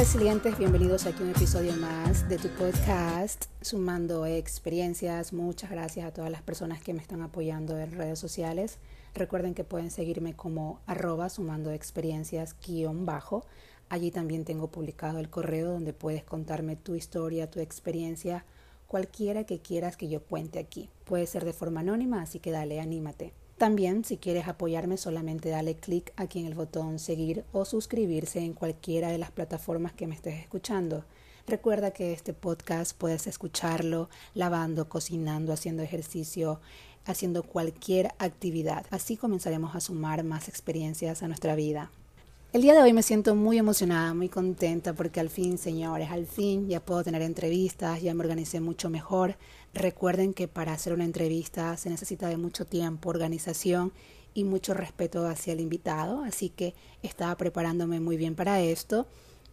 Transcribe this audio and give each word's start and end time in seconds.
Resilientes, 0.00 0.56
bienvenidos 0.56 1.04
aquí 1.04 1.20
a 1.20 1.26
un 1.26 1.32
episodio 1.32 1.76
más 1.76 2.26
de 2.26 2.38
tu 2.38 2.48
podcast 2.48 3.44
Sumando 3.60 4.24
Experiencias. 4.24 5.34
Muchas 5.34 5.70
gracias 5.70 6.06
a 6.06 6.10
todas 6.10 6.30
las 6.30 6.40
personas 6.40 6.80
que 6.80 6.94
me 6.94 7.02
están 7.02 7.20
apoyando 7.20 7.78
en 7.78 7.92
redes 7.92 8.18
sociales. 8.18 8.78
Recuerden 9.12 9.52
que 9.52 9.62
pueden 9.62 9.90
seguirme 9.90 10.34
como 10.34 10.80
arroba 10.86 11.28
sumando 11.28 11.70
experiencias 11.70 12.56
guion. 12.66 13.06
Allí 13.90 14.10
también 14.10 14.46
tengo 14.46 14.70
publicado 14.70 15.18
el 15.18 15.28
correo 15.28 15.70
donde 15.70 15.92
puedes 15.92 16.24
contarme 16.24 16.76
tu 16.76 16.94
historia, 16.94 17.50
tu 17.50 17.60
experiencia, 17.60 18.46
cualquiera 18.86 19.44
que 19.44 19.60
quieras 19.60 19.98
que 19.98 20.08
yo 20.08 20.22
cuente 20.22 20.60
aquí. 20.60 20.88
Puede 21.04 21.26
ser 21.26 21.44
de 21.44 21.52
forma 21.52 21.80
anónima, 21.80 22.22
así 22.22 22.38
que 22.38 22.52
dale, 22.52 22.80
anímate. 22.80 23.34
También, 23.60 24.06
si 24.06 24.16
quieres 24.16 24.48
apoyarme, 24.48 24.96
solamente 24.96 25.50
dale 25.50 25.76
clic 25.76 26.14
aquí 26.16 26.40
en 26.40 26.46
el 26.46 26.54
botón 26.54 26.98
seguir 26.98 27.44
o 27.52 27.66
suscribirse 27.66 28.38
en 28.38 28.54
cualquiera 28.54 29.08
de 29.08 29.18
las 29.18 29.32
plataformas 29.32 29.92
que 29.92 30.06
me 30.06 30.14
estés 30.14 30.40
escuchando. 30.40 31.04
Recuerda 31.46 31.90
que 31.90 32.14
este 32.14 32.32
podcast 32.32 32.96
puedes 32.96 33.26
escucharlo 33.26 34.08
lavando, 34.32 34.88
cocinando, 34.88 35.52
haciendo 35.52 35.82
ejercicio, 35.82 36.58
haciendo 37.04 37.42
cualquier 37.42 38.14
actividad. 38.18 38.86
Así 38.88 39.18
comenzaremos 39.18 39.76
a 39.76 39.80
sumar 39.80 40.24
más 40.24 40.48
experiencias 40.48 41.22
a 41.22 41.28
nuestra 41.28 41.54
vida. 41.54 41.90
El 42.54 42.62
día 42.62 42.74
de 42.74 42.80
hoy 42.80 42.94
me 42.94 43.02
siento 43.02 43.36
muy 43.36 43.58
emocionada, 43.58 44.12
muy 44.12 44.28
contenta 44.28 44.94
porque 44.94 45.20
al 45.20 45.28
fin, 45.28 45.56
señores, 45.56 46.10
al 46.10 46.26
fin 46.26 46.66
ya 46.66 46.80
puedo 46.80 47.04
tener 47.04 47.20
entrevistas, 47.22 48.00
ya 48.00 48.14
me 48.14 48.22
organicé 48.22 48.58
mucho 48.58 48.88
mejor. 48.88 49.36
Recuerden 49.72 50.34
que 50.34 50.48
para 50.48 50.72
hacer 50.72 50.92
una 50.92 51.04
entrevista 51.04 51.76
se 51.76 51.90
necesita 51.90 52.28
de 52.28 52.36
mucho 52.36 52.66
tiempo, 52.66 53.08
organización 53.08 53.92
y 54.34 54.44
mucho 54.44 54.74
respeto 54.74 55.26
hacia 55.26 55.52
el 55.52 55.60
invitado, 55.60 56.22
así 56.24 56.50
que 56.50 56.74
estaba 57.02 57.36
preparándome 57.36 58.00
muy 58.00 58.16
bien 58.16 58.34
para 58.34 58.60
esto 58.60 59.06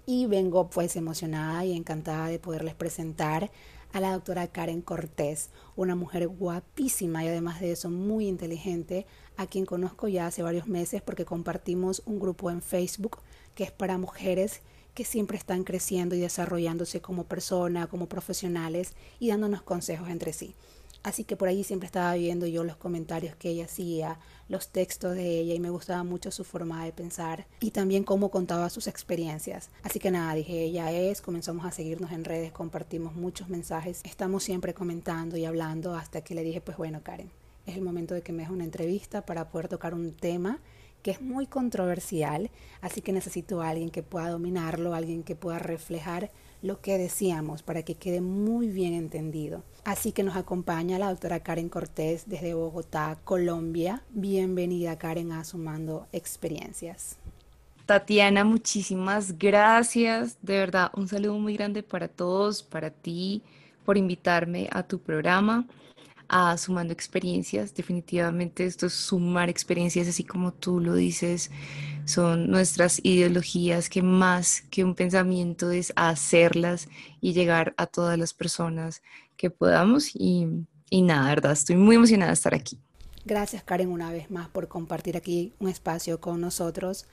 y 0.08 0.26
vengo 0.26 0.70
pues 0.70 0.96
emocionada 0.96 1.66
y 1.66 1.76
encantada 1.76 2.28
de 2.28 2.40
poderles 2.40 2.74
presentar 2.74 3.52
a 3.94 4.00
la 4.00 4.14
doctora 4.14 4.48
Karen 4.48 4.82
Cortés, 4.82 5.50
una 5.76 5.96
mujer 5.96 6.28
guapísima 6.28 7.24
y 7.24 7.28
además 7.28 7.60
de 7.60 7.72
eso 7.72 7.90
muy 7.90 8.28
inteligente, 8.28 9.06
a 9.38 9.46
quien 9.46 9.66
conozco 9.66 10.08
ya 10.08 10.28
hace 10.28 10.44
varios 10.44 10.68
meses 10.68 11.02
porque 11.02 11.26
compartimos 11.26 12.02
un 12.06 12.20
grupo 12.20 12.50
en 12.50 12.62
Facebook 12.62 13.20
que 13.54 13.66
es 13.66 13.72
para 13.72 13.98
mujeres 13.98 14.62
que 14.98 15.06
siempre 15.06 15.38
están 15.38 15.64
creciendo 15.64 16.16
y 16.16 16.20
desarrollándose 16.22 17.02
como 17.02 17.26
persona, 17.26 17.86
como 17.86 18.10
profesionales 18.10 18.94
y 19.20 19.28
dándonos 19.30 19.62
consejos 19.62 20.10
entre 20.10 20.34
sí. 20.34 20.56
Así 21.04 21.24
que 21.24 21.36
por 21.36 21.48
allí 21.48 21.64
siempre 21.64 21.86
estaba 21.86 22.16
viendo 22.16 22.48
yo 22.48 22.64
los 22.64 22.78
comentarios 22.78 23.36
que 23.36 23.50
ella 23.50 23.66
hacía, 23.66 24.18
los 24.50 24.70
textos 24.70 25.14
de 25.14 25.40
ella 25.40 25.54
y 25.54 25.60
me 25.60 25.70
gustaba 25.70 26.04
mucho 26.04 26.32
su 26.32 26.44
forma 26.44 26.84
de 26.84 26.94
pensar 26.94 27.46
y 27.60 27.70
también 27.70 28.04
cómo 28.04 28.32
contaba 28.32 28.72
sus 28.72 28.88
experiencias. 28.88 29.70
Así 29.84 30.00
que 30.00 30.10
nada, 30.10 30.34
dije, 30.34 30.64
ella 30.64 30.92
es, 30.92 31.22
comenzamos 31.22 31.64
a 31.64 31.72
seguirnos 31.72 32.12
en 32.12 32.24
redes, 32.26 32.52
compartimos 32.52 33.14
muchos 33.16 33.50
mensajes, 33.50 34.02
estamos 34.04 34.44
siempre 34.44 34.74
comentando 34.74 35.38
y 35.38 35.46
hablando 35.46 35.94
hasta 35.94 36.22
que 36.22 36.34
le 36.34 36.42
dije, 36.42 36.60
pues 36.60 36.76
bueno, 36.76 37.02
Karen, 37.04 37.30
es 37.68 37.76
el 37.76 37.84
momento 37.84 38.16
de 38.16 38.24
que 38.24 38.34
me 38.34 38.42
des 38.42 38.52
una 38.52 38.64
entrevista 38.64 39.28
para 39.28 39.48
poder 39.50 39.68
tocar 39.68 39.94
un 39.94 40.12
tema 40.14 40.60
que 41.08 41.12
es 41.12 41.22
muy 41.22 41.48
controversial, 41.48 42.52
así 42.82 43.00
que 43.00 43.14
necesito 43.14 43.62
a 43.62 43.70
alguien 43.70 43.92
que 43.92 44.04
pueda 44.04 44.30
dominarlo, 44.30 44.94
alguien 44.94 45.24
que 45.24 45.38
pueda 45.38 45.58
reflejar 45.58 46.32
lo 46.62 46.82
que 46.82 46.98
decíamos 46.98 47.64
para 47.64 47.84
que 47.84 47.96
quede 47.96 48.20
muy 48.20 48.68
bien 48.68 48.94
entendido. 48.94 49.64
Así 49.86 50.12
que 50.12 50.24
nos 50.24 50.36
acompaña 50.36 51.00
la 51.00 51.08
doctora 51.08 51.40
Karen 51.40 51.70
Cortés 51.70 52.28
desde 52.28 52.56
Bogotá, 52.56 53.18
Colombia. 53.24 54.04
Bienvenida 54.10 54.98
Karen 54.98 55.32
a 55.32 55.46
Sumando 55.46 56.08
Experiencias. 56.12 57.16
Tatiana, 57.86 58.44
muchísimas 58.44 59.38
gracias. 59.38 60.38
De 60.42 60.58
verdad, 60.58 60.92
un 60.94 61.08
saludo 61.08 61.40
muy 61.40 61.54
grande 61.54 61.84
para 61.84 62.10
todos, 62.10 62.64
para 62.64 62.90
ti, 62.90 63.44
por 63.86 63.96
invitarme 63.96 64.68
a 64.74 64.84
tu 64.84 65.00
programa 65.00 65.68
a 66.30 66.58
sumando 66.58 66.94
experiencias. 66.94 67.74
Definitivamente 67.74 68.66
esto 68.66 68.88
es 68.88 68.94
sumar 68.94 69.50
experiencias, 69.50 70.08
así 70.08 70.24
como 70.24 70.54
tú 70.54 70.80
lo 70.80 70.96
dices, 70.96 71.52
son 72.06 72.50
nuestras 72.50 73.00
ideologías 73.04 73.90
que 73.90 74.02
más 74.02 74.62
que 74.70 74.84
un 74.84 74.96
pensamiento 74.96 75.72
es 75.72 75.94
hacerlas 75.96 76.88
y 77.22 77.34
llegar 77.34 77.74
a 77.78 77.88
todas 77.88 78.18
las 78.18 78.34
personas 78.34 79.02
que 79.36 79.50
podamos. 79.50 80.16
Y, 80.16 80.48
y 80.90 81.02
nada, 81.02 81.30
verdad, 81.30 81.52
estoy 81.52 81.76
muy 81.76 81.96
emocionada 81.96 82.32
de 82.32 82.36
estar 82.36 82.54
aquí. 82.54 82.80
Gracias 83.26 83.62
Karen 83.64 83.90
una 83.90 84.10
vez 84.10 84.32
más 84.32 84.48
por 84.48 84.70
compartir 84.70 85.18
aquí 85.18 85.54
un 85.60 85.68
espacio 85.68 86.22
con 86.22 86.40
nosotros. 86.40 87.08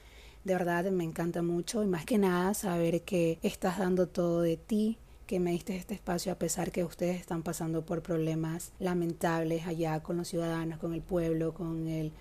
De 0.44 0.52
verdad 0.52 0.84
me 0.92 1.02
encanta 1.02 1.42
mucho 1.42 1.82
y 1.82 1.86
más 1.86 2.04
que 2.04 2.18
nada 2.18 2.54
saber 2.54 3.02
que 3.02 3.40
estás 3.42 3.78
dando 3.78 4.06
todo 4.06 4.42
de 4.42 4.56
ti, 4.56 4.98
que 5.26 5.40
me 5.40 5.52
diste 5.52 5.76
este 5.76 5.94
espacio 5.94 6.32
a 6.32 6.38
pesar 6.38 6.70
que 6.70 6.84
ustedes 6.84 7.18
están 7.18 7.42
pasando 7.42 7.84
por 7.84 8.02
problemas 8.02 8.72
lamentables 8.78 9.66
allá 9.66 10.02
con 10.02 10.16
los 10.16 10.28
ciudadanos, 10.28 10.78
con 10.78 10.92
el 10.92 11.02
pueblo, 11.02 11.54
con 11.54 11.88
el 11.88 12.12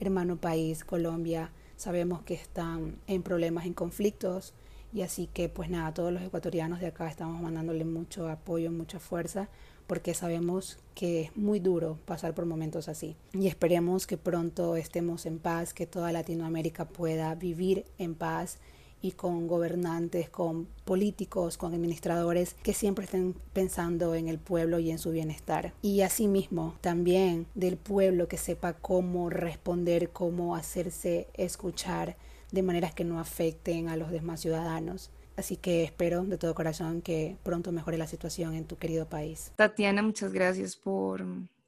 hermano 0.00 0.36
país, 0.36 0.84
Colombia. 0.84 1.52
Sabemos 1.76 2.22
que 2.22 2.34
están 2.34 2.96
en 3.06 3.22
problemas, 3.22 3.66
en 3.66 3.74
conflictos 3.74 4.54
y 4.92 5.02
así 5.02 5.28
que 5.32 5.48
pues 5.48 5.70
nada, 5.70 5.94
todos 5.94 6.12
los 6.12 6.22
ecuatorianos 6.22 6.80
de 6.80 6.88
acá 6.88 7.08
estamos 7.08 7.40
mandándole 7.40 7.84
mucho 7.84 8.28
apoyo, 8.28 8.72
mucha 8.72 8.98
fuerza 8.98 9.48
porque 9.86 10.14
sabemos 10.14 10.78
que 10.94 11.22
es 11.22 11.36
muy 11.36 11.58
duro 11.58 11.98
pasar 12.04 12.34
por 12.34 12.46
momentos 12.46 12.88
así. 12.88 13.16
Y 13.32 13.48
esperemos 13.48 14.06
que 14.06 14.16
pronto 14.16 14.76
estemos 14.76 15.26
en 15.26 15.38
paz, 15.38 15.74
que 15.74 15.86
toda 15.86 16.12
Latinoamérica 16.12 16.86
pueda 16.86 17.34
vivir 17.34 17.84
en 17.98 18.14
paz 18.14 18.58
y 19.02 19.12
con 19.12 19.46
gobernantes, 19.46 20.28
con 20.28 20.66
políticos, 20.84 21.56
con 21.56 21.74
administradores 21.74 22.54
que 22.62 22.74
siempre 22.74 23.04
estén 23.04 23.34
pensando 23.52 24.14
en 24.14 24.28
el 24.28 24.38
pueblo 24.38 24.78
y 24.78 24.90
en 24.90 24.98
su 24.98 25.10
bienestar. 25.10 25.72
Y 25.82 26.02
asimismo 26.02 26.74
también 26.80 27.46
del 27.54 27.76
pueblo 27.76 28.28
que 28.28 28.36
sepa 28.36 28.74
cómo 28.74 29.30
responder, 29.30 30.10
cómo 30.10 30.56
hacerse 30.56 31.28
escuchar 31.34 32.16
de 32.52 32.62
maneras 32.62 32.94
que 32.94 33.04
no 33.04 33.20
afecten 33.20 33.88
a 33.88 33.96
los 33.96 34.10
demás 34.10 34.40
ciudadanos. 34.40 35.10
Así 35.36 35.56
que 35.56 35.84
espero 35.84 36.24
de 36.24 36.36
todo 36.36 36.54
corazón 36.54 37.00
que 37.00 37.36
pronto 37.42 37.72
mejore 37.72 37.96
la 37.96 38.06
situación 38.06 38.54
en 38.54 38.66
tu 38.66 38.76
querido 38.76 39.08
país. 39.08 39.52
Tatiana, 39.56 40.02
muchas 40.02 40.32
gracias 40.32 40.76
por, 40.76 41.24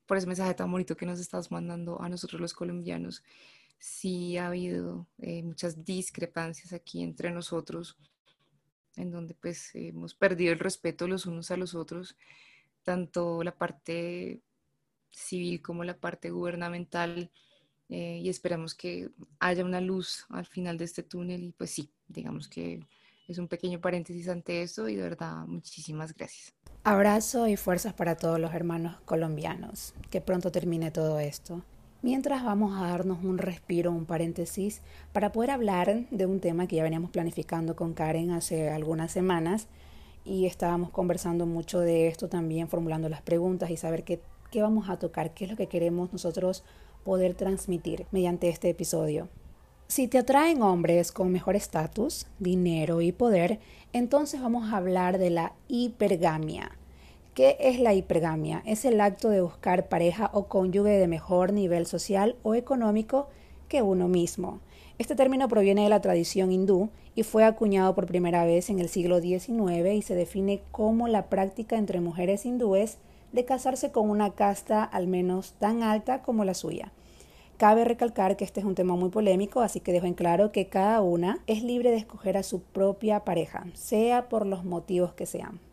por 0.06 0.18
ese 0.18 0.26
mensaje 0.26 0.52
tan 0.54 0.70
bonito 0.70 0.96
que 0.96 1.06
nos 1.06 1.20
estás 1.20 1.50
mandando 1.50 2.00
a 2.02 2.08
nosotros 2.08 2.40
los 2.40 2.52
colombianos 2.52 3.22
sí 3.82 4.38
ha 4.38 4.46
habido 4.46 5.08
eh, 5.18 5.42
muchas 5.42 5.84
discrepancias 5.84 6.72
aquí 6.72 7.02
entre 7.02 7.32
nosotros, 7.32 7.98
en 8.94 9.10
donde 9.10 9.34
pues 9.34 9.74
hemos 9.74 10.14
perdido 10.14 10.52
el 10.52 10.60
respeto 10.60 11.08
los 11.08 11.26
unos 11.26 11.50
a 11.50 11.56
los 11.56 11.74
otros, 11.74 12.16
tanto 12.84 13.42
la 13.42 13.56
parte 13.56 14.40
civil 15.10 15.60
como 15.60 15.82
la 15.82 15.98
parte 15.98 16.30
gubernamental, 16.30 17.32
eh, 17.88 18.20
y 18.22 18.28
esperamos 18.28 18.76
que 18.76 19.10
haya 19.40 19.64
una 19.64 19.80
luz 19.80 20.26
al 20.28 20.46
final 20.46 20.78
de 20.78 20.84
este 20.84 21.02
túnel 21.02 21.42
y 21.42 21.50
pues 21.50 21.72
sí, 21.72 21.90
digamos 22.06 22.46
que 22.46 22.86
es 23.26 23.38
un 23.38 23.48
pequeño 23.48 23.80
paréntesis 23.80 24.28
ante 24.28 24.62
eso 24.62 24.88
y 24.88 24.94
de 24.94 25.02
verdad 25.02 25.44
muchísimas 25.46 26.14
gracias. 26.14 26.54
Abrazo 26.84 27.48
y 27.48 27.56
fuerzas 27.56 27.94
para 27.94 28.16
todos 28.16 28.38
los 28.38 28.54
hermanos 28.54 29.00
colombianos. 29.04 29.92
Que 30.08 30.20
pronto 30.20 30.52
termine 30.52 30.92
todo 30.92 31.18
esto. 31.18 31.64
Mientras 32.02 32.44
vamos 32.44 32.76
a 32.76 32.88
darnos 32.88 33.22
un 33.22 33.38
respiro, 33.38 33.92
un 33.92 34.06
paréntesis, 34.06 34.82
para 35.12 35.30
poder 35.30 35.52
hablar 35.52 36.08
de 36.10 36.26
un 36.26 36.40
tema 36.40 36.66
que 36.66 36.74
ya 36.74 36.82
veníamos 36.82 37.12
planificando 37.12 37.76
con 37.76 37.94
Karen 37.94 38.32
hace 38.32 38.70
algunas 38.70 39.12
semanas 39.12 39.68
y 40.24 40.46
estábamos 40.46 40.90
conversando 40.90 41.46
mucho 41.46 41.78
de 41.78 42.08
esto 42.08 42.28
también, 42.28 42.66
formulando 42.66 43.08
las 43.08 43.22
preguntas 43.22 43.70
y 43.70 43.76
saber 43.76 44.02
qué, 44.02 44.20
qué 44.50 44.62
vamos 44.62 44.90
a 44.90 44.98
tocar, 44.98 45.32
qué 45.32 45.44
es 45.44 45.52
lo 45.52 45.56
que 45.56 45.68
queremos 45.68 46.12
nosotros 46.12 46.64
poder 47.04 47.34
transmitir 47.34 48.06
mediante 48.10 48.48
este 48.48 48.68
episodio. 48.68 49.28
Si 49.86 50.08
te 50.08 50.18
atraen 50.18 50.60
hombres 50.60 51.12
con 51.12 51.30
mejor 51.30 51.54
estatus, 51.54 52.26
dinero 52.40 53.00
y 53.00 53.12
poder, 53.12 53.60
entonces 53.92 54.42
vamos 54.42 54.72
a 54.72 54.78
hablar 54.78 55.18
de 55.18 55.30
la 55.30 55.52
hipergamia 55.68 56.72
¿Qué 57.34 57.56
es 57.60 57.80
la 57.80 57.94
hipergamia? 57.94 58.62
Es 58.66 58.84
el 58.84 59.00
acto 59.00 59.30
de 59.30 59.40
buscar 59.40 59.88
pareja 59.88 60.30
o 60.34 60.48
cónyuge 60.48 60.90
de 60.90 61.08
mejor 61.08 61.54
nivel 61.54 61.86
social 61.86 62.36
o 62.42 62.54
económico 62.54 63.28
que 63.68 63.80
uno 63.80 64.06
mismo. 64.06 64.60
Este 64.98 65.14
término 65.14 65.48
proviene 65.48 65.84
de 65.84 65.88
la 65.88 66.02
tradición 66.02 66.52
hindú 66.52 66.90
y 67.14 67.22
fue 67.22 67.44
acuñado 67.44 67.94
por 67.94 68.04
primera 68.04 68.44
vez 68.44 68.68
en 68.68 68.80
el 68.80 68.90
siglo 68.90 69.22
XIX 69.22 69.94
y 69.94 70.02
se 70.02 70.14
define 70.14 70.60
como 70.72 71.08
la 71.08 71.30
práctica 71.30 71.78
entre 71.78 72.02
mujeres 72.02 72.44
hindúes 72.44 72.98
de 73.32 73.46
casarse 73.46 73.92
con 73.92 74.10
una 74.10 74.34
casta 74.34 74.84
al 74.84 75.06
menos 75.06 75.54
tan 75.54 75.82
alta 75.82 76.20
como 76.20 76.44
la 76.44 76.52
suya. 76.52 76.92
Cabe 77.56 77.86
recalcar 77.86 78.36
que 78.36 78.44
este 78.44 78.60
es 78.60 78.66
un 78.66 78.74
tema 78.74 78.94
muy 78.94 79.08
polémico, 79.08 79.62
así 79.62 79.80
que 79.80 79.92
dejo 79.92 80.04
en 80.04 80.12
claro 80.12 80.52
que 80.52 80.66
cada 80.66 81.00
una 81.00 81.38
es 81.46 81.62
libre 81.62 81.92
de 81.92 81.96
escoger 81.96 82.36
a 82.36 82.42
su 82.42 82.60
propia 82.60 83.20
pareja, 83.20 83.64
sea 83.72 84.28
por 84.28 84.46
los 84.46 84.64
motivos 84.64 85.14
que 85.14 85.24
sean. 85.24 85.71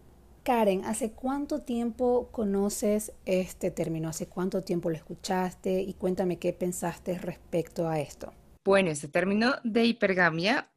Karen, 0.50 0.84
¿hace 0.84 1.12
cuánto 1.12 1.62
tiempo 1.62 2.30
conoces 2.31 3.12
este 3.28 3.69
término? 3.69 4.10
¿Hace 4.10 4.25
cuánto 4.25 4.63
tiempo 4.63 4.90
lo 4.90 4.96
escuchaste? 4.96 5.80
Y 5.80 5.94
cuéntame 5.94 6.40
qué 6.40 6.54
pensaste 6.54 7.19
respecto 7.19 7.88
a 7.88 8.00
esto. 8.00 8.34
Bueno, 8.66 8.90
este 8.90 9.07
término 9.07 9.54
de 9.63 9.86
hipergamia 9.86 10.68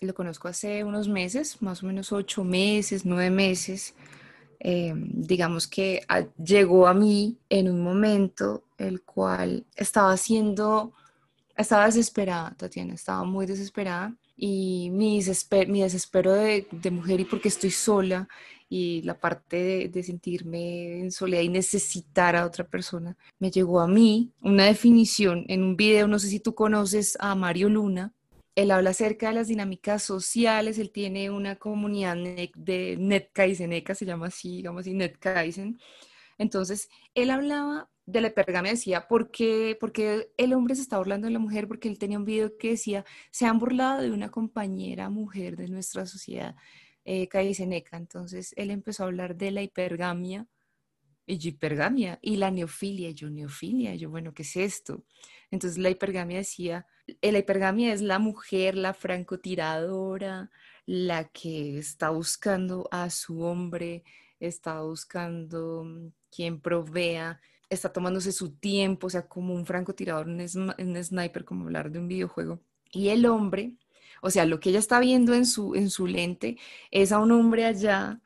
lo 0.00 0.12
conozco 0.12 0.48
hace 0.48 0.82
unos 0.82 1.06
meses, 1.06 1.62
más 1.62 1.84
o 1.84 1.86
menos 1.86 2.10
ocho 2.10 2.42
meses, 2.42 3.06
nueve 3.06 3.30
meses. 3.30 3.94
Em, 4.58 5.08
digamos 5.14 5.68
que 5.68 6.00
llegó 6.44 6.88
a 6.88 6.92
mí 6.92 7.38
en 7.48 7.70
un 7.70 7.80
momento 7.80 8.64
el 8.76 9.02
cual 9.02 9.64
estaba 9.76 10.16
siendo, 10.16 10.94
estaba 11.56 11.86
desesperada, 11.86 12.56
Tatiana, 12.56 12.94
estaba 12.94 13.22
muy 13.22 13.46
desesperada 13.46 14.16
y 14.36 14.90
mi, 14.90 15.22
desespero 15.22 16.32
de, 16.32 16.66
de, 16.72 16.90
mujer 16.90 17.20
y 17.20 17.24
porque 17.24 17.46
estoy 17.46 17.70
sola 17.70 18.28
y 18.74 19.02
la 19.02 19.20
parte 19.20 19.90
de, 19.90 20.02
sentirme 20.02 21.00
en 21.00 21.12
soledad 21.12 21.42
y 21.42 21.50
necesitar 21.50 22.36
a 22.36 22.46
otra 22.46 22.66
persona, 22.66 23.18
me 23.38 23.50
llegó 23.50 23.80
a 23.80 23.86
mí 23.86 24.32
una 24.40 24.64
definición 24.64 25.44
en 25.48 25.62
un 25.62 25.76
video, 25.76 26.08
no 26.08 26.18
sé 26.18 26.28
si 26.28 26.40
tú 26.40 26.54
conoces 26.54 27.18
a 27.20 27.34
Mario 27.34 27.68
Luna, 27.68 28.14
él 28.54 28.70
habla 28.70 28.88
acerca 28.88 29.28
de 29.28 29.34
las 29.34 29.48
dinámicas 29.48 30.02
sociales, 30.02 30.78
él 30.78 30.90
tiene 30.90 31.28
una 31.28 31.56
comunidad 31.56 32.16
de 32.16 32.96
NetKaizeneca, 32.98 33.94
se 33.94 34.06
llama 34.06 34.28
así, 34.28 34.56
digamos 34.56 34.80
así, 34.80 34.94
NetKaizen. 34.94 35.78
Entonces, 36.38 36.88
él 37.14 37.30
hablaba 37.30 37.90
de 38.06 38.22
la 38.22 38.28
hipergamia, 38.28 38.72
decía, 38.72 39.06
¿por 39.06 39.30
qué, 39.30 39.76
porque 39.78 40.30
el 40.38 40.54
hombre 40.54 40.76
se 40.76 40.82
está 40.82 40.96
burlando 40.96 41.26
de 41.26 41.34
la 41.34 41.38
mujer? 41.38 41.68
Porque 41.68 41.88
él 41.90 41.98
tenía 41.98 42.18
un 42.18 42.24
video 42.24 42.56
que 42.56 42.70
decía, 42.70 43.04
se 43.30 43.44
han 43.44 43.58
burlado 43.58 44.00
de 44.00 44.12
una 44.12 44.30
compañera 44.30 45.10
mujer 45.10 45.56
de 45.56 45.68
nuestra 45.68 46.06
sociedad 46.06 46.56
eh, 47.04 47.28
Entonces, 47.92 48.54
él 48.56 48.70
empezó 48.70 49.02
a 49.02 49.06
hablar 49.06 49.36
de 49.36 49.50
la 49.50 49.62
hipergamia, 49.62 50.46
y 51.26 51.48
hipergamia, 51.48 52.18
y 52.20 52.36
la 52.36 52.50
neofilia, 52.50 53.10
yo 53.10 53.30
neofilia, 53.30 53.94
yo, 53.94 54.10
bueno, 54.10 54.34
¿qué 54.34 54.42
es 54.42 54.56
esto? 54.56 55.04
Entonces, 55.50 55.78
la 55.78 55.90
hipergamia 55.90 56.38
decía, 56.38 56.86
la 57.20 57.38
hipergamia 57.38 57.92
es 57.92 58.02
la 58.02 58.18
mujer, 58.18 58.76
la 58.76 58.92
francotiradora, 58.94 60.50
la 60.86 61.28
que 61.28 61.78
está 61.78 62.10
buscando 62.10 62.88
a 62.90 63.08
su 63.10 63.42
hombre, 63.42 64.04
está 64.40 64.80
buscando 64.82 65.84
mm, 65.84 66.08
quien 66.30 66.60
provea, 66.60 67.40
está 67.70 67.92
tomándose 67.92 68.32
su 68.32 68.56
tiempo, 68.56 69.06
o 69.06 69.10
sea, 69.10 69.28
como 69.28 69.54
un 69.54 69.64
francotirador, 69.66 70.26
un, 70.26 70.40
un 70.40 71.04
sniper, 71.04 71.44
como 71.44 71.64
hablar 71.64 71.90
de 71.90 72.00
un 72.00 72.08
videojuego. 72.08 72.60
Y 72.90 73.08
el 73.08 73.26
hombre, 73.26 73.76
o 74.24 74.30
sea, 74.30 74.46
lo 74.46 74.60
que 74.60 74.70
ella 74.70 74.78
está 74.78 75.00
viendo 75.00 75.34
en 75.34 75.44
su, 75.44 75.74
en 75.74 75.90
su 75.90 76.06
lente 76.06 76.56
es 76.92 77.10
a 77.10 77.18
un 77.18 77.32
hombre 77.32 77.64
allá 77.64 78.20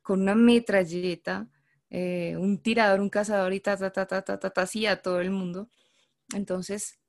con 0.00 0.22
una 0.22 0.36
metralleta, 0.36 1.48
eh, 1.90 2.36
un 2.38 2.58
tirador, 2.58 3.00
un 3.00 3.10
cazador 3.10 3.52
y 3.52 3.58
ta, 3.58 3.76
ta, 3.76 3.90
ta, 3.90 4.06
ta, 4.06 4.22
ta, 4.22 4.38
ta, 4.38 4.50
ta, 4.50 4.62
así 4.62 4.86
a 4.86 5.02
todo 5.02 5.20
el 5.20 5.32
mundo. 5.32 5.68
Entonces, 6.34 7.00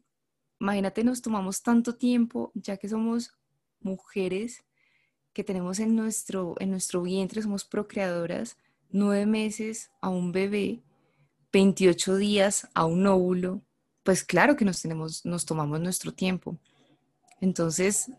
imagínate, 0.59 1.03
nos 1.03 1.21
tomamos 1.21 1.61
tanto 1.61 1.95
tiempo, 1.95 2.51
ya 2.55 2.77
que 2.77 2.89
somos 2.89 3.31
mujeres 3.79 4.65
que 5.33 5.43
tenemos 5.43 5.79
en 5.79 5.95
nuestro, 5.95 6.55
en 6.59 6.71
nuestro 6.71 7.03
vientre, 7.03 7.43
somos 7.43 7.63
procreadoras, 7.63 8.57
nueve 8.89 9.27
meses 9.27 9.91
a 10.01 10.09
un 10.09 10.31
bebé, 10.31 10.81
28 11.53 12.15
días 12.15 12.67
a 12.73 12.85
un 12.85 13.05
óvulo, 13.05 13.61
pues 14.01 14.23
claro 14.23 14.55
que 14.55 14.65
nos, 14.65 14.81
tenemos, 14.81 15.25
nos 15.25 15.45
tomamos 15.45 15.79
nuestro 15.79 16.11
tiempo. 16.11 16.57
Entonces, 17.39 18.11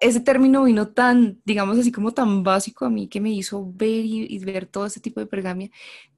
ese 0.00 0.20
término 0.20 0.64
vino 0.64 0.88
tan, 0.88 1.40
digamos 1.44 1.78
así 1.78 1.92
como 1.92 2.12
tan 2.12 2.42
básico 2.42 2.84
a 2.84 2.90
mí 2.90 3.08
que 3.08 3.20
me 3.20 3.30
hizo 3.30 3.72
ver 3.74 4.04
y, 4.04 4.38
ver 4.40 4.66
todo 4.66 4.86
ese 4.86 5.00
tipo 5.00 5.20
de 5.20 5.26
pergamia. 5.26 5.70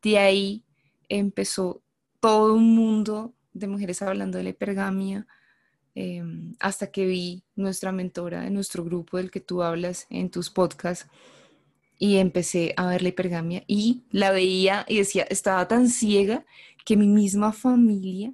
De 0.03 0.19
ahí 0.19 0.65
empezó 1.09 1.83
todo 2.21 2.55
un 2.55 2.75
mundo 2.75 3.35
de 3.53 3.69
mujeres 3.69 4.03
hablando 4.03 4.39
de 4.39 4.45
la 4.45 4.51
hipergamia, 4.51 5.27
Em, 6.01 6.55
hasta 6.61 6.93
que 6.93 7.07
vi 7.07 7.43
nuestra 7.57 7.91
mentora 7.91 8.47
en 8.47 8.55
nuestro 8.55 8.85
grupo 8.85 9.17
del 9.17 9.33
que 9.33 9.41
tú 9.41 9.65
hablas 9.65 10.07
en 10.11 10.31
tus 10.31 10.49
podcasts 10.49 11.09
y 11.99 12.19
empecé 12.19 12.73
a 12.77 12.87
ver 12.87 13.03
la 13.03 13.09
hipergamia 13.09 13.65
y 13.67 14.05
la 14.13 14.31
veía 14.31 14.87
y 14.87 14.99
decía, 14.99 15.25
estaba 15.25 15.67
tan 15.67 15.89
ciega 15.89 16.47
que 16.85 16.97
mi 16.97 17.09
misma 17.09 17.53
familia 17.53 18.33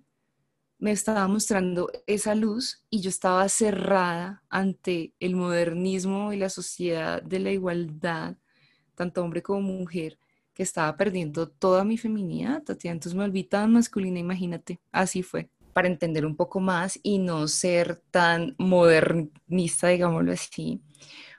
me 0.85 0.93
estaba 0.93 1.27
mostrando 1.29 1.91
esa 2.07 2.35
luz 2.35 2.83
y 2.91 3.01
yo 3.01 3.09
estaba 3.09 3.49
cerrada 3.49 4.43
ante 4.51 5.15
el 5.19 5.35
modernismo 5.35 6.31
y 6.35 6.37
la 6.37 6.51
sociedad 6.51 7.23
de 7.23 7.39
la 7.41 7.51
igualdad, 7.53 8.37
tanto 8.95 9.25
hombre 9.25 9.43
como 9.43 9.63
mujer, 9.63 10.19
que 10.53 10.63
estaba 10.63 10.95
perdiendo 10.99 11.49
toda 11.49 11.85
mi 11.85 11.97
feminidad, 11.97 12.63
Tatiana. 12.65 12.97
Entonces 12.97 13.15
me 13.17 13.25
volví 13.25 13.45
tan 13.45 13.73
masculina, 13.73 14.19
imagínate, 14.19 14.79
así 14.93 15.23
fue 15.23 15.49
para 15.73 15.89
entender 15.89 16.27
un 16.27 16.37
poco 16.37 16.61
más 16.61 17.01
y 17.03 17.19
no 17.19 17.49
ser 17.49 18.03
tan 18.11 18.55
modernista, 18.59 19.89
digámoslo 19.89 20.33
así. 20.33 20.83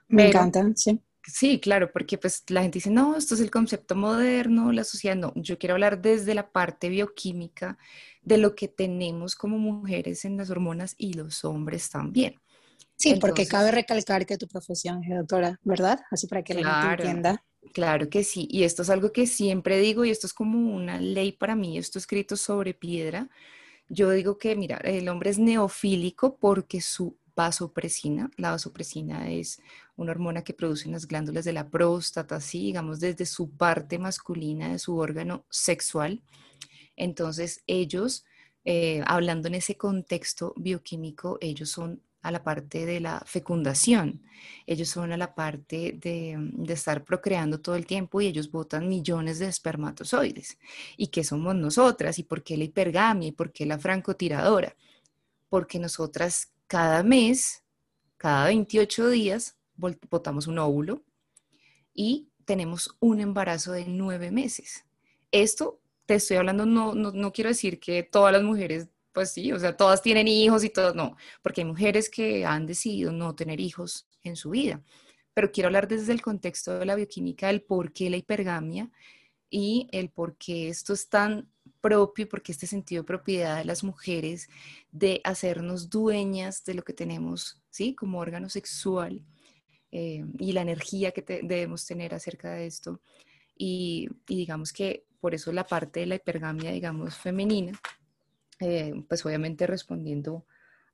Me 0.07 0.23
encanta, 0.23 0.71
sí. 0.75 0.99
Sí, 1.27 1.59
claro, 1.59 1.91
porque 1.91 2.17
pues 2.17 2.43
la 2.49 2.61
gente 2.61 2.77
dice, 2.77 2.91
no, 2.91 3.15
esto 3.15 3.33
es 3.33 3.41
el 3.41 3.49
concepto 3.49 3.95
moderno, 3.95 4.71
la 4.71 4.83
sociedad, 4.83 5.15
no, 5.15 5.33
yo 5.35 5.57
quiero 5.57 5.73
hablar 5.73 6.01
desde 6.01 6.35
la 6.35 6.51
parte 6.51 6.89
bioquímica 6.89 7.77
de 8.21 8.37
lo 8.37 8.55
que 8.55 8.67
tenemos 8.67 9.35
como 9.35 9.57
mujeres 9.57 10.25
en 10.25 10.37
las 10.37 10.49
hormonas 10.49 10.95
y 10.97 11.13
los 11.13 11.43
hombres 11.43 11.89
también. 11.89 12.35
Sí, 12.95 13.15
porque 13.19 13.47
cabe 13.47 13.71
recalcar 13.71 14.25
que 14.25 14.37
tu 14.37 14.47
profesión 14.47 15.03
es 15.03 15.17
doctora, 15.17 15.59
¿verdad? 15.63 15.99
Así 16.11 16.27
para 16.27 16.43
que 16.43 16.53
la 16.53 16.63
gente 16.63 17.03
entienda. 17.03 17.43
Claro 17.73 18.09
que 18.09 18.23
sí, 18.23 18.47
y 18.51 18.63
esto 18.63 18.83
es 18.83 18.89
algo 18.89 19.11
que 19.11 19.25
siempre 19.25 19.79
digo 19.79 20.05
y 20.05 20.11
esto 20.11 20.27
es 20.27 20.33
como 20.33 20.75
una 20.75 20.99
ley 20.99 21.31
para 21.31 21.55
mí, 21.55 21.77
esto 21.77 21.97
escrito 21.97 22.37
sobre 22.37 22.73
piedra, 22.73 23.27
yo 23.89 24.11
digo 24.11 24.37
que, 24.37 24.55
mira, 24.55 24.77
el 24.77 25.09
hombre 25.09 25.31
es 25.31 25.39
neofílico 25.39 26.37
porque 26.37 26.81
su 26.81 27.17
vasopresina, 27.35 28.31
la 28.37 28.51
vasopresina 28.51 29.29
es 29.29 29.61
una 29.95 30.11
hormona 30.11 30.43
que 30.43 30.53
producen 30.53 30.91
las 30.93 31.07
glándulas 31.07 31.45
de 31.45 31.53
la 31.53 31.69
próstata, 31.69 32.37
así, 32.37 32.59
digamos, 32.59 32.99
desde 32.99 33.25
su 33.25 33.49
parte 33.51 33.99
masculina 33.99 34.69
de 34.69 34.79
su 34.79 34.97
órgano 34.97 35.45
sexual. 35.49 36.21
Entonces, 36.95 37.63
ellos, 37.67 38.25
eh, 38.63 39.03
hablando 39.05 39.47
en 39.47 39.55
ese 39.55 39.75
contexto 39.75 40.53
bioquímico, 40.57 41.37
ellos 41.41 41.69
son 41.69 42.01
a 42.21 42.31
la 42.31 42.43
parte 42.43 42.87
de 42.87 42.99
la 42.99 43.21
fecundación, 43.27 44.23
ellos 44.65 44.89
son 44.89 45.11
a 45.11 45.17
la 45.17 45.35
parte 45.35 45.95
de, 46.01 46.35
de, 46.39 46.73
estar 46.73 47.03
procreando 47.03 47.61
todo 47.61 47.75
el 47.75 47.85
tiempo 47.85 48.19
y 48.19 48.25
ellos 48.25 48.49
botan 48.49 48.87
millones 48.89 49.37
de 49.37 49.47
espermatozoides. 49.47 50.57
¿Y 50.97 51.07
qué 51.07 51.23
somos 51.23 51.53
nosotras? 51.53 52.17
¿Y 52.17 52.23
por 52.23 52.41
qué 52.41 52.57
la 52.57 52.63
hipergamia? 52.63 53.27
¿Y 53.27 53.31
por 53.31 53.51
qué 53.51 53.67
la 53.67 53.77
francotiradora? 53.77 54.75
Porque 55.49 55.77
nosotras 55.77 56.54
cada 56.67 57.03
mes, 57.03 57.63
cada 58.17 58.45
28 58.45 59.09
días, 59.09 59.57
botamos 59.75 60.47
un 60.47 60.59
óvulo 60.59 61.03
y 61.93 62.29
tenemos 62.45 62.95
un 62.99 63.19
embarazo 63.19 63.71
de 63.71 63.85
nueve 63.85 64.31
meses. 64.31 64.85
Esto 65.31 65.81
te 66.05 66.15
estoy 66.15 66.37
hablando, 66.37 66.65
no, 66.65 66.93
no, 66.93 67.11
no 67.11 67.33
quiero 67.33 67.49
decir 67.49 67.79
que 67.79 68.03
todas 68.03 68.31
las 68.31 68.43
mujeres 68.43 68.89
pues 69.15 69.31
sí, 69.31 69.53
o 69.53 69.59
sea, 69.59 69.77
todas 69.77 70.01
tienen 70.01 70.27
hijos 70.27 70.65
y 70.65 70.69
todo, 70.69 70.93
no, 70.93 71.15
porque 71.41 71.61
hay 71.61 71.65
mujeres 71.65 72.09
que 72.09 72.45
han 72.45 72.65
decidido 72.65 73.13
no 73.13 73.33
tener 73.33 73.61
hijos 73.61 74.07
en 74.23 74.35
su 74.35 74.49
vida. 74.49 74.83
Pero 75.33 75.51
quiero 75.53 75.67
hablar 75.67 75.87
desde 75.87 76.11
el 76.11 76.21
contexto 76.21 76.77
de 76.77 76.85
la 76.85 76.95
bioquímica 76.95 77.47
del 77.47 77.61
por 77.61 77.93
qué 77.93 78.09
la 78.09 78.17
hipergamia 78.17 78.91
y 79.49 79.87
el 79.93 80.09
por 80.09 80.35
qué 80.37 80.67
esto 80.67 80.91
es 80.93 81.07
tan 81.07 81.49
propio 81.85 82.23
y 82.23 82.25
por 82.25 82.41
qué 82.41 82.51
este 82.51 82.65
sentido 82.65 83.03
de 83.03 83.07
propiedad 83.07 83.57
de 83.59 83.65
las 83.65 83.83
mujeres 83.83 84.49
de 84.91 85.21
hacernos 85.23 85.87
dueñas 85.87 86.65
de 86.65 86.73
lo 86.73 86.83
que 86.83 86.93
tenemos, 86.93 87.61
¿sí? 87.69 87.93
Como 87.93 88.17
órgano 88.17 88.49
sexual 88.49 89.23
eh, 89.91 90.25
y 90.39 90.51
la 90.53 90.61
energía 90.61 91.11
que 91.11 91.21
debemos 91.21 91.85
tener 91.85 92.15
acerca 92.15 92.53
de 92.53 92.65
esto. 92.65 93.01
Y, 93.55 94.09
y 94.27 94.35
digamos 94.35 94.73
que 94.73 95.05
por 95.21 95.35
eso 95.35 95.51
la 95.51 95.67
parte 95.67 95.99
de 95.99 96.07
la 96.07 96.15
hipergamia, 96.15 96.71
digamos, 96.71 97.17
femenina, 97.17 97.79
eh, 98.59 98.93
pues 99.07 99.23
obviamente 99.23 99.67
respondiendo 99.67 100.47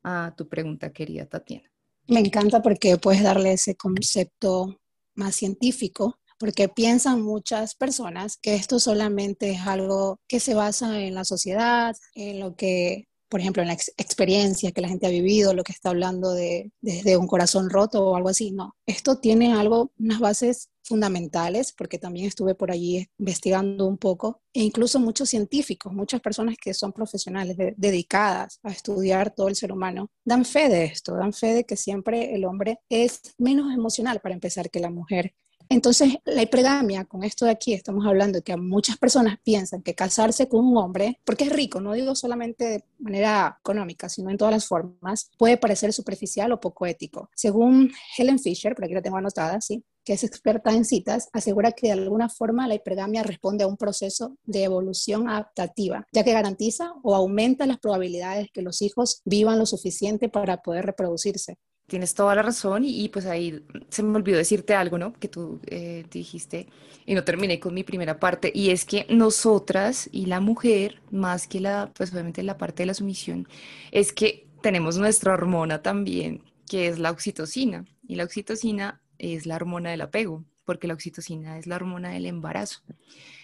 a 0.03 0.33
tu 0.35 0.49
pregunta, 0.49 0.91
querida 0.91 1.25
Tatiana. 1.25 1.71
Me 2.07 2.19
encanta 2.19 2.61
porque 2.61 2.97
puedes 2.97 3.23
darle 3.23 3.53
ese 3.53 3.75
concepto 3.75 4.81
más 5.15 5.35
científico, 5.37 6.19
porque 6.41 6.67
piensan 6.67 7.21
muchas 7.21 7.75
personas 7.75 8.37
que 8.41 8.55
esto 8.55 8.79
solamente 8.79 9.51
es 9.51 9.61
algo 9.61 10.19
que 10.27 10.39
se 10.39 10.55
basa 10.55 10.99
en 10.99 11.13
la 11.13 11.23
sociedad, 11.23 11.95
en 12.15 12.39
lo 12.39 12.55
que 12.55 13.07
por 13.29 13.39
ejemplo, 13.39 13.61
en 13.61 13.69
la 13.69 13.75
experiencia 13.75 14.73
que 14.73 14.81
la 14.81 14.89
gente 14.89 15.07
ha 15.07 15.09
vivido, 15.09 15.53
lo 15.53 15.63
que 15.63 15.71
está 15.71 15.87
hablando 15.87 16.33
de, 16.33 16.73
desde 16.81 17.15
un 17.15 17.27
corazón 17.27 17.69
roto 17.69 18.05
o 18.05 18.17
algo 18.17 18.27
así. 18.27 18.51
No, 18.51 18.75
esto 18.85 19.19
tiene 19.19 19.53
algo, 19.53 19.93
unas 19.97 20.19
bases 20.19 20.69
fundamentales, 20.83 21.71
porque 21.71 21.97
también 21.97 22.25
estuve 22.25 22.55
por 22.55 22.71
allí 22.71 23.07
investigando 23.19 23.87
un 23.87 23.97
poco, 23.97 24.41
e 24.53 24.63
incluso 24.63 24.99
muchos 24.99 25.29
científicos, 25.29 25.93
muchas 25.93 26.19
personas 26.19 26.57
que 26.61 26.73
son 26.73 26.91
profesionales 26.91 27.55
dedicadas 27.77 28.59
a 28.63 28.71
estudiar 28.71 29.33
todo 29.33 29.47
el 29.47 29.55
ser 29.55 29.71
humano, 29.71 30.09
dan 30.25 30.43
fe 30.43 30.67
de 30.67 30.83
esto, 30.83 31.15
dan 31.15 31.31
fe 31.31 31.53
de 31.53 31.63
que 31.63 31.77
siempre 31.77 32.35
el 32.35 32.43
hombre 32.43 32.79
es 32.89 33.21
menos 33.37 33.73
emocional 33.73 34.19
para 34.19 34.35
empezar 34.35 34.69
que 34.69 34.81
la 34.81 34.89
mujer 34.89 35.35
Entonces, 35.73 36.15
la 36.25 36.41
hipergamia, 36.41 37.05
con 37.05 37.23
esto 37.23 37.45
de 37.45 37.51
aquí 37.51 37.71
estamos 37.71 38.05
hablando 38.05 38.39
de 38.39 38.43
que 38.43 38.57
muchas 38.57 38.97
personas 38.97 39.37
piensan 39.41 39.81
que 39.81 39.95
casarse 39.95 40.49
con 40.49 40.65
un 40.65 40.75
hombre, 40.75 41.21
porque 41.23 41.45
es 41.45 41.53
rico, 41.53 41.79
no 41.79 41.93
digo 41.93 42.13
solamente 42.13 42.65
de 42.65 42.83
manera 42.99 43.57
económica, 43.61 44.09
sino 44.09 44.29
en 44.29 44.35
todas 44.35 44.53
las 44.53 44.65
formas, 44.65 45.31
puede 45.37 45.55
parecer 45.55 45.93
superficial 45.93 46.51
o 46.51 46.59
poco 46.59 46.85
ético. 46.85 47.29
Según 47.33 47.89
Helen 48.17 48.37
Fisher, 48.37 48.75
por 48.75 48.83
aquí 48.83 48.95
la 48.95 49.01
tengo 49.01 49.15
anotada, 49.15 49.61
sí, 49.61 49.81
que 50.03 50.11
es 50.11 50.25
experta 50.25 50.73
en 50.73 50.83
citas, 50.83 51.29
asegura 51.31 51.71
que 51.71 51.87
de 51.87 51.93
alguna 51.93 52.27
forma 52.27 52.67
la 52.67 52.75
hipergamia 52.75 53.23
responde 53.23 53.63
a 53.63 53.67
un 53.67 53.77
proceso 53.77 54.35
de 54.43 54.65
evolución 54.65 55.29
adaptativa, 55.29 56.05
ya 56.11 56.25
que 56.25 56.33
garantiza 56.33 56.91
o 57.01 57.15
aumenta 57.15 57.65
las 57.65 57.79
probabilidades 57.79 58.49
que 58.51 58.61
los 58.61 58.81
hijos 58.81 59.21
vivan 59.23 59.57
lo 59.57 59.65
suficiente 59.65 60.27
para 60.27 60.61
poder 60.61 60.85
reproducirse. 60.85 61.59
Tienes 61.91 62.15
toda 62.15 62.35
la 62.35 62.41
razón 62.41 62.85
y, 62.85 63.09
pues 63.09 63.25
ahí 63.25 63.65
se 63.89 64.01
me 64.01 64.15
olvidó 64.15 64.37
decirte 64.37 64.73
algo, 64.73 64.97
¿no? 64.97 65.11
Que 65.11 65.27
tú 65.27 65.59
eh, 65.67 66.05
dijiste 66.09 66.67
y 67.05 67.15
no 67.15 67.25
terminé 67.25 67.59
con 67.59 67.73
mi 67.73 67.83
primera 67.83 68.17
parte 68.17 68.49
y 68.55 68.69
es 68.69 68.85
que 68.85 69.05
nosotras 69.09 70.07
y 70.09 70.27
la 70.27 70.39
mujer, 70.39 71.01
más 71.11 71.47
que 71.47 71.59
la, 71.59 71.91
pues 71.93 72.13
obviamente 72.13 72.43
la 72.43 72.57
parte 72.57 72.83
de 72.83 72.87
la 72.87 72.93
sumisión, 72.93 73.45
es 73.91 74.13
que 74.13 74.47
tenemos 74.61 74.99
nuestra 74.99 75.33
hormona 75.33 75.81
también, 75.81 76.41
que 76.65 76.87
es 76.87 76.97
la 76.97 77.11
oxitocina 77.11 77.83
y 78.07 78.15
la 78.15 78.23
oxitocina 78.23 79.01
es 79.17 79.45
la 79.45 79.57
hormona 79.57 79.89
del 79.89 79.99
apego, 79.99 80.45
porque 80.63 80.87
la 80.87 80.93
oxitocina 80.93 81.57
es 81.57 81.67
la 81.67 81.75
hormona 81.75 82.11
del 82.11 82.25
embarazo. 82.25 82.83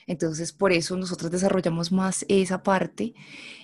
Entonces, 0.06 0.54
por 0.54 0.72
eso 0.72 0.96
nosotros 0.96 1.32
desarrollamos 1.32 1.92
más 1.92 2.26
esa 2.30 2.64
parte 2.64 3.14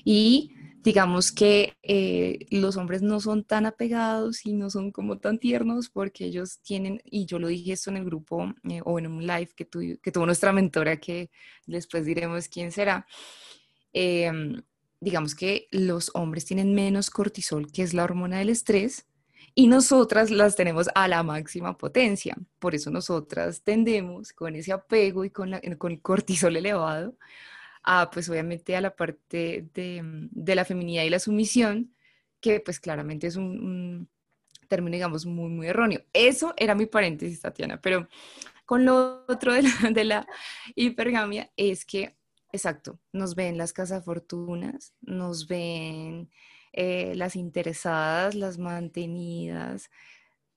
y 0.03 0.51
digamos 0.83 1.31
que 1.31 1.77
eh, 1.81 2.45
los 2.49 2.75
hombres 2.75 3.01
no 3.01 3.21
son 3.21 3.45
tan 3.45 3.65
apegados 3.65 4.45
y 4.45 4.51
no 4.51 4.69
son 4.69 4.91
como 4.91 5.17
tan 5.17 5.39
tiernos 5.39 5.89
porque 5.89 6.25
ellos 6.25 6.59
tienen, 6.61 7.01
y 7.05 7.25
yo 7.25 7.39
lo 7.39 7.47
dije 7.47 7.71
esto 7.71 7.89
en 7.89 7.97
el 7.97 8.05
grupo 8.05 8.53
eh, 8.69 8.81
o 8.83 8.99
en 8.99 9.07
un 9.07 9.25
live 9.25 9.49
que, 9.55 9.65
que 10.01 10.11
tuvo 10.11 10.25
nuestra 10.25 10.51
mentora, 10.51 10.97
que 10.97 11.31
después 11.65 12.05
diremos 12.05 12.49
quién 12.49 12.73
será, 12.73 13.07
em, 13.93 14.61
digamos 14.99 15.35
que 15.35 15.67
los 15.71 16.11
hombres 16.15 16.43
tienen 16.43 16.75
menos 16.75 17.09
cortisol, 17.09 17.71
que 17.71 17.83
es 17.83 17.93
la 17.93 18.03
hormona 18.03 18.39
del 18.39 18.49
estrés, 18.49 19.05
y 19.55 19.67
nosotras 19.67 20.31
las 20.31 20.55
tenemos 20.55 20.89
a 20.95 21.07
la 21.07 21.23
máxima 21.23 21.77
potencia. 21.77 22.35
Por 22.59 22.75
eso 22.75 22.89
nosotras 22.89 23.61
tendemos 23.63 24.33
con 24.33 24.55
ese 24.55 24.73
apego 24.73 25.23
y 25.23 25.29
con, 25.29 25.53
con 25.77 25.91
el 25.91 26.01
cortisol 26.01 26.57
elevado 26.57 27.15
a, 27.83 28.09
pues 28.09 28.29
obviamente 28.29 28.75
a 28.75 28.81
la 28.81 28.95
parte 28.95 29.67
de, 29.73 30.01
de 30.31 30.55
la 30.55 30.65
feminidad 30.65 31.03
y 31.03 31.09
la 31.09 31.19
sumisión, 31.19 31.93
que 32.39 32.59
pues 32.59 32.79
claramente 32.79 33.27
es 33.27 33.35
un, 33.35 34.09
término, 34.73 34.95
digamos, 34.95 35.25
muy, 35.27 35.49
muy 35.49 35.67
erróneo. 35.67 36.03
Eso 36.13 36.53
era 36.57 36.73
mi 36.73 36.87
paréntesis, 36.87 37.41
Tatiana, 37.41 37.79
pero 37.79 38.07
con 38.65 38.85
lo 38.85 39.23
otro 39.27 39.53
de 39.53 39.61
la, 39.63 39.71
de 39.91 40.25
hipergamia 40.75 41.51
es 41.55 41.85
que, 41.85 42.15
exacto, 42.51 42.99
nos 43.11 43.35
ven 43.35 43.57
las 43.57 43.71
cazafortunas, 43.71 44.93
nos 45.01 45.47
ven 45.47 46.29
eh, 46.71 47.13
las 47.15 47.35
interesadas, 47.35 48.33
las 48.33 48.57
mantenidas, 48.57 49.91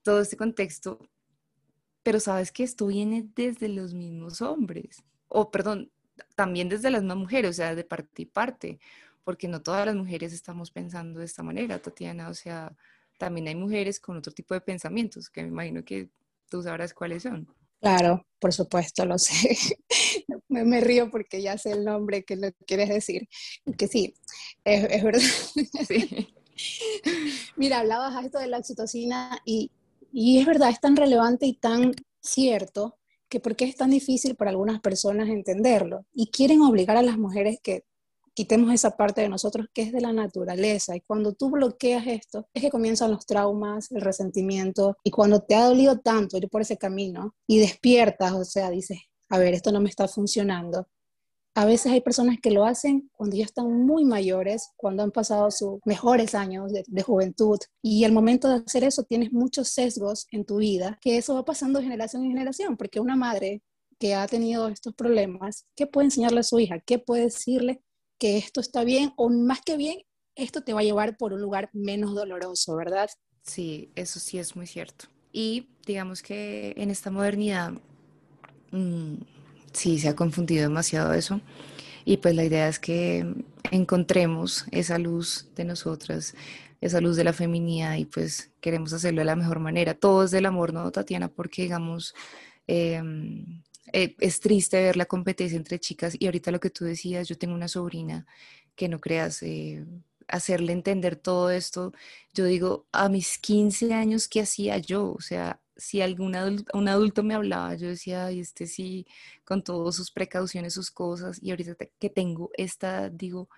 todo 0.02 0.22
este 0.22 0.38
contexto. 0.38 0.98
Pero 2.02 2.18
sabes 2.18 2.52
que 2.52 2.62
esto 2.62 2.86
viene 2.86 3.28
desde 3.34 3.68
los 3.68 3.92
mismos 3.92 4.40
hombres, 4.40 5.04
o 5.28 5.50
perdón, 5.50 5.90
también 6.34 6.68
desde 6.68 6.90
las 6.90 7.02
mismas 7.02 7.18
mujeres, 7.18 7.50
o 7.50 7.54
sea, 7.54 7.74
de 7.74 7.84
parte 7.84 8.22
y 8.22 8.26
parte, 8.26 8.78
porque 9.24 9.48
no 9.48 9.62
todas 9.62 9.86
las 9.86 9.96
mujeres 9.96 10.32
estamos 10.32 10.70
pensando 10.70 11.20
de 11.20 11.26
esta 11.26 11.42
manera, 11.42 11.80
Tatiana, 11.80 12.28
o 12.28 12.34
sea, 12.34 12.76
también 13.18 13.48
hay 13.48 13.54
mujeres 13.54 14.00
con 14.00 14.16
otro 14.16 14.32
tipo 14.32 14.54
de 14.54 14.60
pensamientos, 14.60 15.30
que 15.30 15.42
me 15.42 15.48
imagino 15.48 15.84
que 15.84 16.10
tú 16.48 16.62
sabrás 16.62 16.94
cuáles 16.94 17.22
son. 17.22 17.48
Claro, 17.80 18.26
por 18.38 18.52
supuesto, 18.52 19.04
lo 19.04 19.18
sé. 19.18 19.56
me, 20.48 20.80
río 20.80 21.10
porque 21.10 21.42
ya 21.42 21.58
sé 21.58 21.72
el 21.72 21.84
nombre 21.84 22.24
que 22.24 22.36
lo 22.36 22.50
quieres 22.66 22.88
decir. 22.88 23.28
Que 23.76 23.86
sí, 23.86 24.14
es, 24.64 25.02
verdad. 25.02 25.20
Sí. 25.86 26.34
Mira, 27.56 27.80
hablabas 27.80 28.24
esto 28.24 28.38
de 28.38 28.46
la 28.46 28.58
oxitocina 28.58 29.38
y, 29.44 29.70
y 30.10 30.38
es 30.38 30.46
verdad, 30.46 30.70
es 30.70 30.80
tan 30.80 30.96
relevante 30.96 31.44
y 31.44 31.52
tan 31.52 31.92
cierto 32.20 32.96
que 33.28 33.40
por 33.40 33.56
qué 33.56 33.64
es 33.64 33.76
tan 33.76 33.90
difícil 33.90 34.36
para 34.36 34.50
algunas 34.50 34.80
personas 34.80 35.28
entenderlo 35.28 36.04
y 36.12 36.30
quieren 36.30 36.62
obligar 36.62 36.96
a 36.96 37.02
las 37.02 37.18
mujeres 37.18 37.58
que 37.62 37.84
quitemos 38.36 38.72
esa 38.72 38.96
parte 38.96 39.22
de 39.22 39.30
nosotros 39.30 39.66
que 39.72 39.82
es 39.82 39.92
de 39.92 40.02
la 40.02 40.12
naturaleza. 40.12 40.94
Y 40.94 41.00
cuando 41.00 41.32
tú 41.32 41.50
bloqueas 41.50 42.06
esto, 42.06 42.46
es 42.52 42.62
que 42.62 42.70
comienzan 42.70 43.10
los 43.10 43.24
traumas, 43.24 43.90
el 43.90 44.02
resentimiento. 44.02 44.98
Y 45.02 45.10
cuando 45.10 45.40
te 45.40 45.54
ha 45.54 45.64
dolido 45.64 45.98
tanto 46.00 46.36
ir 46.36 46.48
por 46.50 46.60
ese 46.60 46.76
camino 46.76 47.34
y 47.46 47.58
despiertas, 47.58 48.32
o 48.32 48.44
sea, 48.44 48.70
dices, 48.70 49.00
a 49.30 49.38
ver, 49.38 49.54
esto 49.54 49.72
no 49.72 49.80
me 49.80 49.88
está 49.88 50.06
funcionando. 50.06 50.86
A 51.56 51.64
veces 51.64 51.90
hay 51.90 52.02
personas 52.02 52.36
que 52.38 52.50
lo 52.50 52.66
hacen 52.66 53.10
cuando 53.14 53.34
ya 53.34 53.46
están 53.46 53.86
muy 53.86 54.04
mayores, 54.04 54.72
cuando 54.76 55.02
han 55.02 55.10
pasado 55.10 55.50
sus 55.50 55.78
mejores 55.86 56.34
años 56.34 56.70
de, 56.70 57.02
juventud. 57.02 57.58
Y 57.80 58.04
al 58.04 58.12
momento 58.12 58.46
de 58.46 58.56
hacer 58.56 58.84
eso 58.84 59.04
tienes 59.04 59.32
muchos 59.32 59.70
sesgos 59.70 60.26
en 60.32 60.44
tu 60.44 60.58
vida, 60.58 60.98
que 61.00 61.16
eso 61.16 61.34
va 61.34 61.46
pasando 61.46 61.78
de 61.78 61.86
generación 61.86 62.24
en 62.24 62.32
generación, 62.32 62.76
porque 62.76 63.00
una 63.00 63.16
madre 63.16 63.62
que 63.98 64.14
ha 64.14 64.26
tenido 64.26 64.68
estos 64.68 64.92
problemas, 64.92 65.64
¿qué 65.74 65.86
puede 65.86 66.08
enseñarle 66.08 66.40
a 66.40 66.42
su 66.42 66.60
hija? 66.60 66.78
¿Qué 66.80 66.98
puede 66.98 67.22
decirle 67.22 67.80
que 68.18 68.36
esto 68.36 68.60
está 68.60 68.84
bien 68.84 69.14
o 69.16 69.30
más 69.30 69.62
que 69.62 69.78
bien, 69.78 70.02
esto 70.34 70.62
te 70.62 70.74
va 70.74 70.80
a 70.80 70.84
llevar 70.84 71.16
por 71.16 71.32
un 71.32 71.40
lugar 71.40 71.70
menos 71.72 72.14
doloroso, 72.14 72.76
¿verdad? 72.76 73.08
Sí, 73.40 73.90
eso 73.94 74.20
sí 74.20 74.38
es 74.38 74.56
muy 74.56 74.66
cierto. 74.66 75.06
Y 75.32 75.70
digamos 75.86 76.22
que 76.22 76.74
en 76.76 76.90
esta 76.90 77.10
modernidad, 77.10 77.72
mmm, 78.72 79.14
sí, 79.76 79.98
se 79.98 80.08
ha 80.08 80.16
confundido 80.16 80.62
demasiado 80.62 81.12
eso. 81.12 81.40
Y 82.04 82.18
pues 82.18 82.34
la 82.34 82.44
idea 82.44 82.68
es 82.68 82.78
que 82.78 83.26
encontremos 83.70 84.66
esa 84.70 84.98
luz 84.98 85.48
de 85.56 85.64
nosotras, 85.64 86.34
esa 86.80 87.00
luz 87.00 87.16
de 87.16 87.24
la 87.24 87.32
feminidad 87.32 87.96
y 87.96 88.04
pues 88.04 88.52
queremos 88.60 88.92
hacerlo 88.92 89.20
de 89.20 89.26
la 89.26 89.36
mejor 89.36 89.60
manera. 89.60 89.94
Todo 89.94 90.24
es 90.24 90.30
del 90.30 90.46
amor, 90.46 90.72
¿no, 90.72 90.90
Tatiana? 90.92 91.28
Porque 91.28 91.62
digamos, 91.62 92.14
eh, 92.68 93.02
eh, 93.92 94.14
es 94.20 94.40
triste 94.40 94.80
ver 94.82 94.96
la 94.96 95.06
competencia 95.06 95.56
entre 95.56 95.78
chicas 95.78 96.16
y 96.18 96.26
ahorita 96.26 96.50
lo 96.50 96.60
que 96.60 96.70
tú 96.70 96.84
decías, 96.84 97.28
yo 97.28 97.38
tengo 97.38 97.54
una 97.54 97.68
sobrina 97.68 98.26
que 98.74 98.88
no 98.88 99.00
creas, 99.00 99.42
eh, 99.42 99.84
hacerle 100.28 100.72
entender 100.72 101.16
todo 101.16 101.50
esto, 101.50 101.92
yo 102.34 102.44
digo, 102.44 102.86
a 102.92 103.08
mis 103.08 103.38
15 103.38 103.94
años, 103.94 104.28
¿qué 104.28 104.40
hacía 104.40 104.78
yo? 104.78 105.12
O 105.12 105.20
sea, 105.20 105.60
si 105.76 106.00
algún 106.02 106.34
adulto, 106.36 106.78
un 106.78 106.88
adulto 106.88 107.22
me 107.22 107.34
hablaba, 107.34 107.74
yo 107.76 107.88
decía, 107.88 108.26
ay, 108.26 108.40
este 108.40 108.66
sí, 108.66 109.06
con 109.44 109.62
todas 109.62 109.94
sus 109.96 110.10
precauciones, 110.10 110.74
sus 110.74 110.90
cosas, 110.90 111.38
y 111.42 111.50
ahorita 111.50 111.76
que 111.98 112.10
tengo 112.10 112.50
esta, 112.56 113.10
digo, 113.10 113.48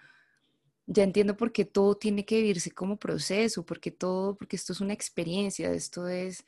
ya 0.87 1.05
entiendo 1.05 1.37
por 1.37 1.53
qué 1.53 1.65
todo 1.65 1.97
tiene 1.97 2.25
que 2.25 2.37
vivirse 2.37 2.71
como 2.73 2.99
proceso, 2.99 3.65
porque 3.65 3.91
todo, 3.91 4.37
porque 4.37 4.57
esto 4.57 4.73
es 4.73 4.81
una 4.81 4.95
experiencia, 4.95 5.71
esto 5.73 6.09
es 6.09 6.45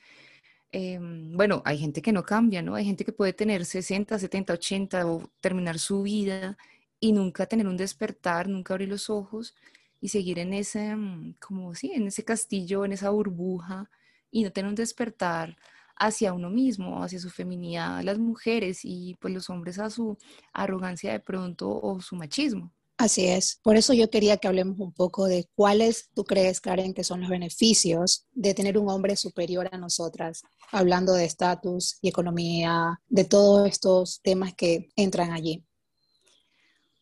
Em, 0.73 1.37
bueno, 1.37 1.63
hay 1.65 1.79
gente 1.79 2.01
que 2.03 2.13
no 2.13 2.23
cambia, 2.23 2.63
¿no? 2.63 2.75
Hay 2.77 2.85
gente 2.85 3.05
que 3.05 3.13
puede 3.13 3.33
tener 3.33 3.65
60, 3.65 4.19
70, 4.19 4.53
80 4.53 5.07
o 5.07 5.31
terminar 5.41 5.79
su 5.79 6.03
vida 6.03 6.57
y 7.01 7.13
nunca 7.13 7.47
tener 7.47 7.67
un 7.67 7.77
despertar, 7.77 8.49
nunca 8.49 8.75
abrir 8.75 8.89
los 8.89 9.11
ojos 9.11 9.55
y 10.01 10.09
seguir 10.09 10.39
en 10.39 10.53
ese, 10.55 10.95
mm, 10.97 11.35
como 11.41 11.75
sí, 11.75 11.93
en 11.95 12.07
ese 12.07 12.25
castillo, 12.25 12.85
en 12.85 12.93
esa 12.93 13.11
burbuja 13.11 13.91
y 14.31 14.45
no 14.45 14.53
tener 14.53 14.69
un 14.69 14.75
despertar 14.75 15.57
hacia 15.97 16.33
uno 16.33 16.51
mismo, 16.51 17.03
hacia 17.03 17.19
su 17.19 17.31
feminidad, 17.31 18.03
las 18.03 18.19
mujeres 18.19 18.81
y 18.85 19.17
pues 19.21 19.35
los 19.35 19.51
hombres 19.51 19.79
a 19.79 19.91
su 19.91 20.17
arrogancia 20.53 21.13
de 21.13 21.21
pronto 21.21 21.69
o 21.71 22.01
su 22.01 22.17
machismo. 22.17 22.73
Así 23.01 23.27
es. 23.27 23.59
Por 23.63 23.77
eso 23.77 23.95
yo 23.95 24.11
quería 24.11 24.37
que 24.37 24.47
hablemos 24.47 24.79
un 24.79 24.93
poco 24.93 25.25
de 25.25 25.49
cuáles 25.55 26.11
tú 26.15 26.23
crees, 26.25 26.61
Karen, 26.61 26.93
que 26.93 27.03
son 27.03 27.23
los 27.23 27.31
beneficios 27.31 28.27
de 28.33 28.53
tener 28.53 28.77
un 28.77 28.91
hombre 28.91 29.17
superior 29.17 29.71
a 29.73 29.79
nosotras, 29.79 30.43
hablando 30.71 31.15
de 31.15 31.25
estatus 31.25 31.97
y 32.03 32.09
economía, 32.09 33.01
de 33.09 33.25
todos 33.25 33.67
estos 33.67 34.21
temas 34.21 34.53
que 34.53 34.91
entran 34.97 35.33
allí. 35.33 35.65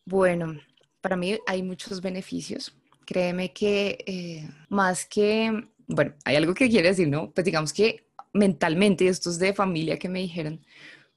Bueno, 0.05 0.57
para 1.01 1.17
mí 1.17 1.37
hay 1.45 1.63
muchos 1.63 1.99
beneficios. 1.99 2.73
Créeme 3.05 3.51
que 3.51 3.97
eh, 4.07 4.49
más 4.69 5.05
que, 5.05 5.51
bueno, 5.89 6.13
hay 6.23 6.35
algo 6.35 6.53
que 6.53 6.69
quiere 6.69 6.89
decir, 6.89 7.09
¿no? 7.09 7.31
Pues 7.31 7.43
digamos 7.43 7.73
que 7.73 8.07
mentalmente, 8.31 9.07
esto 9.07 9.31
es 9.31 9.39
de 9.39 9.53
familia 9.53 9.97
que 9.97 10.07
me 10.07 10.19
dijeron, 10.19 10.63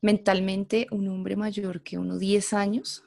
mentalmente 0.01 0.87
un 0.91 1.09
hombre 1.09 1.37
mayor 1.37 1.83
que 1.83 1.99
uno 1.99 2.19
10 2.19 2.55
años 2.55 3.05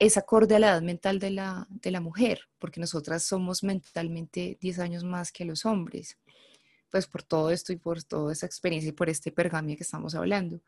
es 0.00 0.16
acorde 0.16 0.56
a 0.56 0.58
la 0.58 0.70
edad 0.70 0.82
mental 0.82 1.20
de 1.20 1.30
la, 1.30 1.68
de 1.70 1.92
la 1.92 2.00
mujer, 2.00 2.40
porque 2.58 2.80
nosotras 2.80 3.22
somos 3.22 3.62
mentalmente 3.62 4.58
10 4.60 4.80
años 4.80 5.04
más 5.04 5.30
que 5.30 5.44
los 5.44 5.64
hombres, 5.64 6.18
pues 6.90 7.06
por 7.06 7.22
todo 7.22 7.50
esto 7.50 7.72
y 7.72 7.76
por 7.76 8.02
toda 8.02 8.32
esa 8.32 8.46
experiencia 8.46 8.88
y 8.88 8.92
por 8.92 9.08
este 9.08 9.30
pergamia 9.30 9.76
que 9.76 9.84
estamos 9.84 10.16
hablando. 10.16 10.60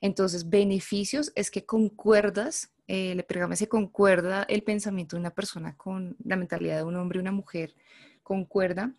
Entonces, 0.00 0.50
beneficios 0.50 1.32
es 1.36 1.52
que 1.52 1.64
concuerdas, 1.64 2.72
eh, 2.88 3.12
el 3.12 3.22
pergamia 3.22 3.56
se 3.56 3.68
concuerda 3.68 4.42
el 4.48 4.64
pensamiento 4.64 5.14
de 5.14 5.20
una 5.20 5.30
persona 5.30 5.76
con 5.76 6.16
la 6.24 6.34
mentalidad 6.34 6.78
de 6.78 6.84
un 6.84 6.96
hombre 6.96 7.18
y 7.18 7.20
una 7.20 7.32
mujer, 7.32 7.74
concuerda, 8.24 8.92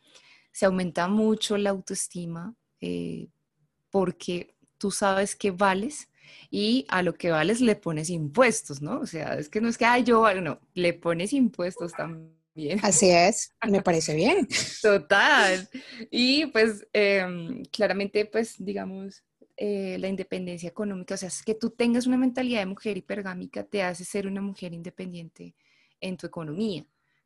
se 0.55 0.65
aumenta 0.65 1.09
mucho 1.09 1.57
la 1.57 1.71
autoestima, 1.71 2.55
eh, 2.79 3.27
porque 3.89 4.55
tú 4.77 4.89
sabes 4.89 5.35
que 5.35 5.51
vales 5.51 6.07
y 6.50 6.85
a 6.88 7.03
lo 7.03 7.15
que 7.15 7.29
vales 7.29 7.59
le 7.59 7.75
pones 7.75 8.09
impuestos, 8.09 8.81
¿no? 8.81 9.01
O 9.01 9.05
sea, 9.05 9.33
es 9.38 9.50
que 9.50 9.59
no 9.59 9.67
es 9.67 9.77
que, 9.77 9.83
ay, 9.83 10.05
yo 10.05 10.21
valgo, 10.21 10.39
no, 10.39 10.62
le 10.74 10.93
pones 10.93 11.33
impuestos 11.33 11.91
también. 11.91 12.79
Así 12.83 13.09
es, 13.09 13.53
me 13.67 13.81
parece 13.81 14.15
bien. 14.15 14.47
Total. 14.81 15.67
Y 16.09 16.45
pues 16.45 16.88
em, 16.93 17.65
claramente, 17.65 18.25
pues 18.25 18.55
digamos, 18.57 19.25
eh, 19.57 19.97
la 20.00 20.07
independencia 20.07 20.69
económica, 20.69 21.15
o 21.15 21.17
sea, 21.17 21.27
es 21.27 21.43
que 21.43 21.55
tú 21.55 21.71
tengas 21.71 22.07
una 22.07 22.15
mentalidad 22.15 22.62
de 22.62 22.67
mujer 22.67 22.95
hipergámica 22.95 23.65
te 23.65 23.83
hace 23.83 24.05
ser 24.05 24.25
una 24.25 24.39
mujer 24.39 24.71
independiente 24.71 25.53
en 26.00 26.15
tu 26.15 26.27
economía. 26.27 26.85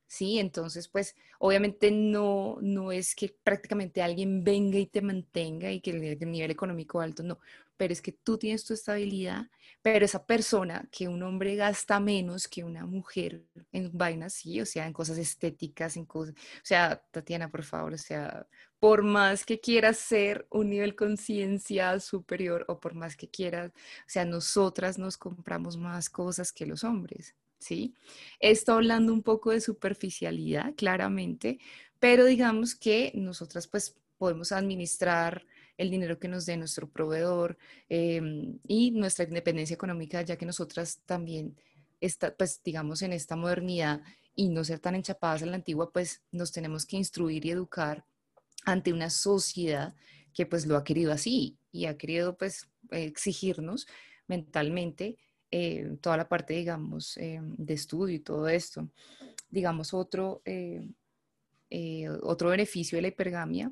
¿Sí? 0.09 0.39
Entonces, 0.39 0.89
pues 0.89 1.15
obviamente 1.39 1.91
no, 1.91 2.57
no 2.61 2.91
es 2.91 3.15
que 3.15 3.35
prácticamente 3.43 4.01
alguien 4.01 4.43
venga 4.43 4.79
y 4.79 4.87
te 4.87 5.01
mantenga 5.01 5.71
y 5.71 5.81
que 5.81 5.91
el, 5.91 6.31
nivel 6.31 6.51
económico 6.51 6.99
alto, 6.99 7.23
no, 7.23 7.39
pero 7.77 7.93
es 7.93 8.01
que 8.01 8.11
tú 8.11 8.37
tienes 8.37 8.65
tu 8.65 8.73
estabilidad, 8.73 9.47
pero 9.81 10.05
esa 10.05 10.25
persona 10.25 10.89
que 10.91 11.07
un 11.07 11.23
hombre 11.23 11.55
gasta 11.55 11.99
menos 11.99 12.47
que 12.47 12.63
una 12.63 12.85
mujer 12.85 13.43
en 13.71 13.91
vainas, 13.93 14.33
sí, 14.33 14.59
o 14.61 14.65
sea, 14.65 14.87
en 14.87 14.93
cosas 14.93 15.17
estéticas, 15.19 15.95
en 15.95 16.05
cosas, 16.05 16.33
o 16.35 16.65
sea, 16.65 17.01
Tatiana, 17.11 17.49
por 17.49 17.63
favor, 17.63 17.93
o 17.93 17.97
sea, 17.97 18.47
por 18.79 19.03
más 19.03 19.45
que 19.45 19.59
quieras 19.59 19.97
ser 19.97 20.47
un 20.49 20.69
nivel 20.71 20.95
conciencia 20.95 21.99
superior 21.99 22.65
o 22.67 22.79
por 22.79 22.95
más 22.95 23.15
que 23.15 23.29
quieras, 23.29 23.71
o 23.71 24.09
sea, 24.09 24.25
nosotras 24.25 24.97
nos 24.97 25.17
compramos 25.17 25.77
más 25.77 26.09
cosas 26.09 26.51
que 26.51 26.65
los 26.65 26.83
hombres. 26.83 27.35
¿Sí? 27.59 27.93
Esto 28.39 28.73
hablando 28.73 29.13
un 29.13 29.23
poco 29.23 29.51
de 29.51 29.61
superficialidad, 29.61 30.73
claramente, 30.75 31.59
pero 31.99 32.25
digamos 32.25 32.75
que 32.75 33.11
nosotras 33.15 33.67
pues 33.67 33.95
podemos 34.17 34.51
administrar 34.51 35.45
el 35.77 35.89
dinero 35.91 36.19
que 36.19 36.27
nos 36.27 36.45
dé 36.45 36.57
nuestro 36.57 36.89
proveedor 36.89 37.57
em, 37.87 38.59
y 38.67 38.91
nuestra 38.91 39.25
independencia 39.25 39.73
económica, 39.73 40.21
ya 40.21 40.37
que 40.37 40.45
nosotras 40.45 40.99
también, 41.05 41.55
está, 42.01 42.35
pues 42.35 42.61
digamos, 42.63 43.01
en 43.01 43.13
esta 43.13 43.35
modernidad 43.35 44.01
y 44.35 44.49
no 44.49 44.63
ser 44.63 44.79
tan 44.79 44.95
enchapadas 44.95 45.41
en 45.41 45.51
la 45.51 45.57
antigua, 45.57 45.91
pues 45.91 46.21
nos 46.31 46.51
tenemos 46.51 46.85
que 46.85 46.97
instruir 46.97 47.45
y 47.45 47.51
educar 47.51 48.05
ante 48.65 48.93
una 48.93 49.09
sociedad 49.09 49.95
que 50.33 50.45
pues 50.45 50.65
lo 50.65 50.77
ha 50.77 50.83
querido 50.83 51.11
así 51.11 51.57
y 51.71 51.85
ha 51.85 51.97
querido 51.97 52.37
pues 52.37 52.69
exigirnos 52.91 53.87
mentalmente 54.27 55.17
eh, 55.51 55.97
toda 56.01 56.17
la 56.17 56.29
parte, 56.29 56.53
digamos, 56.53 57.17
eh, 57.17 57.39
de 57.41 57.73
estudio 57.73 58.15
y 58.15 58.19
todo 58.19 58.47
esto. 58.47 58.87
Digamos, 59.49 59.93
otro, 59.93 60.41
eh, 60.45 60.87
otro 62.21 62.49
beneficio 62.49 62.97
de 62.97 63.01
la 63.03 63.07
hipergamia, 63.07 63.71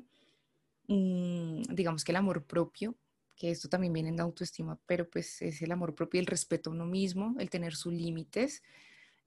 mm, 0.88 1.62
digamos 1.70 2.04
que 2.04 2.12
el 2.12 2.16
amor 2.16 2.44
propio, 2.44 2.96
que 3.36 3.50
esto 3.50 3.68
también 3.68 3.92
viene 3.92 4.08
en 4.08 4.16
la 4.16 4.24
autoestima, 4.24 4.78
pero 4.86 5.08
pues 5.08 5.40
es 5.42 5.62
el 5.62 5.70
amor 5.70 5.94
propio, 5.94 6.20
el 6.20 6.26
respeto 6.26 6.70
a 6.70 6.72
uno 6.72 6.86
mismo, 6.86 7.36
el 7.38 7.50
tener 7.50 7.76
sus 7.76 7.92
límites 7.92 8.62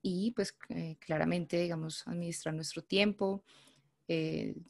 y 0.02 0.32
pues 0.32 0.54
claramente, 1.00 1.58
digamos, 1.62 2.06
administrar 2.08 2.54
nuestro 2.54 2.84
tiempo, 2.84 3.44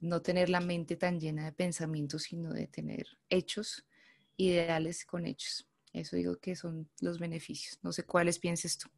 no 0.01 0.21
tener 0.21 0.49
la 0.49 0.59
mente 0.59 0.95
tan 0.95 1.19
llena 1.19 1.45
de 1.45 1.51
pensamientos, 1.53 2.23
sino 2.23 2.53
de 2.53 2.67
tener 2.67 3.07
hechos 3.29 3.85
ideales 4.37 5.05
con 5.05 5.25
hechos. 5.25 5.70
Eso 5.93 6.15
digo 6.15 6.37
que 6.37 6.55
son 6.55 6.89
los 7.01 7.19
beneficios. 7.19 7.77
No 7.81 7.91
sé 7.91 8.03
cuáles 8.03 8.39
pienses 8.39 8.77
tú. 8.77 8.89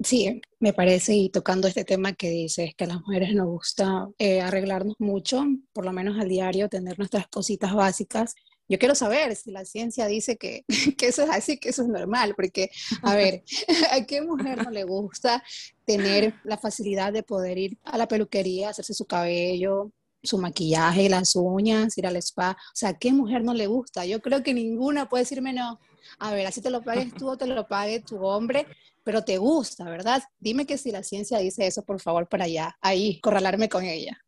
Sí, 0.00 0.40
me 0.58 0.72
parece, 0.72 1.14
y 1.14 1.28
tocando 1.28 1.68
este 1.68 1.84
tema 1.84 2.14
que 2.14 2.28
dices, 2.28 2.74
que 2.74 2.84
a 2.84 2.88
las 2.88 3.00
mujeres 3.00 3.32
nos 3.34 3.46
gusta 3.46 4.08
eh, 4.18 4.40
arreglarnos 4.40 4.96
mucho, 4.98 5.44
por 5.72 5.84
lo 5.84 5.92
menos 5.92 6.18
al 6.18 6.28
diario, 6.28 6.68
tener 6.68 6.98
nuestras 6.98 7.28
cositas 7.28 7.72
básicas. 7.72 8.34
Yo 8.68 8.78
quiero 8.78 8.96
saber 8.96 9.36
si 9.36 9.52
la 9.52 9.64
ciencia 9.64 10.06
dice 10.06 10.36
que, 10.36 10.64
que 10.98 11.06
eso 11.06 11.22
es 11.22 11.30
así, 11.30 11.58
que 11.58 11.68
eso 11.68 11.82
es 11.82 11.88
normal, 11.88 12.34
porque, 12.34 12.70
a 13.02 13.14
ver, 13.14 13.44
¿a 13.92 14.04
qué 14.04 14.20
mujer 14.20 14.64
no 14.64 14.70
le 14.70 14.82
gusta 14.82 15.44
tener 15.84 16.34
la 16.44 16.58
facilidad 16.58 17.12
de 17.12 17.22
poder 17.22 17.58
ir 17.58 17.78
a 17.84 17.96
la 17.96 18.08
peluquería, 18.08 18.70
hacerse 18.70 18.94
su 18.94 19.04
cabello, 19.04 19.92
su 20.24 20.38
maquillaje, 20.38 21.08
las 21.08 21.36
uñas, 21.36 21.96
ir 21.96 22.08
al 22.08 22.16
spa? 22.16 22.56
O 22.58 22.76
sea, 22.76 22.88
¿a 22.90 22.98
qué 22.98 23.12
mujer 23.12 23.44
no 23.44 23.54
le 23.54 23.68
gusta? 23.68 24.04
Yo 24.04 24.20
creo 24.20 24.42
que 24.42 24.54
ninguna 24.54 25.08
puede 25.08 25.22
decirme 25.22 25.52
no 25.52 25.78
a 26.18 26.32
ver, 26.32 26.46
así 26.46 26.60
te 26.60 26.70
lo 26.70 26.82
pagues 26.82 27.14
tú 27.14 27.28
o 27.30 27.36
te 27.36 27.46
lo 27.46 27.66
pague 27.66 28.00
tu 28.00 28.24
hombre, 28.24 28.66
pero 29.02 29.22
te 29.22 29.38
gusta, 29.38 29.84
¿verdad? 29.84 30.22
Dime 30.38 30.66
que 30.66 30.78
si 30.78 30.90
la 30.90 31.02
ciencia 31.02 31.38
dice 31.38 31.66
eso, 31.66 31.84
por 31.84 32.00
favor, 32.00 32.28
para 32.28 32.44
allá, 32.44 32.76
ahí, 32.80 33.20
corralarme 33.20 33.68
con 33.68 33.84
ella. 33.84 34.18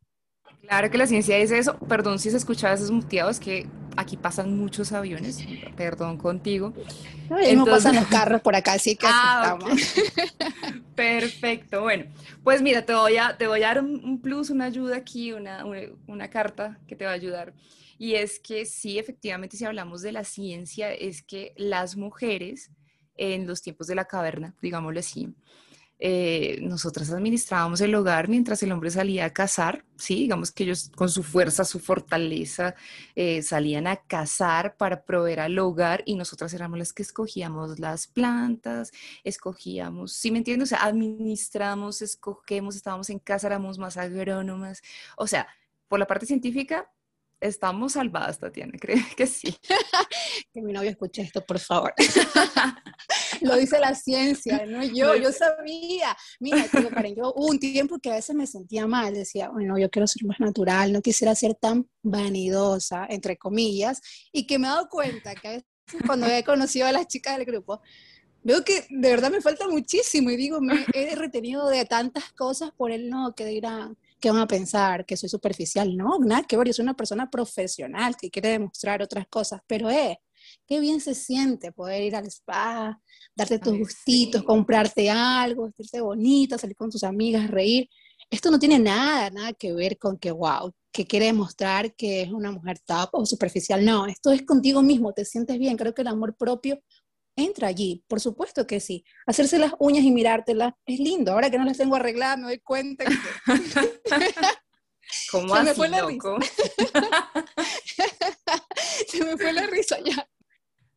Claro 0.61 0.91
que 0.91 0.97
la 0.97 1.07
ciencia 1.07 1.37
dice 1.37 1.57
eso. 1.57 1.77
Perdón 1.79 2.19
si 2.19 2.29
se 2.29 2.37
escuchaba 2.37 2.73
esos 2.73 2.91
muteados, 2.91 3.39
que 3.39 3.67
aquí 3.95 4.17
pasan 4.17 4.57
muchos 4.57 4.91
aviones. 4.91 5.39
Perdón 5.75 6.17
contigo. 6.17 6.73
No, 7.29 7.39
Entonces... 7.39 7.73
pasan 7.73 7.95
los 7.95 8.07
carros 8.07 8.41
por 8.41 8.55
acá, 8.55 8.73
así 8.73 8.95
que 8.95 9.07
ah, 9.09 9.57
Perfecto. 10.95 11.81
Bueno, 11.81 12.05
pues 12.43 12.61
mira, 12.61 12.85
te 12.85 12.93
voy 12.93 13.17
a, 13.17 13.37
te 13.37 13.47
voy 13.47 13.63
a 13.63 13.67
dar 13.67 13.83
un, 13.83 14.19
plus, 14.19 14.49
una 14.49 14.65
ayuda 14.65 14.97
aquí, 14.97 15.31
una, 15.31 15.63
una 16.05 16.29
carta 16.29 16.79
que 16.87 16.95
te 16.95 17.05
va 17.05 17.11
a 17.11 17.15
ayudar. 17.15 17.53
Y 17.97 18.15
es 18.15 18.39
que 18.39 18.65
sí, 18.65 18.99
efectivamente, 18.99 19.57
si 19.57 19.65
hablamos 19.65 20.01
de 20.01 20.11
la 20.11 20.23
ciencia, 20.23 20.93
es 20.93 21.23
que 21.23 21.53
las 21.57 21.97
mujeres 21.97 22.71
en 23.15 23.47
los 23.47 23.61
tiempos 23.61 23.87
de 23.87 23.95
la 23.95 24.05
caverna, 24.05 24.55
digámoslo 24.61 24.99
así, 24.99 25.33
eh, 25.99 26.59
nosotras 26.61 27.09
administrábamos 27.09 27.81
el 27.81 27.95
hogar 27.95 28.29
mientras 28.29 28.61
el 28.61 28.71
hombre 28.71 28.91
salía 28.91 29.25
a 29.25 29.33
cazar, 29.33 29.83
¿sí? 29.95 30.13
Digamos 30.15 30.51
que 30.51 30.63
ellos 30.63 30.91
con 30.95 31.09
su 31.09 31.23
fuerza, 31.23 31.65
su 31.65 31.79
fortaleza, 31.79 32.75
eh, 33.15 33.41
salían 33.41 33.87
a 33.87 33.95
cazar 33.95 34.77
para 34.77 35.03
proveer 35.03 35.39
al 35.39 35.57
hogar 35.57 36.03
y 36.05 36.13
nosotras 36.15 36.53
éramos 36.53 36.77
las 36.77 36.93
que 36.93 37.01
escogíamos 37.01 37.79
las 37.79 38.05
plantas, 38.05 38.91
escogíamos, 39.23 40.13
¿sí 40.13 40.29
me 40.29 40.37
entiendes? 40.37 40.67
O 40.67 40.75
sea, 40.75 40.85
administramos, 40.85 42.03
escogemos, 42.03 42.75
estábamos 42.75 43.09
en 43.09 43.17
casa, 43.17 43.47
éramos 43.47 43.79
más 43.79 43.97
agrónomas, 43.97 44.83
o 45.17 45.25
sea, 45.25 45.47
por 45.87 45.97
la 45.97 46.05
parte 46.05 46.27
científica, 46.27 46.91
estamos 47.39 47.93
salvadas, 47.93 48.39
Tatiana, 48.39 48.73
creo 48.79 49.03
que 49.15 49.27
sí. 49.27 49.55
que 50.53 50.61
mi 50.61 50.73
novio 50.73 50.89
escuche 50.89 51.21
esto, 51.21 51.45
por 51.45 51.59
favor. 51.59 51.93
Lo 53.41 53.55
dice 53.55 53.79
la 53.79 53.93
ciencia, 53.93 54.65
no 54.65 54.83
yo, 54.83 55.15
yo 55.15 55.31
sabía. 55.31 56.15
Mira, 56.39 56.65
Karen, 56.69 57.15
yo 57.15 57.33
hubo 57.35 57.47
un 57.47 57.59
tiempo 57.59 57.99
que 57.99 58.11
a 58.11 58.15
veces 58.15 58.35
me 58.35 58.47
sentía 58.47 58.87
mal, 58.87 59.13
decía, 59.13 59.49
bueno, 59.49 59.77
yo 59.77 59.89
quiero 59.89 60.07
ser 60.07 60.25
más 60.25 60.39
natural, 60.39 60.91
no 60.91 61.01
quisiera 61.01 61.35
ser 61.35 61.53
tan 61.53 61.87
vanidosa, 62.01 63.05
entre 63.09 63.37
comillas, 63.37 64.01
y 64.31 64.47
que 64.47 64.57
me 64.57 64.67
he 64.67 64.69
dado 64.69 64.89
cuenta 64.89 65.35
que 65.35 65.47
a 65.47 65.51
veces 65.51 65.67
cuando 66.05 66.25
he 66.27 66.43
conocido 66.43 66.87
a 66.87 66.91
las 66.91 67.07
chicas 67.07 67.37
del 67.37 67.45
grupo, 67.45 67.81
veo 68.43 68.63
que 68.63 68.87
de 68.89 69.09
verdad 69.09 69.29
me 69.29 69.41
falta 69.41 69.67
muchísimo 69.67 70.31
y 70.31 70.37
digo, 70.37 70.59
me 70.59 70.85
he 70.93 71.15
retenido 71.15 71.67
de 71.67 71.85
tantas 71.85 72.31
cosas 72.33 72.71
por 72.75 72.91
él, 72.91 73.09
no, 73.09 73.35
que 73.35 73.45
dirán, 73.45 73.97
¿qué 74.19 74.31
van 74.31 74.41
a 74.41 74.47
pensar? 74.47 75.05
Que 75.05 75.17
soy 75.17 75.29
superficial. 75.29 75.95
No, 75.95 76.19
nada 76.19 76.43
que 76.43 76.57
ver, 76.57 76.67
yo 76.67 76.73
soy 76.73 76.83
una 76.83 76.95
persona 76.95 77.29
profesional 77.29 78.15
que 78.15 78.29
quiere 78.29 78.49
demostrar 78.49 79.01
otras 79.01 79.27
cosas, 79.27 79.61
pero 79.67 79.89
eh, 79.89 80.19
qué 80.65 80.79
bien 80.79 81.01
se 81.01 81.15
siente 81.15 81.71
poder 81.71 82.03
ir 82.03 82.15
al 82.15 82.27
spa, 82.27 82.99
darte 83.35 83.59
tus 83.59 83.77
gustitos, 83.77 84.43
comprarte 84.43 85.09
algo, 85.09 85.65
vestirte 85.65 86.01
bonita, 86.01 86.57
salir 86.57 86.75
con 86.75 86.89
tus 86.89 87.03
amigas, 87.03 87.49
reír. 87.49 87.89
Esto 88.29 88.51
no 88.51 88.59
tiene 88.59 88.79
nada, 88.79 89.29
nada 89.29 89.53
que 89.53 89.73
ver 89.73 89.97
con 89.97 90.17
que, 90.17 90.31
wow, 90.31 90.73
que 90.91 91.05
quiere 91.05 91.27
demostrar 91.27 91.95
que 91.95 92.23
es 92.23 92.31
una 92.31 92.51
mujer 92.51 92.79
top 92.85 93.09
o 93.13 93.25
superficial. 93.25 93.85
No, 93.85 94.05
esto 94.07 94.31
es 94.31 94.43
contigo 94.43 94.81
mismo, 94.81 95.13
te 95.13 95.25
sientes 95.25 95.57
bien. 95.59 95.77
Creo 95.77 95.93
que 95.93 96.01
el 96.01 96.07
amor 96.07 96.35
propio 96.35 96.81
entra 97.37 97.69
allí, 97.69 98.03
por 98.07 98.19
supuesto 98.19 98.67
que 98.67 98.81
sí. 98.81 99.05
Hacerse 99.25 99.59
las 99.59 99.73
uñas 99.79 100.03
y 100.03 100.11
mirártelas 100.11 100.73
es 100.85 100.99
lindo. 100.99 101.31
Ahora 101.31 101.49
que 101.49 101.57
no 101.57 101.63
las 101.63 101.77
tengo 101.77 101.95
arregladas, 101.95 102.39
me 102.39 102.45
doy 102.45 102.59
cuenta 102.59 103.05
que... 103.05 103.15
¿Cómo 105.31 105.55
Se 105.55 105.63
me 105.63 105.73
fue 105.73 105.89
la 105.89 106.05
risa. 106.05 106.35
Se 109.07 109.23
me 109.23 109.37
fue 109.37 109.53
la 109.53 109.67
risa 109.67 109.97
ya. 110.03 110.27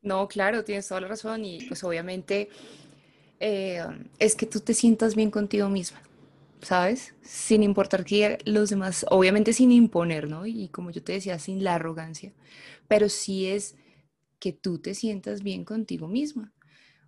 No, 0.02 0.26
claro, 0.28 0.64
tienes 0.64 0.88
toda 0.88 1.02
la 1.02 1.08
razón 1.08 1.44
y 1.44 1.64
pues 1.66 1.84
obviamente 1.84 2.48
eh, 3.38 3.84
es 4.18 4.34
que 4.34 4.46
tú 4.46 4.60
te 4.60 4.74
sientas 4.74 5.14
bien 5.14 5.30
contigo 5.30 5.68
misma, 5.68 6.02
¿sabes? 6.62 7.14
Sin 7.22 7.62
importar 7.62 8.04
que 8.04 8.38
los 8.44 8.70
demás, 8.70 9.06
obviamente 9.10 9.52
sin 9.52 9.72
imponer, 9.72 10.28
¿no? 10.28 10.46
Y 10.46 10.68
como 10.68 10.90
yo 10.90 11.02
te 11.02 11.12
decía, 11.12 11.38
sin 11.38 11.62
la 11.62 11.74
arrogancia, 11.74 12.32
pero 12.88 13.08
sí 13.08 13.46
es 13.46 13.76
que 14.40 14.52
tú 14.52 14.78
te 14.80 14.94
sientas 14.94 15.42
bien 15.42 15.64
contigo 15.64 16.08
misma. 16.08 16.52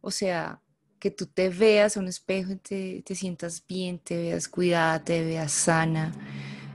O 0.01 0.11
sea, 0.11 0.63
que 1.01 1.11
tú 1.11 1.27
te 1.27 1.49
veas 1.49 1.97
a 1.97 2.01
un 2.01 2.07
espejo 2.07 2.53
y 2.53 2.57
te, 2.57 3.03
te 3.05 3.15
sientas 3.17 3.65
bien, 3.67 3.99
te 3.99 4.17
veas 4.17 4.49
cuidada, 4.49 5.03
te 5.03 5.25
veas 5.25 5.51
sana, 5.53 6.15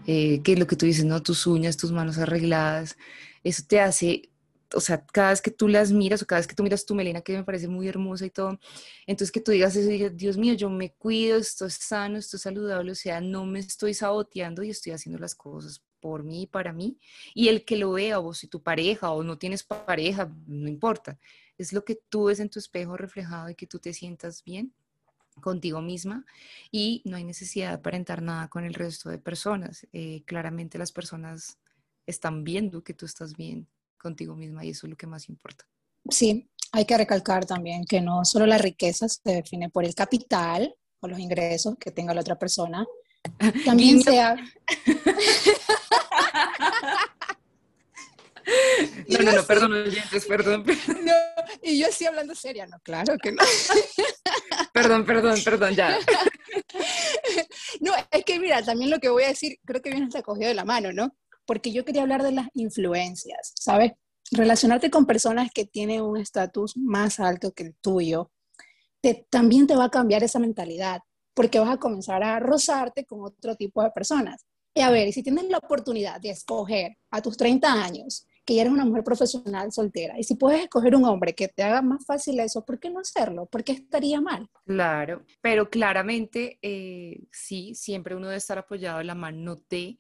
eh, 0.06 0.41
que 0.43 0.58
lo 0.58 0.67
que 0.67 0.76
tú 0.76 0.86
dices, 0.86 1.06
¿no? 1.06 1.24
Tus 1.24 1.48
uñas, 1.48 1.78
tus 1.78 1.93
manos 1.93 2.17
arregladas, 2.17 2.98
eso 3.43 3.63
te 3.67 3.80
hace, 3.80 4.30
o 4.74 4.82
sea, 4.82 5.06
cada 5.06 5.30
vez 5.30 5.41
que 5.41 5.52
tú 5.52 5.70
las 5.70 5.93
miras 5.93 6.22
o 6.22 6.28
cada 6.28 6.39
vez 6.39 6.48
que 6.48 6.56
tú 6.56 6.63
miras 6.63 6.86
tu 6.86 6.96
melena, 6.96 7.22
que 7.22 7.38
me 7.38 7.43
parece 7.46 7.70
muy 7.70 7.88
hermosa 7.88 8.26
y 8.26 8.30
todo, 8.30 8.60
entonces 9.06 9.32
que 9.32 9.41
tú 9.41 9.52
digas 9.52 9.76
eso 9.78 9.91
y 9.91 10.10
Dios 10.10 10.38
mío, 10.38 10.56
yo 10.56 10.70
me 10.70 10.93
cuido, 10.93 11.38
estoy 11.38 11.70
sano, 11.72 12.17
estoy 12.17 12.39
saludable, 12.39 12.91
o 12.91 12.96
sea, 12.96 13.22
no 13.22 13.46
me 13.46 13.60
estoy 13.60 13.93
saboteando 13.93 14.63
y 14.63 14.72
estoy 14.72 14.91
haciendo 14.93 15.20
las 15.20 15.36
cosas 15.36 15.82
por 16.08 16.24
mí 16.24 16.43
y 16.43 16.48
para 16.48 16.72
mí. 16.72 16.98
Y 17.34 17.50
el 17.50 17.65
que 17.65 17.76
lo 17.76 17.91
vea, 17.91 18.20
o 18.20 18.34
si 18.34 18.48
tu 18.48 18.63
pareja 18.63 19.12
o 19.12 19.24
no 19.24 19.38
tienes 19.38 19.63
pareja, 19.63 20.34
no 20.48 20.70
importa. 20.70 21.20
Es 21.58 21.74
lo 21.74 21.84
que 21.84 22.00
tú 22.08 22.26
ves 22.26 22.39
en 22.39 22.50
tu 22.50 22.60
espejo 22.60 22.96
reflejado 22.96 23.50
y 23.50 23.56
que 23.56 23.67
tú 23.67 23.78
te 23.80 23.91
sientas 23.93 24.41
bien 24.46 24.74
contigo 25.41 25.82
misma 25.82 26.26
y 26.72 27.02
no 27.04 27.17
hay 27.17 27.26
necesidad 27.26 27.70
de 27.72 27.76
aparentar 27.76 28.22
nada 28.22 28.48
con 28.48 28.63
el 28.63 28.74
resto 28.74 29.10
de 29.10 29.17
personas. 29.17 29.86
Eh, 29.91 30.24
claramente 30.26 30.78
las 30.78 30.93
personas 30.93 31.58
están 32.06 32.46
viendo 32.46 32.86
que 32.86 32.93
tú 32.93 33.06
estás 33.06 33.36
bien 33.36 33.67
contigo 33.98 34.34
misma 34.34 34.63
y 34.63 34.70
eso 34.70 34.88
es 34.88 34.91
lo 34.91 34.96
que 34.96 35.08
más 35.08 35.28
importa. 35.28 35.67
Sí, 36.10 36.50
hay 36.72 36.86
que 36.86 36.98
recalcar 36.98 37.46
también 37.46 37.84
que 37.84 38.00
no 38.00 38.24
solo 38.24 38.46
la 38.46 38.58
riqueza 38.58 39.10
se 39.10 39.30
define 39.30 39.70
por 39.70 39.84
el 39.84 39.93
capital 39.93 40.74
o 41.02 41.08
los 41.10 41.20
ingresos 41.20 41.76
que 41.78 41.91
tenga 41.91 42.13
la 42.13 42.22
otra 42.22 42.39
persona, 42.39 42.86
también 43.65 44.02
sea... 44.02 44.38
No, 49.10 49.19
no, 49.19 49.32
no, 49.34 49.43
perdón, 49.43 49.71
perdón. 50.28 50.65
No, 51.04 51.13
y 51.62 51.80
yo 51.80 51.88
estoy 51.88 52.08
hablando 52.08 52.34
seria, 52.34 52.65
no, 52.65 52.80
claro 52.80 53.17
que 53.21 53.32
no. 53.32 53.43
Perdón, 54.73 55.06
perdón, 55.06 55.39
perdón, 55.43 55.76
ya. 55.76 55.97
No, 57.82 57.91
es 58.10 58.23
que 58.23 58.39
mira, 58.39 58.63
también 58.63 58.89
lo 58.89 59.00
que 59.00 59.10
voy 59.10 59.23
a 59.23 59.28
decir, 59.28 59.60
creo 59.65 59.82
que 59.82 59.91
viene 59.91 60.08
cogido 60.23 60.47
de 60.47 60.54
la 60.54 60.65
mano, 60.65 60.91
¿no? 60.93 61.15
Porque 61.45 61.71
yo 61.71 61.84
quería 61.84 62.02
hablar 62.02 62.23
de 62.23 62.32
las 62.32 62.47
influencias, 62.54 63.54
¿sabes? 63.56 63.93
Relacionarte 64.32 64.89
con 64.89 65.06
personas 65.06 65.50
que 65.54 65.65
tienen 65.65 66.02
un 66.02 66.17
estatus 66.17 66.78
más 66.78 67.19
alto 67.19 67.54
que 67.54 67.63
el 67.63 67.76
tuyo, 67.76 68.32
te, 69.02 69.28
también 69.30 69.67
te 69.67 69.76
va 69.76 69.86
a 69.86 69.91
cambiar 69.91 70.23
esa 70.23 70.39
mentalidad, 70.39 71.02
porque 71.34 71.60
vas 71.60 71.69
a 71.69 71.78
comenzar 71.78 72.23
a 72.23 72.39
rozarte 72.39 73.06
con 73.06 73.23
otro 73.23 73.56
tipo 73.56 73.84
de 73.84 73.91
personas. 73.91 74.45
Y 74.78 74.82
a 74.82 74.92
ver, 74.92 75.12
si 75.12 75.24
tienes 75.24 75.46
la 75.46 75.58
oportunidad 75.58 76.22
de 76.22 76.30
escoger 76.30 76.98
a 77.10 77.20
tus 77.20 77.36
30 77.36 77.84
años 77.84 78.28
que 78.46 78.54
ya 78.54 78.62
eres 78.62 78.72
una 78.72 78.86
mujer 78.86 79.04
profesional 79.04 79.72
soltera. 79.72 80.20
Y 80.20 80.24
si 80.24 80.36
puedes 80.36 80.62
escoger 80.62 80.96
un 80.96 81.04
hombre 81.06 81.34
que 81.34 81.48
te 81.48 81.63
haga 81.63 81.82
más 81.82 82.06
fácil 82.06 82.40
eso, 82.40 82.63
¿por 82.63 82.80
qué 82.80 82.92
no 82.92 83.00
hacerlo? 83.00 83.48
¿Por 83.48 83.63
qué 83.63 83.72
estaría 83.72 84.22
mal? 84.22 84.48
Claro, 84.68 85.26
pero 85.42 85.72
claramente 85.72 86.60
eh, 86.62 87.24
sí, 87.32 87.74
siempre 87.74 88.16
uno 88.16 88.28
debe 88.28 88.38
estar 88.38 88.60
apoyado 88.60 89.00
de 89.00 89.06
la 89.06 89.16
mano 89.16 89.56
de, 89.68 89.98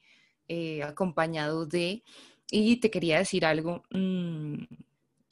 eh, 0.47 0.83
acompañado 0.83 1.65
de, 1.65 2.03
y 2.51 2.75
te 2.75 2.91
quería 2.91 3.17
decir 3.17 3.47
algo 3.47 3.81
mm, 3.89 4.63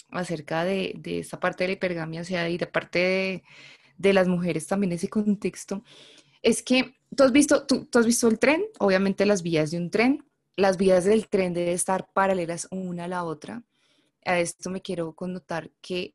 acerca 0.09 0.63
de, 0.63 0.95
de, 0.97 1.19
esta 1.19 1.39
parte 1.39 1.65
de 1.65 1.67
la 1.67 1.73
hipergamia, 1.73 2.21
o 2.21 2.25
sea, 2.25 2.49
y 2.49 2.57
de 2.57 2.65
parte 2.65 2.99
de, 2.99 3.43
de 3.99 4.13
las 4.13 4.27
mujeres 4.27 4.65
también 4.65 4.91
ese 4.91 5.07
contexto, 5.07 5.83
es 6.45 6.61
que 6.61 6.95
tú 7.15 7.23
has 7.23 7.31
visto, 7.31 7.65
tú, 7.65 7.85
tú 7.85 7.97
has 7.97 8.05
visto 8.05 8.27
el 8.27 8.37
tren, 8.37 8.63
obviamente 8.77 9.25
las 9.25 9.41
vías 9.41 9.71
de 9.71 9.77
un 9.77 9.89
tren, 9.89 10.23
las 10.55 10.77
vías 10.77 11.03
del 11.03 11.27
tren 11.27 11.55
deben 11.55 11.73
estar 11.73 12.07
paralelas 12.13 12.67
una 12.69 13.05
a 13.05 13.07
la 13.07 13.23
otra. 13.23 13.63
A 14.23 14.39
esto 14.39 14.69
me 14.69 14.81
quiero 14.81 15.13
connotar 15.15 15.71
que 15.81 16.13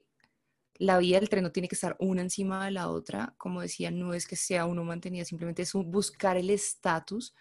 la 0.75 0.99
vía 0.99 1.19
del 1.19 1.29
tren 1.29 1.43
no 1.43 1.51
tiene 1.51 1.66
que 1.66 1.75
estar 1.75 1.97
una 1.99 2.23
encima 2.23 2.64
de 2.64 2.71
la 2.71 2.88
otra. 2.90 3.35
Como 3.38 3.61
decía, 3.61 3.90
no 3.90 4.14
es 4.14 4.29
que 4.29 4.37
sea 4.37 4.66
uno 4.66 4.85
mantenida, 4.85 5.25
simplemente 5.25 5.62
es 5.62 5.73
buscar 5.73 6.37
el 6.37 6.51
estatus 6.51 7.35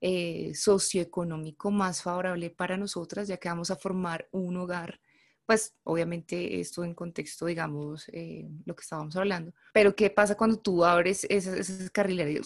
eh, 0.00 0.50
socioeconómico 0.52 1.70
más 1.70 2.02
favorable 2.02 2.50
para 2.50 2.76
nosotras, 2.76 3.28
ya 3.28 3.36
que 3.36 3.48
vamos 3.48 3.70
a 3.70 3.76
formar 3.76 4.28
un 4.32 4.56
hogar 4.56 5.00
pues 5.46 5.74
obviamente 5.84 6.60
esto 6.60 6.84
en 6.84 6.94
contexto, 6.94 7.46
digamos, 7.46 8.08
eh, 8.12 8.48
lo 8.64 8.74
que 8.76 8.82
estábamos 8.82 9.16
hablando. 9.16 9.52
Pero 9.72 9.94
¿qué 9.94 10.08
pasa 10.10 10.36
cuando 10.36 10.58
tú 10.58 10.84
abres 10.84 11.26
esas, 11.28 11.58
esas? 11.58 11.90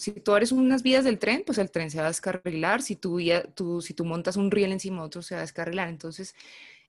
Si 0.01 0.11
tú 0.11 0.31
abres 0.31 0.51
unas 0.51 0.83
vías 0.83 1.03
del 1.03 1.19
tren, 1.19 1.43
pues 1.45 1.57
el 1.57 1.71
tren 1.71 1.91
se 1.91 1.99
va 1.99 2.05
a 2.05 2.09
descarrilar. 2.09 2.81
Si 2.81 2.95
tú, 2.95 3.19
tú, 3.55 3.81
si 3.81 3.93
tú 3.93 4.05
montas 4.05 4.35
un 4.35 4.51
riel 4.51 4.71
encima 4.71 4.97
de 5.01 5.07
otro, 5.07 5.21
se 5.21 5.35
va 5.35 5.41
a 5.41 5.43
descarrilar. 5.43 5.89
Entonces, 5.89 6.35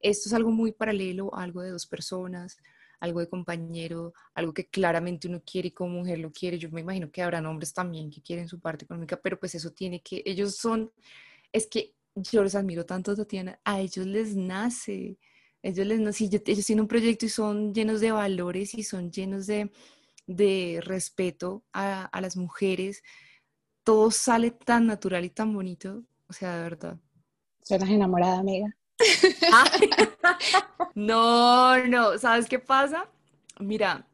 esto 0.01 0.29
es 0.29 0.33
algo 0.33 0.51
muy 0.51 0.73
paralelo, 0.73 1.35
algo 1.35 1.61
de 1.61 1.71
dos 1.71 1.87
personas, 1.87 2.59
algo 3.01 3.21
de 3.21 3.29
compañero, 3.29 4.14
algo 4.35 4.53
que 4.55 4.66
claramente 4.66 5.29
uno 5.29 5.42
quiere 5.44 5.68
y 5.68 5.73
como 5.73 5.99
mujer 5.99 6.18
lo 6.18 6.33
quiere. 6.33 6.59
Yo 6.59 6.71
me 6.71 6.81
imagino 6.81 7.11
que 7.11 7.23
habrán 7.23 7.47
hombres 7.47 7.73
también 7.73 8.11
que 8.11 8.23
quieren 8.23 8.49
su 8.49 8.61
parte 8.61 8.85
económica, 8.85 9.21
pero 9.21 9.38
pues 9.38 9.55
eso 9.55 9.71
tiene 9.71 10.01
que, 10.03 10.23
ellos 10.25 10.57
son, 10.57 10.90
es 11.53 11.66
que 11.66 11.94
yo 12.14 12.42
los 12.42 12.55
admiro 12.55 12.85
tanto, 12.85 13.14
Tatiana, 13.14 13.61
a 13.64 13.81
ellos 13.81 14.07
les 14.07 14.35
nace 14.35 15.18
ellos, 15.68 15.87
les, 15.87 16.00
no, 16.00 16.12
si 16.12 16.24
ellos 16.26 16.64
tienen 16.66 16.83
un 16.83 16.88
proyecto 16.88 17.26
y 17.26 17.28
son 17.28 17.74
llenos 17.74 18.00
de 18.00 18.12
valores 18.12 18.74
y 18.74 18.83
son 18.83 19.11
llenos 19.11 19.46
de, 19.46 19.70
de 20.26 20.81
respeto 20.83 21.64
a, 21.72 22.04
a, 22.04 22.20
las 22.20 22.37
mujeres. 22.37 23.02
Todo 23.85 24.11
sale 24.11 24.50
tan 24.50 24.87
natural 24.87 25.24
y 25.24 25.31
tan 25.31 25.52
bonito. 25.52 26.02
O 26.28 26.33
sea, 26.33 26.57
de 26.57 26.62
verdad. 26.62 26.98
Suenas 27.62 27.88
enamorada, 27.88 28.38
amiga. 28.38 28.74
no, 30.94 31.87
no. 31.87 32.18
¿Sabes 32.18 32.46
qué 32.46 32.59
pasa? 32.59 33.09
Mira, 33.61 34.07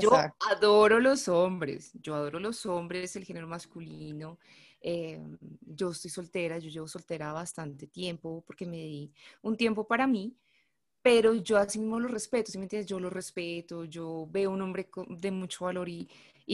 yo 0.00 0.12
adoro 0.50 1.00
los 1.00 1.28
hombres. 1.28 1.90
Yo 1.94 2.14
adoro 2.14 2.38
los 2.38 2.64
hombres, 2.66 3.16
el 3.16 3.24
género 3.24 3.46
masculino. 3.46 4.38
Eh, 4.80 5.20
yo 5.60 5.90
estoy 5.90 6.10
soltera, 6.10 6.58
yo 6.58 6.68
llevo 6.68 6.86
soltera 6.86 7.32
bastante 7.32 7.86
tiempo 7.86 8.44
porque 8.46 8.66
me 8.66 8.76
di 8.76 9.12
un 9.40 9.56
tiempo 9.56 9.86
para 9.86 10.06
mí 10.06 10.36
pero 11.04 11.34
yo 11.34 11.58
así 11.58 11.78
mismo 11.78 12.00
lo 12.00 12.08
respeto, 12.08 12.50
¿sí 12.50 12.56
me 12.56 12.64
entiendes? 12.64 12.88
Yo 12.88 12.98
lo 12.98 13.10
respeto, 13.10 13.84
yo 13.84 14.26
veo 14.30 14.50
un 14.50 14.62
hombre 14.62 14.88
de 15.06 15.30
mucho 15.30 15.66
valor 15.66 15.86
y, 15.86 16.08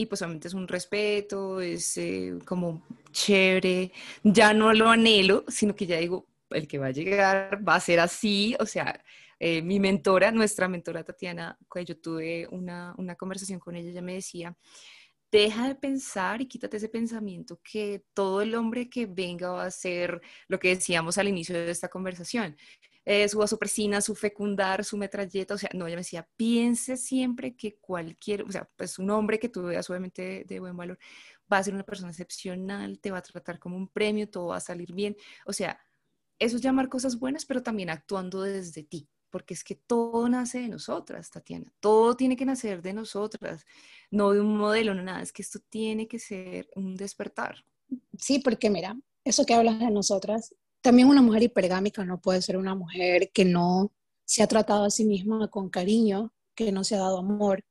pues 0.09 0.21
obviamente 0.21 0.49
es 0.49 0.53
un 0.53 0.67
respeto, 0.67 1.61
es 1.61 1.95
eh, 1.95 2.37
como 2.43 2.83
chévere, 3.13 3.93
ya 4.23 4.53
no 4.53 4.73
lo 4.73 4.89
anhelo, 4.89 5.45
sino 5.47 5.73
que 5.73 5.85
ya 5.85 5.99
digo, 5.99 6.27
el 6.49 6.67
que 6.67 6.79
va 6.79 6.87
a 6.87 6.91
llegar 6.91 7.65
va 7.65 7.75
a 7.75 7.79
ser 7.79 8.01
así, 8.01 8.53
o 8.59 8.65
sea, 8.65 9.01
eh, 9.39 9.61
mi 9.61 9.79
mentora, 9.79 10.31
nuestra 10.31 10.67
mentora 10.67 11.05
Tatiana, 11.05 11.57
cuando 11.69 11.93
yo 11.93 12.01
tuve 12.01 12.45
una, 12.51 12.93
una 12.97 13.15
conversación 13.15 13.57
con 13.57 13.77
ella, 13.77 13.89
ella 13.89 14.01
me 14.01 14.15
decía, 14.15 14.53
deja 15.31 15.69
de 15.69 15.75
pensar 15.75 16.41
y 16.41 16.47
quítate 16.47 16.75
ese 16.75 16.89
pensamiento 16.89 17.61
que 17.63 18.03
todo 18.13 18.41
el 18.41 18.53
hombre 18.55 18.89
que 18.89 19.05
venga 19.05 19.51
va 19.51 19.63
a 19.63 19.71
ser 19.71 20.19
lo 20.49 20.59
que 20.59 20.75
decíamos 20.75 21.17
al 21.17 21.29
inicio 21.29 21.55
de 21.55 21.71
esta 21.71 21.87
conversación, 21.87 22.57
eh, 23.03 23.27
su 23.27 23.39
vasopresina, 23.39 23.99
su 23.99 24.13
fecundar, 24.15 24.83
su 24.85 24.95
metralleta, 24.97 25.55
o 25.55 25.57
sea, 25.57 25.69
no, 25.73 25.87
ella 25.87 25.95
me 25.95 26.01
decía, 26.01 26.27
piense 26.35 26.97
siempre 26.97 27.55
que 27.55 27.77
cualquier, 27.77 28.43
o 28.43 28.51
sea, 28.51 28.69
pues 28.75 28.99
un 28.99 29.09
hombre 29.09 29.39
que 29.39 29.49
tú 29.49 29.63
veas 29.63 29.89
obviamente 29.89 30.45
de, 30.47 30.59
buen 30.59 30.77
valor, 30.77 30.99
va 31.51 31.57
a 31.57 31.63
ser 31.63 31.73
una 31.73 31.83
persona 31.83 32.11
excepcional, 32.11 32.99
te 32.99 33.11
va 33.11 33.17
a 33.17 33.23
tratar 33.23 33.57
como 33.59 33.75
un 33.75 33.87
premio, 33.87 34.29
todo 34.29 34.47
va 34.47 34.57
a 34.57 34.61
salir 34.61 34.93
bien, 34.93 35.15
o 35.45 35.53
sea, 35.53 35.79
eso 36.37 36.57
es 36.57 36.61
llamar 36.61 36.89
cosas 36.89 37.17
buenas, 37.19 37.45
pero 37.45 37.63
también 37.63 37.89
actuando 37.89 38.43
desde 38.43 38.83
ti, 38.83 39.09
porque 39.31 39.55
es 39.55 39.63
que 39.63 39.75
todo 39.75 40.29
nace 40.29 40.59
de 40.59 40.69
nosotras, 40.69 41.31
Tatiana, 41.31 41.73
todo 41.79 42.15
tiene 42.15 42.35
que 42.35 42.45
nacer 42.45 42.83
de 42.83 42.93
nosotras, 42.93 43.65
no 44.11 44.31
de 44.31 44.41
un 44.41 44.57
modelo, 44.57 44.93
no 44.93 45.01
nada, 45.01 45.23
es 45.23 45.31
que 45.31 45.41
esto 45.41 45.59
tiene 45.69 46.07
que 46.07 46.19
ser 46.19 46.69
un 46.75 46.95
despertar. 46.95 47.65
Sí, 48.17 48.39
porque 48.39 48.69
mira, 48.69 48.95
eso 49.23 49.45
que 49.45 49.53
hablas 49.53 49.79
de 49.79 49.91
nosotras 49.91 50.55
también 50.81 51.07
una 51.07 51.21
mujer 51.21 51.43
hipergámica 51.43 52.03
no 52.05 52.19
puede 52.19 52.41
ser 52.41 52.57
una 52.57 52.75
mujer 52.75 53.31
que 53.33 53.45
no 53.45 53.91
se 54.25 54.43
ha 54.43 54.47
tratado 54.47 54.85
a 54.85 54.89
sí 54.89 55.05
misma 55.05 55.49
con 55.49 55.69
cariño, 55.69 56.33
que 56.55 56.71
no 56.71 56.83
se 56.83 56.95
ha 56.95 56.99
dado 56.99 57.19
amor. 57.19 57.63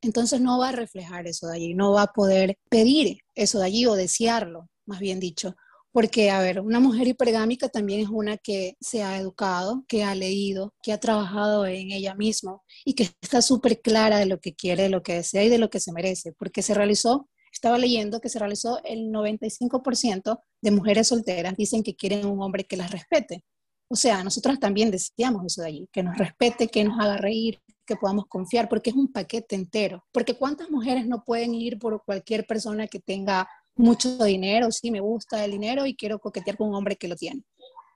Entonces 0.00 0.40
no 0.40 0.58
va 0.58 0.70
a 0.70 0.72
reflejar 0.72 1.26
eso 1.26 1.46
de 1.48 1.56
allí, 1.56 1.74
no 1.74 1.92
va 1.92 2.02
a 2.02 2.12
poder 2.12 2.56
pedir 2.68 3.20
eso 3.34 3.58
de 3.58 3.66
allí 3.66 3.86
o 3.86 3.94
desearlo, 3.94 4.68
más 4.86 5.00
bien 5.00 5.20
dicho. 5.20 5.56
Porque, 5.92 6.30
a 6.30 6.40
ver, 6.40 6.60
una 6.60 6.80
mujer 6.80 7.06
hipergámica 7.06 7.68
también 7.68 8.00
es 8.00 8.08
una 8.08 8.36
que 8.36 8.76
se 8.80 9.04
ha 9.04 9.16
educado, 9.18 9.84
que 9.86 10.02
ha 10.02 10.14
leído, 10.14 10.74
que 10.82 10.92
ha 10.92 10.98
trabajado 10.98 11.66
en 11.66 11.92
ella 11.92 12.14
misma 12.16 12.58
y 12.84 12.94
que 12.94 13.10
está 13.22 13.42
súper 13.42 13.80
clara 13.80 14.18
de 14.18 14.26
lo 14.26 14.40
que 14.40 14.54
quiere, 14.54 14.84
de 14.84 14.88
lo 14.88 15.02
que 15.02 15.14
desea 15.14 15.44
y 15.44 15.48
de 15.48 15.58
lo 15.58 15.70
que 15.70 15.80
se 15.80 15.92
merece, 15.92 16.32
porque 16.32 16.62
se 16.62 16.74
realizó 16.74 17.28
estaba 17.54 17.78
leyendo 17.78 18.20
que 18.20 18.28
se 18.28 18.38
realizó 18.38 18.80
el 18.84 19.10
95% 19.10 20.40
de 20.60 20.70
mujeres 20.70 21.08
solteras 21.08 21.56
dicen 21.56 21.82
que 21.82 21.94
quieren 21.94 22.26
un 22.26 22.42
hombre 22.42 22.64
que 22.64 22.76
las 22.76 22.90
respete. 22.90 23.44
O 23.88 23.96
sea, 23.96 24.24
nosotras 24.24 24.58
también 24.58 24.90
deseamos 24.90 25.44
eso 25.46 25.62
de 25.62 25.68
allí, 25.68 25.88
que 25.92 26.02
nos 26.02 26.16
respete, 26.16 26.68
que 26.68 26.84
nos 26.84 26.98
haga 26.98 27.16
reír, 27.16 27.60
que 27.86 27.96
podamos 27.96 28.26
confiar, 28.26 28.68
porque 28.68 28.90
es 28.90 28.96
un 28.96 29.12
paquete 29.12 29.54
entero. 29.54 30.04
Porque 30.10 30.34
¿cuántas 30.34 30.70
mujeres 30.70 31.06
no 31.06 31.22
pueden 31.22 31.54
ir 31.54 31.78
por 31.78 32.02
cualquier 32.04 32.46
persona 32.46 32.86
que 32.86 32.98
tenga 32.98 33.48
mucho 33.76 34.24
dinero? 34.24 34.70
Sí, 34.70 34.90
me 34.90 35.00
gusta 35.00 35.44
el 35.44 35.52
dinero 35.52 35.86
y 35.86 35.94
quiero 35.94 36.18
coquetear 36.18 36.56
con 36.56 36.68
un 36.68 36.74
hombre 36.74 36.96
que 36.96 37.08
lo 37.08 37.16
tiene. 37.16 37.42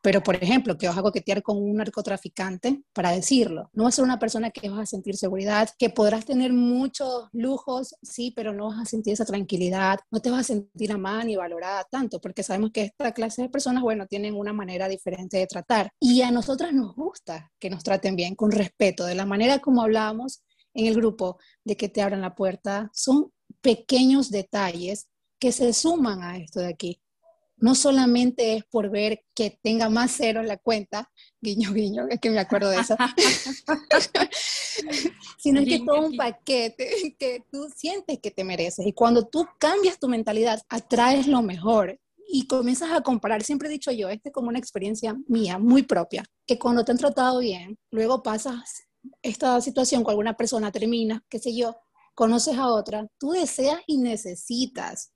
Pero, 0.03 0.23
por 0.23 0.37
ejemplo, 0.37 0.79
que 0.79 0.89
vas 0.89 0.99
a 0.99 1.03
coquetear 1.03 1.43
con 1.43 1.57
un 1.59 1.77
narcotraficante, 1.77 2.83
para 2.93 3.11
decirlo, 3.11 3.71
no 3.73 3.85
vas 3.85 3.95
a 3.95 3.97
ser 3.97 4.05
una 4.05 4.19
persona 4.19 4.51
que 4.51 4.69
vas 4.69 4.81
a 4.81 4.87
sentir 4.87 5.17
seguridad, 5.17 5.69
que 5.79 5.91
podrás 5.91 6.25
tener 6.25 6.53
muchos 6.53 7.29
lujos, 7.33 7.95
sí, 8.03 8.33
pero 8.35 8.53
no 8.53 8.69
vas 8.69 8.81
a 8.81 8.85
sentir 8.85 9.13
esa 9.15 9.25
tranquilidad, 9.25 9.99
no 10.11 10.21
te 10.21 10.31
vas 10.31 10.41
a 10.41 10.45
sentir 10.45 10.93
amada 10.93 11.25
ni 11.25 11.37
valorada 11.37 11.85
tanto, 11.91 12.21
porque 12.21 12.43
sabemos 12.43 12.71
que 12.73 12.83
esta 12.83 13.13
clase 13.13 13.43
de 13.43 13.49
personas, 13.49 13.83
bueno, 13.83 14.07
tienen 14.07 14.35
una 14.35 14.53
manera 14.53 14.89
diferente 14.89 15.39
de 15.39 15.47
tratar. 15.47 15.91
Y 16.01 16.23
a 16.23 16.31
nosotras 16.31 16.73
nos 16.73 16.95
gusta 16.95 17.51
que 17.59 17.71
nos 17.71 17.83
traten 17.83 18.17
bien, 18.17 18.35
con 18.35 18.53
respeto, 18.53 19.05
de 19.05 19.15
la 19.15 19.27
manera 19.27 19.59
como 19.59 19.83
hablábamos 19.83 20.43
en 20.75 20.87
el 20.87 20.95
grupo, 20.95 21.39
de 21.65 21.77
que 21.77 21.89
te 21.89 22.03
abran 22.03 22.21
la 22.21 22.35
puerta, 22.35 22.91
son 22.93 23.33
pequeños 23.61 24.31
detalles 24.31 25.09
que 25.41 25.53
se 25.53 25.73
suman 25.73 26.23
a 26.23 26.37
esto 26.39 26.61
de 26.61 26.69
aquí 26.69 27.01
no 27.61 27.75
solamente 27.75 28.57
es 28.57 28.65
por 28.65 28.91
ver 28.91 29.25
que 29.35 29.59
tenga 29.63 29.89
más 29.89 30.15
cero 30.17 30.41
en 30.41 30.49
la 30.49 30.59
cuenta, 30.59 31.11
guiño, 31.41 31.73
guiño, 31.73 32.07
es 32.09 32.21
que 32.21 32.31
me 32.31 32.39
acuerdo 32.39 32.71
de 32.71 32.79
eso, 32.79 32.97
sino 35.39 35.65
que 35.65 35.77
es 35.77 35.85
todo 35.85 36.07
un 36.07 36.17
paquete 36.17 36.89
que 37.19 37.45
tú 37.51 37.69
sientes 37.75 38.19
que 38.21 38.31
te 38.31 38.45
mereces. 38.45 38.87
Y 38.87 38.93
cuando 38.93 39.27
tú 39.27 39.47
cambias 39.59 39.99
tu 39.99 40.09
mentalidad, 40.09 40.63
atraes 40.69 41.27
lo 41.27 41.43
mejor 41.43 41.99
y 42.31 42.47
comienzas 42.47 42.93
a 42.93 43.01
comparar. 43.01 43.43
Siempre 43.43 43.69
he 43.69 43.73
dicho 43.73 43.91
yo, 43.91 44.09
este 44.09 44.29
es 44.29 44.33
como 44.33 44.49
una 44.49 44.59
experiencia 44.59 45.17
mía, 45.27 45.59
muy 45.59 45.83
propia, 45.83 46.25
que 46.47 46.59
cuando 46.59 46.85
te 46.85 46.93
han 46.93 46.99
tratado 46.99 47.41
bien, 47.41 47.79
luego 47.91 48.23
pasas 48.23 48.89
esta 49.23 49.61
situación 49.61 50.05
con 50.05 50.13
alguna 50.13 50.37
persona, 50.37 50.71
termina, 50.71 51.25
qué 51.29 51.39
sé 51.39 51.57
yo, 51.57 51.77
conoces 52.15 52.59
a 52.59 52.69
otra, 52.69 53.07
tú 53.19 53.31
deseas 53.31 53.81
y 53.87 53.99
necesitas 53.99 55.13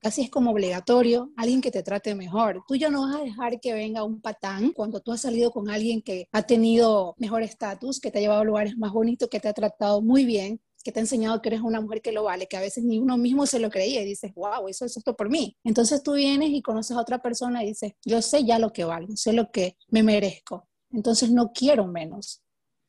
casi 0.00 0.22
es 0.22 0.30
como 0.30 0.50
obligatorio, 0.50 1.30
alguien 1.36 1.60
que 1.60 1.70
te 1.70 1.82
trate 1.82 2.14
mejor. 2.14 2.62
Tú 2.66 2.76
ya 2.76 2.90
no 2.90 3.02
vas 3.02 3.16
a 3.16 3.24
dejar 3.24 3.60
que 3.60 3.72
venga 3.72 4.04
un 4.04 4.20
patán 4.20 4.72
cuando 4.72 5.00
tú 5.00 5.12
has 5.12 5.20
salido 5.20 5.50
con 5.50 5.70
alguien 5.70 6.02
que 6.02 6.26
ha 6.32 6.42
tenido 6.42 7.14
mejor 7.18 7.42
estatus, 7.42 8.00
que 8.00 8.10
te 8.10 8.18
ha 8.18 8.22
llevado 8.22 8.40
a 8.40 8.44
lugares 8.44 8.76
más 8.76 8.92
bonitos, 8.92 9.28
que 9.28 9.40
te 9.40 9.48
ha 9.48 9.52
tratado 9.52 10.02
muy 10.02 10.24
bien, 10.24 10.60
que 10.82 10.92
te 10.92 11.00
ha 11.00 11.02
enseñado 11.02 11.40
que 11.42 11.50
eres 11.50 11.60
una 11.60 11.80
mujer 11.80 12.00
que 12.00 12.12
lo 12.12 12.24
vale, 12.24 12.46
que 12.46 12.56
a 12.56 12.60
veces 12.60 12.84
ni 12.84 12.98
uno 12.98 13.16
mismo 13.16 13.46
se 13.46 13.58
lo 13.58 13.70
creía 13.70 14.02
y 14.02 14.06
dices, 14.06 14.32
wow, 14.34 14.68
eso 14.68 14.84
es 14.84 14.96
esto 14.96 15.14
por 15.14 15.28
mí. 15.28 15.56
Entonces 15.64 16.02
tú 16.02 16.14
vienes 16.14 16.50
y 16.50 16.62
conoces 16.62 16.96
a 16.96 17.00
otra 17.00 17.20
persona 17.20 17.62
y 17.62 17.68
dices, 17.68 17.92
yo 18.04 18.22
sé 18.22 18.44
ya 18.44 18.58
lo 18.58 18.72
que 18.72 18.84
valgo, 18.84 19.16
sé 19.16 19.32
lo 19.32 19.50
que 19.50 19.76
me 19.88 20.02
merezco, 20.02 20.68
entonces 20.90 21.30
no 21.30 21.52
quiero 21.52 21.86
menos. 21.86 22.42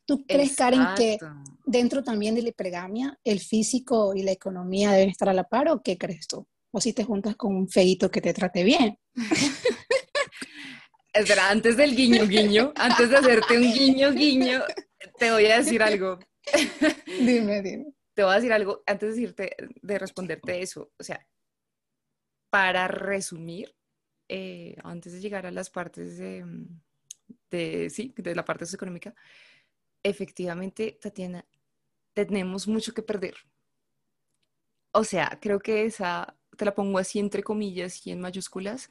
¿Tú 0.06 0.26
crees, 0.26 0.56
Karen, 0.56 0.88
que 0.98 1.18
dentro 1.66 2.04
también 2.04 2.36
de 2.36 2.42
la 2.42 2.50
hipergamia 2.50 3.20
el 3.24 3.40
físico 3.40 4.14
y 4.16 4.24
la 4.24 4.32
economía 4.32 4.92
deben 4.92 5.10
estar 5.10 5.30
a 5.30 5.34
la 5.34 5.44
par 5.44 5.70
o 5.70 5.82
qué 5.82 5.98
crees 5.98 6.28
tú? 6.28 6.46
O 6.72 6.82
si 6.82 6.94
te 6.94 7.04
juntas 7.04 7.36
con 7.36 7.56
un 7.56 7.70
feito 7.70 8.10
que 8.10 8.22
te 8.22 8.34
trate 8.34 8.64
bien. 8.64 8.98
Espera, 11.14 11.50
antes 11.50 11.76
del 11.76 11.96
guiño 11.96 12.26
guiño, 12.26 12.72
antes 12.76 13.10
de 13.10 13.18
hacerte 13.18 13.58
un 13.58 13.74
guiño 13.74 14.12
guiño, 14.12 14.64
te 15.18 15.32
voy 15.32 15.46
a 15.48 15.58
decir 15.58 15.84
algo. 15.84 16.18
dime, 17.06 17.62
dime. 17.62 17.94
Te 18.14 18.24
voy 18.24 18.32
a 18.32 18.36
decir 18.36 18.54
algo 18.54 18.82
antes 18.86 19.10
de 19.10 19.22
decirte, 19.22 19.56
de 19.82 20.00
responderte 20.00 20.62
eso. 20.62 20.92
O 20.98 21.04
sea, 21.04 21.28
para 22.50 22.88
resumir, 22.88 23.76
eh, 24.30 24.76
antes 24.84 25.12
de 25.14 25.20
llegar 25.20 25.46
a 25.46 25.52
las 25.52 25.70
partes 25.70 26.18
de, 26.18 26.46
de, 27.50 27.90
sí, 27.90 28.14
de 28.16 28.34
la 28.34 28.46
parte 28.46 28.66
socioeconómica, 28.66 29.14
efectivamente, 30.04 30.98
Tatiana, 31.02 31.46
tenemos 32.14 32.68
mucho 32.68 32.94
que 32.94 33.02
perder. 33.02 33.36
O 34.94 35.04
sea, 35.04 35.38
creo 35.42 35.60
que 35.60 35.86
esa 35.86 36.38
te 36.58 36.66
la 36.66 36.76
pongo 36.76 36.98
así 36.98 37.20
entre 37.20 37.44
comillas 37.44 38.06
y 38.06 38.12
en 38.12 38.22
mayúsculas, 38.22 38.90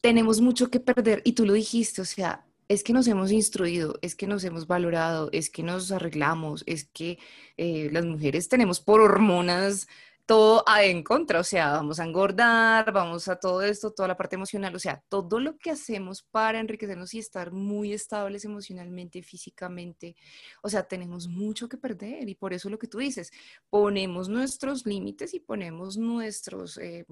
tenemos 0.00 0.40
mucho 0.40 0.70
que 0.70 0.80
perder. 0.80 1.22
Y 1.24 1.32
tú 1.32 1.44
lo 1.44 1.52
dijiste, 1.54 2.02
o 2.02 2.04
sea, 2.04 2.46
es 2.68 2.84
que 2.84 2.92
nos 2.92 3.08
hemos 3.08 3.32
instruido, 3.32 3.98
es 4.02 4.14
que 4.14 4.26
nos 4.26 4.44
hemos 4.44 4.66
valorado, 4.66 5.30
es 5.32 5.50
que 5.50 5.62
nos 5.62 5.90
arreglamos, 5.90 6.64
es 6.66 6.84
que 6.84 7.18
eh, 7.56 7.88
las 7.92 8.04
mujeres 8.04 8.48
tenemos 8.48 8.80
por 8.80 9.00
hormonas 9.00 9.88
todo 10.28 10.62
en 10.82 11.02
contra, 11.02 11.40
o 11.40 11.44
sea, 11.44 11.70
vamos 11.72 11.98
a 12.00 12.04
engordar, 12.04 12.92
vamos 12.92 13.28
a 13.28 13.36
todo 13.36 13.62
esto, 13.62 13.92
toda 13.92 14.08
la 14.08 14.16
parte 14.18 14.36
emocional, 14.36 14.74
o 14.76 14.78
sea, 14.78 15.02
todo 15.08 15.40
lo 15.40 15.56
que 15.56 15.70
hacemos 15.70 16.22
para 16.22 16.60
enriquecernos 16.60 17.14
y 17.14 17.18
estar 17.18 17.50
muy 17.50 17.94
estables 17.94 18.44
emocionalmente, 18.44 19.22
físicamente, 19.22 20.16
o 20.62 20.68
sea, 20.68 20.82
tenemos 20.82 21.28
mucho 21.28 21.66
que 21.66 21.78
perder 21.78 22.28
y 22.28 22.34
por 22.34 22.52
eso 22.52 22.68
lo 22.68 22.78
que 22.78 22.88
tú 22.88 22.98
dices, 22.98 23.30
ponemos 23.70 24.28
nuestros 24.28 24.84
límites 24.84 25.32
y 25.32 25.40
ponemos 25.40 25.96
nuestros... 25.96 26.76
Eh, 26.78 27.06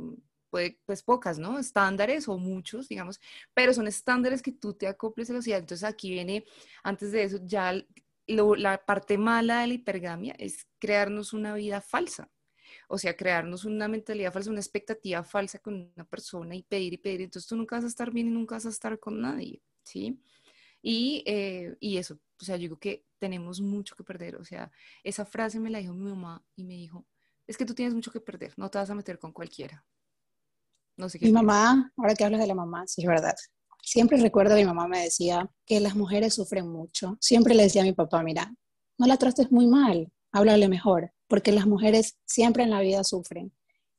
pues, 0.51 0.77
pues, 0.87 1.03
pocas, 1.03 1.39
¿no? 1.39 1.59
Estándares 1.59 2.29
o 2.29 2.39
muchos, 2.39 2.89
digamos, 2.89 3.21
pero 3.55 3.75
son 3.75 3.89
estándares 3.89 4.43
que 4.43 4.53
tú 4.53 4.75
te 4.75 4.87
acoples 4.87 5.29
a 5.29 5.35
la 5.35 5.39
sociedad. 5.41 5.61
Entonces 5.61 5.85
aquí 5.89 6.11
viene, 6.11 6.45
antes 6.85 7.13
de 7.13 7.25
eso, 7.25 7.39
ya 7.43 7.75
la 8.27 8.85
parte 8.85 9.19
mala 9.19 9.61
de 9.63 9.67
la 9.69 9.75
hipergamia 9.75 10.35
es 10.39 10.67
crearnos 10.79 11.33
una 11.33 11.55
vida 11.55 11.81
falsa 11.81 12.31
o 12.89 12.99
sea, 12.99 13.17
crearnos 13.17 13.65
una 13.65 13.89
mentalidad 13.89 14.33
falsa, 14.33 14.51
una 14.51 14.61
expectativa 14.61 15.23
falsa 15.25 15.59
con 15.59 15.93
una 15.95 16.05
persona 16.05 16.55
y 16.55 16.63
pedir 16.63 16.93
y 16.93 16.99
pedir, 16.99 17.23
entonces 17.23 17.49
tú 17.49 17.57
nunca 17.57 17.77
vas 17.77 17.85
a 17.85 17.89
estar 17.89 18.13
bien 18.13 18.29
y 18.29 18.31
nunca 18.31 18.55
vas 18.55 18.67
a 18.67 18.71
estar 18.71 18.99
con 18.99 19.21
nadie, 19.21 19.61
¿sí? 19.83 20.21
Y, 20.83 21.25
eh, 21.27 21.77
y 21.81 21.97
eso, 21.97 22.19
o 22.41 22.45
sea, 22.45 22.57
yo 22.57 22.63
digo 22.63 22.79
que 22.79 23.05
tenemos 23.19 23.61
mucho 23.61 23.97
que 23.97 24.05
perder, 24.05 24.37
o 24.37 24.45
sea, 24.45 24.71
esa 25.03 25.25
frase 25.25 25.59
me 25.59 25.71
la 25.71 25.79
dijo 25.79 25.95
mi 25.95 26.11
mamá 26.11 26.45
y 26.55 26.65
me 26.65 26.75
dijo, 26.75 27.05
es 27.47 27.57
que 27.57 27.65
tú 27.65 27.75
tienes 27.75 27.95
mucho 27.95 28.13
que 28.13 28.21
perder, 28.21 28.53
no 28.57 28.71
te 28.71 28.79
vas 28.79 28.91
a 28.91 28.95
meter 28.95 29.19
con 29.19 29.33
cualquiera. 29.33 29.85
No 30.97 31.09
sé 31.09 31.19
qué. 31.19 31.27
Mi 31.27 31.33
mamá, 31.33 31.93
ahora 31.97 32.15
que 32.15 32.25
hablas 32.25 32.41
de 32.41 32.47
la 32.47 32.55
mamá, 32.55 32.87
sí 32.87 33.03
es 33.03 33.09
verdad. 33.09 33.35
Siempre 33.83 34.19
recuerdo 34.19 34.55
a 34.55 34.57
mi 34.57 34.65
mamá 34.65 34.89
me 34.89 35.03
decía 35.03 35.49
que 35.67 35.79
las 35.79 35.95
mujeres 35.95 36.35
sufren 36.35 36.67
mucho. 36.69 37.19
Siempre 37.21 37.55
le 37.55 37.65
decía 37.65 37.83
a 37.83 37.85
mi 37.85 37.93
papá, 37.93 38.23
mira, 38.23 38.53
no 38.99 39.07
la 39.07 39.17
trates 39.17 39.53
muy 39.53 39.67
mal, 39.67 40.11
háblale 40.33 40.69
mejor 40.69 41.13
porque 41.29 41.53
las 41.53 41.67
mujeres 41.67 42.17
siempre 42.25 42.63
en 42.63 42.71
la 42.71 42.81
vida 42.81 43.05
sufren. 43.05 43.53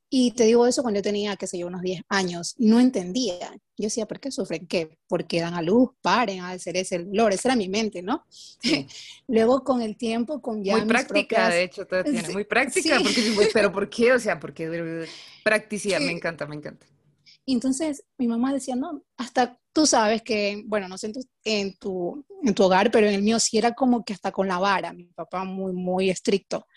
Y 0.09 0.31
te 0.31 0.45
digo 0.45 0.65
eso 0.65 0.83
cuando 0.83 0.99
yo 0.99 1.03
tenía, 1.03 1.35
qué 1.35 1.47
sé 1.47 1.57
yo, 1.57 1.67
unos 1.67 1.81
10 1.81 2.01
años, 2.07 2.55
no 2.57 2.79
entendía. 2.79 3.51
Yo 3.75 3.85
decía, 3.87 4.05
¿por 4.05 4.21
qué 4.21 4.31
sufren? 4.31 4.65
¿Qué? 4.65 4.97
Porque 5.07 5.41
dan 5.41 5.53
a 5.53 5.61
luz, 5.61 5.89
paren, 6.01 6.39
a 6.39 6.51
hacer 6.51 6.77
ese 6.77 6.99
dolor. 6.99 7.33
Esa 7.33 7.49
era 7.49 7.55
mi 7.57 7.67
mente, 7.67 8.01
¿no? 8.01 8.23
Luego 9.27 9.65
con 9.65 9.81
el 9.81 9.97
tiempo, 9.97 10.41
con 10.41 10.63
ya. 10.63 10.77
Muy 10.77 10.87
práctica, 10.87 11.49
de 11.49 11.63
hecho, 11.63 11.85
todo 11.85 12.03
tiene. 12.05 12.29
muy 12.29 12.45
práctica, 12.45 12.99
porque, 13.03 13.49
pero 13.53 13.71
¿por 13.73 13.89
qué? 13.89 14.13
O 14.13 14.19
sea, 14.19 14.39
porque 14.39 15.05
practicidad, 15.43 15.99
me 15.99 16.11
encanta, 16.11 16.45
me 16.45 16.55
encanta. 16.55 16.87
Y 17.45 17.53
entonces 17.53 18.03
mi 18.17 18.27
mamá 18.27 18.53
decía, 18.53 18.75
no, 18.75 19.03
hasta 19.17 19.57
tú 19.71 19.85
sabes 19.85 20.21
que, 20.21 20.63
bueno, 20.65 20.87
no 20.87 20.97
sé 20.97 21.13
en 21.43 21.77
tu, 21.77 22.25
en 22.43 22.53
tu, 22.53 22.63
hogar, 22.63 22.91
pero 22.91 23.07
en 23.07 23.13
el 23.13 23.21
mío 23.21 23.39
sí 23.39 23.57
era 23.57 23.73
como 23.73 24.03
que 24.03 24.13
hasta 24.13 24.31
con 24.31 24.47
la 24.47 24.59
vara, 24.59 24.91
mi 24.91 25.05
papá 25.05 25.43
muy, 25.43 25.71
muy 25.71 26.09
estricto. 26.09 26.67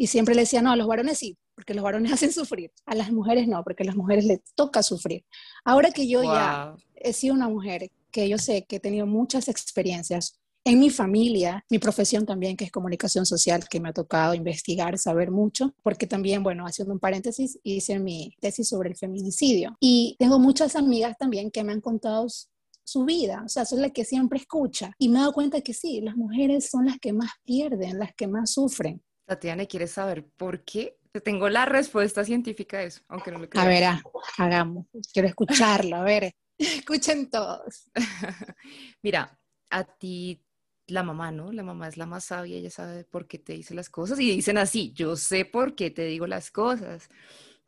Y 0.00 0.06
siempre 0.06 0.34
le 0.34 0.40
decía, 0.40 0.62
no, 0.62 0.72
a 0.72 0.76
los 0.76 0.86
varones 0.86 1.18
sí, 1.18 1.36
porque 1.54 1.74
los 1.74 1.84
varones 1.84 2.10
hacen 2.14 2.32
sufrir, 2.32 2.72
a 2.86 2.94
las 2.94 3.12
mujeres 3.12 3.46
no, 3.46 3.62
porque 3.62 3.82
a 3.82 3.86
las 3.86 3.96
mujeres 3.96 4.24
les 4.24 4.40
toca 4.54 4.82
sufrir. 4.82 5.26
Ahora 5.62 5.90
que 5.90 6.08
yo 6.08 6.22
ya 6.22 6.74
he 6.94 7.12
sido 7.12 7.34
una 7.34 7.50
mujer, 7.50 7.90
que 8.10 8.26
yo 8.26 8.38
sé 8.38 8.64
que 8.64 8.76
he 8.76 8.80
tenido 8.80 9.04
muchas 9.04 9.46
experiencias 9.48 10.40
en 10.64 10.78
mi 10.78 10.88
familia, 10.88 11.66
mi 11.68 11.78
profesión 11.78 12.24
también, 12.24 12.56
que 12.56 12.64
es 12.64 12.70
comunicación 12.70 13.26
social, 13.26 13.68
que 13.68 13.78
me 13.78 13.90
ha 13.90 13.92
tocado 13.92 14.32
investigar, 14.32 14.96
saber 14.96 15.30
mucho, 15.30 15.74
porque 15.82 16.06
también, 16.06 16.42
bueno, 16.42 16.64
haciendo 16.64 16.94
un 16.94 16.98
paréntesis, 16.98 17.58
hice 17.62 17.98
mi 17.98 18.34
tesis 18.40 18.70
sobre 18.70 18.88
el 18.88 18.96
feminicidio. 18.96 19.76
Y 19.80 20.16
tengo 20.18 20.38
muchas 20.38 20.76
amigas 20.76 21.14
también 21.18 21.50
que 21.50 21.62
me 21.62 21.72
han 21.72 21.82
contado 21.82 22.26
su 22.84 23.04
vida, 23.04 23.42
o 23.44 23.50
sea, 23.50 23.66
son 23.66 23.82
las 23.82 23.92
que 23.92 24.06
siempre 24.06 24.38
escucha. 24.38 24.92
Y 24.98 25.10
me 25.10 25.18
he 25.18 25.20
dado 25.20 25.34
cuenta 25.34 25.60
que 25.60 25.74
sí, 25.74 26.00
las 26.00 26.16
mujeres 26.16 26.70
son 26.70 26.86
las 26.86 26.98
que 26.98 27.12
más 27.12 27.32
pierden, 27.44 27.98
las 27.98 28.14
que 28.14 28.26
más 28.26 28.52
sufren. 28.52 29.02
Tatiana, 29.30 29.64
¿quieres 29.64 29.92
saber 29.92 30.26
por 30.26 30.64
qué? 30.64 30.98
Te 31.12 31.20
tengo 31.20 31.48
la 31.48 31.64
respuesta 31.64 32.24
científica 32.24 32.78
de 32.78 32.86
eso, 32.86 33.02
aunque 33.06 33.30
no 33.30 33.38
lo 33.38 33.48
creas. 33.48 33.64
A 33.64 33.68
ver, 33.68 33.84
ah, 33.84 34.02
hagamos. 34.38 34.86
Quiero 35.12 35.28
escucharlo. 35.28 35.94
A 35.94 36.02
ver, 36.02 36.32
escuchen 36.58 37.30
todos. 37.30 37.92
Mira, 39.04 39.38
a 39.70 39.84
ti 39.84 40.44
la 40.88 41.04
mamá, 41.04 41.30
¿no? 41.30 41.52
La 41.52 41.62
mamá 41.62 41.86
es 41.86 41.96
la 41.96 42.06
más 42.06 42.24
sabia, 42.24 42.56
ella 42.56 42.70
sabe 42.70 43.04
por 43.04 43.28
qué 43.28 43.38
te 43.38 43.52
dice 43.52 43.72
las 43.72 43.88
cosas 43.88 44.18
y 44.18 44.28
dicen 44.28 44.58
así, 44.58 44.92
yo 44.94 45.14
sé 45.14 45.44
por 45.44 45.76
qué 45.76 45.92
te 45.92 46.06
digo 46.06 46.26
las 46.26 46.50
cosas. 46.50 47.08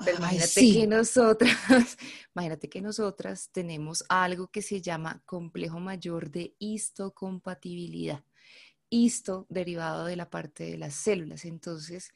Pero 0.04 0.18
imagínate 0.18 0.72
que 0.72 0.86
nosotras, 0.88 1.96
imagínate 2.34 2.68
que 2.68 2.80
nosotras 2.80 3.50
tenemos 3.52 4.04
algo 4.08 4.48
que 4.48 4.62
se 4.62 4.82
llama 4.82 5.22
complejo 5.26 5.78
mayor 5.78 6.28
de 6.32 6.56
histocompatibilidad 6.58 8.24
esto 8.92 9.46
derivado 9.48 10.04
de 10.04 10.16
la 10.16 10.28
parte 10.28 10.64
de 10.64 10.78
las 10.78 10.94
células. 10.94 11.44
Entonces, 11.44 12.12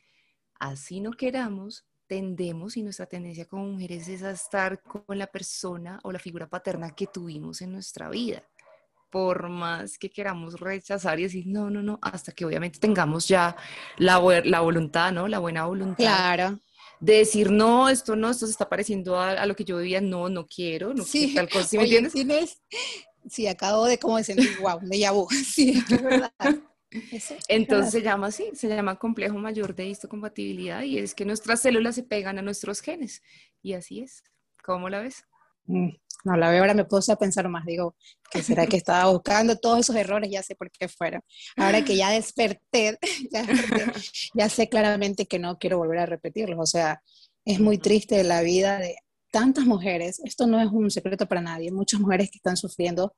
así 0.59 1.01
no 1.01 1.12
queramos, 1.12 1.85
tendemos 2.07 2.77
y 2.77 2.83
nuestra 2.83 3.07
tendencia 3.07 3.47
como 3.47 3.67
mujeres 3.67 4.09
es 4.09 4.23
a 4.23 4.31
estar 4.31 4.83
con 4.83 5.19
la 5.19 5.27
persona 5.27 5.99
o 6.03 6.12
la 6.12 6.19
figura 6.19 6.49
paterna 6.49 6.95
que 6.95 7.07
tuvimos 7.07 7.62
en 7.62 7.73
nuestra 7.73 8.09
vida. 8.11 8.43
Por 9.11 9.49
más 9.49 9.99
que 9.99 10.11
queramos 10.11 10.61
rechazar 10.61 11.19
y 11.19 11.25
decir, 11.25 11.47
no, 11.47 11.71
no, 11.71 11.83
no, 11.83 11.99
hasta 12.03 12.33
que 12.33 12.45
obviamente 12.45 12.79
tengamos 12.79 13.27
ya 13.27 13.57
la, 13.97 14.21
la 14.45 14.61
voluntad, 14.61 15.12
¿no? 15.12 15.29
La 15.29 15.39
buena 15.39 15.65
voluntad. 15.67 15.97
Claro 15.97 16.61
de 17.01 17.19
decir, 17.19 17.51
no, 17.51 17.89
esto 17.89 18.17
no, 18.17 18.31
esto 18.31 18.47
se 18.47 18.53
está 18.53 18.69
pareciendo 18.69 19.21
a, 19.21 19.45
lo 19.47 19.55
que 19.55 19.65
yo 19.65 19.79
vivía, 19.79 20.01
no, 20.01 20.29
no 20.29 20.47
quiero, 20.47 20.95
no 20.95 21.05
sí. 21.05 21.35
tal 21.35 21.49
cosa, 21.49 21.67
¿sí 21.67 21.79
me 21.79 21.85
entiendes? 21.85 22.62
Sí, 23.29 23.47
acabo 23.47 23.87
de 23.87 23.99
como 23.99 24.17
decir, 24.17 24.37
wow, 24.61 24.79
de 24.81 24.99
yabu. 24.99 25.29
Sí, 25.31 25.83
es 25.91 26.03
verdad. 26.03 26.33
Entonces 27.49 27.93
se 27.93 28.03
llama 28.03 28.29
así, 28.29 28.51
se 28.55 28.69
llama 28.69 28.99
complejo 28.99 29.37
mayor 29.39 29.75
de 29.75 29.87
histocompatibilidad 29.87 30.83
y 30.83 30.99
es 30.99 31.15
que 31.15 31.25
nuestras 31.25 31.61
células 31.61 31.95
se 31.95 32.03
pegan 32.03 32.39
a 32.39 32.43
nuestros 32.43 32.81
genes. 32.81 33.23
Y 33.62 33.75
así 33.75 34.01
es. 34.01 34.23
¿Cómo 34.65 34.89
la 34.89 35.01
ves? 35.01 35.25
Mm, 35.67 35.91
no 36.25 36.37
la 36.37 36.51
veo, 36.51 36.61
ahora 36.61 36.75
me 36.75 36.85
puse 36.85 37.12
a 37.12 37.17
pensar 37.17 37.49
más, 37.49 37.65
digo, 37.65 37.97
que 38.31 38.43
será 38.43 38.67
que 38.67 38.77
estaba 38.77 39.11
buscando 39.11 39.57
todos 39.57 39.81
esos 39.81 39.97
errores? 39.97 40.31
Ya 40.31 40.43
sé 40.43 40.55
por 40.55 40.71
qué 40.71 40.89
fueron. 40.89 41.23
Ahora 41.57 41.85
que 41.85 41.97
ya 41.97 42.11
desperté, 42.11 42.99
ya, 43.33 43.47
ya 44.35 44.49
sé 44.49 44.69
claramente 44.69 45.27
que 45.27 45.39
no 45.39 45.59
quiero 45.59 45.79
volver 45.79 45.99
a 45.99 46.07
repetirlos. 46.07 46.59
O 46.59 46.67
sea, 46.67 47.03
es 47.45 47.61
muy 47.61 47.79
triste 47.79 48.23
la 48.25 48.43
vida 48.43 48.79
de 48.79 48.97
tantas 49.37 49.66
mujeres, 49.66 50.18
esto 50.25 50.46
no 50.46 50.59
es 50.59 50.68
un 50.72 50.90
secreto 50.90 51.27
para 51.27 51.42
nadie, 51.42 51.70
muchas 51.70 52.01
mujeres 52.01 52.31
que 52.31 52.38
están 52.38 52.57
sufriendo 52.57 53.14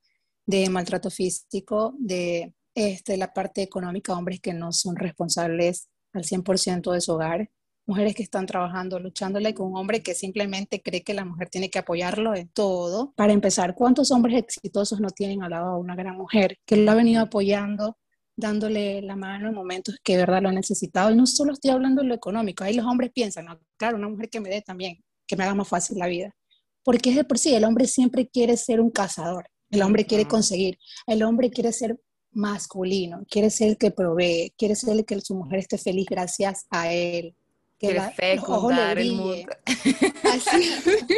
de 0.46 0.68
maltrato 0.68 1.10
físico, 1.10 1.94
de 1.96 2.52
este, 2.74 3.16
la 3.16 3.32
parte 3.32 3.62
económica, 3.62 4.14
hombres 4.14 4.40
que 4.40 4.52
no 4.52 4.72
son 4.72 4.96
responsables 4.96 5.88
al 6.12 6.24
100% 6.24 6.90
de 6.90 7.00
su 7.00 7.12
hogar, 7.12 7.48
mujeres 7.86 8.16
que 8.16 8.24
están 8.24 8.46
trabajando, 8.46 8.98
luchándole 8.98 9.54
con 9.54 9.68
un 9.68 9.76
hombre 9.76 10.02
que 10.02 10.12
simplemente 10.12 10.82
cree 10.82 11.04
que 11.04 11.14
la 11.14 11.24
mujer 11.24 11.50
tiene 11.50 11.70
que 11.70 11.78
apoyarlo 11.78 12.34
en 12.34 12.48
todo. 12.48 13.12
Para 13.14 13.32
empezar, 13.32 13.76
¿cuántos 13.76 14.10
hombres 14.10 14.38
exitosos 14.38 14.98
no 14.98 15.10
tienen 15.10 15.44
al 15.44 15.50
lado 15.50 15.66
a 15.66 15.78
una 15.78 15.94
gran 15.94 16.16
mujer 16.16 16.58
que 16.66 16.78
lo 16.78 16.90
ha 16.90 16.96
venido 16.96 17.22
apoyando, 17.22 17.96
dándole 18.34 19.02
la 19.02 19.14
mano 19.14 19.50
en 19.50 19.54
momentos 19.54 20.00
que 20.02 20.14
de 20.14 20.22
verdad 20.22 20.42
lo 20.42 20.48
ha 20.48 20.52
necesitado? 20.52 21.12
Y 21.12 21.16
no 21.16 21.26
solo 21.26 21.52
estoy 21.52 21.70
hablando 21.70 22.02
de 22.02 22.08
lo 22.08 22.14
económico, 22.14 22.64
ahí 22.64 22.74
los 22.74 22.86
hombres 22.86 23.12
piensan, 23.14 23.46
claro, 23.76 23.98
una 23.98 24.08
mujer 24.08 24.28
que 24.30 24.40
me 24.40 24.48
dé 24.48 24.62
también, 24.62 24.98
que 25.28 25.36
me 25.36 25.44
haga 25.44 25.54
más 25.54 25.68
fácil 25.68 25.98
la 25.98 26.08
vida. 26.08 26.34
Porque 26.82 27.10
es 27.10 27.16
de 27.16 27.24
por 27.24 27.38
sí, 27.38 27.54
el 27.54 27.64
hombre 27.64 27.86
siempre 27.86 28.26
quiere 28.26 28.56
ser 28.56 28.80
un 28.80 28.90
cazador, 28.90 29.48
el 29.70 29.82
hombre 29.82 30.06
quiere 30.06 30.26
conseguir, 30.26 30.78
el 31.06 31.22
hombre 31.22 31.50
quiere 31.50 31.72
ser 31.72 32.00
masculino, 32.32 33.24
quiere 33.30 33.50
ser 33.50 33.68
el 33.68 33.78
que 33.78 33.90
provee, 33.90 34.52
quiere 34.56 34.74
ser 34.74 34.96
el 34.96 35.04
que 35.04 35.20
su 35.20 35.34
mujer 35.34 35.60
esté 35.60 35.78
feliz 35.78 36.06
gracias 36.08 36.66
a 36.70 36.92
él 36.92 37.36
que 37.78 37.94
la, 37.94 38.10
fecundar 38.10 38.98
el 38.98 39.12
mundo. 39.12 39.52
Así, 40.24 40.70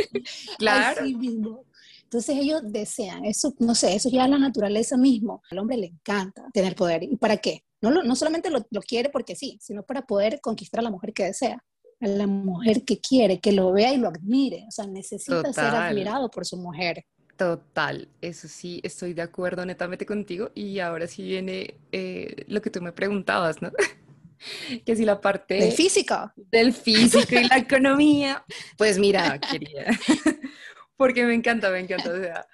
claro. 0.58 1.04
mismo. 1.04 1.64
Entonces 2.02 2.36
ellos 2.36 2.60
desean, 2.64 3.24
eso, 3.24 3.54
no 3.60 3.74
sé, 3.74 3.94
eso 3.94 4.10
ya 4.10 4.24
es 4.24 4.30
la 4.30 4.38
naturaleza 4.38 4.96
mismo. 4.96 5.42
Al 5.50 5.58
hombre 5.58 5.76
le 5.76 5.86
encanta 5.86 6.44
tener 6.52 6.74
poder. 6.74 7.04
¿Y 7.04 7.16
para 7.16 7.36
qué? 7.36 7.64
No, 7.80 7.90
no 7.90 8.16
solamente 8.16 8.50
lo, 8.50 8.82
quiere 8.82 9.08
porque 9.08 9.36
sí, 9.36 9.58
sino 9.60 9.84
para 9.84 10.02
poder 10.02 10.40
conquistar 10.40 10.80
a 10.80 10.82
la 10.82 10.90
mujer 10.90 11.14
que 11.14 11.24
desea, 11.24 11.64
a 12.00 12.06
la 12.06 12.26
mujer 12.26 12.84
que 12.84 12.98
quiere, 12.98 13.40
que 13.40 13.52
lo 13.52 13.72
vea 13.72 13.92
y 13.92 13.98
lo 13.98 14.08
admire. 14.08 14.64
O 14.68 14.70
sea, 14.70 14.86
necesita 14.86 15.52
ser 15.52 15.64
admirado 15.64 16.30
por 16.30 16.46
su 16.46 16.56
mujer. 16.56 17.04
Total, 17.36 18.08
eso 18.20 18.48
sí, 18.48 18.80
estoy 18.82 19.14
de 19.14 19.22
acuerdo 19.22 19.64
netamente 19.64 20.04
contigo. 20.04 20.50
Y 20.54 20.78
ahora 20.78 21.06
sí 21.06 21.22
viene 21.22 21.74
eh, 21.92 22.44
lo 22.48 22.60
que 22.60 22.70
tú 22.70 22.82
me 22.82 22.92
preguntabas, 22.92 23.62
¿no? 23.62 23.70
que 24.86 24.96
si 24.96 25.04
la 25.04 25.20
parte... 25.20 25.54
Del 25.54 25.72
físico. 25.72 26.32
Del 26.36 26.72
físico 26.72 27.34
y 27.34 27.48
la 27.48 27.58
economía. 27.58 28.44
Pues 28.76 28.98
mira, 28.98 29.38
querida, 29.38 29.86
porque 30.96 31.24
me 31.24 31.34
encanta, 31.34 31.70
me 31.70 31.80
encanta. 31.80 32.10
O 32.10 32.18
sea, 32.18 32.46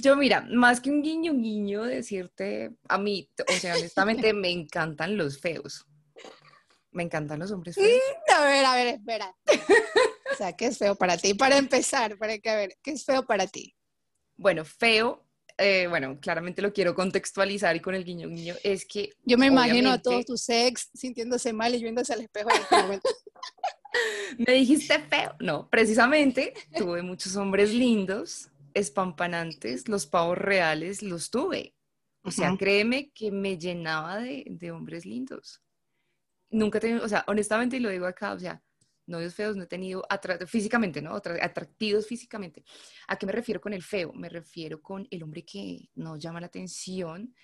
yo 0.00 0.16
mira, 0.16 0.46
más 0.50 0.80
que 0.80 0.90
un 0.90 1.02
guiño, 1.02 1.34
guiño, 1.34 1.84
decirte, 1.84 2.76
a 2.88 2.98
mí, 2.98 3.28
o 3.48 3.52
sea, 3.52 3.74
honestamente 3.76 4.32
me 4.32 4.50
encantan 4.50 5.16
los 5.16 5.40
feos. 5.40 5.86
Me 6.90 7.02
encantan 7.02 7.38
los 7.38 7.50
hombres 7.50 7.74
feos. 7.74 8.00
A 8.34 8.44
ver, 8.44 8.64
a 8.64 8.74
ver, 8.74 8.86
espera. 8.88 9.36
O 10.32 10.36
sea, 10.36 10.54
¿qué 10.54 10.66
es 10.66 10.78
feo 10.78 10.94
para 10.94 11.16
ti? 11.16 11.34
Para 11.34 11.58
empezar, 11.58 12.16
para 12.16 12.38
que 12.38 12.48
a 12.48 12.56
ver, 12.56 12.78
¿qué 12.82 12.92
es 12.92 13.04
feo 13.04 13.24
para 13.26 13.46
ti? 13.46 13.74
Bueno, 14.36 14.64
feo 14.64 15.28
eh, 15.60 15.88
bueno, 15.88 16.18
claramente 16.20 16.62
lo 16.62 16.72
quiero 16.72 16.94
contextualizar 16.94 17.74
y 17.74 17.80
con 17.80 17.96
el 17.96 18.04
guiño 18.04 18.28
guiño, 18.28 18.54
es 18.62 18.86
que... 18.86 19.10
Yo 19.24 19.36
me 19.36 19.46
imagino 19.46 19.90
a 19.90 19.98
todos 19.98 20.24
tus 20.24 20.48
ex 20.48 20.88
sintiéndose 20.94 21.52
mal 21.52 21.74
y 21.74 21.82
viéndose 21.82 22.12
al 22.12 22.20
espejo 22.20 22.48
en 22.50 22.62
este 22.62 22.76
momento. 22.76 23.08
me 24.38 24.52
dijiste 24.52 25.00
feo. 25.00 25.34
No, 25.40 25.68
precisamente 25.68 26.54
tuve 26.76 27.02
muchos 27.02 27.34
hombres 27.34 27.74
lindos, 27.74 28.50
espampanantes, 28.72 29.88
los 29.88 30.06
pavos 30.06 30.38
reales 30.38 31.02
los 31.02 31.30
tuve. 31.30 31.74
O 32.22 32.30
sea, 32.30 32.54
créeme 32.56 33.10
que 33.12 33.32
me 33.32 33.58
llenaba 33.58 34.18
de, 34.18 34.44
de 34.48 34.70
hombres 34.70 35.06
lindos. 35.06 35.62
Nunca 36.50 36.80
tenía, 36.80 37.02
o 37.02 37.08
sea, 37.08 37.24
honestamente, 37.26 37.76
y 37.76 37.80
lo 37.80 37.90
digo 37.90 38.06
acá, 38.06 38.32
o 38.32 38.38
sea, 38.38 38.62
novios 39.06 39.34
feos 39.34 39.56
no 39.56 39.64
he 39.64 39.66
tenido 39.66 40.06
físicamente, 40.46 41.02
¿no? 41.02 41.14
Atractivos 41.14 42.06
físicamente. 42.06 42.64
¿A 43.08 43.16
qué 43.16 43.26
me 43.26 43.32
refiero 43.32 43.60
con 43.60 43.72
el 43.72 43.82
feo? 43.82 44.12
Me 44.14 44.28
refiero 44.28 44.80
con 44.80 45.06
el 45.10 45.22
hombre 45.22 45.44
que 45.44 45.90
no 45.94 46.16
llama 46.16 46.40
la 46.40 46.46
atención, 46.46 47.34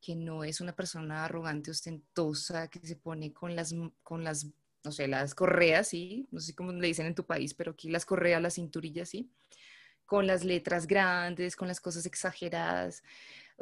que 0.00 0.16
no 0.16 0.44
es 0.44 0.60
una 0.60 0.74
persona 0.74 1.24
arrogante, 1.24 1.70
ostentosa, 1.70 2.68
que 2.68 2.80
se 2.80 2.96
pone 2.96 3.32
con 3.32 3.54
las, 3.56 3.74
con 4.02 4.24
las 4.24 4.46
no 4.84 4.90
sé, 4.92 5.06
las 5.08 5.34
correas, 5.34 5.88
¿sí? 5.88 6.26
No 6.32 6.40
sé 6.40 6.54
cómo 6.54 6.72
le 6.72 6.88
dicen 6.88 7.06
en 7.06 7.14
tu 7.14 7.24
país, 7.24 7.54
pero 7.54 7.72
aquí 7.72 7.88
las 7.88 8.04
correas, 8.04 8.42
las 8.42 8.54
cinturillas, 8.54 9.08
¿sí? 9.08 9.30
Con 10.06 10.26
las 10.26 10.44
letras 10.44 10.86
grandes, 10.86 11.56
con 11.56 11.68
las 11.68 11.80
cosas 11.80 12.06
exageradas. 12.06 13.02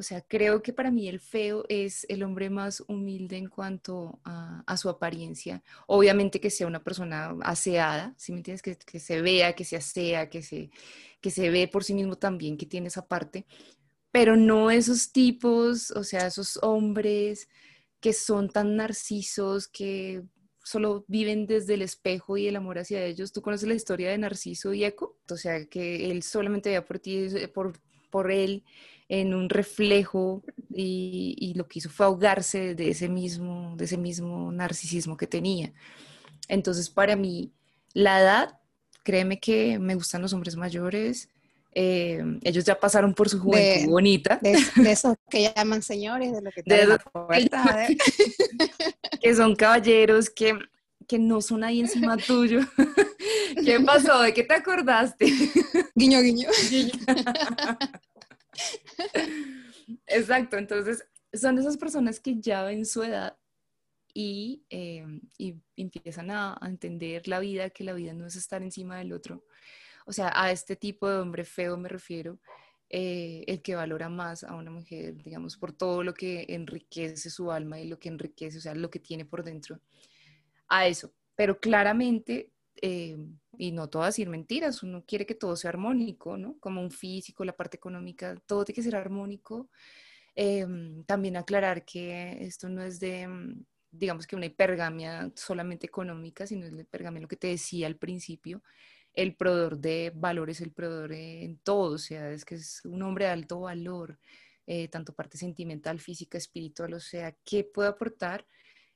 O 0.00 0.02
sea, 0.02 0.22
creo 0.22 0.62
que 0.62 0.72
para 0.72 0.90
mí 0.90 1.08
el 1.08 1.20
feo 1.20 1.66
es 1.68 2.06
el 2.08 2.22
hombre 2.22 2.48
más 2.48 2.82
humilde 2.88 3.36
en 3.36 3.50
cuanto 3.50 4.18
a, 4.24 4.76
su 4.78 4.88
apariencia. 4.88 5.62
Obviamente 5.86 6.40
que 6.40 6.48
sea 6.48 6.66
una 6.66 6.82
persona 6.82 7.36
aseada, 7.42 8.14
¿sí 8.16 8.32
me 8.32 8.38
entiendes? 8.38 8.62
Que, 8.62 8.98
se 8.98 9.20
vea, 9.20 9.54
que 9.54 9.66
se 9.66 9.76
asea, 9.76 10.30
que 10.30 10.42
se, 10.42 10.70
que 11.20 11.30
se 11.30 11.50
ve 11.50 11.68
por 11.68 11.84
sí 11.84 11.92
mismo 11.92 12.16
también, 12.16 12.56
que 12.56 12.64
tiene 12.64 12.88
esa 12.88 13.06
parte. 13.06 13.44
Pero 14.10 14.36
no 14.36 14.70
esos 14.70 15.12
tipos, 15.12 15.90
o 15.90 16.02
sea, 16.02 16.28
esos 16.28 16.58
hombres 16.62 17.50
que 18.00 18.14
son 18.14 18.48
tan 18.48 18.76
narcisos, 18.76 19.68
que 19.68 20.22
solo 20.64 21.04
viven 21.08 21.44
desde 21.44 21.74
el 21.74 21.82
espejo 21.82 22.38
y 22.38 22.46
el 22.48 22.56
amor 22.56 22.78
hacia 22.78 23.04
ellos. 23.04 23.32
¿Tú 23.32 23.42
conoces 23.42 23.68
la 23.68 23.74
historia 23.74 24.08
de 24.08 24.16
Narciso 24.16 24.72
y 24.72 24.82
Eco? 24.82 25.18
O 25.30 25.36
sea, 25.36 25.66
que 25.66 26.10
él 26.10 26.22
solamente 26.22 26.70
veía 26.70 26.86
por 26.86 26.98
ti, 27.00 27.28
por, 27.52 27.78
por 28.10 28.32
él 28.32 28.64
en 29.10 29.34
un 29.34 29.50
reflejo 29.50 30.40
y, 30.72 31.52
lo 31.56 31.66
que 31.66 31.80
hizo 31.80 31.90
fue 31.90 32.06
ahogarse 32.06 32.76
de 32.76 32.90
ese 32.90 33.08
mismo, 33.08 33.74
de 33.76 33.84
ese 33.84 33.98
mismo 33.98 34.52
narcisismo 34.52 35.16
que 35.16 35.26
tenía. 35.26 35.72
Entonces, 36.46 36.88
para 36.88 37.16
mí, 37.16 37.50
la 37.92 38.20
edad, 38.20 38.60
créeme 39.02 39.40
que 39.40 39.80
me 39.80 39.96
gustan 39.96 40.22
los 40.22 40.32
hombres 40.32 40.54
mayores. 40.54 41.28
Eh, 41.72 42.22
ellos 42.44 42.64
ya 42.64 42.78
pasaron 42.78 43.12
por 43.12 43.28
su 43.28 43.40
juventud 43.40 43.90
bonita. 43.90 44.38
De, 44.40 44.52
esos 44.88 45.16
que 45.28 45.52
llaman 45.56 45.82
señores, 45.82 46.32
de 46.32 46.42
lo 46.42 46.52
que 46.52 46.62
de 46.64 46.98
¿eh? 47.88 47.96
que 49.20 49.34
son 49.34 49.56
caballeros 49.56 50.30
que, 50.30 50.56
que 51.08 51.18
no 51.18 51.40
son 51.40 51.64
ahí 51.64 51.80
encima 51.80 52.16
tuyo. 52.16 52.60
¿Qué 53.64 53.80
pasó? 53.80 54.22
¿De 54.22 54.32
qué 54.32 54.44
te 54.44 54.54
acordaste? 54.54 55.26
guiño. 55.96 56.20
guiño. 56.20 56.48
Exacto, 60.06 60.56
entonces 60.56 61.04
son 61.32 61.58
esas 61.58 61.76
personas 61.76 62.20
que 62.20 62.40
ya 62.40 62.62
ven 62.64 62.84
su 62.84 63.02
edad 63.02 63.36
y, 64.12 64.64
eh, 64.70 65.04
empiezan 65.76 66.30
a, 66.30 66.58
entender 66.62 67.28
la 67.28 67.40
vida, 67.40 67.70
que 67.70 67.84
la 67.84 67.92
vida 67.92 68.12
no 68.12 68.26
es 68.26 68.36
estar 68.36 68.62
encima 68.62 68.98
del 68.98 69.12
otro. 69.12 69.44
O 70.06 70.12
sea, 70.12 70.32
a 70.34 70.50
este 70.50 70.76
tipo 70.76 71.08
de 71.08 71.18
hombre 71.18 71.44
feo 71.44 71.76
me 71.76 71.88
refiero, 71.88 72.40
eh, 72.88 73.44
el 73.46 73.62
que 73.62 73.76
valora 73.76 74.08
más 74.08 74.42
a 74.42 74.54
una 74.56 74.70
mujer, 74.70 75.22
digamos, 75.22 75.56
por 75.56 75.72
todo 75.72 76.02
lo 76.02 76.12
que 76.12 76.46
enriquece 76.48 77.30
su 77.30 77.52
alma 77.52 77.78
y 77.78 77.86
lo 77.88 77.98
que 77.98 78.08
enriquece, 78.08 78.58
o 78.58 78.60
sea, 78.60 78.74
lo 78.74 78.90
que 78.90 78.98
tiene 78.98 79.24
por 79.24 79.44
dentro, 79.44 79.80
a 80.68 80.86
eso. 80.88 81.14
Pero 81.36 81.60
claramente 81.60 82.52
eh, 82.82 83.16
y 83.58 83.72
no 83.72 83.88
todo 83.88 84.04
decir 84.04 84.28
mentiras, 84.28 84.82
uno 84.82 85.04
quiere 85.06 85.26
que 85.26 85.34
todo 85.34 85.56
sea 85.56 85.70
armónico, 85.70 86.36
¿no? 86.36 86.58
Como 86.60 86.80
un 86.80 86.90
físico, 86.90 87.44
la 87.44 87.56
parte 87.56 87.76
económica, 87.76 88.36
todo 88.46 88.64
tiene 88.64 88.76
que 88.76 88.82
ser 88.82 88.96
armónico. 88.96 89.68
Em, 90.34 91.04
también 91.04 91.36
aclarar 91.36 91.84
que 91.84 92.44
esto 92.44 92.68
no 92.68 92.82
es 92.82 93.00
de, 93.00 93.28
mm, 93.28 93.64
digamos 93.90 94.26
que 94.26 94.36
una 94.36 94.46
hipergamia 94.46 95.30
solamente 95.36 95.86
económica, 95.86 96.46
sino 96.46 96.66
es 96.66 96.72
la 96.72 96.82
hipergamia, 96.82 97.20
lo 97.22 97.28
que 97.28 97.36
te 97.36 97.48
decía 97.48 97.86
al 97.86 97.96
principio, 97.96 98.62
el 99.14 99.34
proveedor 99.36 99.78
de 99.78 100.12
valores, 100.14 100.60
el 100.60 100.72
proveedor 100.72 101.12
en 101.12 101.58
todo, 101.58 101.94
o 101.94 101.98
sea, 101.98 102.30
es 102.30 102.44
que 102.44 102.54
es 102.56 102.80
un 102.84 103.02
hombre 103.02 103.26
de 103.26 103.32
alto 103.32 103.60
valor, 103.60 104.18
eh, 104.66 104.88
tanto 104.88 105.12
parte 105.14 105.36
sentimental, 105.38 106.00
física, 106.00 106.38
espiritual, 106.38 106.94
o 106.94 107.00
sea, 107.00 107.36
¿qué 107.44 107.64
puede 107.64 107.88
aportar? 107.88 108.46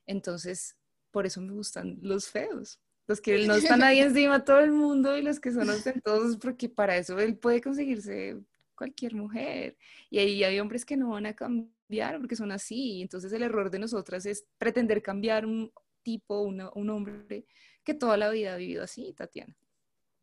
Entonces, 0.05 0.77
por 1.11 1.25
eso 1.25 1.41
me 1.41 1.51
gustan 1.53 1.97
los 2.01 2.29
feos, 2.29 2.79
los 3.07 3.21
que 3.21 3.45
no 3.45 3.55
están 3.55 3.83
ahí 3.83 3.99
encima 4.01 4.43
todo 4.43 4.59
el 4.59 4.71
mundo 4.71 5.17
y 5.17 5.21
los 5.21 5.39
que 5.39 5.51
son 5.51 5.69
ostentosos, 5.69 6.37
porque 6.37 6.69
para 6.69 6.97
eso 6.97 7.19
él 7.19 7.37
puede 7.37 7.61
conseguirse 7.61 8.37
cualquier 8.75 9.15
mujer. 9.15 9.77
Y 10.09 10.19
ahí 10.19 10.43
hay 10.43 10.59
hombres 10.59 10.85
que 10.85 10.97
no 10.97 11.09
van 11.09 11.25
a 11.25 11.35
cambiar 11.35 12.19
porque 12.19 12.35
son 12.35 12.51
así. 12.51 13.01
Entonces 13.01 13.31
el 13.33 13.43
error 13.43 13.69
de 13.71 13.79
nosotras 13.79 14.25
es 14.25 14.45
pretender 14.57 15.01
cambiar 15.01 15.45
un 15.45 15.71
tipo, 16.03 16.41
un 16.41 16.89
hombre 16.89 17.45
que 17.83 17.93
toda 17.93 18.17
la 18.17 18.29
vida 18.29 18.53
ha 18.53 18.57
vivido 18.57 18.83
así, 18.83 19.13
Tatiana. 19.13 19.55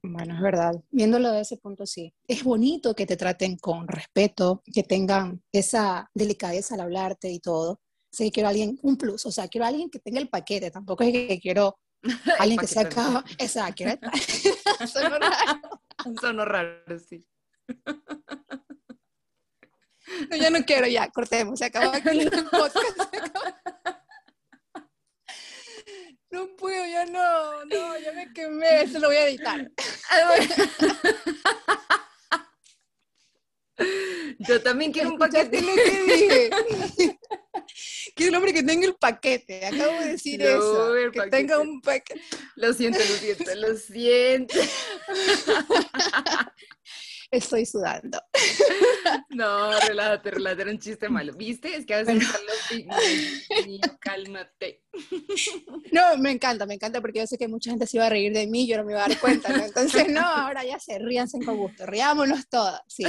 Bueno, 0.04 0.34
es 0.34 0.40
verdad. 0.40 0.72
Viéndolo 0.90 1.30
de 1.30 1.42
ese 1.42 1.58
punto, 1.58 1.86
sí. 1.86 2.12
Es 2.26 2.42
bonito 2.42 2.94
que 2.94 3.06
te 3.06 3.16
traten 3.16 3.56
con 3.56 3.86
respeto, 3.86 4.62
que 4.72 4.82
tengan 4.82 5.42
esa 5.52 6.10
delicadeza 6.12 6.74
al 6.74 6.80
hablarte 6.80 7.30
y 7.30 7.38
todo. 7.38 7.80
Sí, 8.10 8.30
quiero 8.32 8.48
alguien, 8.48 8.78
un 8.82 8.96
plus, 8.96 9.24
o 9.26 9.30
sea, 9.30 9.48
quiero 9.48 9.64
alguien 9.64 9.88
que 9.88 10.00
tenga 10.00 10.20
el 10.20 10.28
paquete. 10.28 10.70
Tampoco 10.72 11.04
es 11.04 11.12
que 11.12 11.40
quiero 11.40 11.78
Alguien 12.38 12.60
que 12.60 12.66
se 12.66 12.80
acaba. 12.80 13.24
Exacto. 13.38 13.84
Sonó 14.86 15.18
raro. 15.18 15.60
Sonó 16.20 16.44
raro, 16.44 16.98
sí. 16.98 17.26
No, 20.30 20.36
yo 20.36 20.50
no 20.50 20.64
quiero 20.64 20.86
ya, 20.86 21.08
cortemos, 21.08 21.58
se 21.58 21.66
acabó 21.66 21.92
aquí 21.92 22.20
el 22.20 22.30
podcast. 22.50 22.76
No 26.30 26.48
puedo, 26.56 26.86
ya 26.86 27.04
no, 27.06 27.64
no, 27.66 27.98
ya 27.98 28.12
me 28.12 28.32
quemé, 28.32 28.82
eso 28.82 28.98
lo 28.98 29.08
voy 29.08 29.16
a 29.16 29.28
editar. 29.28 29.70
Yo 34.38 34.62
también 34.62 34.92
quiero 34.92 35.10
un 35.10 35.18
paquete. 35.18 35.60
Lo 35.60 35.74
que 35.74 36.02
dije? 36.14 36.50
quiero 38.14 38.30
un 38.30 38.36
hombre 38.36 38.52
que 38.52 38.62
tenga 38.62 38.86
el 38.86 38.94
paquete. 38.94 39.66
Acabo 39.66 40.00
de 40.00 40.12
decir 40.12 40.42
eso. 40.42 40.94
Que 41.12 41.22
tenga 41.30 41.58
un 41.58 41.80
paquete. 41.80 42.20
Lo 42.56 42.72
siento, 42.72 42.98
lo 42.98 43.04
siento, 43.04 43.54
lo 43.54 43.76
siento. 43.76 44.54
Estoy 47.32 47.66
sudando. 47.66 48.20
No, 49.30 49.72
relájate, 49.80 50.30
relájate, 50.30 50.62
era 50.62 50.70
un 50.70 50.78
chiste 50.78 51.08
malo. 51.08 51.32
¿Viste? 51.34 51.74
Es 51.74 51.86
que 51.86 51.94
a 51.94 52.02
veces 52.02 52.22
los 52.22 53.90
cálmate. 53.98 54.84
No, 55.92 56.16
me 56.18 56.30
encanta, 56.30 56.66
me 56.66 56.74
encanta 56.74 57.00
porque 57.00 57.18
yo 57.20 57.26
sé 57.26 57.36
que 57.36 57.48
mucha 57.48 57.70
gente 57.70 57.86
se 57.86 57.96
iba 57.96 58.06
a 58.06 58.10
reír 58.10 58.32
de 58.32 58.46
mí, 58.46 58.66
yo 58.66 58.76
no 58.76 58.84
me 58.84 58.92
iba 58.92 59.04
a 59.04 59.08
dar 59.08 59.18
cuenta, 59.18 59.48
¿no? 59.56 59.64
Entonces, 59.64 60.08
no, 60.08 60.20
ahora 60.20 60.64
ya 60.64 60.78
se 60.78 60.98
ríanse 60.98 61.38
con 61.44 61.56
gusto, 61.56 61.86
riámonos 61.86 62.48
todos, 62.48 62.80
sí. 62.86 63.04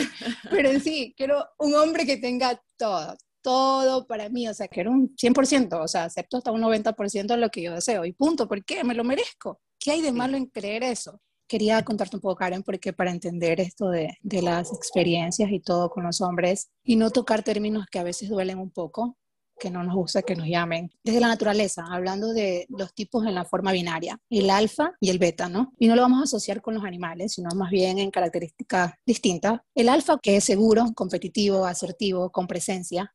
Pero 0.50 0.70
en 0.70 0.82
sí, 0.82 1.14
quiero 1.16 1.46
un 1.60 1.76
hombre 1.76 2.06
que 2.06 2.18
tenga 2.18 2.60
todo, 2.78 3.16
todo 3.42 4.08
para 4.08 4.30
mí, 4.30 4.48
o 4.48 4.54
sea, 4.54 4.68
quiero 4.68 4.92
un 4.92 5.16
100%, 5.16 5.82
o 5.82 5.88
sea, 5.88 6.06
acepto 6.06 6.38
hasta 6.38 6.52
un 6.52 6.62
90% 6.62 7.28
de 7.28 7.38
lo 7.38 7.50
que 7.50 7.62
yo 7.62 7.74
deseo 7.74 8.06
y 8.06 8.14
punto, 8.14 8.48
¿por 8.48 8.64
qué? 8.66 8.84
Me 8.84 8.96
lo 8.96 9.04
merezco. 9.04 9.62
¿Qué 9.80 9.92
hay 9.92 10.02
de 10.02 10.14
malo 10.14 10.38
en 10.38 10.46
creer 10.48 10.84
eso? 10.84 11.22
Quería 11.48 11.84
contarte 11.84 12.16
un 12.16 12.22
poco, 12.22 12.36
Karen, 12.36 12.64
porque 12.64 12.94
para 12.94 13.12
entender 13.12 13.60
esto 13.60 13.90
de, 13.90 14.18
de, 14.22 14.42
las 14.42 14.74
experiencias 14.74 15.52
y 15.52 15.60
todo 15.60 15.90
con 15.90 16.04
los 16.04 16.22
hombres 16.22 16.70
y 16.84 16.96
no 16.96 17.12
tocar 17.12 17.44
términos 17.44 17.86
que 17.92 18.00
a 18.00 18.04
veces 18.04 18.30
duelen 18.30 18.60
un 18.60 18.72
poco, 18.72 19.18
que 19.60 19.70
no 19.70 19.84
nos 19.84 19.96
gusta 19.96 20.22
que 20.22 20.36
nos 20.36 20.48
llamen, 20.48 20.92
desde 21.04 21.20
la 21.20 21.28
naturaleza, 21.28 21.86
hablando 21.90 22.34
de 22.34 22.66
los 22.70 22.94
tipos 22.94 23.26
en 23.26 23.36
la 23.36 23.46
forma 23.46 23.72
binaria, 23.72 24.20
el 24.30 24.50
alfa 24.50 24.94
y 25.00 25.10
el 25.10 25.20
beta, 25.20 25.48
¿no? 25.48 25.74
Y 25.80 25.88
no 25.88 25.96
lo 25.96 26.02
vamos 26.02 26.20
a 26.20 26.24
asociar 26.24 26.62
con 26.62 26.74
los 26.74 26.84
animales, 26.84 27.34
sino 27.34 27.50
más 27.56 27.72
bien 27.72 28.00
en 28.00 28.12
características 28.12 28.94
distintas. 29.06 29.62
El 29.76 29.90
alfa, 29.90 30.18
que 30.22 30.38
es 30.38 30.44
seguro, 30.44 30.92
competitivo, 30.96 31.66
asertivo, 31.66 32.32
con 32.32 32.48
presencia, 32.48 33.14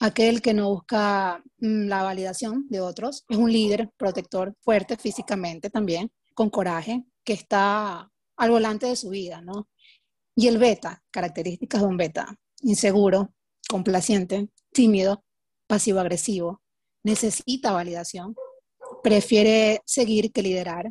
aquel 0.00 0.42
que 0.42 0.54
no 0.54 0.70
busca 0.70 1.42
mm, 1.58 1.86
la 1.86 2.02
validación 2.02 2.66
de 2.68 2.80
otros, 2.80 3.24
es 3.28 3.36
un 3.36 3.52
líder, 3.52 3.90
protector, 3.96 4.54
fuerte 4.60 4.96
físicamente 4.96 5.70
también, 5.70 6.10
con 6.34 6.50
coraje, 6.50 7.04
que 7.24 7.32
está 7.32 8.10
al 8.36 8.50
volante 8.50 8.86
de 8.86 8.96
su 8.96 9.10
vida, 9.10 9.40
¿no? 9.40 9.68
Y 10.36 10.48
el 10.48 10.58
beta, 10.58 11.02
características 11.10 11.80
de 11.80 11.86
un 11.86 11.96
beta, 11.96 12.36
inseguro, 12.62 13.34
complaciente, 13.68 14.48
tímido, 14.72 15.24
pasivo-agresivo, 15.66 16.60
necesita 17.04 17.72
validación, 17.72 18.34
prefiere 19.02 19.80
seguir 19.84 20.32
que 20.32 20.42
liderar, 20.42 20.90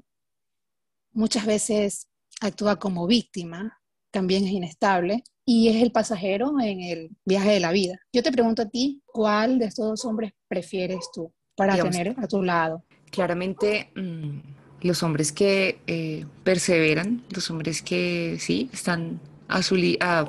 muchas 1.11 1.45
veces 1.45 2.07
actúa 2.41 2.77
como 2.77 3.07
víctima, 3.07 3.79
también 4.11 4.45
es 4.45 4.51
inestable 4.51 5.23
y 5.45 5.69
es 5.69 5.81
el 5.81 5.91
pasajero 5.91 6.59
en 6.59 6.81
el 6.81 7.09
viaje 7.25 7.51
de 7.51 7.59
la 7.59 7.71
vida. 7.71 7.99
Yo 8.13 8.23
te 8.23 8.31
pregunto 8.31 8.61
a 8.61 8.69
ti, 8.69 9.01
¿cuál 9.05 9.59
de 9.59 9.65
estos 9.65 9.87
dos 9.87 10.05
hombres 10.05 10.31
prefieres 10.47 11.09
tú 11.13 11.33
para 11.55 11.75
tener 11.75 12.15
a 12.17 12.27
tu 12.27 12.43
lado? 12.43 12.85
Claramente, 13.11 13.91
mm, 13.95 14.39
los 14.83 15.01
hombres 15.01 15.31
que 15.31 15.79
eh, 15.87 16.25
perseveran, 16.43 17.23
los 17.29 17.49
hombres 17.49 17.81
que 17.81 18.37
sí 18.39 18.69
están 18.73 19.19
a, 19.47 19.63
su 19.63 19.75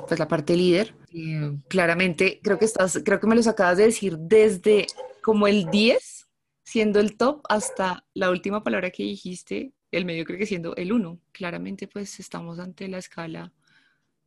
pues 0.07 0.19
la 0.19 0.27
parte 0.27 0.55
líder. 0.55 0.93
Eh, 1.13 1.57
claramente, 1.67 2.39
creo 2.41 2.57
que, 2.57 2.65
estás, 2.65 3.01
creo 3.03 3.19
que 3.19 3.27
me 3.27 3.35
los 3.35 3.47
acabas 3.47 3.77
de 3.77 3.85
decir 3.85 4.17
desde 4.17 4.87
como 5.21 5.47
el 5.47 5.69
10, 5.69 6.27
siendo 6.63 6.99
el 6.99 7.17
top, 7.17 7.41
hasta 7.49 8.05
la 8.13 8.29
última 8.29 8.63
palabra 8.63 8.91
que 8.91 9.03
dijiste, 9.03 9.73
el 9.91 10.05
medio 10.05 10.25
creo 10.25 10.39
que 10.39 10.45
siendo 10.45 10.75
el 10.75 10.91
1. 10.91 11.19
Claramente, 11.31 11.87
pues 11.87 12.19
estamos 12.19 12.59
ante 12.59 12.87
la 12.87 12.97
escala 12.97 13.53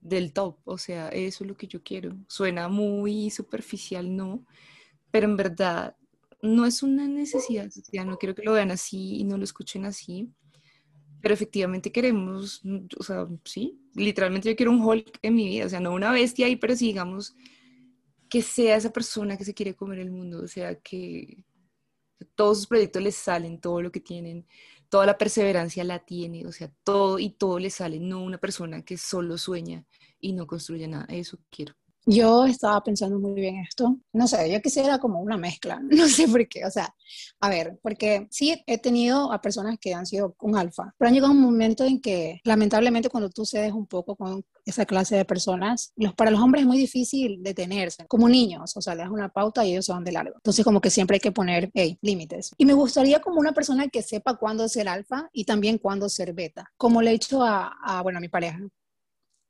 del 0.01 0.33
top, 0.33 0.59
o 0.65 0.79
sea, 0.79 1.09
eso 1.09 1.45
es 1.45 1.49
lo 1.49 1.57
que 1.57 1.67
yo 1.67 1.83
quiero. 1.83 2.17
Suena 2.29 2.69
muy 2.69 3.31
superficial, 3.31 4.15
¿no? 4.15 4.47
Pero 5.11 5.27
en 5.27 5.37
verdad 5.37 5.97
no 6.43 6.67
es 6.67 6.83
una 6.83 7.09
necesidad, 7.09 7.71
ya 7.93 8.05
no 8.05 8.19
quiero 8.19 8.35
que 8.35 8.43
lo 8.43 8.53
vean 8.53 8.71
así 8.71 9.17
y 9.17 9.25
no 9.25 9.37
lo 9.37 9.45
escuchen 9.45 9.85
así, 9.85 10.31
pero 11.21 11.35
efectivamente 11.35 11.91
queremos, 11.91 12.63
o 12.99 13.03
sea, 13.03 13.27
sí, 13.45 13.81
literalmente 13.95 14.49
yo 14.49 14.57
quiero 14.57 14.71
un 14.71 14.83
Hulk 14.83 15.19
en 15.23 15.35
mi 15.35 15.49
vida, 15.49 15.67
o 15.67 15.69
sea, 15.69 15.81
no 15.81 15.93
una 15.93 16.13
bestia 16.13 16.47
ahí, 16.47 16.57
pero 16.57 16.77
sí, 16.77 16.87
digamos, 16.87 17.35
que 18.29 18.43
sea 18.43 18.77
esa 18.77 18.93
persona 18.93 19.37
que 19.37 19.45
se 19.45 19.55
quiere 19.55 19.75
comer 19.75 19.99
el 19.99 20.11
mundo, 20.11 20.43
o 20.43 20.49
sea, 20.49 20.77
que 20.77 21.45
todos 22.35 22.59
sus 22.59 22.67
proyectos 22.67 23.03
les 23.03 23.17
salen, 23.17 23.61
todo 23.61 23.83
lo 23.83 23.91
que 23.91 24.01
tienen, 24.01 24.47
toda 24.89 25.07
la 25.07 25.19
perseverancia 25.19 25.85
la 25.85 26.01
tiene, 26.01 26.47
o 26.47 26.53
sea, 26.53 26.73
todo 26.85 27.19
y 27.19 27.31
todo 27.31 27.59
le 27.59 27.71
sale, 27.71 27.99
no 27.99 28.23
una 28.23 28.39
persona 28.39 28.83
que 28.85 28.97
solo 28.97 29.39
sueña 29.39 29.87
y 30.21 30.33
no 30.33 30.47
construye 30.47 30.87
nada, 30.89 31.07
eso 31.09 31.39
quiero. 31.51 31.78
Yo 32.11 32.47
estaba 32.47 32.83
pensando 32.83 33.19
muy 33.19 33.35
bien 33.35 33.57
esto. 33.57 33.99
No 34.15 34.27
sé, 34.27 34.51
yo 34.51 34.63
quisiera 34.63 34.99
como 34.99 35.21
una 35.21 35.37
mezcla. 35.37 35.79
No 35.91 36.09
sé 36.09 36.27
por 36.27 36.49
qué. 36.49 36.65
O 36.65 36.71
sea, 36.71 36.95
a 37.41 37.51
ver, 37.51 37.79
porque 37.83 38.27
sí 38.31 38.63
he 38.67 38.79
tenido 38.79 39.31
a 39.31 39.43
personas 39.43 39.77
que 39.79 39.93
han 39.93 40.07
sido 40.07 40.35
un 40.41 40.57
alfa, 40.57 40.95
pero 40.97 41.09
han 41.09 41.15
llegado 41.15 41.33
un 41.33 41.41
momento 41.43 41.85
en 41.85 42.01
que 42.01 42.41
lamentablemente 42.45 43.11
cuando 43.11 43.29
tú 43.29 43.45
cedes 43.45 43.73
un 43.73 43.87
poco 43.87 44.17
con 44.17 44.43
esa 44.65 44.87
clase 44.87 45.17
de 45.17 45.27
personas, 45.27 45.93
los, 45.97 46.15
para 46.15 46.31
los 46.31 46.41
hombres 46.41 46.63
es 46.63 46.67
muy 46.67 46.79
difícil 46.79 47.43
detenerse, 47.43 48.07
como 48.07 48.27
niños, 48.29 48.75
o 48.77 48.81
sea, 48.81 48.95
le 48.95 49.03
das 49.03 49.11
una 49.11 49.29
pauta 49.29 49.67
y 49.67 49.73
ellos 49.73 49.85
se 49.85 49.93
van 49.93 50.05
de 50.05 50.13
largo. 50.13 50.37
Entonces 50.37 50.65
como 50.65 50.81
que 50.81 50.91
siempre 50.91 51.17
hay 51.17 51.21
que 51.21 51.33
poner, 51.33 51.71
hey, 51.75 51.99
límites. 52.01 52.53
Y 52.57 52.65
me 52.65 52.73
gustaría 52.73 53.21
como 53.21 53.39
una 53.39 53.53
persona 53.53 53.89
que 53.89 54.03
sepa 54.03 54.37
cuándo 54.37 54.67
ser 54.69 54.89
alfa 54.89 55.29
y 55.33 55.45
también 55.45 55.77
cuándo 55.77 56.09
ser 56.09 56.33
beta, 56.33 56.71
como 56.79 57.03
le 57.03 57.11
he 57.11 57.15
hecho 57.15 57.43
a, 57.43 57.77
a 57.83 58.03
bueno, 58.03 58.19
a 58.19 58.21
mi 58.23 58.29
pareja 58.29 58.61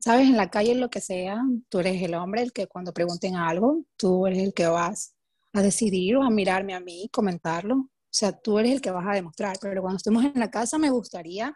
sabes, 0.09 0.27
en 0.27 0.39
la 0.39 0.49
calle, 0.49 0.75
lo 0.75 0.89
que 0.89 1.03
sea, 1.03 1.43
tú 1.69 1.81
eres 1.81 2.03
el 2.03 2.15
hombre 2.15 2.41
el 2.41 2.55
que 2.55 2.67
cuando 2.67 2.95
pregunten 2.95 3.37
algo, 3.37 3.85
tú 3.99 4.27
eres 4.27 4.39
el 4.39 4.55
que 4.55 4.67
vas 4.67 5.15
a 5.53 5.61
decidir 5.61 6.17
o 6.17 6.23
a 6.23 6.31
mirarme 6.31 6.73
a 6.73 6.81
mí, 6.81 7.11
comentarlo. 7.13 7.75
O 7.77 7.91
sea, 8.11 8.33
tú 8.33 8.59
eres 8.59 8.73
el 8.73 8.81
que 8.81 8.91
vas 8.91 9.07
a 9.07 9.13
demostrar. 9.13 9.59
Pero 9.61 9.83
cuando 9.83 9.99
estemos 9.99 10.25
en 10.25 10.33
la 10.37 10.51
casa, 10.51 10.79
me 10.79 10.89
gustaría 10.89 11.55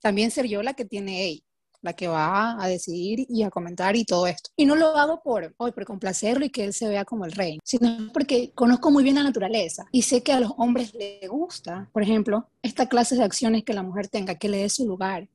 también 0.00 0.32
ser 0.32 0.46
yo 0.46 0.60
la 0.64 0.74
que 0.74 0.84
tiene 0.84 1.30
él, 1.30 1.44
la 1.82 1.92
que 1.92 2.08
va 2.08 2.60
a 2.60 2.66
decidir 2.66 3.26
y 3.28 3.44
a 3.44 3.50
comentar 3.50 3.94
y 3.94 4.04
todo 4.04 4.26
esto. 4.26 4.50
Y 4.56 4.66
no 4.66 4.74
lo 4.74 4.96
hago 4.96 5.22
por, 5.22 5.54
hoy 5.56 5.70
por 5.70 5.84
complacerlo 5.84 6.44
y 6.44 6.50
que 6.50 6.64
él 6.64 6.72
se 6.72 6.88
vea 6.88 7.04
como 7.04 7.24
el 7.24 7.30
rey, 7.30 7.60
sino 7.62 8.12
porque 8.12 8.50
conozco 8.56 8.90
muy 8.90 9.04
bien 9.04 9.14
la 9.14 9.22
naturaleza 9.22 9.86
y 9.92 10.02
sé 10.02 10.24
que 10.24 10.32
a 10.32 10.40
los 10.40 10.50
hombres 10.56 10.92
les 10.94 11.28
gusta, 11.28 11.88
por 11.92 12.02
ejemplo, 12.02 12.48
esta 12.60 12.88
clase 12.88 13.14
de 13.14 13.22
acciones 13.22 13.62
que 13.62 13.72
la 13.72 13.84
mujer 13.84 14.08
tenga, 14.08 14.34
que 14.34 14.48
le 14.48 14.58
dé 14.58 14.68
su 14.68 14.84
lugar, 14.84 15.28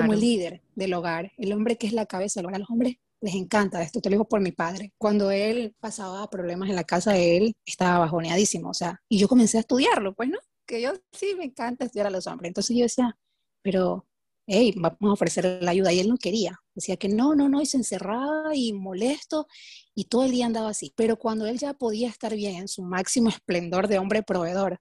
como 0.00 0.12
el 0.14 0.20
líder 0.20 0.62
del 0.74 0.94
hogar, 0.94 1.32
el 1.36 1.52
hombre 1.52 1.76
que 1.76 1.86
es 1.86 1.92
la 1.92 2.06
cabeza 2.06 2.40
del 2.40 2.46
hogar. 2.46 2.56
A 2.56 2.58
los 2.60 2.70
hombres 2.70 2.96
les 3.20 3.34
encanta 3.34 3.82
esto, 3.82 4.00
te 4.00 4.08
lo 4.10 4.14
digo 4.14 4.28
por 4.28 4.40
mi 4.40 4.52
padre. 4.52 4.92
Cuando 4.98 5.30
él 5.30 5.74
pasaba 5.80 6.28
problemas 6.30 6.68
en 6.68 6.76
la 6.76 6.84
casa 6.84 7.12
de 7.12 7.36
él, 7.36 7.56
estaba 7.66 7.98
bajoneadísimo, 7.98 8.70
o 8.70 8.74
sea, 8.74 9.00
y 9.08 9.18
yo 9.18 9.28
comencé 9.28 9.56
a 9.58 9.60
estudiarlo, 9.60 10.14
pues, 10.14 10.28
¿no? 10.28 10.38
Que 10.66 10.80
yo 10.82 10.92
sí 11.12 11.34
me 11.36 11.44
encanta 11.44 11.84
estudiar 11.84 12.06
a 12.06 12.10
los 12.10 12.26
hombres. 12.26 12.50
Entonces 12.50 12.76
yo 12.76 12.82
decía, 12.82 13.18
pero, 13.62 14.06
hey, 14.46 14.74
vamos 14.76 14.98
a 15.02 15.12
ofrecer 15.12 15.58
la 15.62 15.70
ayuda. 15.70 15.92
Y 15.92 16.00
él 16.00 16.08
no 16.08 16.16
quería. 16.16 16.60
Decía 16.74 16.96
que 16.96 17.08
no, 17.08 17.34
no, 17.34 17.48
no, 17.48 17.60
y 17.60 17.66
se 17.66 17.78
encerraba 17.78 18.54
y 18.54 18.72
molesto, 18.72 19.46
y 19.94 20.04
todo 20.04 20.24
el 20.24 20.30
día 20.30 20.46
andaba 20.46 20.70
así. 20.70 20.92
Pero 20.96 21.18
cuando 21.18 21.46
él 21.46 21.58
ya 21.58 21.74
podía 21.74 22.08
estar 22.08 22.34
bien 22.34 22.56
en 22.56 22.68
su 22.68 22.82
máximo 22.82 23.30
esplendor 23.30 23.88
de 23.88 23.98
hombre 23.98 24.22
proveedor, 24.22 24.80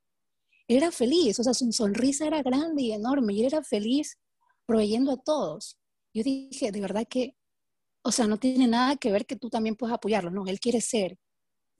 era 0.67 0.91
feliz, 0.91 1.39
o 1.39 1.43
sea, 1.43 1.53
su 1.53 1.71
sonrisa 1.71 2.27
era 2.27 2.43
grande 2.43 2.81
y 2.81 2.91
enorme, 2.91 3.33
y 3.33 3.39
él 3.39 3.45
era 3.47 3.63
feliz 3.63 4.17
proveyendo 4.67 5.13
a 5.13 5.17
todos. 5.17 5.79
Yo 6.13 6.21
dije, 6.23 6.71
de 6.71 6.81
verdad 6.81 7.07
que, 7.09 7.35
o 8.03 8.11
sea, 8.11 8.27
no 8.27 8.37
tiene 8.37 8.67
nada 8.67 8.97
que 8.97 9.11
ver 9.11 9.25
que 9.25 9.35
tú 9.35 9.49
también 9.49 9.75
puedas 9.75 9.95
apoyarlo, 9.95 10.29
no, 10.29 10.45
él 10.45 10.59
quiere 10.59 10.81
ser, 10.81 11.17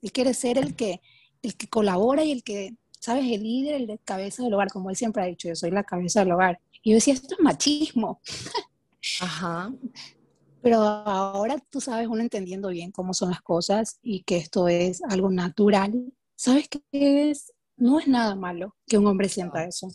él 0.02 0.12
quiere 0.12 0.34
ser 0.34 0.58
el 0.58 0.74
que, 0.74 1.00
el 1.42 1.56
que 1.56 1.68
colabora 1.68 2.24
y 2.24 2.32
el 2.32 2.42
que, 2.42 2.76
¿sabes? 2.98 3.24
El 3.30 3.42
líder, 3.44 3.76
el 3.76 3.86
de 3.86 3.98
cabeza 3.98 4.42
del 4.42 4.54
hogar, 4.54 4.68
como 4.72 4.90
él 4.90 4.96
siempre 4.96 5.22
ha 5.22 5.26
dicho, 5.26 5.48
yo 5.48 5.54
soy 5.54 5.70
la 5.70 5.84
cabeza 5.84 6.20
del 6.20 6.32
hogar. 6.32 6.60
Y 6.82 6.90
yo 6.90 6.96
decía, 6.96 7.14
esto 7.14 7.34
es 7.34 7.40
machismo. 7.40 8.20
Ajá. 9.20 9.72
Pero 10.62 10.80
ahora 10.80 11.56
tú 11.70 11.80
sabes, 11.80 12.08
uno 12.08 12.20
entendiendo 12.20 12.68
bien 12.68 12.90
cómo 12.90 13.14
son 13.14 13.30
las 13.30 13.42
cosas 13.42 13.98
y 14.02 14.22
que 14.22 14.38
esto 14.38 14.68
es 14.68 15.02
algo 15.04 15.30
natural, 15.30 16.12
¿sabes 16.34 16.68
qué 16.68 17.30
es? 17.30 17.52
No 17.76 18.00
es 18.00 18.08
nada 18.08 18.34
malo 18.34 18.74
que 18.86 18.98
un 18.98 19.06
hombre 19.06 19.28
sienta 19.28 19.64
eso. 19.64 19.88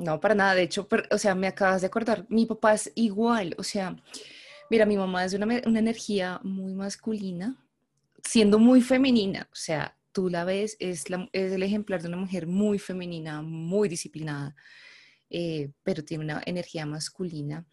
No, 0.00 0.18
para 0.18 0.34
nada. 0.34 0.54
De 0.54 0.62
hecho, 0.62 0.88
o 1.10 1.18
sea, 1.18 1.34
me 1.34 1.46
acabas 1.46 1.82
de 1.82 1.86
acordar, 1.88 2.24
mi 2.30 2.46
papá 2.46 2.72
es 2.74 2.90
igual. 2.94 3.54
O 3.58 3.62
sea, 3.62 3.96
mira, 4.70 4.86
mi 4.86 4.96
mamá 4.96 5.24
es 5.26 5.34
una, 5.34 5.46
una 5.66 5.78
energía 5.78 6.40
muy 6.42 6.74
masculina, 6.74 7.56
siendo 8.24 8.58
muy 8.58 8.80
femenina. 8.80 9.46
O 9.52 9.56
sea, 9.56 9.98
tú 10.12 10.30
la 10.30 10.44
ves, 10.44 10.76
es, 10.80 11.10
la, 11.10 11.28
es 11.32 11.52
el 11.52 11.62
ejemplar 11.62 12.00
de 12.00 12.08
una 12.08 12.16
mujer 12.16 12.46
muy 12.46 12.78
femenina, 12.78 13.42
muy 13.42 13.90
disciplinada, 13.90 14.56
eh, 15.28 15.70
pero 15.82 16.02
tiene 16.02 16.24
una 16.24 16.42
energía 16.46 16.86
masculina. 16.86 17.66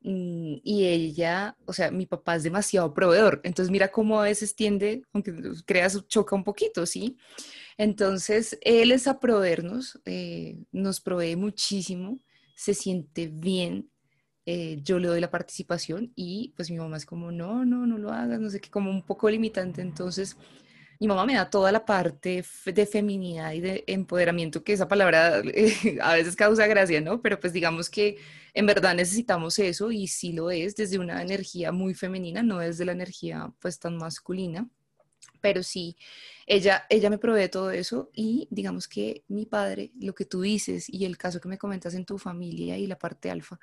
Mm, 0.00 0.56
y 0.62 0.86
ella, 0.86 1.56
o 1.66 1.72
sea, 1.72 1.90
mi 1.90 2.06
papá 2.06 2.36
es 2.36 2.42
demasiado 2.44 2.94
proveedor. 2.94 3.40
Entonces, 3.44 3.70
mira 3.70 3.88
cómo 3.88 4.20
a 4.20 4.24
veces 4.24 4.54
tiende, 4.54 5.02
aunque 5.12 5.34
creas, 5.66 6.06
choca 6.08 6.36
un 6.36 6.44
poquito, 6.44 6.86
¿sí? 6.86 7.16
Entonces, 7.78 8.58
él 8.62 8.92
es 8.92 9.08
a 9.08 9.20
proveernos, 9.20 10.00
eh, 10.04 10.58
nos 10.72 11.00
provee 11.00 11.36
muchísimo, 11.36 12.20
se 12.56 12.74
siente 12.74 13.28
bien, 13.28 13.90
eh, 14.46 14.80
yo 14.82 14.98
le 14.98 15.08
doy 15.08 15.20
la 15.20 15.30
participación 15.30 16.12
y 16.16 16.54
pues 16.56 16.70
mi 16.70 16.78
mamá 16.78 16.96
es 16.96 17.06
como, 17.06 17.30
no, 17.32 17.64
no, 17.66 17.86
no 17.86 17.98
lo 17.98 18.12
hagas, 18.12 18.40
no 18.40 18.50
sé 18.50 18.60
qué, 18.60 18.70
como 18.70 18.90
un 18.90 19.04
poco 19.04 19.28
limitante. 19.30 19.82
Entonces, 19.82 20.36
mi 21.00 21.06
mamá 21.06 21.24
me 21.26 21.34
da 21.34 21.48
toda 21.50 21.70
la 21.70 21.84
parte 21.84 22.44
de 22.66 22.86
feminidad 22.86 23.52
y 23.52 23.60
de 23.60 23.84
empoderamiento, 23.86 24.64
que 24.64 24.72
esa 24.72 24.88
palabra 24.88 25.40
eh, 25.44 25.98
a 26.02 26.14
veces 26.14 26.34
causa 26.36 26.66
gracia, 26.66 27.00
¿no? 27.00 27.22
Pero 27.22 27.38
pues 27.40 27.52
digamos 27.52 27.88
que 27.90 28.18
en 28.58 28.66
verdad 28.66 28.94
necesitamos 28.94 29.58
eso 29.58 29.92
y 29.92 30.08
sí 30.08 30.32
lo 30.32 30.50
es 30.50 30.74
desde 30.74 30.98
una 30.98 31.22
energía 31.22 31.70
muy 31.70 31.94
femenina, 31.94 32.42
no 32.42 32.58
desde 32.58 32.84
la 32.84 32.92
energía 32.92 33.52
pues 33.60 33.78
tan 33.78 33.96
masculina 33.96 34.68
pero 35.40 35.62
sí, 35.62 35.96
ella, 36.46 36.84
ella 36.88 37.10
me 37.10 37.18
provee 37.18 37.48
todo 37.48 37.70
eso 37.70 38.10
y 38.12 38.48
digamos 38.50 38.88
que 38.88 39.24
mi 39.28 39.46
padre, 39.46 39.92
lo 40.00 40.14
que 40.14 40.24
tú 40.24 40.40
dices 40.40 40.88
y 40.88 41.04
el 41.04 41.16
caso 41.16 41.40
que 41.40 41.48
me 41.48 41.58
comentas 41.58 41.94
en 41.94 42.04
tu 42.04 42.18
familia 42.18 42.76
y 42.76 42.86
la 42.86 42.98
parte 42.98 43.30
alfa, 43.30 43.58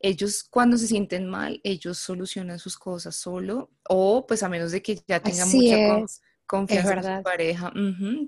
ellos 0.00 0.44
cuando 0.44 0.78
se 0.78 0.86
sienten 0.86 1.28
mal, 1.28 1.60
ellos 1.64 1.98
solucionan 1.98 2.58
sus 2.58 2.76
cosas 2.78 3.14
solo 3.14 3.70
o 3.88 4.26
pues 4.26 4.42
a 4.42 4.48
menos 4.48 4.72
de 4.72 4.82
que 4.82 5.00
ya 5.06 5.20
tengan 5.20 5.50
mucha 5.50 6.06
confianza 6.46 6.94
en 6.94 7.18
su 7.18 7.22
pareja, 7.22 7.72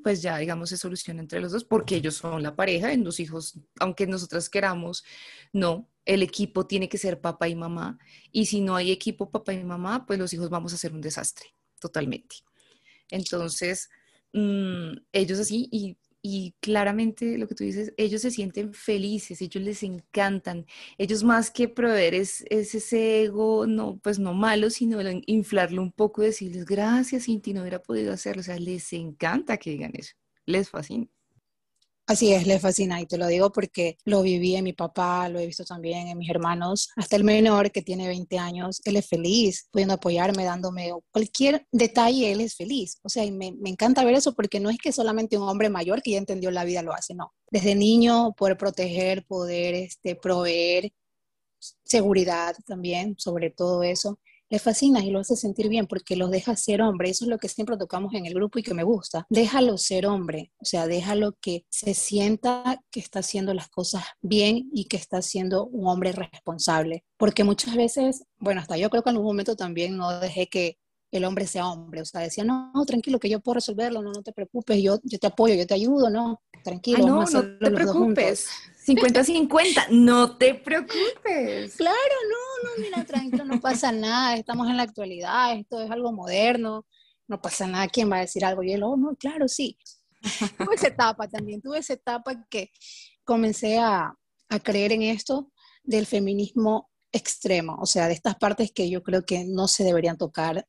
pues 0.02 0.22
ya 0.22 0.38
digamos 0.38 0.68
se 0.68 0.76
soluciona 0.76 1.20
entre 1.20 1.40
los 1.40 1.52
dos 1.52 1.64
porque 1.64 1.96
ellos 1.96 2.14
son 2.16 2.42
la 2.42 2.54
pareja 2.54 2.92
en 2.92 3.04
los 3.04 3.20
hijos, 3.20 3.58
aunque 3.80 4.06
nosotras 4.06 4.48
queramos, 4.48 5.04
no, 5.52 5.88
el 6.04 6.22
equipo 6.22 6.66
tiene 6.66 6.88
que 6.88 6.98
ser 6.98 7.20
papá 7.20 7.48
y 7.48 7.54
mamá 7.54 7.98
y 8.32 8.46
si 8.46 8.60
no 8.60 8.76
hay 8.76 8.90
equipo 8.90 9.30
papá 9.30 9.52
y 9.54 9.64
mamá, 9.64 10.06
pues 10.06 10.18
los 10.18 10.32
hijos 10.32 10.50
vamos 10.50 10.72
a 10.72 10.76
hacer 10.76 10.92
un 10.92 11.00
desastre 11.00 11.54
totalmente. 11.78 12.36
Entonces, 13.10 13.90
mm, 14.32 14.96
ellos 15.12 15.38
así, 15.38 15.68
y, 15.70 15.96
claramente 16.60 17.36
lo 17.38 17.46
que 17.46 17.54
tú 17.54 17.64
dices, 17.64 17.92
ellos 17.98 18.22
se 18.22 18.30
sienten 18.30 18.72
felices, 18.72 19.42
ellos 19.42 19.62
les 19.62 19.82
encantan, 19.82 20.66
ellos 20.96 21.22
más 21.22 21.50
que 21.50 21.68
proveer 21.68 22.14
es, 22.14 22.44
ese 22.50 23.24
ego, 23.24 23.66
no, 23.66 23.98
pues 24.02 24.18
no 24.18 24.32
malo, 24.34 24.70
sino 24.70 24.98
inflarlo 25.26 25.82
un 25.82 25.92
poco 25.92 26.22
y 26.22 26.26
decirles, 26.26 26.64
gracias, 26.64 27.24
Cinti, 27.24 27.52
no 27.52 27.60
hubiera 27.60 27.82
podido 27.82 28.12
hacerlo, 28.12 28.40
o 28.40 28.44
sea, 28.44 28.58
les 28.58 28.92
encanta 28.94 29.58
que 29.58 29.70
digan 29.70 29.92
eso, 29.94 30.14
les 30.46 30.70
fascina. 30.70 31.08
Así 32.06 32.34
es, 32.34 32.46
le 32.46 32.58
fascina 32.58 33.00
y 33.00 33.06
te 33.06 33.16
lo 33.16 33.26
digo 33.26 33.50
porque 33.50 33.96
lo 34.04 34.20
viví 34.20 34.56
en 34.56 34.64
mi 34.64 34.74
papá, 34.74 35.26
lo 35.30 35.38
he 35.38 35.46
visto 35.46 35.64
también 35.64 36.06
en 36.06 36.18
mis 36.18 36.28
hermanos, 36.28 36.90
hasta 36.96 37.16
el 37.16 37.24
menor 37.24 37.70
que 37.70 37.80
tiene 37.80 38.06
20 38.08 38.38
años, 38.38 38.82
él 38.84 38.96
es 38.96 39.08
feliz, 39.08 39.68
pudiendo 39.70 39.94
apoyarme, 39.94 40.44
dándome 40.44 40.92
cualquier 41.10 41.66
detalle, 41.72 42.30
él 42.30 42.42
es 42.42 42.56
feliz. 42.56 42.98
O 43.02 43.08
sea, 43.08 43.24
y 43.24 43.32
me, 43.32 43.52
me 43.52 43.70
encanta 43.70 44.04
ver 44.04 44.14
eso 44.14 44.34
porque 44.34 44.60
no 44.60 44.68
es 44.68 44.76
que 44.76 44.92
solamente 44.92 45.38
un 45.38 45.48
hombre 45.48 45.70
mayor 45.70 46.02
que 46.02 46.10
ya 46.10 46.18
entendió 46.18 46.50
la 46.50 46.64
vida 46.64 46.82
lo 46.82 46.92
hace, 46.92 47.14
no. 47.14 47.32
Desde 47.50 47.74
niño, 47.74 48.34
poder 48.36 48.58
proteger, 48.58 49.24
poder 49.24 49.74
este, 49.74 50.14
proveer 50.14 50.92
seguridad 51.84 52.54
también 52.66 53.14
sobre 53.18 53.50
todo 53.50 53.82
eso 53.82 54.18
le 54.54 54.60
fascina 54.60 55.04
y 55.04 55.10
lo 55.10 55.18
hace 55.18 55.34
sentir 55.34 55.68
bien 55.68 55.86
porque 55.88 56.14
los 56.14 56.30
deja 56.30 56.54
ser 56.54 56.80
hombre. 56.80 57.10
Eso 57.10 57.24
es 57.24 57.28
lo 57.28 57.38
que 57.38 57.48
siempre 57.48 57.76
tocamos 57.76 58.14
en 58.14 58.24
el 58.26 58.34
grupo 58.34 58.60
y 58.60 58.62
que 58.62 58.72
me 58.72 58.84
gusta. 58.84 59.26
Déjalo 59.28 59.76
ser 59.78 60.06
hombre, 60.06 60.52
o 60.58 60.64
sea, 60.64 60.86
déjalo 60.86 61.36
que 61.40 61.66
se 61.68 61.92
sienta 61.94 62.80
que 62.92 63.00
está 63.00 63.18
haciendo 63.18 63.52
las 63.52 63.68
cosas 63.68 64.04
bien 64.22 64.70
y 64.72 64.84
que 64.84 64.96
está 64.96 65.22
siendo 65.22 65.66
un 65.66 65.88
hombre 65.88 66.12
responsable. 66.12 67.04
Porque 67.16 67.42
muchas 67.42 67.74
veces, 67.74 68.24
bueno, 68.38 68.60
hasta 68.60 68.76
yo 68.76 68.90
creo 68.90 69.02
que 69.02 69.10
en 69.10 69.16
algún 69.16 69.30
momento 69.30 69.56
también 69.56 69.96
no 69.96 70.20
dejé 70.20 70.46
que 70.46 70.78
el 71.10 71.24
hombre 71.24 71.46
sea 71.46 71.68
hombre. 71.68 72.00
O 72.00 72.04
sea, 72.04 72.20
decía, 72.20 72.44
no, 72.44 72.72
tranquilo, 72.86 73.18
que 73.18 73.28
yo 73.28 73.40
puedo 73.40 73.54
resolverlo, 73.54 74.02
no, 74.02 74.12
no 74.12 74.22
te 74.22 74.32
preocupes, 74.32 74.80
yo, 74.80 75.00
yo 75.02 75.18
te 75.18 75.26
apoyo, 75.26 75.54
yo 75.54 75.66
te 75.66 75.74
ayudo, 75.74 76.10
no, 76.10 76.40
tranquilo. 76.62 77.06
no, 77.06 77.24
no 77.24 77.58
te 77.58 77.70
preocupes. 77.70 78.48
50-50, 78.86 79.88
no 79.90 80.36
te 80.36 80.54
preocupes. 80.54 81.76
Claro, 81.76 81.96
no, 81.96 82.68
no, 82.68 82.82
mira, 82.82 83.04
tranquilo, 83.04 83.44
no 83.44 83.60
pasa 83.60 83.92
nada, 83.92 84.36
estamos 84.36 84.68
en 84.68 84.76
la 84.76 84.82
actualidad, 84.82 85.56
esto 85.58 85.80
es 85.80 85.90
algo 85.90 86.12
moderno, 86.12 86.86
no 87.26 87.40
pasa 87.40 87.66
nada, 87.66 87.88
¿quién 87.88 88.10
va 88.10 88.16
a 88.16 88.20
decir 88.20 88.44
algo? 88.44 88.62
Y 88.62 88.72
él, 88.72 88.82
oh, 88.82 88.96
no, 88.96 89.16
claro, 89.16 89.48
sí. 89.48 89.78
tuve 90.58 90.74
esa 90.74 90.88
etapa 90.88 91.28
también, 91.28 91.62
tuve 91.62 91.78
esa 91.78 91.94
etapa 91.94 92.46
que 92.48 92.70
comencé 93.24 93.78
a, 93.78 94.14
a 94.48 94.60
creer 94.60 94.92
en 94.92 95.02
esto 95.02 95.50
del 95.82 96.06
feminismo 96.06 96.90
extremo, 97.12 97.76
o 97.80 97.86
sea, 97.86 98.08
de 98.08 98.14
estas 98.14 98.36
partes 98.36 98.72
que 98.72 98.90
yo 98.90 99.02
creo 99.02 99.24
que 99.24 99.44
no 99.44 99.68
se 99.68 99.84
deberían 99.84 100.18
tocar 100.18 100.66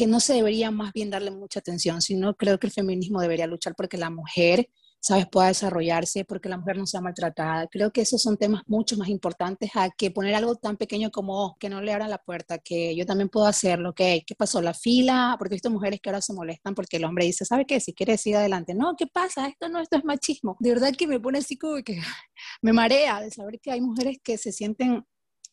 que 0.00 0.06
no 0.06 0.18
se 0.20 0.32
debería 0.32 0.70
más 0.70 0.94
bien 0.94 1.10
darle 1.10 1.30
mucha 1.30 1.60
atención, 1.60 2.00
sino 2.00 2.34
creo 2.34 2.58
que 2.58 2.66
el 2.66 2.72
feminismo 2.72 3.20
debería 3.20 3.46
luchar 3.46 3.74
porque 3.76 3.98
la 3.98 4.08
mujer, 4.08 4.70
sabes, 5.00 5.26
pueda 5.28 5.48
desarrollarse, 5.48 6.24
porque 6.24 6.48
la 6.48 6.58
mujer 6.58 6.76
no 6.76 6.86
sea 6.86 7.00
maltratada. 7.00 7.66
Creo 7.68 7.92
que 7.92 8.02
esos 8.02 8.20
son 8.22 8.36
temas 8.36 8.62
mucho 8.66 8.96
más 8.96 9.08
importantes 9.08 9.70
a 9.74 9.90
que 9.90 10.10
poner 10.10 10.34
algo 10.34 10.56
tan 10.56 10.76
pequeño 10.76 11.10
como 11.10 11.44
oh, 11.44 11.56
que 11.58 11.68
no 11.70 11.80
le 11.80 11.92
abran 11.92 12.10
la 12.10 12.18
puerta, 12.18 12.58
que 12.58 12.94
yo 12.94 13.06
también 13.06 13.28
puedo 13.30 13.46
hacerlo, 13.46 13.94
que 13.94 14.22
¿qué 14.26 14.34
pasó? 14.34 14.60
La 14.62 14.74
fila, 14.74 15.36
porque 15.38 15.54
he 15.54 15.56
visto 15.56 15.70
mujeres 15.70 16.00
que 16.00 16.10
ahora 16.10 16.20
se 16.20 16.34
molestan 16.34 16.74
porque 16.74 16.98
el 16.98 17.04
hombre 17.04 17.24
dice, 17.24 17.44
¿sabe 17.44 17.66
qué? 17.66 17.80
Si 17.80 17.94
quiere 17.94 18.16
seguir 18.18 18.36
adelante, 18.38 18.74
no, 18.74 18.94
¿qué 18.96 19.06
pasa? 19.06 19.48
Esto 19.48 19.68
no, 19.68 19.80
esto 19.80 19.96
es 19.96 20.04
machismo. 20.04 20.56
De 20.60 20.70
verdad 20.70 20.92
que 20.96 21.06
me 21.06 21.20
pone 21.20 21.38
así 21.38 21.56
como 21.56 21.82
que 21.82 22.00
me 22.62 22.72
marea 22.72 23.20
de 23.20 23.30
saber 23.30 23.60
que 23.60 23.72
hay 23.72 23.80
mujeres 23.80 24.18
que 24.22 24.38
se 24.38 24.52
sienten 24.52 25.04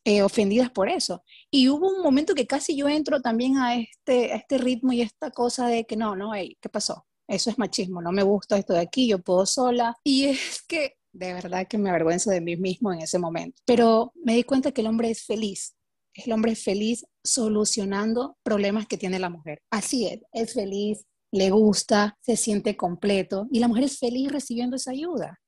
eh, 0.06 0.22
ofendidas 0.24 0.72
por 0.72 0.90
eso. 0.90 1.24
Y 1.52 1.70
hubo 1.70 1.90
un 1.90 2.02
momento 2.02 2.34
que 2.34 2.48
casi 2.48 2.78
yo 2.78 2.88
entro 2.88 3.22
también 3.22 3.58
a 3.58 3.76
este, 3.76 4.34
a 4.34 4.38
este 4.38 4.58
ritmo 4.58 4.94
y 4.94 5.02
esta 5.02 5.32
cosa 5.32 5.68
de 5.68 5.86
que 5.86 5.98
no, 5.98 6.16
no, 6.16 6.34
hey, 6.34 6.58
¿qué 6.62 6.70
pasó? 6.70 7.06
Eso 7.28 7.50
es 7.50 7.58
machismo, 7.58 8.02
no 8.02 8.12
me 8.12 8.24
gusta 8.24 8.58
esto 8.58 8.74
de 8.74 8.80
aquí, 8.80 9.08
yo 9.08 9.20
puedo 9.20 9.46
sola. 9.46 9.96
Y 10.04 10.26
es 10.26 10.64
que 10.68 10.94
de 11.12 11.34
verdad 11.34 11.68
que 11.68 11.78
me 11.78 11.90
avergüenzo 11.90 12.30
de 12.30 12.42
mí 12.42 12.56
mismo 12.58 12.94
en 12.94 13.02
ese 13.02 13.20
momento. 13.20 13.62
Pero 13.66 14.14
me 14.16 14.36
di 14.36 14.44
cuenta 14.44 14.72
que 14.72 14.82
el 14.82 14.88
hombre 14.88 15.10
es 15.10 15.26
feliz. 15.26 15.76
El 16.14 16.32
hombre 16.32 16.54
es 16.54 16.64
feliz 16.64 17.06
solucionando 17.24 18.38
problemas 18.44 18.88
que 18.88 18.98
tiene 18.98 19.20
la 19.20 19.30
mujer. 19.30 19.62
Así 19.72 20.08
es, 20.08 20.22
es 20.32 20.54
feliz, 20.54 21.06
le 21.32 21.52
gusta, 21.52 22.18
se 22.22 22.38
siente 22.38 22.76
completo 22.76 23.48
y 23.52 23.60
la 23.60 23.68
mujer 23.68 23.86
es 23.86 24.00
feliz 24.00 24.32
recibiendo 24.32 24.76
esa 24.76 24.92
ayuda. 24.92 25.40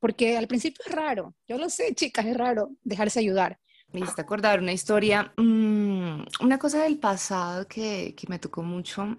Porque 0.00 0.36
al 0.36 0.46
principio 0.46 0.84
es 0.86 0.92
raro, 0.92 1.34
yo 1.48 1.58
lo 1.58 1.68
sé, 1.68 1.94
chicas, 1.94 2.26
es 2.26 2.36
raro 2.36 2.70
dejarse 2.82 3.18
ayudar, 3.18 3.58
me 3.92 4.00
hiciste 4.00 4.20
acordar 4.20 4.60
una 4.60 4.72
historia, 4.72 5.32
mm, 5.36 6.22
una 6.40 6.58
cosa 6.58 6.82
del 6.82 6.98
pasado 6.98 7.66
que, 7.66 8.14
que 8.14 8.26
me 8.28 8.38
tocó 8.38 8.62
mucho. 8.62 9.16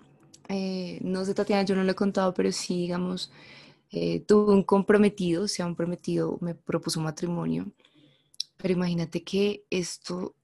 Eh, 0.49 0.99
no 1.03 1.25
sé, 1.25 1.33
Tatiana, 1.35 1.63
yo 1.63 1.75
no 1.75 1.83
lo 1.83 1.91
he 1.91 1.95
contado, 1.95 2.33
pero 2.33 2.51
sí, 2.51 2.75
digamos, 2.81 3.31
eh, 3.91 4.21
tuve 4.21 4.53
un 4.53 4.63
comprometido, 4.63 5.43
o 5.43 5.47
sea, 5.47 5.65
un 5.67 5.75
prometido 5.75 6.37
me 6.41 6.55
propuso 6.55 7.01
matrimonio. 7.01 7.71
Pero 8.57 8.73
imagínate 8.73 9.23
que 9.23 9.65
esto, 9.71 10.35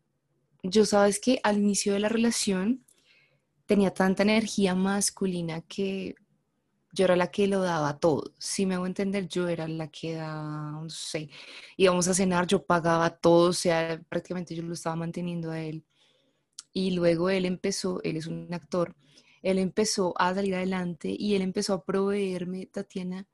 yo 0.64 0.86
sabes 0.86 1.20
que 1.20 1.40
al 1.44 1.60
inicio 1.60 1.94
de 1.94 2.00
la 2.02 2.10
relación 2.10 2.86
tenía 3.68 3.92
tanta 3.94 4.24
energía 4.24 4.76
masculina 4.76 5.62
que 5.64 6.16
yo 6.94 7.06
era 7.06 7.16
la 7.18 7.32
que 7.32 7.48
lo 7.48 7.62
daba 7.62 8.00
todo. 8.00 8.34
Si 8.40 8.66
me 8.66 8.76
hago 8.76 8.88
entender, 8.88 9.28
yo 9.28 9.48
era 9.50 9.68
la 9.68 9.90
que 9.90 10.16
daba, 10.16 10.72
no 10.84 10.90
sé, 10.90 11.30
íbamos 11.78 12.08
a 12.08 12.14
cenar, 12.16 12.48
yo 12.48 12.66
pagaba 12.66 13.10
todo, 13.18 13.50
o 13.50 13.54
sea, 13.54 14.02
prácticamente 14.10 14.56
yo 14.56 14.64
lo 14.64 14.74
estaba 14.74 14.96
manteniendo 14.98 15.52
a 15.52 15.62
él. 15.62 15.86
Y 16.74 16.92
luego 16.92 17.30
él 17.30 17.46
empezó, 17.46 18.02
él 18.04 18.18
es 18.18 18.28
un 18.28 18.54
actor, 18.54 18.96
él 19.46 19.60
empezó 19.60 20.14
a 20.18 20.34
salir 20.34 20.56
adelante 20.56 21.16
y 21.18 21.36
él 21.36 21.42
empezó 21.42 21.74
a 21.74 21.86
proveerme, 21.86 22.66
Tatiana, 22.68 23.28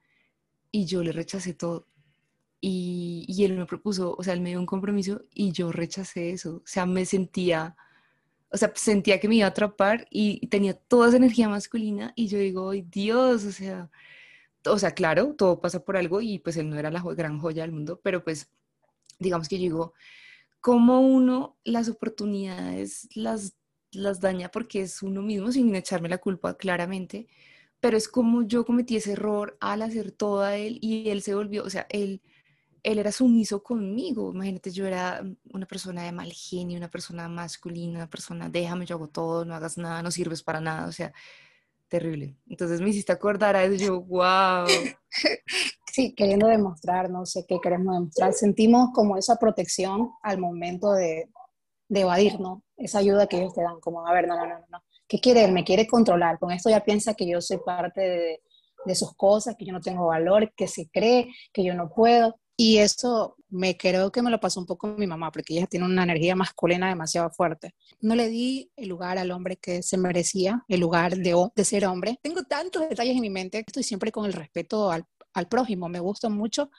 y 0.71 0.85
yo 0.85 1.03
le 1.03 1.11
rechacé 1.11 1.53
todo. 1.53 1.87
Y, 2.61 3.25
y 3.27 3.45
él 3.45 3.57
me 3.57 3.65
propuso, 3.65 4.15
o 4.17 4.23
sea, 4.23 4.33
él 4.33 4.41
me 4.41 4.49
dio 4.49 4.59
un 4.59 4.65
compromiso 4.65 5.23
y 5.33 5.51
yo 5.51 5.71
rechacé 5.71 6.31
eso. 6.31 6.57
O 6.57 6.67
sea, 6.67 6.85
me 6.85 7.05
sentía 7.05 7.75
o 8.51 8.57
sea, 8.57 8.71
sentía 8.75 9.19
que 9.19 9.29
me 9.29 9.35
iba 9.35 9.45
a 9.45 9.49
atrapar 9.49 10.07
y 10.09 10.45
tenía 10.47 10.73
toda 10.73 11.07
esa 11.07 11.17
energía 11.17 11.47
masculina 11.47 12.11
y 12.17 12.27
yo 12.27 12.37
digo, 12.37 12.71
¡ay 12.71 12.81
Dios! 12.81 13.45
O 13.45 13.51
sea, 13.51 13.89
o 14.65 14.77
sea, 14.77 14.91
claro, 14.91 15.35
todo 15.35 15.61
pasa 15.61 15.83
por 15.85 15.97
algo 15.97 16.21
y 16.21 16.39
pues 16.39 16.57
él 16.57 16.69
no 16.69 16.77
era 16.77 16.91
la 16.91 17.01
gran 17.15 17.39
joya 17.39 17.63
del 17.63 17.71
mundo, 17.71 18.01
pero 18.03 18.23
pues 18.23 18.51
digamos 19.19 19.47
que 19.47 19.57
yo 19.57 19.61
digo, 19.63 19.93
¿cómo 20.59 20.99
uno 21.01 21.57
las 21.63 21.89
oportunidades 21.89 23.07
las, 23.15 23.55
las 23.91 24.19
daña 24.19 24.49
porque 24.51 24.81
es 24.81 25.01
uno 25.03 25.21
mismo 25.21 25.51
sin 25.51 25.75
echarme 25.75 26.09
la 26.09 26.19
culpa 26.19 26.57
claramente? 26.57 27.27
Pero 27.79 27.97
es 27.97 28.07
como 28.07 28.43
yo 28.43 28.65
cometí 28.65 28.97
ese 28.97 29.13
error 29.13 29.57
al 29.59 29.81
hacer 29.81 30.11
todo 30.11 30.41
a 30.43 30.57
él 30.57 30.79
y 30.81 31.09
él 31.09 31.21
se 31.23 31.35
volvió, 31.35 31.63
o 31.63 31.69
sea, 31.69 31.87
él 31.89 32.21
él 32.83 32.99
era 32.99 33.11
sumiso 33.11 33.63
conmigo. 33.63 34.31
Imagínate, 34.33 34.71
yo 34.71 34.85
era 34.87 35.23
una 35.53 35.65
persona 35.65 36.03
de 36.03 36.11
mal 36.11 36.31
genio, 36.31 36.77
una 36.77 36.89
persona 36.89 37.27
masculina, 37.27 37.99
una 37.99 38.09
persona, 38.09 38.49
déjame, 38.49 38.85
yo 38.85 38.95
hago 38.95 39.07
todo, 39.09 39.45
no 39.45 39.55
hagas 39.55 39.77
nada, 39.77 40.01
no 40.01 40.11
sirves 40.11 40.43
para 40.43 40.61
nada, 40.61 40.87
o 40.87 40.91
sea, 40.91 41.13
terrible. 41.87 42.35
Entonces 42.47 42.81
me 42.81 42.89
hiciste 42.89 43.11
acordar 43.11 43.55
a 43.55 43.63
eso, 43.63 43.75
yo, 43.75 44.01
wow. 44.01 44.67
Sí, 45.93 46.15
queriendo 46.15 46.47
demostrar, 46.47 47.09
no 47.09 47.25
sé 47.25 47.45
qué 47.45 47.59
queremos 47.61 47.93
demostrar. 47.93 48.31
Sentimos 48.31 48.91
como 48.93 49.17
esa 49.17 49.35
protección 49.35 50.09
al 50.23 50.37
momento 50.37 50.93
de, 50.93 51.29
de 51.91 51.99
evadir, 51.99 52.39
¿no? 52.39 52.63
Esa 52.77 52.99
ayuda 52.99 53.27
que 53.27 53.37
ellos 53.37 53.53
te 53.53 53.61
dan, 53.61 53.81
como, 53.81 54.07
a 54.07 54.13
ver, 54.13 54.25
no, 54.25 54.37
no, 54.37 54.47
no, 54.47 54.65
no. 54.69 54.83
¿Qué 55.09 55.19
quiere 55.19 55.43
él? 55.43 55.51
Me 55.51 55.65
quiere 55.65 55.85
controlar. 55.85 56.39
Con 56.39 56.51
esto 56.51 56.69
ya 56.69 56.79
piensa 56.85 57.15
que 57.15 57.27
yo 57.27 57.41
soy 57.41 57.57
parte 57.57 58.39
de, 58.85 58.95
sus 58.95 59.13
cosas, 59.15 59.55
que 59.59 59.65
yo 59.65 59.73
no 59.73 59.81
tengo 59.81 60.07
valor, 60.07 60.53
que 60.55 60.67
se 60.67 60.89
cree 60.89 61.27
que 61.53 61.63
yo 61.63 61.75
no 61.75 61.91
puedo 61.93 62.39
Y 62.57 62.77
eso 62.77 63.35
me 63.49 63.77
creo 63.77 64.11
que 64.11 64.21
me 64.21 64.31
lo 64.31 64.39
pasó 64.39 64.61
un 64.61 64.65
poco 64.65 64.87
mi 64.87 65.05
mamá, 65.05 65.31
porque 65.31 65.53
ella 65.53 65.67
tiene 65.67 65.85
una 65.85 66.03
energía 66.03 66.33
masculina 66.35 66.87
demasiado 66.87 67.29
fuerte. 67.29 67.75
No 67.99 68.15
le 68.15 68.29
di 68.29 68.71
el 68.77 68.87
lugar 68.87 69.17
al 69.17 69.31
hombre 69.31 69.57
que 69.57 69.83
se 69.83 69.97
merecía, 69.97 70.63
el 70.69 70.79
lugar 70.79 71.17
de, 71.17 71.35
de 71.53 71.65
ser 71.65 71.85
hombre. 71.85 72.17
Tengo 72.23 72.43
tantos 72.43 72.87
detalles 72.87 73.15
en 73.15 73.21
mi 73.21 73.29
mente, 73.29 73.65
estoy 73.67 73.83
siempre 73.83 74.13
con 74.13 74.25
el 74.25 74.33
respeto 74.33 74.91
al, 74.91 75.05
al 75.33 75.49
prójimo. 75.49 75.89
Me 75.89 75.99
gusta 75.99 76.29
mucho 76.29 76.71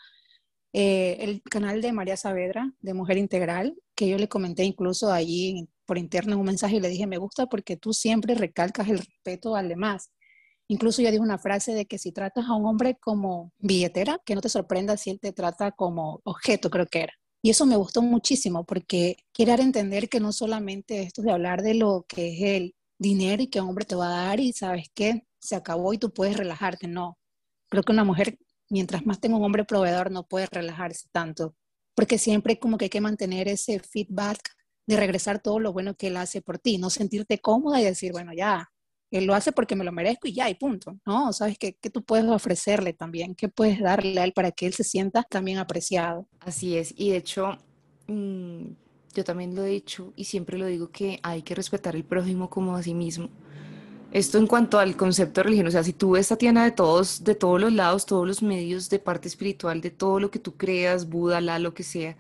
eh, 0.72 1.18
el 1.20 1.42
canal 1.42 1.82
de 1.82 1.92
María 1.92 2.16
Saavedra, 2.16 2.72
de 2.80 2.94
Mujer 2.94 3.18
Integral, 3.18 3.76
que 3.94 4.08
yo 4.08 4.16
le 4.18 4.28
comenté 4.28 4.64
incluso 4.64 5.12
allí 5.12 5.68
por 5.84 5.98
interno 5.98 6.38
un 6.38 6.46
mensaje 6.46 6.76
y 6.76 6.80
le 6.80 6.88
dije, 6.88 7.06
me 7.06 7.18
gusta 7.18 7.46
porque 7.46 7.76
tú 7.76 7.92
siempre 7.92 8.34
recalcas 8.34 8.88
el 8.88 8.98
respeto 8.98 9.56
al 9.56 9.68
demás. 9.68 10.10
Incluso 10.68 11.02
yo 11.02 11.10
dije 11.10 11.20
una 11.20 11.38
frase 11.38 11.74
de 11.74 11.86
que 11.86 11.98
si 11.98 12.12
tratas 12.12 12.46
a 12.46 12.54
un 12.54 12.64
hombre 12.66 12.96
como 12.98 13.52
billetera, 13.58 14.18
que 14.24 14.34
no 14.34 14.40
te 14.40 14.48
sorprenda 14.48 14.96
si 14.96 15.10
él 15.10 15.20
te 15.20 15.32
trata 15.32 15.72
como 15.72 16.20
objeto, 16.24 16.70
creo 16.70 16.86
que 16.86 17.00
era. 17.02 17.12
Y 17.42 17.50
eso 17.50 17.66
me 17.66 17.76
gustó 17.76 18.00
muchísimo 18.02 18.64
porque 18.64 19.16
quiere 19.32 19.52
entender 19.62 20.08
que 20.08 20.20
no 20.20 20.32
solamente 20.32 21.02
esto 21.02 21.22
de 21.22 21.32
hablar 21.32 21.62
de 21.62 21.74
lo 21.74 22.06
que 22.08 22.34
es 22.34 22.42
el 22.42 22.74
dinero 22.98 23.42
y 23.42 23.48
que 23.48 23.60
un 23.60 23.68
hombre 23.68 23.84
te 23.84 23.96
va 23.96 24.06
a 24.06 24.26
dar 24.28 24.40
y 24.40 24.52
sabes 24.52 24.86
que 24.94 25.26
se 25.40 25.56
acabó 25.56 25.92
y 25.92 25.98
tú 25.98 26.12
puedes 26.12 26.36
relajarte, 26.36 26.86
no. 26.86 27.18
Creo 27.68 27.82
que 27.82 27.92
una 27.92 28.04
mujer 28.04 28.38
mientras 28.72 29.04
más 29.04 29.20
tengo 29.20 29.36
un 29.36 29.44
hombre 29.44 29.64
proveedor, 29.64 30.10
no 30.10 30.26
puede 30.26 30.46
relajarse 30.50 31.08
tanto, 31.12 31.54
porque 31.94 32.16
siempre 32.16 32.58
como 32.58 32.78
que 32.78 32.86
hay 32.86 32.90
que 32.90 33.02
mantener 33.02 33.46
ese 33.46 33.78
feedback 33.78 34.40
de 34.86 34.96
regresar 34.96 35.40
todo 35.40 35.60
lo 35.60 35.72
bueno 35.72 35.94
que 35.94 36.08
él 36.08 36.16
hace 36.16 36.40
por 36.40 36.58
ti, 36.58 36.78
no 36.78 36.88
sentirte 36.88 37.38
cómoda 37.38 37.80
y 37.80 37.84
decir, 37.84 38.12
bueno, 38.12 38.32
ya, 38.32 38.70
él 39.10 39.26
lo 39.26 39.34
hace 39.34 39.52
porque 39.52 39.76
me 39.76 39.84
lo 39.84 39.92
merezco 39.92 40.26
y 40.26 40.32
ya, 40.32 40.48
y 40.48 40.54
punto. 40.54 40.98
No, 41.04 41.34
sabes 41.34 41.58
que, 41.58 41.76
tú 41.92 42.02
puedes 42.02 42.26
ofrecerle 42.26 42.94
también, 42.94 43.34
qué 43.34 43.48
puedes 43.48 43.78
darle 43.78 44.18
a 44.18 44.24
él 44.24 44.32
para 44.32 44.50
que 44.52 44.66
él 44.66 44.72
se 44.72 44.84
sienta 44.84 45.22
también 45.22 45.58
apreciado. 45.58 46.26
Así 46.40 46.78
es, 46.78 46.94
y 46.96 47.10
de 47.10 47.18
hecho, 47.18 47.58
mm, 48.08 48.64
yo 49.14 49.24
también 49.24 49.54
lo 49.54 49.64
he 49.64 49.68
dicho 49.68 50.14
y 50.16 50.24
siempre 50.24 50.56
lo 50.56 50.64
digo 50.64 50.90
que 50.90 51.20
hay 51.22 51.42
que 51.42 51.54
respetar 51.54 51.94
al 51.94 52.04
prójimo 52.04 52.48
como 52.48 52.74
a 52.74 52.82
sí 52.82 52.94
mismo. 52.94 53.28
Esto 54.12 54.36
en 54.36 54.46
cuanto 54.46 54.78
al 54.78 54.94
concepto 54.94 55.40
de 55.40 55.44
religión, 55.44 55.68
o 55.68 55.70
sea, 55.70 55.82
si 55.82 55.94
tú 55.94 56.10
ves 56.10 56.28
Tatiana 56.28 56.64
de 56.64 56.72
todos, 56.72 57.24
de 57.24 57.34
todos 57.34 57.58
los 57.58 57.72
lados, 57.72 58.04
todos 58.04 58.26
los 58.26 58.42
medios 58.42 58.90
de 58.90 58.98
parte 58.98 59.26
espiritual, 59.26 59.80
de 59.80 59.90
todo 59.90 60.20
lo 60.20 60.30
que 60.30 60.38
tú 60.38 60.54
creas, 60.58 61.08
Buda, 61.08 61.40
la, 61.40 61.58
lo 61.58 61.72
que 61.72 61.82
sea, 61.82 62.18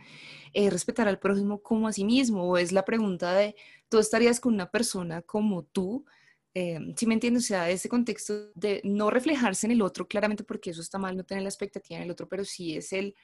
es 0.54 0.72
respetar 0.72 1.06
al 1.06 1.18
prójimo 1.18 1.62
como 1.62 1.88
a 1.88 1.92
sí 1.92 2.04
mismo, 2.04 2.44
o 2.44 2.56
es 2.56 2.72
la 2.72 2.86
pregunta 2.86 3.34
de, 3.34 3.54
¿tú 3.90 3.98
estarías 3.98 4.40
con 4.40 4.54
una 4.54 4.70
persona 4.70 5.20
como 5.20 5.64
tú? 5.64 6.06
Eh, 6.54 6.78
si 6.96 7.06
me 7.06 7.12
entiendes, 7.12 7.44
o 7.44 7.46
sea, 7.48 7.68
ese 7.68 7.90
contexto 7.90 8.50
de 8.54 8.80
no 8.84 9.10
reflejarse 9.10 9.66
en 9.66 9.72
el 9.72 9.82
otro, 9.82 10.08
claramente 10.08 10.44
porque 10.44 10.70
eso 10.70 10.80
está 10.80 10.96
mal, 10.96 11.14
no 11.14 11.24
tener 11.24 11.42
la 11.42 11.50
expectativa 11.50 11.98
en 11.98 12.04
el 12.04 12.10
otro, 12.10 12.26
pero 12.26 12.42
sí 12.46 12.74
es 12.74 12.94
el 12.94 13.14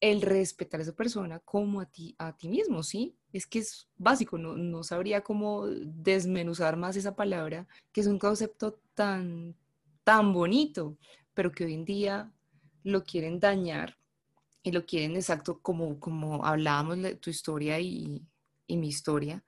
el 0.00 0.22
respetar 0.22 0.80
a 0.80 0.82
esa 0.82 0.94
persona 0.94 1.40
como 1.40 1.80
a 1.80 1.86
ti, 1.86 2.14
a 2.18 2.36
ti 2.36 2.48
mismo, 2.48 2.82
¿sí? 2.82 3.16
Es 3.32 3.46
que 3.46 3.58
es 3.58 3.88
básico, 3.96 4.38
no, 4.38 4.56
no 4.56 4.82
sabría 4.82 5.22
cómo 5.22 5.66
desmenuzar 5.66 6.76
más 6.76 6.96
esa 6.96 7.14
palabra, 7.14 7.68
que 7.92 8.00
es 8.00 8.06
un 8.06 8.18
concepto 8.18 8.80
tan, 8.94 9.54
tan 10.02 10.32
bonito, 10.32 10.96
pero 11.34 11.52
que 11.52 11.64
hoy 11.64 11.74
en 11.74 11.84
día 11.84 12.32
lo 12.82 13.04
quieren 13.04 13.40
dañar 13.40 13.98
y 14.62 14.72
lo 14.72 14.86
quieren 14.86 15.16
exacto 15.16 15.60
como, 15.60 16.00
como 16.00 16.44
hablábamos 16.44 16.98
de 16.98 17.14
tu 17.16 17.30
historia 17.30 17.78
y, 17.78 18.22
y 18.66 18.76
mi 18.76 18.88
historia, 18.88 19.44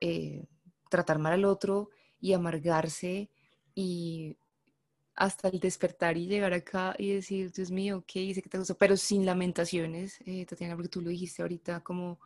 eh, 0.00 0.44
tratar 0.90 1.18
mal 1.18 1.32
al 1.32 1.44
otro 1.46 1.88
y 2.20 2.34
amargarse 2.34 3.30
y 3.74 4.36
hasta 5.22 5.48
el 5.48 5.60
despertar 5.60 6.16
y 6.16 6.26
llegar 6.26 6.52
acá 6.52 6.96
y 6.98 7.14
decir, 7.14 7.52
Dios 7.52 7.70
mío, 7.70 8.02
¿qué 8.08 8.20
hice? 8.20 8.42
¿Qué 8.42 8.48
te 8.48 8.58
gustó? 8.58 8.76
Pero 8.76 8.96
sin 8.96 9.24
lamentaciones, 9.24 10.18
eh, 10.26 10.44
Tatiana, 10.46 10.74
porque 10.74 10.88
tú 10.88 11.00
lo 11.00 11.10
dijiste 11.10 11.42
ahorita 11.42 11.80
como, 11.80 12.18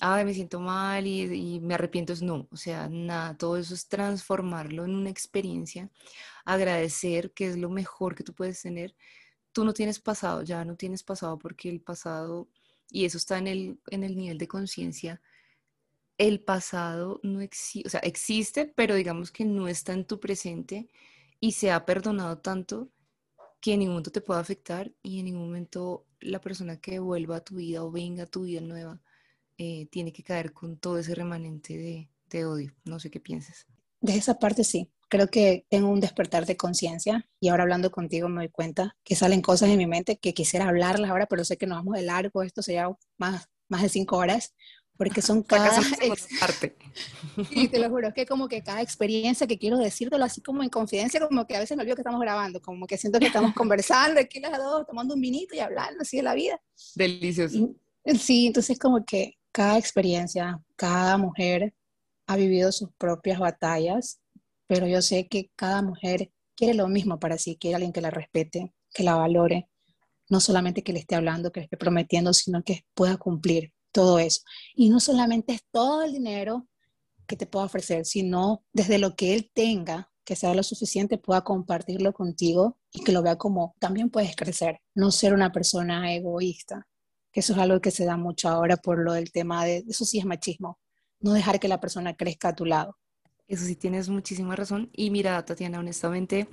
ay, 0.00 0.24
me 0.24 0.34
siento 0.34 0.58
mal 0.58 1.06
y, 1.06 1.22
y, 1.22 1.60
me 1.60 1.74
arrepiento. 1.74 2.14
No, 2.20 2.48
o 2.50 2.56
sea, 2.56 2.88
nada, 2.88 3.36
todo 3.36 3.56
eso 3.58 3.74
es 3.74 3.86
transformarlo 3.86 4.84
en 4.84 4.96
una 4.96 5.08
experiencia, 5.10 5.88
agradecer, 6.44 7.32
que 7.32 7.46
es 7.48 7.56
lo 7.58 7.70
mejor 7.70 8.16
que 8.16 8.24
tú 8.24 8.34
puedes 8.34 8.60
tener. 8.60 8.96
Tú 9.52 9.64
no 9.64 9.72
tienes 9.72 10.00
pasado, 10.00 10.42
ya 10.42 10.64
no 10.64 10.76
tienes 10.76 11.04
pasado 11.04 11.38
porque 11.38 11.70
el 11.70 11.80
pasado, 11.80 12.48
y 12.90 13.04
eso 13.04 13.18
está 13.18 13.38
en 13.38 13.46
el, 13.46 13.80
en 13.90 14.02
el 14.02 14.16
nivel 14.16 14.38
de 14.38 14.48
conciencia, 14.48 15.22
el 16.18 16.40
pasado 16.40 17.20
no 17.22 17.40
existe, 17.40 17.86
o 17.88 17.90
sea, 17.90 18.00
existe, 18.00 18.66
pero 18.66 18.96
digamos 18.96 19.30
que 19.30 19.44
no 19.44 19.68
está 19.68 19.92
en 19.92 20.06
tu 20.06 20.20
presente 20.20 20.88
y 21.42 21.52
se 21.52 21.72
ha 21.72 21.84
perdonado 21.84 22.38
tanto 22.38 22.88
que 23.60 23.72
en 23.72 23.80
ningún 23.80 23.94
momento 23.94 24.12
te 24.12 24.20
puede 24.20 24.40
afectar 24.40 24.92
y 25.02 25.18
en 25.18 25.24
ningún 25.24 25.46
momento 25.46 26.06
la 26.20 26.40
persona 26.40 26.80
que 26.80 27.00
vuelva 27.00 27.38
a 27.38 27.44
tu 27.44 27.56
vida 27.56 27.82
o 27.82 27.90
venga 27.90 28.22
a 28.22 28.26
tu 28.26 28.42
vida 28.44 28.60
nueva 28.60 29.02
eh, 29.58 29.86
tiene 29.90 30.12
que 30.12 30.22
caer 30.22 30.52
con 30.52 30.76
todo 30.76 30.98
ese 30.98 31.16
remanente 31.16 32.08
de, 32.30 32.44
odio. 32.46 32.72
No 32.84 33.00
sé 33.00 33.10
qué 33.10 33.18
piensas. 33.18 33.66
De 34.00 34.14
esa 34.14 34.38
parte 34.38 34.62
sí. 34.62 34.88
Creo 35.08 35.28
que 35.28 35.66
tengo 35.68 35.88
un 35.88 35.98
despertar 35.98 36.46
de 36.46 36.56
conciencia 36.56 37.28
y 37.40 37.48
ahora 37.48 37.64
hablando 37.64 37.90
contigo 37.90 38.28
me 38.28 38.42
doy 38.42 38.48
cuenta 38.48 38.96
que 39.02 39.16
salen 39.16 39.42
cosas 39.42 39.68
en 39.68 39.78
mi 39.78 39.86
mente 39.88 40.18
que 40.18 40.34
quisiera 40.34 40.68
hablarlas 40.68 41.10
ahora, 41.10 41.26
pero 41.26 41.44
sé 41.44 41.58
que 41.58 41.66
nos 41.66 41.78
vamos 41.78 41.96
de 41.96 42.02
largo, 42.02 42.44
esto 42.44 42.62
sería 42.62 42.88
más, 43.18 43.48
más 43.68 43.82
de 43.82 43.88
cinco 43.88 44.16
horas, 44.16 44.54
porque 45.02 45.20
son 45.20 45.42
cada 45.42 45.80
parte. 46.40 46.76
Y 47.50 47.66
te 47.66 47.80
lo 47.80 47.90
juro, 47.90 48.08
es 48.08 48.14
que 48.14 48.24
como 48.24 48.46
que 48.46 48.62
cada 48.62 48.80
experiencia 48.80 49.48
que 49.48 49.58
quiero 49.58 49.76
decírtelo 49.76 50.24
así 50.24 50.40
como 50.40 50.62
en 50.62 50.68
confidencia, 50.68 51.18
como 51.26 51.44
que 51.44 51.56
a 51.56 51.58
veces 51.58 51.76
me 51.76 51.82
olvido 51.82 51.96
que 51.96 52.02
estamos 52.02 52.20
grabando, 52.20 52.62
como 52.62 52.86
que 52.86 52.96
siento 52.96 53.18
que 53.18 53.26
estamos 53.26 53.52
conversando 53.52 54.20
aquí 54.20 54.38
las 54.38 54.56
dos, 54.58 54.86
tomando 54.86 55.14
un 55.14 55.20
vinito 55.20 55.56
y 55.56 55.58
hablando 55.58 56.02
así 56.02 56.18
de 56.18 56.22
la 56.22 56.34
vida. 56.34 56.60
Delicioso. 56.94 57.74
sí, 58.16 58.46
entonces 58.46 58.78
como 58.78 59.04
que 59.04 59.34
cada 59.50 59.76
experiencia, 59.76 60.60
cada 60.76 61.18
mujer 61.18 61.74
ha 62.28 62.36
vivido 62.36 62.70
sus 62.70 62.90
propias 62.96 63.40
batallas, 63.40 64.20
pero 64.68 64.86
yo 64.86 65.02
sé 65.02 65.26
que 65.26 65.50
cada 65.56 65.82
mujer 65.82 66.30
quiere 66.54 66.74
lo 66.74 66.86
mismo 66.86 67.18
para 67.18 67.38
sí, 67.38 67.56
quiere 67.56 67.74
alguien 67.74 67.92
que 67.92 68.00
la 68.00 68.10
respete, 68.10 68.72
que 68.94 69.02
la 69.02 69.16
valore, 69.16 69.68
no 70.30 70.38
solamente 70.38 70.84
que 70.84 70.92
le 70.92 71.00
esté 71.00 71.16
hablando, 71.16 71.50
que 71.50 71.58
le 71.58 71.64
esté 71.64 71.76
prometiendo, 71.76 72.32
sino 72.32 72.62
que 72.62 72.84
pueda 72.94 73.16
cumplir 73.16 73.72
todo 73.92 74.18
eso. 74.18 74.42
Y 74.74 74.88
no 74.88 75.00
solamente 75.00 75.52
es 75.52 75.62
todo 75.70 76.02
el 76.02 76.12
dinero 76.12 76.66
que 77.26 77.36
te 77.36 77.46
pueda 77.46 77.66
ofrecer, 77.66 78.04
sino 78.04 78.64
desde 78.72 78.98
lo 78.98 79.14
que 79.14 79.34
él 79.34 79.50
tenga, 79.54 80.10
que 80.24 80.36
sea 80.36 80.54
lo 80.54 80.62
suficiente, 80.62 81.18
pueda 81.18 81.42
compartirlo 81.42 82.12
contigo 82.12 82.78
y 82.92 83.02
que 83.04 83.12
lo 83.12 83.22
vea 83.22 83.36
como 83.36 83.74
también 83.78 84.10
puedes 84.10 84.36
crecer, 84.36 84.80
no 84.94 85.10
ser 85.10 85.34
una 85.34 85.52
persona 85.52 86.14
egoísta, 86.14 86.86
que 87.32 87.40
eso 87.40 87.54
es 87.54 87.58
algo 87.58 87.80
que 87.80 87.90
se 87.90 88.04
da 88.04 88.16
mucho 88.16 88.48
ahora 88.48 88.76
por 88.76 88.98
lo 88.98 89.12
del 89.12 89.32
tema 89.32 89.64
de, 89.64 89.84
eso 89.88 90.04
sí 90.04 90.18
es 90.18 90.24
machismo, 90.24 90.78
no 91.20 91.32
dejar 91.32 91.60
que 91.60 91.68
la 91.68 91.80
persona 91.80 92.16
crezca 92.16 92.48
a 92.48 92.54
tu 92.54 92.64
lado. 92.64 92.98
Eso 93.48 93.64
sí 93.64 93.76
tienes 93.76 94.08
muchísima 94.08 94.56
razón. 94.56 94.90
Y 94.92 95.10
mira, 95.10 95.44
Tatiana, 95.44 95.78
honestamente, 95.78 96.48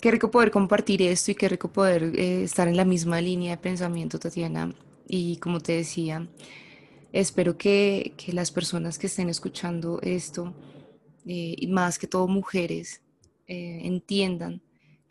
qué 0.00 0.10
rico 0.10 0.30
poder 0.30 0.50
compartir 0.50 1.02
esto 1.02 1.30
y 1.30 1.34
qué 1.34 1.48
rico 1.48 1.72
poder 1.72 2.12
eh, 2.18 2.42
estar 2.44 2.68
en 2.68 2.76
la 2.76 2.84
misma 2.84 3.20
línea 3.20 3.52
de 3.52 3.62
pensamiento, 3.62 4.18
Tatiana. 4.18 4.74
Y 5.06 5.36
como 5.36 5.60
te 5.60 5.72
decía, 5.72 6.28
espero 7.12 7.56
que, 7.56 8.14
que 8.16 8.32
las 8.32 8.50
personas 8.50 8.98
que 8.98 9.06
estén 9.06 9.28
escuchando 9.28 10.00
esto, 10.02 10.54
eh, 11.26 11.54
y 11.56 11.66
más 11.68 11.98
que 11.98 12.06
todo 12.06 12.28
mujeres, 12.28 13.02
eh, 13.46 13.80
entiendan 13.84 14.60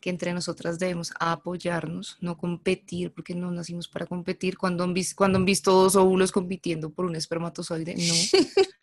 que 0.00 0.10
entre 0.10 0.32
nosotras 0.32 0.78
debemos 0.78 1.12
apoyarnos, 1.18 2.18
no 2.20 2.36
competir, 2.36 3.12
porque 3.12 3.34
no 3.34 3.50
nacimos 3.50 3.88
para 3.88 4.06
competir. 4.06 4.56
Cuando 4.58 4.84
han, 4.84 4.94
visto, 4.94 5.16
cuando 5.16 5.38
han 5.38 5.44
visto 5.44 5.72
dos 5.72 5.96
óvulos 5.96 6.32
compitiendo 6.32 6.90
por 6.90 7.06
un 7.06 7.16
espermatozoide, 7.16 7.94
no. 7.96 8.14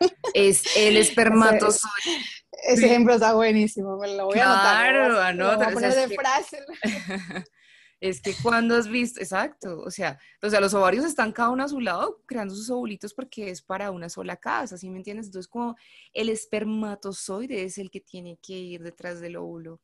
es 0.34 0.64
el 0.76 0.97
espermatozoide. 0.97 2.18
Ese, 2.68 2.86
ejemplo 2.88 3.14
está 3.14 3.34
buenísimo, 3.34 3.97
me 3.97 4.16
lo 4.16 4.26
voy 4.26 4.39
a 4.39 4.51
anotar. 4.51 4.89
Claro, 4.89 5.61
a 5.61 5.70
poner 5.70 5.93
de 5.93 6.16
frase. 6.16 6.59
Es 8.03 8.19
que 8.19 8.33
cuando 8.43 8.75
has 8.75 8.89
visto, 8.89 9.21
exacto, 9.21 9.79
o 9.79 9.89
sea, 9.89 10.19
o 10.41 10.49
sea, 10.49 10.59
los 10.59 10.73
ovarios 10.73 11.05
están 11.05 11.31
cada 11.31 11.51
uno 11.51 11.63
a 11.63 11.69
su 11.69 11.79
lado 11.79 12.21
creando 12.25 12.53
sus 12.53 12.69
ovulitos 12.69 13.13
porque 13.13 13.49
es 13.49 13.61
para 13.61 13.91
una 13.91 14.09
sola 14.09 14.35
casa, 14.35 14.77
¿sí 14.77 14.89
me 14.89 14.97
entiendes? 14.97 15.27
Entonces, 15.27 15.47
como 15.47 15.77
el 16.11 16.27
espermatozoide 16.27 17.63
es 17.63 17.77
el 17.77 17.89
que 17.89 18.01
tiene 18.01 18.37
que 18.41 18.59
ir 18.59 18.83
detrás 18.83 19.21
del 19.21 19.37
óvulo. 19.37 19.79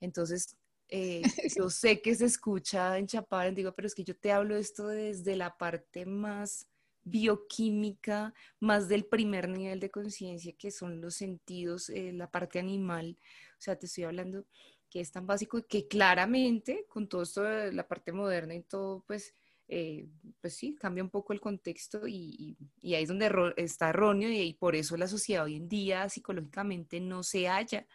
Entonces, 0.00 0.56
eh, 0.88 1.22
yo 1.56 1.70
sé 1.70 2.02
que 2.02 2.16
se 2.16 2.24
escucha 2.24 2.98
en 2.98 3.06
Chapar, 3.06 3.54
digo, 3.54 3.72
pero 3.76 3.86
es 3.86 3.94
que 3.94 4.02
yo 4.02 4.16
te 4.16 4.32
hablo 4.32 4.56
esto 4.56 4.88
desde 4.88 5.36
la 5.36 5.56
parte 5.56 6.04
más 6.04 6.66
bioquímica, 7.04 8.34
más 8.58 8.88
del 8.88 9.04
primer 9.04 9.48
nivel 9.48 9.78
de 9.78 9.92
conciencia, 9.92 10.52
que 10.58 10.72
son 10.72 11.00
los 11.00 11.14
sentidos, 11.14 11.90
eh, 11.90 12.12
la 12.12 12.28
parte 12.28 12.58
animal. 12.58 13.16
O 13.52 13.62
sea, 13.62 13.76
te 13.76 13.86
estoy 13.86 14.02
hablando 14.02 14.46
que 14.92 15.00
es 15.00 15.10
tan 15.10 15.26
básico 15.26 15.66
que 15.66 15.88
claramente 15.88 16.84
con 16.86 17.08
todo 17.08 17.22
esto 17.22 17.42
de 17.42 17.72
la 17.72 17.88
parte 17.88 18.12
moderna 18.12 18.54
y 18.54 18.60
todo, 18.60 19.02
pues, 19.06 19.34
eh, 19.66 20.06
pues 20.38 20.54
sí, 20.54 20.74
cambia 20.74 21.02
un 21.02 21.08
poco 21.08 21.32
el 21.32 21.40
contexto 21.40 22.06
y, 22.06 22.58
y, 22.82 22.94
ahí 22.94 23.04
es 23.04 23.08
donde 23.08 23.54
está 23.56 23.88
erróneo 23.88 24.28
y, 24.28 24.52
por 24.52 24.76
eso 24.76 24.98
la 24.98 25.08
sociedad 25.08 25.44
hoy 25.44 25.56
en 25.56 25.66
día 25.66 26.10
psicológicamente 26.10 27.00
no 27.00 27.22
se 27.22 27.48
halla, 27.48 27.86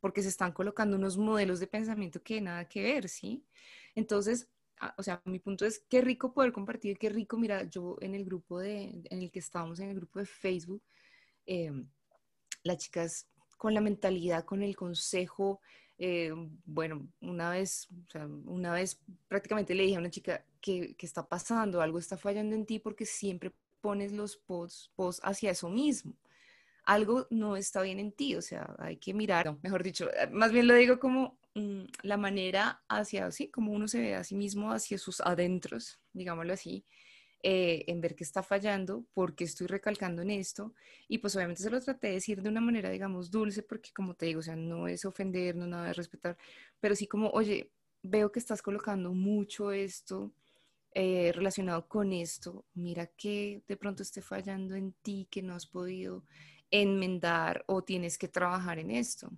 porque 0.00 0.22
se 0.22 0.30
están 0.30 0.52
colocando 0.52 0.96
unos 0.96 1.18
modelos 1.18 1.60
de 1.60 1.66
pensamiento 1.66 2.22
que 2.22 2.40
nada 2.40 2.66
que 2.66 2.82
ver, 2.82 3.10
¿sí? 3.10 3.44
Entonces, 3.94 4.48
o 4.96 5.02
sea, 5.02 5.20
mi 5.26 5.38
punto 5.40 5.66
es 5.66 5.84
qué 5.90 6.00
rico 6.00 6.32
poder 6.32 6.52
compartir, 6.52 6.96
qué 6.96 7.10
rico, 7.10 7.36
mira, 7.36 7.64
yo 7.64 7.98
en 8.00 8.14
el 8.14 8.24
grupo 8.24 8.60
de, 8.60 9.02
en 9.10 9.22
el 9.22 9.30
que 9.30 9.40
estábamos, 9.40 9.78
en 9.80 9.90
el 9.90 9.96
grupo 9.96 10.20
de 10.20 10.26
Facebook, 10.26 10.82
em, 11.44 11.86
las 12.62 12.78
chicas 12.78 13.28
con 13.58 13.74
la 13.74 13.82
mentalidad, 13.82 14.46
con 14.46 14.62
el 14.62 14.74
consejo, 14.74 15.60
eh, 15.98 16.32
bueno, 16.64 17.08
una 17.20 17.50
vez, 17.50 17.88
una 18.44 18.72
vez 18.72 19.00
prácticamente 19.28 19.74
le 19.74 19.84
dije 19.84 19.96
a 19.96 20.00
una 20.00 20.10
chica 20.10 20.44
que, 20.60 20.94
que, 20.96 21.06
está 21.06 21.26
pasando, 21.26 21.80
algo 21.80 21.98
está 21.98 22.16
fallando 22.16 22.54
en 22.54 22.66
ti 22.66 22.78
porque 22.78 23.06
siempre 23.06 23.52
pones 23.80 24.12
los 24.12 24.36
posts, 24.36 24.90
posts 24.94 25.22
hacia 25.24 25.50
eso 25.50 25.68
mismo. 25.70 26.14
Algo 26.84 27.26
no 27.30 27.56
está 27.56 27.82
bien 27.82 27.98
en 27.98 28.12
ti, 28.12 28.36
o 28.36 28.42
sea, 28.42 28.74
hay 28.78 28.96
que 28.98 29.14
mirar, 29.14 29.56
mejor 29.62 29.82
dicho, 29.82 30.08
más 30.30 30.52
bien 30.52 30.68
lo 30.68 30.74
digo 30.74 31.00
como 31.00 31.38
mm, 31.54 31.84
la 32.02 32.16
manera 32.16 32.82
hacia, 32.88 33.26
así, 33.26 33.48
como 33.48 33.72
uno 33.72 33.88
se 33.88 34.00
ve 34.00 34.14
a 34.14 34.22
sí 34.22 34.34
mismo, 34.36 34.70
hacia 34.70 34.98
sus 34.98 35.20
adentros, 35.20 35.98
digámoslo 36.12 36.52
así, 36.52 36.84
eh, 37.42 37.84
en 37.86 38.00
ver 38.00 38.14
qué 38.16 38.24
está 38.24 38.42
fallando, 38.42 39.04
porque 39.14 39.44
estoy 39.44 39.66
recalcando 39.66 40.22
en 40.22 40.30
esto. 40.30 40.74
Y 41.08 41.18
pues 41.18 41.36
obviamente 41.36 41.62
se 41.62 41.70
lo 41.70 41.80
traté 41.80 42.08
de 42.08 42.14
decir 42.14 42.42
de 42.42 42.48
una 42.48 42.60
manera, 42.60 42.90
digamos, 42.90 43.30
dulce, 43.30 43.62
porque 43.62 43.92
como 43.92 44.14
te 44.14 44.26
digo, 44.26 44.40
o 44.40 44.42
sea, 44.42 44.56
no 44.56 44.88
es 44.88 45.04
ofender, 45.04 45.56
no 45.56 45.66
nada 45.66 45.86
de 45.88 45.92
respetar, 45.94 46.36
pero 46.80 46.96
sí 46.96 47.06
como, 47.06 47.30
oye, 47.30 47.70
veo 48.02 48.32
que 48.32 48.38
estás 48.38 48.62
colocando 48.62 49.12
mucho 49.12 49.72
esto 49.72 50.32
eh, 50.92 51.30
relacionado 51.34 51.88
con 51.88 52.12
esto, 52.12 52.64
mira 52.74 53.06
que 53.06 53.62
de 53.68 53.76
pronto 53.76 54.02
esté 54.02 54.22
fallando 54.22 54.74
en 54.76 54.92
ti, 55.02 55.28
que 55.30 55.42
no 55.42 55.54
has 55.54 55.66
podido 55.66 56.24
enmendar 56.70 57.64
o 57.66 57.82
tienes 57.82 58.16
que 58.18 58.28
trabajar 58.28 58.78
en 58.78 58.90
esto. 58.90 59.30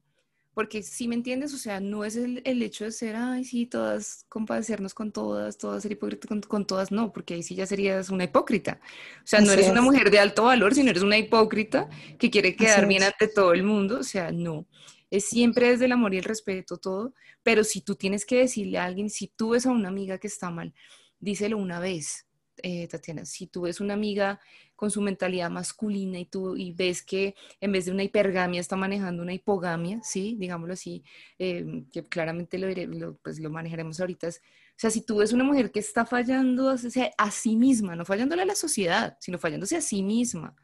Porque 0.59 0.83
si 0.83 1.07
me 1.07 1.15
entiendes, 1.15 1.55
o 1.55 1.57
sea, 1.57 1.79
no 1.79 2.05
es 2.05 2.17
el, 2.17 2.43
el, 2.45 2.61
hecho 2.65 2.85
de 2.85 2.91
ser, 2.91 3.15
ay, 3.15 3.45
sí, 3.45 3.67
todas, 3.67 4.27
compadecernos 4.29 4.93
con 4.93 5.13
todas, 5.13 5.57
todas 5.57 5.85
ser 5.85 5.93
hipócrita 5.93 6.27
con, 6.27 6.41
con, 6.41 6.67
todas, 6.67 6.91
no, 6.91 7.13
porque 7.13 7.35
ahí 7.35 7.45
sí 7.45 7.55
ya 7.55 7.65
serías 7.65 8.11
una 8.11 8.25
hipócrita. 8.25 8.81
O 9.19 9.25
sea, 9.25 9.41
no 9.41 9.53
eres 9.53 9.69
una 9.69 9.83
mujer 9.83 10.11
de 10.11 10.19
alto 10.19 10.43
valor, 10.43 10.75
sino 10.75 10.91
eres 10.91 11.05
una 11.05 11.17
hipócrita 11.17 11.89
que 12.19 12.29
quiere 12.29 12.57
quedar 12.57 12.89
bien 12.89 13.05
ante 13.05 13.29
todo 13.29 13.53
el 13.53 13.63
mundo, 13.63 14.01
o 14.01 14.03
sea, 14.03 14.33
no. 14.33 14.67
Es 15.13 15.27
siempre 15.27 15.69
desde 15.69 15.85
el 15.85 15.93
amor 15.93 16.13
y 16.15 16.19
el 16.19 16.25
respeto 16.25 16.77
todo, 16.77 17.15
pero 17.45 17.63
si 17.63 17.81
tú 17.81 17.95
tienes 17.95 18.27
que 18.27 18.39
decirle 18.39 18.79
a 18.79 18.85
alguien, 18.85 19.11
si 19.11 19.29
tú 19.29 19.51
ves 19.51 19.65
a 19.65 19.71
una 19.71 19.91
amiga 19.91 20.19
que 20.19 20.27
está 20.27 20.51
mal, 20.51 20.75
díselo 21.21 21.57
una 21.57 21.79
vez, 21.79 22.27
eh, 22.63 22.89
Tatiana, 22.89 23.25
si 23.25 23.47
tú 23.47 23.63
ves 23.63 23.81
una 23.81 23.95
amiga 23.95 24.41
con 24.77 24.91
su 24.91 25.01
mentalidad 25.01 25.51
masculina 25.51 26.19
y 26.19 26.25
tú 26.25 26.57
y 26.57 26.73
ves 26.73 27.03
que 27.03 27.35
en 27.61 27.73
vez 27.73 27.87
de 27.87 27.93
una 27.93 28.05
hipergamia 28.05 28.61
está 28.61 28.77
manejando 28.77 29.23
una 29.23 29.35
hipogamia, 29.35 30.01
¿sí? 30.03 30.37
Digámoslo 30.39 30.75
así, 30.75 31.03
eh, 31.39 31.85
que 31.93 32.07
claramente 32.07 32.59
lo, 32.59 33.17
pues 33.17 33.41
lo 33.41 33.51
manejaremos 33.51 33.99
ahorita. 34.01 34.29
o 34.29 34.33
sea, 34.77 34.91
si 34.91 35.01
tú 35.03 35.17
ves 35.17 35.33
una 35.33 35.45
mujer 35.45 35.73
que 35.73 35.81
está 35.81 36.07
fallando 36.07 36.71
a 36.71 37.31
sí 37.31 37.57
misma, 37.57 37.97
no 37.97 38.05
fallándole 38.05 38.43
a 38.43 38.47
la 38.47 38.55
sociedad, 38.55 39.17
sino 39.21 39.39
fallándose 39.39 39.77
a 39.77 39.81
sí 39.81 40.03
misma, 40.03 40.55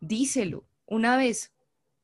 díselo 0.00 0.64
una 0.86 1.16
vez. 1.16 1.52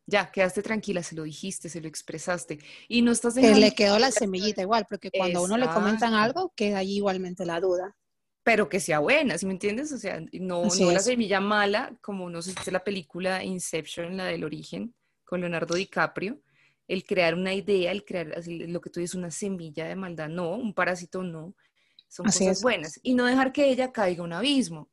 Ya, 0.07 0.33
quedaste 0.33 0.63
tranquila, 0.63 1.03
se 1.03 1.15
lo 1.15 1.23
dijiste, 1.23 1.69
se 1.69 1.81
lo 1.81 1.87
expresaste. 1.87 2.59
Y 2.89 3.03
no 3.03 3.13
estás 3.13 3.35
dejando... 3.35 3.61
le 3.61 3.73
quedó 3.73 3.99
la 3.99 4.11
semillita 4.11 4.63
igual, 4.63 4.87
porque 4.89 5.11
cuando 5.11 5.39
a 5.39 5.43
uno 5.43 5.57
le 5.57 5.69
comentan 5.69 6.15
algo, 6.15 6.53
queda 6.57 6.79
allí 6.79 6.97
igualmente 6.97 7.47
la 7.47 7.61
duda 7.61 7.97
pero 8.43 8.69
que 8.69 8.81
sea 8.81 9.01
buena, 9.01 9.37
¿sí 9.37 9.47
me 9.47 9.53
entiendes? 9.53 9.93
O 9.93 9.99
sea, 9.99 10.21
no, 10.33 10.65
no 10.65 10.93
la 10.93 11.01
semilla 11.01 11.41
mala, 11.41 11.97
como 12.01 12.31
no 12.31 12.41
sé 12.41 12.55
si 12.63 12.71
la 12.71 12.83
película 12.83 13.45
Inception, 13.45 14.17
la 14.17 14.25
del 14.25 14.45
origen, 14.45 14.95
con 15.25 15.41
Leonardo 15.41 15.75
DiCaprio, 15.75 16.41
el 16.89 17.05
crear 17.05 17.35
una 17.35 17.55
idea, 17.55 17.93
el 17.93 18.05
crear 18.05 18.43
lo 18.47 18.81
que 18.81 18.91
tú 18.91 19.01
dices, 19.01 19.15
una 19.15 19.31
semilla 19.31 19.87
de 19.87 19.95
maldad, 19.95 20.29
no, 20.29 20.57
un 20.57 20.75
parásito 20.75 21.23
no, 21.23 21.55
son 22.09 22.27
cosas 22.27 22.63
buenas. 22.63 22.99
Y 23.03 23.15
no 23.15 23.27
dejar 23.27 23.53
que 23.53 23.71
ella 23.71 23.93
caiga 23.93 24.23
a 24.23 24.25
un 24.25 24.33
abismo. 24.33 24.91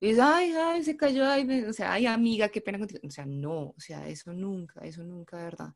Y 0.00 0.08
dices, 0.08 0.22
ay, 0.22 0.52
ay, 0.52 0.82
se 0.82 0.96
cayó, 0.96 1.26
ay, 1.26 1.64
o 1.64 1.72
sea, 1.72 1.92
ay, 1.92 2.06
amiga, 2.06 2.48
qué 2.48 2.60
pena 2.60 2.78
contigo. 2.78 3.00
O 3.06 3.10
sea, 3.10 3.24
no, 3.24 3.68
o 3.68 3.74
sea, 3.78 4.08
eso 4.08 4.32
nunca, 4.32 4.80
eso 4.82 5.02
nunca, 5.02 5.38
de 5.38 5.44
verdad. 5.44 5.74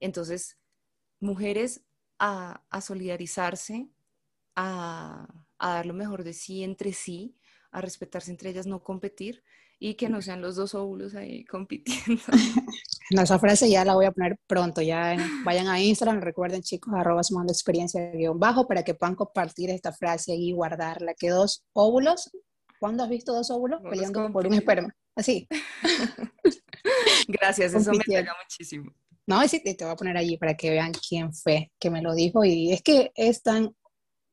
Entonces, 0.00 0.58
mujeres 1.18 1.82
a, 2.18 2.62
a 2.70 2.80
solidarizarse, 2.80 3.88
a, 4.54 5.26
dar 5.68 5.86
lo 5.86 5.94
mejor 5.94 6.24
de 6.24 6.32
sí 6.32 6.62
entre 6.62 6.92
sí, 6.92 7.36
a 7.70 7.80
respetarse 7.80 8.30
entre 8.30 8.50
ellas, 8.50 8.66
no 8.66 8.82
competir 8.82 9.42
y 9.78 9.94
que 9.94 10.08
no 10.08 10.22
sean 10.22 10.40
los 10.40 10.54
dos 10.54 10.76
óvulos 10.76 11.16
ahí 11.16 11.44
compitiendo. 11.50 12.22
No, 13.10 13.22
esa 13.22 13.38
frase 13.38 13.68
ya 13.68 13.84
la 13.84 13.94
voy 13.94 14.06
a 14.06 14.12
poner 14.12 14.38
pronto, 14.46 14.80
ya 14.80 15.16
vayan 15.44 15.66
a 15.66 15.80
Instagram, 15.80 16.20
recuerden 16.20 16.62
chicos, 16.62 16.94
arroba 16.94 17.22
sumando 17.24 17.52
experiencia 17.52 18.12
guion 18.12 18.38
bajo 18.38 18.68
para 18.68 18.84
que 18.84 18.94
puedan 18.94 19.16
compartir 19.16 19.70
esta 19.70 19.92
frase 19.92 20.34
y 20.34 20.52
guardarla, 20.52 21.14
que 21.14 21.30
dos 21.30 21.64
óvulos, 21.72 22.30
¿cuándo 22.78 23.02
has 23.02 23.10
visto 23.10 23.34
dos 23.34 23.50
óvulos 23.50 23.80
peleando 23.82 24.30
por 24.32 24.46
un 24.46 24.54
esperma? 24.54 24.94
Así. 25.16 25.48
Gracias, 27.28 27.74
eso 27.74 27.92
me 27.92 28.04
pega 28.04 28.34
muchísimo. 28.40 28.92
No, 29.26 29.46
sí, 29.46 29.60
te 29.62 29.76
voy 29.84 29.92
a 29.92 29.96
poner 29.96 30.16
allí 30.16 30.36
para 30.36 30.56
que 30.56 30.70
vean 30.70 30.92
quién 30.92 31.32
fue 31.32 31.70
que 31.78 31.90
me 31.90 32.02
lo 32.02 32.14
dijo 32.14 32.44
y 32.44 32.72
es 32.72 32.82
que 32.82 33.12
es 33.14 33.42
tan 33.42 33.74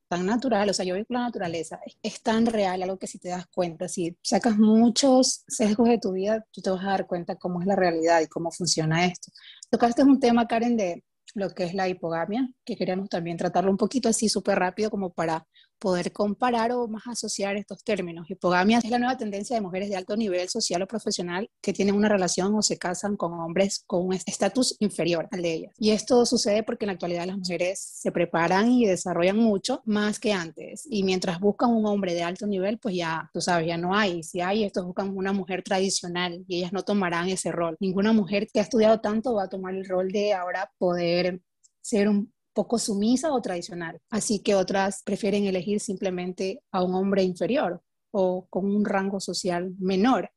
tan 0.09 0.25
natural, 0.25 0.69
o 0.69 0.73
sea, 0.73 0.83
yo 0.83 0.95
veo 0.95 1.05
la 1.07 1.21
naturaleza, 1.21 1.79
es, 2.01 2.21
tan 2.21 2.47
real, 2.47 2.81
algo 2.81 2.97
que 2.97 3.07
si 3.07 3.19
te 3.19 3.29
das 3.29 3.45
cuenta, 3.47 3.87
si 3.87 4.17
sacas 4.23 4.57
muchos 4.57 5.43
sesgos 5.47 5.87
de 5.87 5.99
tu 5.99 6.13
vida, 6.13 6.45
tú 6.51 6.61
te 6.61 6.71
vas 6.71 6.83
a 6.83 6.89
dar 6.89 7.07
cuenta 7.07 7.35
cómo 7.35 7.61
es 7.61 7.67
la 7.67 7.75
realidad 7.75 8.19
y 8.21 8.27
cómo 8.27 8.51
funciona 8.51 9.05
esto. 9.05 9.31
Tocaste 9.69 10.03
un 10.03 10.19
tema, 10.19 10.47
Karen, 10.47 10.75
de 10.75 11.03
lo 11.35 11.51
que 11.51 11.63
es 11.65 11.75
la 11.75 11.87
hipogamia, 11.87 12.49
que 12.65 12.75
queríamos 12.75 13.07
también 13.07 13.37
tratarlo 13.37 13.69
un 13.69 13.77
poquito 13.77 14.09
así 14.09 14.29
súper 14.29 14.57
rápido 14.57 14.89
como 14.89 15.13
para 15.13 15.47
poder 15.79 16.11
comparar 16.11 16.71
o 16.71 16.87
más 16.87 17.07
asociar 17.07 17.55
estos 17.55 17.83
términos. 17.83 18.29
Hipogamia 18.29 18.79
es 18.79 18.89
la 18.89 18.99
nueva 18.99 19.17
tendencia 19.17 19.55
de 19.55 19.61
mujeres 19.61 19.89
de 19.89 19.95
alto 19.95 20.15
nivel 20.15 20.47
social 20.49 20.81
o 20.81 20.87
profesional 20.87 21.49
que 21.61 21.73
tienen 21.73 21.95
una 21.95 22.09
relación 22.09 22.53
o 22.55 22.61
se 22.61 22.77
casan 22.77 23.15
con 23.15 23.33
hombres 23.33 23.83
con 23.87 24.05
un 24.05 24.13
estatus 24.13 24.75
inferior 24.79 25.27
al 25.31 25.41
de 25.41 25.53
ellas. 25.53 25.73
Y 25.77 25.91
esto 25.91 26.25
sucede 26.25 26.63
porque 26.63 26.85
en 26.85 26.87
la 26.87 26.93
actualidad 26.93 27.25
las 27.25 27.37
mujeres 27.37 27.79
se 27.79 28.11
preparan 28.11 28.71
y 28.71 28.85
desarrollan 28.85 29.37
mucho 29.37 29.81
más 29.85 30.19
que 30.19 30.33
antes. 30.33 30.85
Y 30.89 31.03
mientras 31.03 31.39
buscan 31.39 31.71
un 31.71 31.85
hombre 31.85 32.13
de 32.13 32.23
alto 32.23 32.45
nivel, 32.45 32.77
pues 32.77 32.95
ya, 32.95 33.29
tú 33.33 33.41
sabes, 33.41 33.67
ya 33.67 33.77
no 33.77 33.95
hay. 33.95 34.23
Si 34.23 34.41
hay, 34.41 34.63
estos 34.63 34.85
buscan 34.85 35.15
una 35.15 35.33
mujer 35.33 35.63
tradicional 35.63 36.43
y 36.47 36.57
ellas 36.57 36.73
no 36.73 36.83
tomarán 36.83 37.29
ese 37.29 37.51
rol. 37.51 37.77
Ninguna 37.79 38.13
mujer 38.13 38.47
que 38.51 38.59
ha 38.59 38.63
estudiado 38.63 38.99
tanto 38.99 39.35
va 39.35 39.43
a 39.43 39.49
tomar 39.49 39.73
el 39.73 39.87
rol 39.87 40.11
de 40.11 40.33
ahora 40.33 40.71
poder 40.77 41.41
ser 41.81 42.09
un 42.09 42.31
poco 42.59 42.77
sumisa 42.77 43.31
o 43.31 43.41
tradicional. 43.41 44.01
Así 44.09 44.39
que 44.39 44.53
otras 44.53 45.01
prefieren 45.05 45.45
elegir 45.45 45.79
simplemente 45.79 46.61
a 46.73 46.83
un 46.83 46.93
hombre 46.93 47.23
inferior 47.23 47.81
o 48.11 48.47
con 48.49 48.65
un 48.65 48.83
rango 48.83 49.21
social 49.21 49.71
menor. 49.79 50.29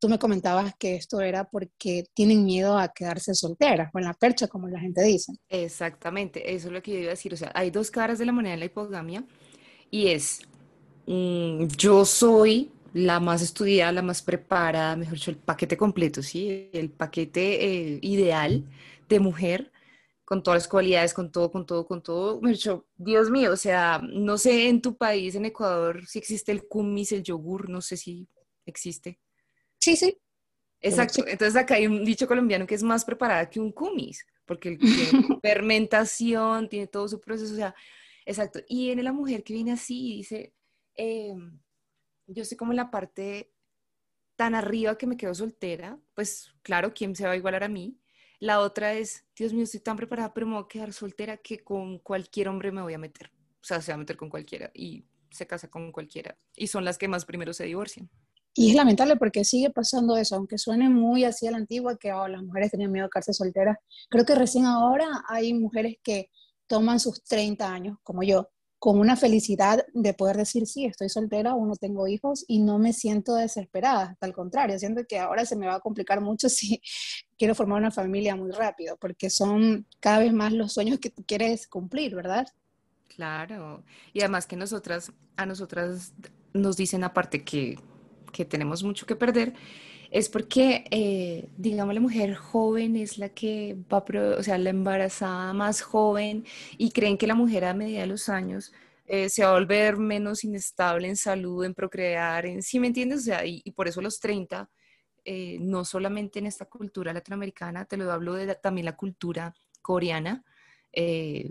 Tú 0.00 0.08
me 0.08 0.18
comentabas 0.18 0.74
que 0.76 0.96
esto 0.96 1.20
era 1.20 1.44
porque 1.44 2.06
tienen 2.14 2.44
miedo 2.44 2.76
a 2.76 2.88
quedarse 2.88 3.32
solteras 3.32 3.90
o 3.94 4.00
la 4.00 4.12
percha, 4.12 4.48
como 4.48 4.66
la 4.66 4.80
gente 4.80 5.04
dice. 5.04 5.34
Exactamente, 5.48 6.52
eso 6.52 6.66
es 6.66 6.72
lo 6.72 6.82
que 6.82 6.90
yo 6.90 6.98
iba 6.98 7.10
a 7.10 7.10
decir. 7.10 7.32
O 7.32 7.36
sea, 7.36 7.52
hay 7.54 7.70
dos 7.70 7.92
caras 7.92 8.18
de 8.18 8.26
la 8.26 8.32
moneda 8.32 8.54
de 8.54 8.58
la 8.58 8.64
hipogamia 8.64 9.24
y 9.88 10.08
es, 10.08 10.40
mm, 11.06 11.66
yo 11.76 12.04
soy 12.04 12.72
la 12.92 13.20
más 13.20 13.40
estudiada, 13.40 13.92
la 13.92 14.02
más 14.02 14.20
preparada, 14.20 14.96
mejor 14.96 15.14
dicho, 15.14 15.30
el 15.30 15.36
paquete 15.36 15.76
completo, 15.76 16.24
¿sí? 16.24 16.70
El 16.72 16.90
paquete 16.90 17.42
eh, 17.66 17.98
ideal 18.02 18.64
de 19.08 19.20
mujer 19.20 19.70
con 20.28 20.42
todas 20.42 20.64
las 20.64 20.68
cualidades, 20.68 21.14
con 21.14 21.32
todo, 21.32 21.50
con 21.50 21.64
todo, 21.64 21.86
con 21.86 22.02
todo. 22.02 22.38
Me 22.42 22.50
dicho, 22.50 22.86
Dios 22.96 23.30
mío, 23.30 23.50
o 23.50 23.56
sea, 23.56 23.98
no 24.12 24.36
sé 24.36 24.68
en 24.68 24.82
tu 24.82 24.94
país, 24.94 25.34
en 25.34 25.46
Ecuador, 25.46 26.06
si 26.06 26.18
existe 26.18 26.52
el 26.52 26.68
kumis, 26.68 27.12
el 27.12 27.22
yogur, 27.22 27.70
no 27.70 27.80
sé 27.80 27.96
si 27.96 28.28
existe. 28.66 29.18
Sí, 29.78 29.96
sí. 29.96 30.18
Exacto. 30.82 31.24
Entonces 31.26 31.56
acá 31.56 31.76
hay 31.76 31.86
un 31.86 32.04
dicho 32.04 32.26
colombiano 32.28 32.66
que 32.66 32.74
es 32.74 32.82
más 32.82 33.06
preparada 33.06 33.48
que 33.48 33.58
un 33.58 33.72
kumis, 33.72 34.22
porque 34.44 34.76
tiene 34.76 34.80
fermentación, 35.42 36.68
tiene 36.68 36.88
todo 36.88 37.08
su 37.08 37.18
proceso, 37.22 37.54
o 37.54 37.56
sea, 37.56 37.74
exacto. 38.26 38.60
Y 38.68 38.88
viene 38.88 39.02
la 39.02 39.14
mujer 39.14 39.42
que 39.42 39.54
viene 39.54 39.72
así 39.72 40.12
y 40.12 40.16
dice, 40.18 40.52
em, 40.94 41.58
yo 42.26 42.42
estoy 42.42 42.58
como 42.58 42.72
en 42.72 42.76
la 42.76 42.90
parte 42.90 43.50
tan 44.36 44.54
arriba 44.54 44.98
que 44.98 45.06
me 45.06 45.16
quedo 45.16 45.34
soltera, 45.34 45.98
pues 46.12 46.54
claro, 46.60 46.92
¿quién 46.92 47.16
se 47.16 47.24
va 47.24 47.30
a 47.32 47.36
igualar 47.36 47.64
a 47.64 47.68
mí? 47.68 47.98
La 48.40 48.60
otra 48.60 48.94
es, 48.94 49.24
Dios 49.36 49.52
mío, 49.52 49.64
estoy 49.64 49.80
tan 49.80 49.96
preparada, 49.96 50.32
pero 50.32 50.46
me 50.46 50.54
voy 50.54 50.64
a 50.64 50.68
quedar 50.68 50.92
soltera 50.92 51.36
que 51.38 51.64
con 51.64 51.98
cualquier 51.98 52.48
hombre 52.48 52.70
me 52.70 52.82
voy 52.82 52.94
a 52.94 52.98
meter. 52.98 53.30
O 53.60 53.64
sea, 53.64 53.80
se 53.80 53.90
va 53.90 53.96
a 53.96 53.98
meter 53.98 54.16
con 54.16 54.30
cualquiera 54.30 54.70
y 54.74 55.04
se 55.30 55.46
casa 55.46 55.68
con 55.68 55.90
cualquiera. 55.90 56.38
Y 56.54 56.68
son 56.68 56.84
las 56.84 56.98
que 56.98 57.08
más 57.08 57.24
primero 57.24 57.52
se 57.52 57.64
divorcian. 57.64 58.08
Y 58.54 58.70
es 58.70 58.76
lamentable 58.76 59.16
porque 59.16 59.44
sigue 59.44 59.70
pasando 59.70 60.16
eso, 60.16 60.36
aunque 60.36 60.58
suene 60.58 60.88
muy 60.88 61.24
así 61.24 61.46
a 61.46 61.50
la 61.50 61.58
antigua, 61.58 61.96
que 61.96 62.12
oh, 62.12 62.26
las 62.26 62.42
mujeres 62.42 62.70
tenían 62.70 62.90
miedo 62.90 63.06
a 63.06 63.10
quedarse 63.10 63.32
solteras. 63.32 63.76
Creo 64.08 64.24
que 64.24 64.34
recién 64.34 64.66
ahora 64.66 65.06
hay 65.28 65.54
mujeres 65.54 65.96
que 66.02 66.30
toman 66.66 67.00
sus 67.00 67.22
30 67.24 67.72
años, 67.72 67.98
como 68.02 68.22
yo, 68.22 68.50
con 68.78 69.00
una 69.00 69.16
felicidad 69.16 69.84
de 69.92 70.14
poder 70.14 70.36
decir, 70.36 70.66
sí, 70.66 70.84
estoy 70.84 71.08
soltera 71.08 71.54
o 71.54 71.66
no 71.66 71.74
tengo 71.74 72.06
hijos 72.06 72.44
y 72.46 72.60
no 72.60 72.78
me 72.78 72.92
siento 72.92 73.34
desesperada, 73.34 74.16
al 74.20 74.32
contrario, 74.32 74.78
siento 74.78 75.02
que 75.08 75.18
ahora 75.18 75.44
se 75.44 75.56
me 75.56 75.66
va 75.66 75.76
a 75.76 75.80
complicar 75.80 76.20
mucho 76.20 76.48
si 76.48 76.80
quiero 77.36 77.54
formar 77.54 77.78
una 77.78 77.90
familia 77.90 78.36
muy 78.36 78.52
rápido, 78.52 78.96
porque 78.96 79.30
son 79.30 79.86
cada 80.00 80.20
vez 80.20 80.32
más 80.32 80.52
los 80.52 80.72
sueños 80.72 80.98
que 81.00 81.10
tú 81.10 81.24
quieres 81.26 81.66
cumplir, 81.66 82.14
¿verdad? 82.14 82.46
Claro. 83.08 83.84
Y 84.12 84.20
además 84.20 84.46
que 84.46 84.56
nosotras, 84.56 85.12
a 85.36 85.44
nosotras 85.44 86.12
nos 86.52 86.76
dicen 86.76 87.02
aparte 87.02 87.42
que, 87.42 87.78
que 88.32 88.44
tenemos 88.44 88.84
mucho 88.84 89.06
que 89.06 89.16
perder, 89.16 89.54
es 90.10 90.28
porque, 90.28 90.84
eh, 90.90 91.48
digamos, 91.56 91.94
la 91.94 92.00
mujer 92.00 92.34
joven 92.34 92.96
es 92.96 93.18
la 93.18 93.28
que 93.28 93.76
va, 93.92 94.04
o 94.38 94.42
sea, 94.42 94.58
la 94.58 94.70
embarazada 94.70 95.52
más 95.52 95.82
joven 95.82 96.46
y 96.78 96.90
creen 96.92 97.18
que 97.18 97.26
la 97.26 97.34
mujer 97.34 97.64
a 97.64 97.74
medida 97.74 98.00
de 98.00 98.06
los 98.06 98.28
años 98.28 98.72
eh, 99.06 99.28
se 99.28 99.42
va 99.42 99.50
a 99.50 99.54
volver 99.54 99.98
menos 99.98 100.44
inestable 100.44 101.08
en 101.08 101.16
salud, 101.16 101.64
en 101.64 101.74
procrear, 101.74 102.46
en, 102.46 102.62
¿sí 102.62 102.80
me 102.80 102.86
entiendes? 102.86 103.20
O 103.20 103.24
sea, 103.24 103.44
y, 103.44 103.70
por 103.72 103.88
eso 103.88 104.00
los 104.00 104.20
30, 104.20 104.70
eh, 105.24 105.58
no 105.60 105.84
solamente 105.84 106.38
en 106.38 106.46
esta 106.46 106.66
cultura 106.66 107.12
latinoamericana, 107.12 107.84
te 107.84 107.96
lo 107.96 108.10
hablo 108.10 108.34
de 108.34 108.54
también 108.54 108.86
la 108.86 108.96
cultura 108.96 109.54
coreana, 109.82 110.44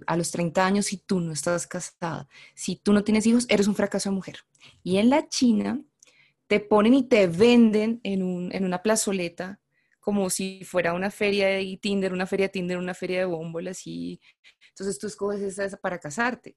a 0.08 0.18
los 0.18 0.32
30 0.32 0.66
años, 0.66 0.88
si 0.88 0.98
tú 0.98 1.22
no 1.22 1.32
estás 1.32 1.68
casada, 1.68 2.28
si 2.54 2.76
tú 2.76 2.92
no 2.92 3.06
tienes 3.06 3.26
hijos, 3.28 3.46
eres 3.48 3.68
un 3.68 3.76
fracaso 3.76 4.10
de 4.10 4.16
mujer. 4.16 4.40
Y 4.84 4.98
en 4.98 5.10
la 5.10 5.30
China, 5.30 5.82
te 6.48 6.60
ponen 6.60 6.94
y 6.94 7.04
te 7.04 7.28
venden 7.28 8.00
en, 8.04 8.24
un, 8.24 8.54
en 8.54 8.66
una 8.66 8.82
plazoleta 8.82 9.60
como 10.00 10.30
si 10.30 10.64
fuera 10.64 10.94
una 10.94 11.12
feria 11.12 11.48
de 11.48 11.78
Tinder, 11.82 12.14
una 12.14 12.26
feria 12.26 12.46
de 12.46 12.54
Tinder, 12.54 12.78
una 12.78 12.94
feria 12.94 13.20
de 13.20 13.26
bombolas 13.26 13.86
y 13.86 14.22
entonces 14.70 14.98
tú 15.00 15.08
escoges 15.08 15.60
esa 15.60 15.78
para 15.78 16.00
casarte. 16.00 16.56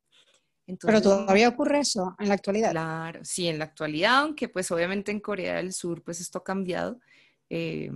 Pero 0.81 1.03
todavía 1.03 1.49
ocurre 1.49 1.81
eso 1.81 2.15
en 2.21 2.29
la 2.29 2.35
actualidad. 2.35 2.71
Claro, 2.71 3.21
sí, 3.25 3.49
en 3.49 3.59
la 3.59 3.65
actualidad, 3.65 4.21
aunque 4.21 4.49
pues 4.49 4.71
obviamente 4.71 5.11
en 5.11 5.19
Corea 5.19 5.57
del 5.57 5.73
Sur 5.73 6.03
pues 6.05 6.21
esto 6.21 6.39
ha 6.39 6.45
cambiado, 6.45 7.01
eh, 7.49 7.91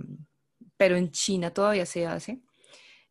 pero 0.75 0.97
en 0.97 1.09
China 1.11 1.51
todavía 1.51 1.85
se 1.85 2.05
hace. 2.05 2.41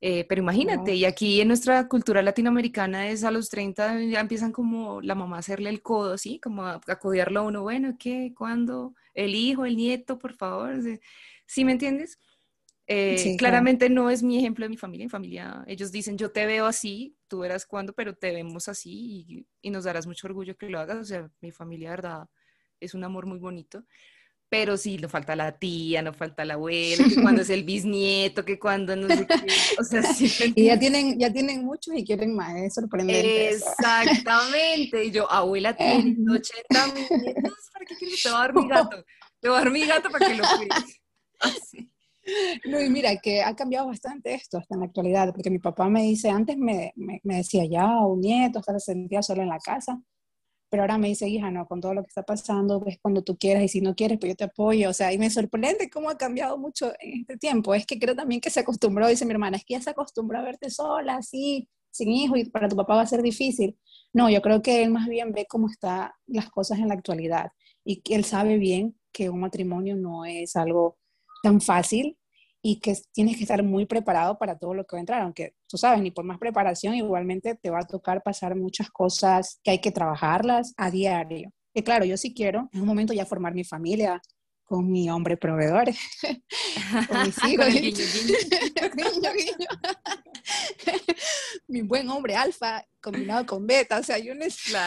Eh, 0.06 0.26
pero 0.28 0.42
imagínate, 0.42 0.94
y 0.94 1.06
aquí 1.06 1.40
en 1.40 1.48
nuestra 1.48 1.88
cultura 1.88 2.20
latinoamericana 2.20 3.08
es 3.08 3.24
a 3.24 3.30
los 3.30 3.48
30 3.48 4.02
ya 4.02 4.20
empiezan 4.20 4.52
como 4.52 5.00
la 5.00 5.14
mamá 5.14 5.36
a 5.36 5.38
hacerle 5.38 5.70
el 5.70 5.80
codo, 5.80 6.18
¿sí? 6.18 6.38
Como 6.40 6.62
a, 6.66 6.78
a 6.86 6.98
codearlo 6.98 7.40
a 7.40 7.42
uno, 7.44 7.62
bueno, 7.62 7.96
¿qué? 7.98 8.34
¿Cuándo? 8.36 8.94
¿El 9.14 9.34
hijo? 9.34 9.64
¿El 9.64 9.78
nieto? 9.78 10.18
Por 10.18 10.34
favor. 10.34 10.74
¿Sí 11.46 11.64
me 11.64 11.72
entiendes? 11.72 12.18
Eh, 12.86 13.34
claramente 13.38 13.88
no 13.88 14.10
es 14.10 14.22
mi 14.22 14.36
ejemplo 14.36 14.66
de 14.66 14.68
mi 14.68 14.76
familia. 14.76 15.06
Mi 15.06 15.10
familia, 15.10 15.64
ellos 15.66 15.90
dicen, 15.90 16.18
yo 16.18 16.30
te 16.30 16.44
veo 16.44 16.66
así, 16.66 17.16
tú 17.26 17.38
verás 17.38 17.64
cuándo, 17.64 17.94
pero 17.94 18.14
te 18.14 18.30
vemos 18.30 18.68
así 18.68 19.24
y, 19.26 19.46
y, 19.62 19.70
nos 19.70 19.84
darás 19.84 20.06
mucho 20.06 20.26
orgullo 20.26 20.54
que 20.54 20.68
lo 20.68 20.80
hagas. 20.80 20.98
O 20.98 21.04
sea, 21.04 21.30
mi 21.40 21.50
familia, 21.50 21.88
verdad, 21.88 22.28
es 22.78 22.92
un 22.92 23.04
amor 23.04 23.24
muy 23.24 23.38
bonito 23.38 23.86
pero 24.48 24.76
sí, 24.76 24.98
no 24.98 25.08
falta 25.08 25.34
la 25.34 25.58
tía, 25.58 26.02
no 26.02 26.12
falta 26.12 26.44
la 26.44 26.54
abuela, 26.54 27.04
que 27.08 27.20
cuando 27.20 27.42
es 27.42 27.50
el 27.50 27.64
bisnieto, 27.64 28.44
que 28.44 28.58
cuando 28.58 28.94
no 28.94 29.08
sé 29.08 29.26
qué, 29.26 29.46
o 29.78 29.84
sea, 29.84 30.02
sí. 30.14 30.52
Y 30.54 30.66
ya 30.66 30.78
tienen, 30.78 31.18
ya 31.18 31.32
tienen 31.32 31.64
muchos 31.64 31.94
y 31.96 32.04
quieren 32.04 32.34
más, 32.34 32.54
es 32.56 32.74
sorprendente. 32.74 33.50
Exactamente, 33.50 35.04
y 35.04 35.10
yo, 35.10 35.30
abuela, 35.30 35.76
tiene 35.76 36.16
80 36.30 36.86
nietos, 36.94 37.70
¿para 37.72 37.84
qué 37.86 37.94
quieres? 37.96 38.22
Te 38.22 38.30
voy 38.30 38.38
a 38.38 38.40
dar 38.40 38.54
mi 38.54 38.68
gato, 38.68 39.04
te 39.40 39.48
voy 39.48 39.56
a 39.56 39.60
dar 39.60 39.70
mi 39.70 39.86
gato 39.86 40.10
para 40.10 40.26
que 40.26 40.34
lo 40.34 40.44
cuides. 40.56 41.00
Así. 41.40 41.90
No, 42.64 42.80
y 42.80 42.88
mira, 42.88 43.16
que 43.18 43.42
ha 43.42 43.54
cambiado 43.54 43.88
bastante 43.88 44.34
esto 44.34 44.56
hasta 44.56 44.74
en 44.74 44.80
la 44.80 44.86
actualidad, 44.86 45.32
porque 45.34 45.50
mi 45.50 45.58
papá 45.58 45.88
me 45.88 46.02
dice, 46.02 46.30
antes 46.30 46.56
me, 46.56 46.92
me, 46.96 47.20
me 47.22 47.36
decía 47.36 47.64
ya, 47.66 47.86
un 48.00 48.20
nieto, 48.20 48.60
hasta 48.60 48.78
se 48.78 48.92
sentía 48.92 49.22
solo 49.22 49.42
en 49.42 49.48
la 49.48 49.58
casa, 49.58 50.00
pero 50.68 50.82
ahora 50.82 50.98
me 50.98 51.08
dice, 51.08 51.28
hija, 51.28 51.50
no, 51.50 51.66
con 51.66 51.80
todo 51.80 51.94
lo 51.94 52.02
que 52.02 52.08
está 52.08 52.22
pasando, 52.22 52.80
pues 52.82 52.98
cuando 53.00 53.22
tú 53.22 53.36
quieras 53.36 53.62
y 53.62 53.68
si 53.68 53.80
no 53.80 53.94
quieres, 53.94 54.18
pues 54.18 54.32
yo 54.32 54.36
te 54.36 54.44
apoyo, 54.44 54.90
o 54.90 54.92
sea, 54.92 55.12
y 55.12 55.18
me 55.18 55.30
sorprende 55.30 55.88
cómo 55.90 56.10
ha 56.10 56.16
cambiado 56.16 56.58
mucho 56.58 56.92
en 57.00 57.20
este 57.20 57.36
tiempo, 57.36 57.74
es 57.74 57.86
que 57.86 57.98
creo 57.98 58.14
también 58.16 58.40
que 58.40 58.50
se 58.50 58.60
acostumbró, 58.60 59.06
dice 59.06 59.24
mi 59.24 59.32
hermana, 59.32 59.56
es 59.56 59.64
que 59.64 59.74
ya 59.74 59.80
se 59.80 59.90
acostumbró 59.90 60.38
a 60.38 60.42
verte 60.42 60.70
sola, 60.70 61.16
así, 61.16 61.68
sin 61.90 62.10
hijo, 62.10 62.36
y 62.36 62.44
para 62.46 62.68
tu 62.68 62.76
papá 62.76 62.96
va 62.96 63.02
a 63.02 63.06
ser 63.06 63.22
difícil. 63.22 63.78
No, 64.12 64.28
yo 64.30 64.42
creo 64.42 64.62
que 64.62 64.82
él 64.82 64.90
más 64.90 65.08
bien 65.08 65.32
ve 65.32 65.46
cómo 65.48 65.68
están 65.68 66.10
las 66.26 66.50
cosas 66.50 66.78
en 66.78 66.88
la 66.88 66.94
actualidad 66.94 67.50
y 67.84 68.00
que 68.00 68.14
él 68.16 68.24
sabe 68.24 68.58
bien 68.58 68.98
que 69.12 69.30
un 69.30 69.40
matrimonio 69.40 69.96
no 69.96 70.24
es 70.24 70.56
algo 70.56 70.98
tan 71.42 71.60
fácil 71.60 72.16
y 72.66 72.80
que 72.80 72.96
tienes 73.12 73.36
que 73.36 73.42
estar 73.42 73.62
muy 73.62 73.84
preparado 73.84 74.38
para 74.38 74.56
todo 74.56 74.72
lo 74.72 74.86
que 74.86 74.96
va 74.96 74.98
a 74.98 75.00
entrar, 75.00 75.20
aunque 75.20 75.54
tú 75.68 75.76
sabes, 75.76 76.00
ni 76.00 76.10
por 76.10 76.24
más 76.24 76.38
preparación, 76.38 76.94
igualmente 76.94 77.56
te 77.56 77.68
va 77.68 77.80
a 77.80 77.86
tocar 77.86 78.22
pasar 78.22 78.56
muchas 78.56 78.88
cosas 78.88 79.60
que 79.62 79.72
hay 79.72 79.82
que 79.82 79.92
trabajarlas 79.92 80.72
a 80.78 80.90
diario. 80.90 81.52
Y 81.74 81.82
claro, 81.82 82.06
yo 82.06 82.16
sí 82.16 82.32
quiero 82.32 82.70
en 82.72 82.80
un 82.80 82.86
momento 82.86 83.12
ya 83.12 83.26
formar 83.26 83.52
mi 83.52 83.64
familia 83.64 84.18
con 84.64 84.90
mi 84.90 85.10
hombre 85.10 85.36
proveedor, 85.36 85.84
con 87.08 87.26
mis 87.26 87.44
hijos. 87.48 87.66
mi 91.68 91.82
buen 91.82 92.08
hombre 92.08 92.34
alfa 92.34 92.82
combinado 92.98 93.44
con 93.44 93.66
beta, 93.66 93.98
o 93.98 94.02
sea, 94.02 94.16
yo 94.16 94.34
necesito... 94.34 94.78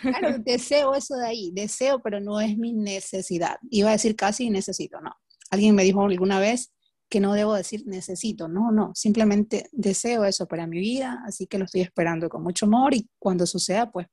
claro, 0.00 0.38
deseo 0.38 0.94
eso 0.94 1.16
de 1.16 1.26
ahí, 1.26 1.50
deseo, 1.52 2.00
pero 2.00 2.20
no 2.20 2.40
es 2.40 2.56
mi 2.56 2.72
necesidad. 2.72 3.56
Iba 3.68 3.88
a 3.88 3.94
decir 3.94 4.14
casi 4.14 4.48
necesito, 4.48 5.00
no 5.00 5.10
Alguien 5.50 5.74
me 5.74 5.84
dijo 5.84 6.02
alguna 6.02 6.40
vez 6.40 6.72
que 7.08 7.20
no 7.20 7.32
debo 7.32 7.54
decir 7.54 7.84
necesito, 7.86 8.48
no, 8.48 8.70
no, 8.70 8.92
simplemente 8.94 9.68
deseo 9.72 10.24
eso 10.24 10.46
para 10.46 10.66
mi 10.66 10.78
vida, 10.78 11.22
así 11.26 11.46
que 11.46 11.58
lo 11.58 11.64
estoy 11.64 11.80
esperando 11.80 12.28
con 12.28 12.42
mucho 12.42 12.66
amor 12.66 12.94
y 12.94 13.08
cuando 13.18 13.46
suceda, 13.46 13.90
pues 13.90 14.06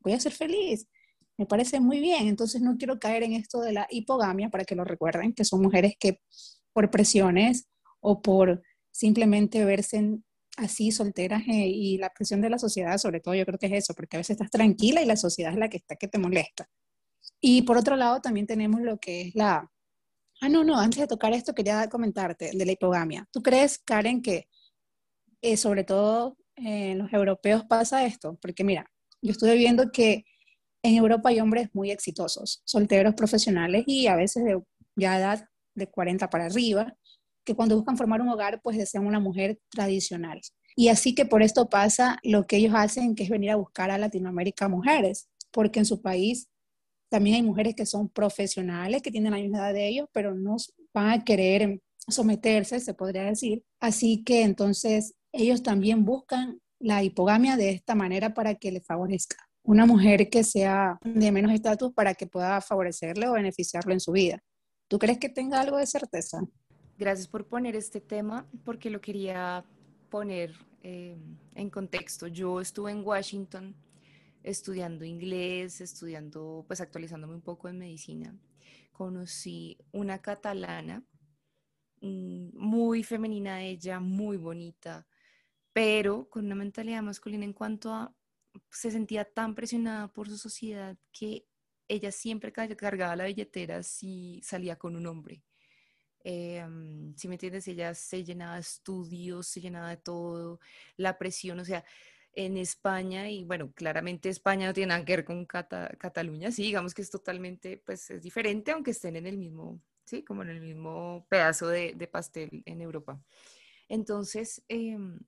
voy 0.00 0.14
a 0.14 0.20
ser 0.20 0.32
feliz. 0.32 0.86
Me 1.36 1.46
parece 1.46 1.80
muy 1.80 2.00
bien, 2.00 2.28
entonces 2.28 2.62
no 2.62 2.76
quiero 2.76 2.98
caer 2.98 3.22
en 3.22 3.32
esto 3.34 3.60
de 3.60 3.72
la 3.72 3.86
hipogamia, 3.90 4.50
para 4.50 4.64
que 4.64 4.74
lo 4.74 4.84
recuerden, 4.84 5.32
que 5.32 5.44
son 5.44 5.62
mujeres 5.62 5.94
que 5.98 6.20
por 6.72 6.90
presiones 6.90 7.68
o 8.00 8.22
por 8.22 8.62
simplemente 8.90 9.64
verse 9.64 10.18
así 10.56 10.92
solteras 10.92 11.42
eh, 11.48 11.68
y 11.68 11.98
la 11.98 12.10
presión 12.10 12.40
de 12.40 12.50
la 12.50 12.58
sociedad, 12.58 12.98
sobre 12.98 13.20
todo 13.20 13.34
yo 13.34 13.46
creo 13.46 13.58
que 13.58 13.66
es 13.66 13.72
eso, 13.72 13.94
porque 13.94 14.16
a 14.16 14.20
veces 14.20 14.34
estás 14.34 14.50
tranquila 14.50 15.02
y 15.02 15.06
la 15.06 15.16
sociedad 15.16 15.52
es 15.52 15.58
la 15.58 15.68
que 15.68 15.78
está 15.78 15.96
que 15.96 16.08
te 16.08 16.18
molesta. 16.18 16.68
Y 17.40 17.62
por 17.62 17.78
otro 17.78 17.96
lado 17.96 18.20
también 18.20 18.46
tenemos 18.46 18.80
lo 18.82 18.98
que 18.98 19.22
es 19.22 19.34
la, 19.34 19.70
Ah, 20.42 20.48
no, 20.48 20.64
no, 20.64 20.78
antes 20.78 21.00
de 21.00 21.06
tocar 21.06 21.32
esto 21.34 21.54
quería 21.54 21.86
comentarte 21.88 22.50
de 22.54 22.66
la 22.66 22.72
hipogamia. 22.72 23.28
¿Tú 23.30 23.42
crees, 23.42 23.78
Karen, 23.78 24.22
que 24.22 24.48
eh, 25.42 25.56
sobre 25.56 25.84
todo 25.84 26.38
en 26.56 26.98
los 26.98 27.12
europeos 27.12 27.64
pasa 27.64 28.06
esto? 28.06 28.38
Porque 28.40 28.64
mira, 28.64 28.90
yo 29.22 29.32
estuve 29.32 29.54
viendo 29.56 29.92
que 29.92 30.24
en 30.82 30.96
Europa 30.96 31.28
hay 31.28 31.40
hombres 31.40 31.68
muy 31.74 31.90
exitosos, 31.90 32.62
solteros 32.64 33.14
profesionales 33.14 33.84
y 33.86 34.06
a 34.06 34.16
veces 34.16 34.44
de 34.44 34.58
ya 34.96 35.18
edad 35.18 35.46
de 35.74 35.86
40 35.88 36.30
para 36.30 36.46
arriba, 36.46 36.94
que 37.44 37.54
cuando 37.54 37.76
buscan 37.76 37.96
formar 37.96 38.22
un 38.22 38.28
hogar, 38.28 38.60
pues 38.62 38.78
desean 38.78 39.06
una 39.06 39.20
mujer 39.20 39.60
tradicional. 39.70 40.40
Y 40.76 40.88
así 40.88 41.14
que 41.14 41.26
por 41.26 41.42
esto 41.42 41.68
pasa 41.68 42.18
lo 42.22 42.46
que 42.46 42.56
ellos 42.56 42.74
hacen, 42.74 43.14
que 43.14 43.24
es 43.24 43.30
venir 43.30 43.50
a 43.50 43.56
buscar 43.56 43.90
a 43.90 43.98
Latinoamérica 43.98 44.68
mujeres, 44.68 45.28
porque 45.50 45.80
en 45.80 45.86
su 45.86 46.00
país 46.00 46.48
también 47.10 47.36
hay 47.36 47.42
mujeres 47.42 47.74
que 47.74 47.84
son 47.84 48.08
profesionales, 48.08 49.02
que 49.02 49.10
tienen 49.10 49.32
la 49.32 49.38
misma 49.38 49.58
edad 49.58 49.74
de 49.74 49.88
ellos, 49.88 50.08
pero 50.12 50.34
no 50.34 50.56
van 50.94 51.10
a 51.10 51.24
querer 51.24 51.80
someterse, 52.08 52.80
se 52.80 52.94
podría 52.94 53.24
decir. 53.24 53.64
Así 53.80 54.22
que 54.24 54.42
entonces 54.42 55.14
ellos 55.32 55.62
también 55.62 56.04
buscan 56.04 56.60
la 56.78 57.02
hipogamia 57.02 57.56
de 57.56 57.70
esta 57.70 57.94
manera 57.94 58.32
para 58.32 58.54
que 58.54 58.72
les 58.72 58.86
favorezca. 58.86 59.36
Una 59.62 59.86
mujer 59.86 60.30
que 60.30 60.44
sea 60.44 60.98
de 61.04 61.32
menos 61.32 61.52
estatus 61.52 61.92
para 61.92 62.14
que 62.14 62.26
pueda 62.26 62.60
favorecerle 62.60 63.28
o 63.28 63.32
beneficiarlo 63.32 63.92
en 63.92 64.00
su 64.00 64.12
vida. 64.12 64.42
¿Tú 64.88 64.98
crees 64.98 65.18
que 65.18 65.28
tenga 65.28 65.60
algo 65.60 65.76
de 65.76 65.86
certeza? 65.86 66.40
Gracias 66.96 67.28
por 67.28 67.46
poner 67.46 67.76
este 67.76 68.00
tema, 68.00 68.46
porque 68.64 68.88
lo 68.88 69.00
quería 69.00 69.64
poner 70.10 70.54
eh, 70.82 71.16
en 71.54 71.70
contexto. 71.70 72.26
Yo 72.28 72.60
estuve 72.60 72.92
en 72.92 73.04
Washington 73.04 73.74
estudiando 74.42 75.04
inglés, 75.04 75.80
estudiando, 75.80 76.64
pues 76.66 76.80
actualizándome 76.80 77.34
un 77.34 77.42
poco 77.42 77.68
en 77.68 77.78
medicina, 77.78 78.34
conocí 78.92 79.78
una 79.92 80.20
catalana, 80.20 81.04
mm, 82.00 82.50
muy 82.54 83.02
femenina 83.02 83.62
ella, 83.62 84.00
muy 84.00 84.36
bonita, 84.36 85.06
pero 85.72 86.28
con 86.28 86.46
una 86.46 86.54
mentalidad 86.54 87.02
masculina 87.02 87.44
en 87.44 87.52
cuanto 87.52 87.92
a, 87.92 88.14
se 88.70 88.90
sentía 88.90 89.24
tan 89.24 89.54
presionada 89.54 90.12
por 90.12 90.28
su 90.28 90.38
sociedad 90.38 90.96
que 91.12 91.46
ella 91.88 92.12
siempre 92.12 92.52
cargaba 92.52 93.16
la 93.16 93.24
billetera 93.24 93.82
si 93.82 94.40
salía 94.44 94.76
con 94.76 94.96
un 94.96 95.06
hombre. 95.06 95.42
Em, 96.22 97.14
si 97.16 97.28
me 97.28 97.34
entiendes, 97.34 97.66
ella 97.68 97.94
se 97.94 98.24
llenaba 98.24 98.54
de 98.56 98.60
estudios, 98.60 99.46
se 99.46 99.60
llenaba 99.60 99.90
de 99.90 99.96
todo, 99.96 100.60
la 100.96 101.18
presión, 101.18 101.58
o 101.60 101.64
sea, 101.64 101.84
en 102.34 102.56
España 102.56 103.28
y 103.28 103.44
bueno, 103.44 103.72
claramente 103.72 104.28
España 104.28 104.66
no 104.66 104.74
tiene 104.74 104.88
nada 104.88 105.04
que 105.04 105.16
ver 105.16 105.24
con 105.24 105.46
Cataluña, 105.46 106.52
sí, 106.52 106.62
digamos 106.62 106.94
que 106.94 107.02
es 107.02 107.10
totalmente, 107.10 107.82
pues 107.84 108.10
es 108.10 108.22
diferente, 108.22 108.70
aunque 108.72 108.92
estén 108.92 109.16
en 109.16 109.26
el 109.26 109.36
mismo, 109.36 109.80
sí, 110.04 110.22
como 110.22 110.42
en 110.42 110.50
el 110.50 110.60
mismo 110.60 111.26
pedazo 111.28 111.68
de, 111.68 112.08
pastel 112.10 112.62
en 112.66 112.80
Europa. 112.80 113.20
Entonces, 113.88 114.62
em, 114.68 115.18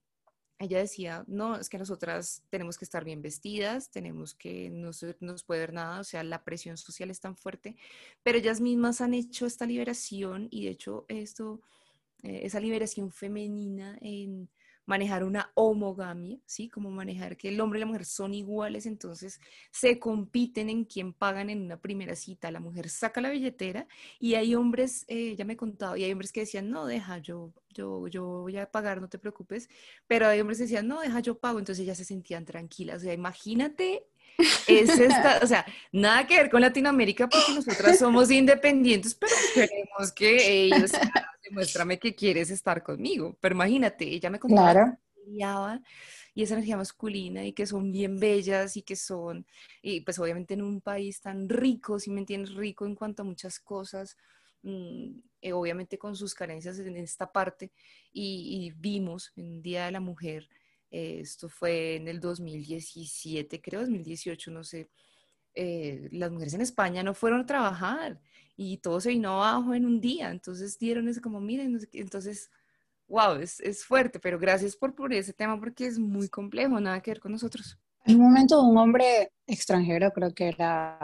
ella 0.59 0.79
decía, 0.79 1.25
no, 1.27 1.57
es 1.57 1.69
que 1.69 1.79
nosotras 1.79 2.45
tenemos 2.49 2.79
que 2.79 2.85
estar 2.85 3.05
bien 3.05 3.21
vestidas, 3.21 3.91
tenemos 3.91 4.35
que, 4.35 4.71
no 4.71 4.93
se 4.93 5.17
nos 5.21 5.43
puede 5.43 5.61
ver 5.61 5.73
nada, 5.73 6.01
o 6.01 6.05
sea, 6.05 6.23
la 6.23 6.45
presión 6.45 6.77
social 6.77 7.11
es 7.11 7.21
tan 7.21 7.37
fuerte, 7.37 7.77
pero 8.23 8.39
ellas 8.39 8.61
mismas 8.61 9.01
han 9.01 9.15
hecho 9.15 9.47
esta 9.47 9.67
liberación 9.67 10.47
y 10.51 10.67
de 10.67 10.71
hecho 10.71 11.05
esto, 11.09 11.61
eh, 12.23 12.43
esa 12.45 12.61
liberación 12.61 13.11
femenina 13.11 13.99
en 14.01 14.49
manejar 14.87 15.25
una 15.25 15.51
homogamia, 15.55 16.39
¿sí? 16.47 16.69
Como 16.69 16.91
manejar 16.91 17.37
que 17.37 17.49
el 17.49 17.61
hombre 17.61 17.79
y 17.79 17.81
la 17.81 17.87
mujer 17.87 18.05
son 18.05 18.35
iguales, 18.35 18.87
entonces 18.87 19.41
se 19.71 19.99
compiten 19.99 20.69
en 20.69 20.85
quién 20.85 21.13
pagan 21.13 21.51
en 21.51 21.63
una 21.63 21.81
primera 21.81 22.17
cita. 22.17 22.51
La 22.51 22.61
mujer 22.61 22.89
saca 22.89 23.21
la 23.21 23.31
billetera 23.31 23.87
y 24.19 24.35
hay 24.35 24.55
hombres, 24.55 25.05
eh, 25.09 25.35
ya 25.37 25.45
me 25.45 25.55
he 25.55 25.57
contado, 25.57 25.97
y 25.97 26.05
hay 26.05 26.13
hombres 26.13 26.33
que 26.33 26.41
decían, 26.41 26.71
no, 26.71 26.87
deja, 26.87 27.19
yo, 27.19 27.53
yo, 27.71 28.09
yo 28.09 28.25
voy 28.43 28.57
a 28.59 28.71
pagar, 28.71 29.01
no 29.01 29.09
te 29.09 29.19
preocupes, 29.19 29.69
pero 30.07 30.27
hay 30.27 30.41
hombres 30.41 30.59
que 30.59 30.65
decían, 30.65 30.89
no, 30.89 31.01
deja, 31.01 31.21
yo 31.21 31.39
pago, 31.39 31.59
entonces 31.59 31.87
ya 31.87 31.95
se 31.95 32.05
sentían 32.05 32.45
tranquilas. 32.45 32.99
O 32.99 33.05
sea, 33.05 33.15
imagínate 33.15 34.07
es 34.67 34.91
o 35.43 35.47
sea, 35.47 35.65
nada 35.93 36.27
que 36.27 36.37
ver 36.37 36.51
con 36.51 36.61
Latinoamérica 36.61 37.29
porque 37.29 37.53
nosotras 37.55 37.99
somos 37.99 38.31
independientes, 38.31 39.15
pero 39.15 39.33
queremos 39.55 40.13
que 40.13 40.65
ellos 40.65 40.93
demuéstrame 41.53 41.99
que 41.99 42.15
quieres 42.15 42.51
estar 42.51 42.83
conmigo. 42.83 43.37
Pero 43.41 43.55
imagínate, 43.55 44.05
ella 44.05 44.31
me 44.31 44.39
contaba 44.39 44.73
claro. 44.73 45.83
y 46.35 46.43
esa 46.43 46.55
energía 46.55 46.77
masculina 46.77 47.45
y 47.45 47.53
que 47.53 47.67
son 47.67 47.93
bien 47.93 48.19
bellas 48.19 48.77
y 48.77 48.83
que 48.83 48.97
son, 48.97 49.47
y 49.83 50.01
pues 50.01 50.19
obviamente 50.19 50.55
en 50.55 50.63
un 50.63 50.81
país 50.81 51.21
tan 51.21 51.49
rico, 51.49 51.99
si 51.99 52.11
me 52.11 52.21
entiendes, 52.21 52.55
rico 52.55 52.87
en 52.87 52.95
cuanto 52.95 53.23
a 53.23 53.27
muchas 53.27 53.61
cosas, 53.61 54.17
mm, 54.63 55.11
eh, 55.43 55.53
obviamente 55.53 55.99
con 55.99 56.17
sus 56.17 56.35
carencias 56.35 56.79
en 56.79 56.97
esta 56.97 57.31
parte, 57.31 57.71
y, 58.13 58.73
vimos 58.77 59.33
en 59.37 59.63
Día 59.63 59.87
de 59.87 59.93
la 59.93 60.01
Mujer, 60.01 60.49
eh, 60.91 61.21
esto 61.21 61.49
fue 61.49 61.97
en 61.97 62.09
el 62.09 62.21
2017, 62.21 63.61
creo, 63.61 63.81
2018, 63.81 64.51
no 64.51 64.65
sé, 64.65 64.89
eh, 65.55 66.09
las 66.13 66.31
mujeres 66.31 66.55
en 66.55 66.63
España 66.63 67.03
no 67.03 67.13
fueron 67.15 67.43
a 67.43 67.47
trabajar 67.47 68.21
y 68.57 68.79
todo 68.79 69.01
se 69.01 69.11
vino 69.11 69.43
abajo 69.43 69.75
en 69.75 69.87
un 69.87 70.01
día. 70.01 70.31
Entonces 70.31 70.79
dieron 70.79 71.09
eso 71.09 71.21
como, 71.21 71.41
miren, 71.41 71.79
entonces, 71.93 72.51
wow, 73.09 73.37
es, 73.37 73.61
es 73.61 73.85
fuerte, 73.85 74.19
pero 74.19 74.39
gracias 74.39 74.77
por, 74.77 74.95
por 74.95 75.13
ese 75.13 75.33
tema 75.33 75.59
porque 75.59 75.87
es 75.87 75.99
muy 75.99 76.29
complejo, 76.29 76.81
nada 76.81 77.01
que 77.01 77.11
ver 77.11 77.21
con 77.21 77.33
nosotros. 77.33 77.79
En 78.05 78.17
un 78.17 78.23
momento 78.23 78.61
un 78.63 78.77
hombre 78.77 79.33
extranjero, 79.47 80.11
creo 80.13 80.35
que 80.35 80.49
era 80.49 80.99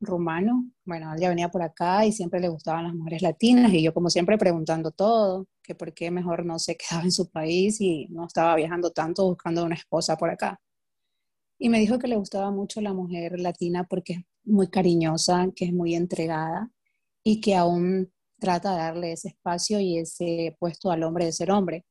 rumano, 0.00 0.70
bueno, 0.84 1.12
él 1.12 1.20
ya 1.20 1.28
venía 1.28 1.48
por 1.48 1.62
acá 1.62 2.06
y 2.06 2.12
siempre 2.12 2.40
le 2.40 2.48
gustaban 2.48 2.84
las 2.84 2.94
mujeres 2.94 3.20
latinas 3.20 3.72
y 3.72 3.82
yo 3.82 3.92
como 3.92 4.10
siempre 4.10 4.38
preguntando 4.38 4.92
todo, 4.92 5.46
que 5.62 5.74
por 5.74 5.92
qué 5.92 6.10
mejor 6.10 6.46
no 6.46 6.58
se 6.58 6.76
quedaba 6.76 7.04
en 7.04 7.12
su 7.12 7.28
país 7.30 7.80
y 7.80 8.06
no 8.10 8.26
estaba 8.26 8.54
viajando 8.54 8.92
tanto 8.92 9.24
buscando 9.26 9.64
una 9.64 9.74
esposa 9.74 10.16
por 10.16 10.30
acá. 10.30 10.60
Y 11.58 11.68
me 11.68 11.80
dijo 11.80 11.98
que 11.98 12.06
le 12.06 12.16
gustaba 12.16 12.52
mucho 12.52 12.80
la 12.80 12.92
mujer 12.92 13.38
latina 13.40 13.84
porque 13.84 14.12
es 14.12 14.20
muy 14.44 14.68
cariñosa, 14.68 15.48
que 15.54 15.64
es 15.66 15.72
muy 15.72 15.96
entregada 15.96 16.70
y 17.28 17.42
que 17.42 17.56
aún 17.56 18.10
trata 18.40 18.72
de 18.72 18.78
darle 18.78 19.12
ese 19.12 19.28
espacio 19.28 19.80
y 19.80 19.98
ese 19.98 20.56
puesto 20.58 20.90
al 20.90 21.02
hombre 21.02 21.26
de 21.26 21.32
ser 21.32 21.50
hombre. 21.50 21.84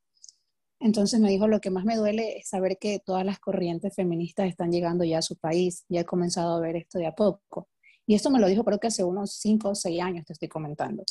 Entonces 0.80 1.20
me 1.20 1.30
dijo, 1.30 1.46
lo 1.46 1.60
que 1.60 1.70
más 1.70 1.84
me 1.84 1.94
duele 1.94 2.38
es 2.38 2.48
saber 2.48 2.76
que 2.80 2.98
todas 2.98 3.24
las 3.24 3.38
corrientes 3.38 3.94
feministas 3.94 4.48
están 4.48 4.72
llegando 4.72 5.04
ya 5.04 5.18
a 5.18 5.22
su 5.22 5.36
país 5.36 5.84
y 5.88 5.98
he 5.98 6.04
comenzado 6.04 6.56
a 6.56 6.60
ver 6.60 6.74
esto 6.74 6.98
de 6.98 7.06
a 7.06 7.14
poco. 7.14 7.68
Y 8.04 8.16
esto 8.16 8.30
me 8.30 8.40
lo 8.40 8.48
dijo 8.48 8.64
creo 8.64 8.80
que 8.80 8.88
hace 8.88 9.04
unos 9.04 9.34
cinco 9.34 9.68
o 9.68 9.74
seis 9.76 10.00
años 10.02 10.24
te 10.26 10.32
estoy 10.32 10.48
comentando. 10.48 11.04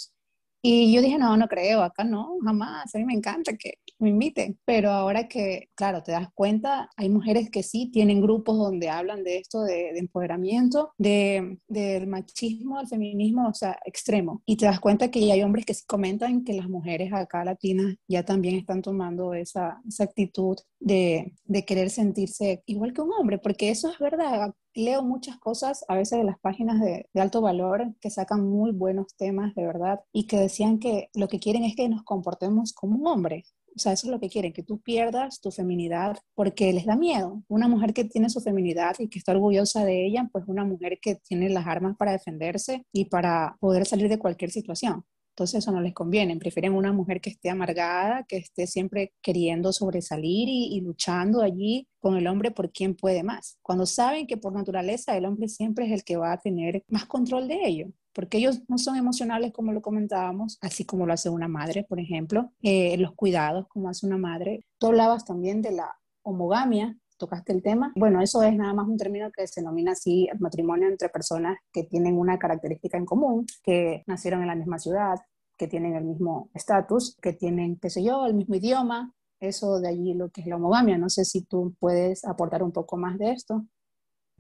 Y 0.70 0.92
yo 0.92 1.02
dije, 1.02 1.18
no, 1.18 1.38
no 1.38 1.48
creo, 1.48 1.82
acá 1.82 2.04
no, 2.04 2.40
jamás, 2.44 2.94
a 2.94 2.98
mí 2.98 3.06
me 3.06 3.14
encanta 3.14 3.56
que 3.56 3.76
me 4.00 4.10
inviten. 4.10 4.60
Pero 4.66 4.90
ahora 4.92 5.30
que, 5.30 5.70
claro, 5.76 6.04
te 6.04 6.12
das 6.12 6.28
cuenta, 6.34 6.90
hay 6.98 7.08
mujeres 7.08 7.50
que 7.50 7.64
sí 7.64 7.90
tienen 7.90 8.22
grupos 8.22 8.58
donde 8.58 8.90
hablan 8.90 9.24
de 9.24 9.38
esto, 9.38 9.62
de, 9.64 9.98
empoderamiento, 9.98 10.92
de, 10.98 11.58
del 11.70 12.08
machismo, 12.08 12.80
del 12.80 12.88
feminismo, 12.90 13.48
o 13.48 13.54
sea, 13.54 13.80
extremo. 13.86 14.42
Y 14.46 14.58
te 14.58 14.66
das 14.66 14.82
cuenta 14.82 15.10
que 15.10 15.32
hay 15.32 15.42
hombres 15.42 15.66
que 15.66 15.74
sí 15.74 15.86
comentan 15.88 16.44
que 16.44 16.52
las 16.52 16.68
mujeres 16.68 17.14
acá 17.14 17.46
latinas 17.46 17.96
ya 18.06 18.26
también 18.26 18.56
están 18.56 18.82
tomando 18.82 19.34
esa, 19.34 19.82
esa 19.88 20.04
actitud 20.04 20.58
de, 20.82 21.34
de 21.46 21.64
querer 21.64 21.90
sentirse 21.92 22.62
igual 22.66 22.92
que 22.92 23.02
un 23.02 23.14
hombre, 23.14 23.38
porque 23.38 23.70
eso 23.70 23.90
es 23.90 24.00
verdad 24.00 24.54
leo 24.74 25.04
muchas 25.04 25.38
cosas 25.38 25.84
a 25.88 25.96
veces 25.96 26.20
de 26.20 26.24
las 26.24 26.40
páginas 26.40 26.80
de, 26.80 27.08
alto 27.16 27.42
valor 27.42 27.94
que 28.00 28.10
sacan 28.10 28.48
muy 28.48 28.72
buenos 28.72 29.16
temas 29.18 29.56
de 29.56 29.66
verdad 29.66 30.02
y 30.12 30.28
que 30.28 30.38
decían 30.38 30.80
que 30.80 31.10
lo 31.14 31.28
que 31.28 31.40
quieren 31.40 31.64
es 31.64 31.76
que 31.76 31.90
nos 31.90 32.04
comportemos 32.04 32.74
como 32.74 32.98
un 32.98 33.08
hombre. 33.08 33.44
O 33.76 33.80
sea, 33.80 33.92
eso 33.92 34.08
es 34.08 34.12
lo 34.12 34.20
que 34.20 34.30
quieren, 34.30 34.54
que 34.54 34.64
tú 34.64 34.80
pierdas 34.80 35.40
tu 35.40 35.52
feminidad 35.52 36.18
porque 36.34 36.74
les 36.74 36.86
da 36.86 36.96
miedo. 36.96 37.44
Una 37.48 37.68
mujer 37.68 37.94
que 37.94 38.06
tiene 38.06 38.30
su 38.30 38.42
feminidad 38.42 38.96
y 38.98 39.08
que 39.08 39.20
está 39.20 39.34
orgullosa 39.34 39.86
de 39.86 40.06
ella, 40.06 40.28
pues 40.32 40.46
una 40.48 40.66
mujer 40.66 40.98
que 41.00 41.16
tiene 41.16 41.50
las 41.50 41.68
armas 41.68 41.96
para 41.96 42.12
defenderse 42.12 42.86
y 42.92 43.06
para 43.06 43.56
poder 43.60 43.86
salir 43.86 44.10
de 44.10 44.18
cualquier 44.18 44.50
situación. 44.50 45.06
Entonces 45.38 45.60
eso 45.60 45.72
no 45.72 45.82
les 45.82 45.94
conviene, 45.94 46.36
prefieren 46.38 46.74
una 46.74 46.92
mujer 46.92 47.22
que 47.22 47.30
esté 47.30 47.52
amargada, 47.52 48.24
que 48.24 48.38
esté 48.38 48.66
siempre 48.66 49.14
queriendo 49.22 49.72
sobresalir 49.72 50.50
y, 50.50 50.82
luchando 50.82 51.44
allí 51.44 51.88
con 52.00 52.18
el 52.18 52.26
hombre 52.26 52.50
por 52.50 52.72
quien 52.72 52.96
puede 52.96 53.22
más, 53.22 53.60
cuando 53.62 53.86
saben 53.86 54.26
que 54.26 54.38
por 54.38 54.52
naturaleza 54.52 55.16
el 55.16 55.26
hombre 55.26 55.48
siempre 55.48 55.86
es 55.86 55.92
el 55.92 56.04
que 56.04 56.18
va 56.18 56.32
a 56.32 56.40
tener 56.40 56.84
más 56.88 57.06
control 57.06 57.48
de 57.48 57.68
ello 57.68 57.88
porque 58.14 58.40
ellos 58.40 58.64
no 58.68 58.80
son 58.80 58.96
emocionales 58.96 59.54
como 59.54 59.74
lo 59.74 59.84
comentábamos, 59.84 60.58
así 60.60 60.86
como 60.86 61.06
lo 61.06 61.14
hace 61.14 61.30
una 61.30 61.48
madre, 61.48 61.86
por 61.88 62.00
ejemplo, 62.00 62.52
eh, 62.64 62.98
los 62.98 63.14
cuidados 63.14 63.68
como 63.68 63.90
hace 63.90 64.08
una 64.08 64.18
madre. 64.18 64.66
Tú 64.80 64.88
hablabas 64.88 65.24
también 65.24 65.62
de 65.62 65.74
la 65.74 65.96
homogamia, 66.24 66.98
tocaste 67.18 67.54
el 67.54 67.62
tema. 67.62 67.92
Bueno, 67.96 68.22
eso 68.22 68.42
es 68.44 68.56
nada 68.56 68.74
más 68.74 68.88
un 68.88 68.98
término 68.98 69.32
que 69.32 69.48
se 69.48 69.62
denomina 69.62 69.92
así 69.92 70.28
el 70.32 70.40
matrimonio 70.40 70.88
entre 70.88 71.10
personas 71.10 71.58
que 71.72 71.84
tienen 71.84 72.18
una 72.18 72.38
característica 72.38 72.98
en 72.98 73.06
común, 73.06 73.46
que 73.64 74.04
nacieron 74.08 74.42
en 74.42 74.48
la 74.48 74.56
misma 74.56 74.80
ciudad, 74.80 75.18
que 75.58 75.68
tienen 75.68 75.96
el 75.96 76.06
mismo 76.06 76.50
estatus, 76.54 77.18
que 77.22 77.34
tienen, 77.34 77.78
qué 77.80 77.90
sé 77.90 78.04
yo, 78.04 78.26
el 78.26 78.36
mismo 78.36 78.56
idioma. 78.56 79.14
Eso 79.40 79.80
de 79.80 79.90
allí 79.90 80.14
lo 80.14 80.30
que 80.30 80.42
es 80.42 80.48
la 80.48 80.56
homogamia. 80.56 80.98
No 80.98 81.10
sé 81.10 81.26
si 81.26 81.44
tú 81.44 81.76
puedes 81.80 82.26
aportar 82.26 82.64
un 82.64 82.72
poco 82.72 82.98
más 82.98 83.18
de 83.18 83.32
esto. 83.32 83.66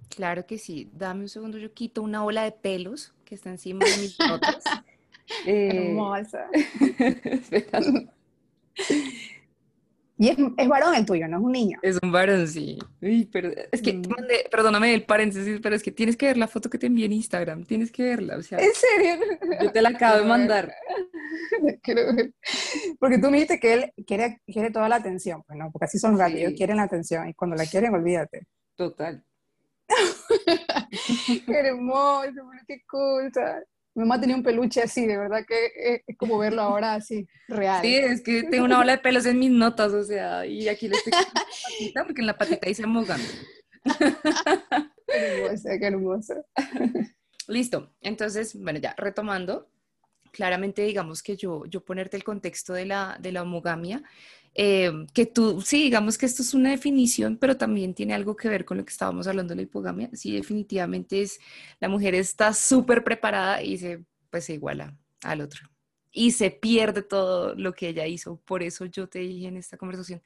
Claro 0.09 0.45
que 0.45 0.57
sí. 0.57 0.89
Dame 0.93 1.21
un 1.21 1.29
segundo, 1.29 1.57
yo 1.57 1.73
quito 1.73 2.01
una 2.01 2.23
ola 2.23 2.43
de 2.43 2.51
pelos 2.51 3.13
que 3.25 3.35
está 3.35 3.49
encima 3.49 3.85
de 3.85 4.01
mis 4.01 4.17
notas. 4.19 4.63
eh... 5.45 5.69
Hermosa. 5.89 6.47
Y 10.19 10.29
es, 10.29 10.37
es, 10.57 10.67
varón 10.67 10.95
el 10.95 11.05
tuyo, 11.05 11.27
no 11.27 11.37
es 11.37 11.43
un 11.43 11.51
niño. 11.51 11.79
Es 11.81 11.99
un 12.01 12.11
varón, 12.11 12.47
sí. 12.47 12.79
pero 13.31 13.51
es 13.71 13.81
que, 13.81 13.93
mm. 13.93 14.03
perdóname 14.49 14.93
el 14.93 15.03
paréntesis, 15.03 15.59
pero 15.61 15.75
es 15.75 15.83
que 15.83 15.91
tienes 15.91 16.17
que 16.17 16.25
ver 16.25 16.37
la 16.37 16.47
foto 16.47 16.69
que 16.69 16.79
te 16.79 16.87
envié 16.87 17.05
en 17.05 17.13
Instagram. 17.13 17.65
Tienes 17.65 17.91
que 17.91 18.03
verla. 18.03 18.37
O 18.37 18.41
sea, 18.41 18.57
¿En 18.57 18.71
serio? 18.73 19.25
Yo 19.61 19.71
te 19.71 19.81
la 19.81 19.89
acabo 19.89 20.19
de 20.19 20.25
mandar. 20.25 20.73
Quiero 21.83 22.15
ver. 22.15 22.33
Porque 22.99 23.19
tú 23.19 23.29
me 23.29 23.37
dijiste 23.37 23.59
que 23.59 23.73
él 23.73 23.93
quiere, 24.05 24.41
quiere 24.47 24.71
toda 24.71 24.89
la 24.89 24.95
atención. 24.95 25.43
Pues 25.43 25.57
no, 25.57 25.71
porque 25.71 25.85
así 25.85 25.99
son 25.99 26.11
los 26.11 26.19
gatos, 26.19 26.35
ellos 26.35 26.53
quieren 26.57 26.77
la 26.77 26.83
atención. 26.83 27.29
Y 27.29 27.33
cuando 27.33 27.55
la 27.55 27.65
quieren, 27.65 27.93
olvídate. 27.93 28.47
Total. 28.75 29.23
qué 31.45 31.59
hermoso, 31.59 32.49
qué 32.67 32.81
cosa 32.85 33.63
mi 33.97 34.03
mamá 34.03 34.21
tenía 34.21 34.35
un 34.35 34.43
peluche 34.43 34.79
así, 34.79 35.07
de 35.07 35.17
verdad 35.17 35.43
que 35.43 36.03
es, 36.05 36.17
como 36.17 36.37
verlo 36.37 36.61
ahora 36.61 36.93
así, 36.93 37.27
real. 37.47 37.81
Sí, 37.81 37.95
es 37.95 38.21
que 38.21 38.43
tengo 38.43 38.65
una 38.65 38.79
ola 38.79 38.91
de 38.91 38.97
pelos 38.99 39.25
en 39.25 39.39
mis 39.39 39.49
notas, 39.49 39.91
o 39.91 40.03
sea, 40.03 40.45
y 40.45 40.67
aquí 40.67 40.87
le 40.87 40.97
estoy 40.97 41.13
patita 41.79 42.05
porque 42.05 42.21
en 42.21 42.27
la 42.27 42.37
patita 42.37 42.67
dice 42.67 42.85
mogando. 42.85 43.25
qué 45.07 45.17
hermosa, 45.17 45.79
qué 45.79 45.85
hermosa. 45.87 46.35
Listo, 47.47 47.91
entonces, 48.01 48.55
bueno, 48.61 48.77
ya 48.77 48.93
retomando, 48.95 49.67
claramente 50.31 50.83
digamos 50.83 51.23
que 51.23 51.35
yo, 51.35 51.65
yo 51.65 51.83
ponerte 51.83 52.17
el 52.17 52.23
contexto 52.23 52.73
de 52.73 52.85
la, 52.85 53.17
de 53.19 53.31
la 53.31 53.41
homogamia, 53.41 54.03
eh, 54.59 55.05
que 55.13 55.27
tú, 55.27 55.61
sí, 55.61 55.83
digamos 55.83 56.17
que 56.17 56.25
esto 56.25 56.41
es 56.41 56.55
una 56.55 56.71
definición, 56.71 57.37
pero 57.37 57.57
también 57.57 57.93
tiene 57.93 58.15
algo 58.15 58.35
que 58.35 58.49
ver 58.49 58.65
con 58.65 58.77
lo 58.77 58.85
que 58.85 58.91
estábamos 58.91 59.27
hablando 59.27 59.51
de 59.51 59.57
la 59.57 59.61
hipogamia. 59.61 60.09
Sí, 60.13 60.33
definitivamente 60.33 61.21
es, 61.21 61.39
la 61.79 61.87
mujer 61.89 62.15
está 62.15 62.51
súper 62.53 63.03
preparada 63.03 63.61
y 63.61 63.77
se, 63.77 64.03
pues, 64.31 64.45
se 64.45 64.55
iguala 64.55 64.97
al 65.21 65.41
otro. 65.41 65.69
Y 66.11 66.31
se 66.31 66.49
pierde 66.49 67.03
todo 67.03 67.53
lo 67.53 67.73
que 67.73 67.89
ella 67.89 68.07
hizo. 68.07 68.37
Por 68.45 68.63
eso 68.63 68.85
yo 68.85 69.07
te 69.07 69.19
dije 69.19 69.47
en 69.47 69.57
esta 69.57 69.77
conversación, 69.77 70.23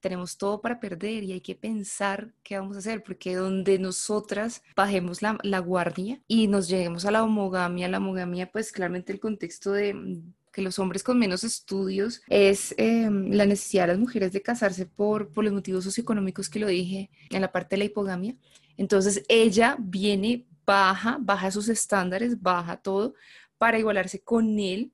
tenemos 0.00 0.38
todo 0.38 0.62
para 0.62 0.80
perder 0.80 1.24
y 1.24 1.32
hay 1.32 1.42
que 1.42 1.54
pensar 1.54 2.32
qué 2.42 2.58
vamos 2.58 2.76
a 2.76 2.78
hacer, 2.78 3.02
porque 3.02 3.34
donde 3.34 3.78
nosotras 3.78 4.62
bajemos 4.74 5.20
la, 5.20 5.36
la 5.42 5.58
guardia 5.58 6.22
y 6.26 6.48
nos 6.48 6.68
lleguemos 6.68 7.04
a 7.04 7.10
la 7.10 7.22
homogamia, 7.22 7.88
la 7.88 7.98
homogamia, 7.98 8.50
pues 8.50 8.72
claramente 8.72 9.12
el 9.12 9.20
contexto 9.20 9.72
de 9.72 10.22
que 10.56 10.62
los 10.62 10.78
hombres 10.78 11.02
con 11.02 11.18
menos 11.18 11.44
estudios 11.44 12.22
es 12.28 12.74
em, 12.78 13.30
la 13.30 13.44
necesidad 13.44 13.82
de 13.82 13.88
las 13.88 13.98
mujeres 13.98 14.32
de 14.32 14.40
casarse 14.40 14.86
por, 14.86 15.30
por 15.30 15.44
los 15.44 15.52
motivos 15.52 15.84
socioeconómicos 15.84 16.48
que 16.48 16.58
lo 16.58 16.66
dije 16.66 17.10
en 17.28 17.42
la 17.42 17.52
parte 17.52 17.76
de 17.76 17.80
la 17.80 17.84
hipogamia. 17.84 18.34
Entonces 18.78 19.22
ella 19.28 19.76
viene, 19.78 20.46
baja, 20.64 21.18
baja 21.20 21.50
sus 21.50 21.68
estándares, 21.68 22.40
baja 22.40 22.78
todo 22.78 23.12
para 23.58 23.78
igualarse 23.78 24.22
con 24.22 24.58
él 24.58 24.92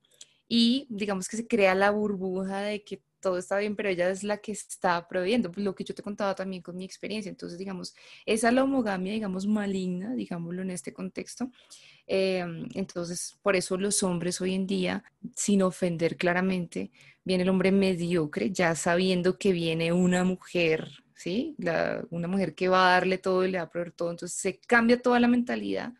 y 0.48 0.88
digamos 0.90 1.28
que 1.28 1.36
se 1.36 1.46
crea 1.46 1.76
la 1.76 1.92
burbuja 1.92 2.62
de 2.62 2.82
que 2.82 3.00
todo 3.22 3.38
está 3.38 3.56
bien, 3.58 3.74
pero 3.76 3.88
ella 3.88 4.10
es 4.10 4.22
la 4.24 4.38
que 4.38 4.52
está 4.52 5.08
proveyendo, 5.08 5.50
pues 5.50 5.64
lo 5.64 5.74
que 5.74 5.84
yo 5.84 5.94
te 5.94 6.02
contaba 6.02 6.34
también 6.34 6.60
con 6.62 6.76
mi 6.76 6.84
experiencia. 6.84 7.30
Entonces, 7.30 7.58
digamos, 7.58 7.94
esa 8.26 8.48
es 8.48 8.54
la 8.54 8.64
homogamia, 8.64 9.14
digamos, 9.14 9.46
maligna, 9.46 10.14
digámoslo 10.14 10.60
en 10.60 10.70
este 10.70 10.92
contexto. 10.92 11.50
Em, 12.06 12.68
entonces, 12.74 13.38
por 13.42 13.56
eso 13.56 13.78
los 13.78 14.02
hombres 14.02 14.40
hoy 14.40 14.54
en 14.54 14.66
día, 14.66 15.04
sin 15.34 15.62
ofender 15.62 16.16
claramente, 16.16 16.90
viene 17.24 17.44
el 17.44 17.48
hombre 17.48 17.72
mediocre, 17.72 18.50
ya 18.52 18.74
sabiendo 18.74 19.38
que 19.38 19.52
viene 19.52 19.92
una 19.92 20.24
mujer, 20.24 20.90
¿sí? 21.14 21.56
una 22.10 22.28
mujer 22.28 22.54
que 22.54 22.68
va 22.68 22.88
a 22.88 22.92
darle 22.94 23.18
todo 23.18 23.46
y 23.46 23.50
le 23.50 23.58
va 23.58 23.64
a 23.64 23.70
proveer 23.70 23.92
todo. 23.92 24.10
Entonces, 24.10 24.38
se 24.38 24.58
cambia 24.58 25.00
toda 25.00 25.20
la 25.20 25.28
mentalidad, 25.28 25.92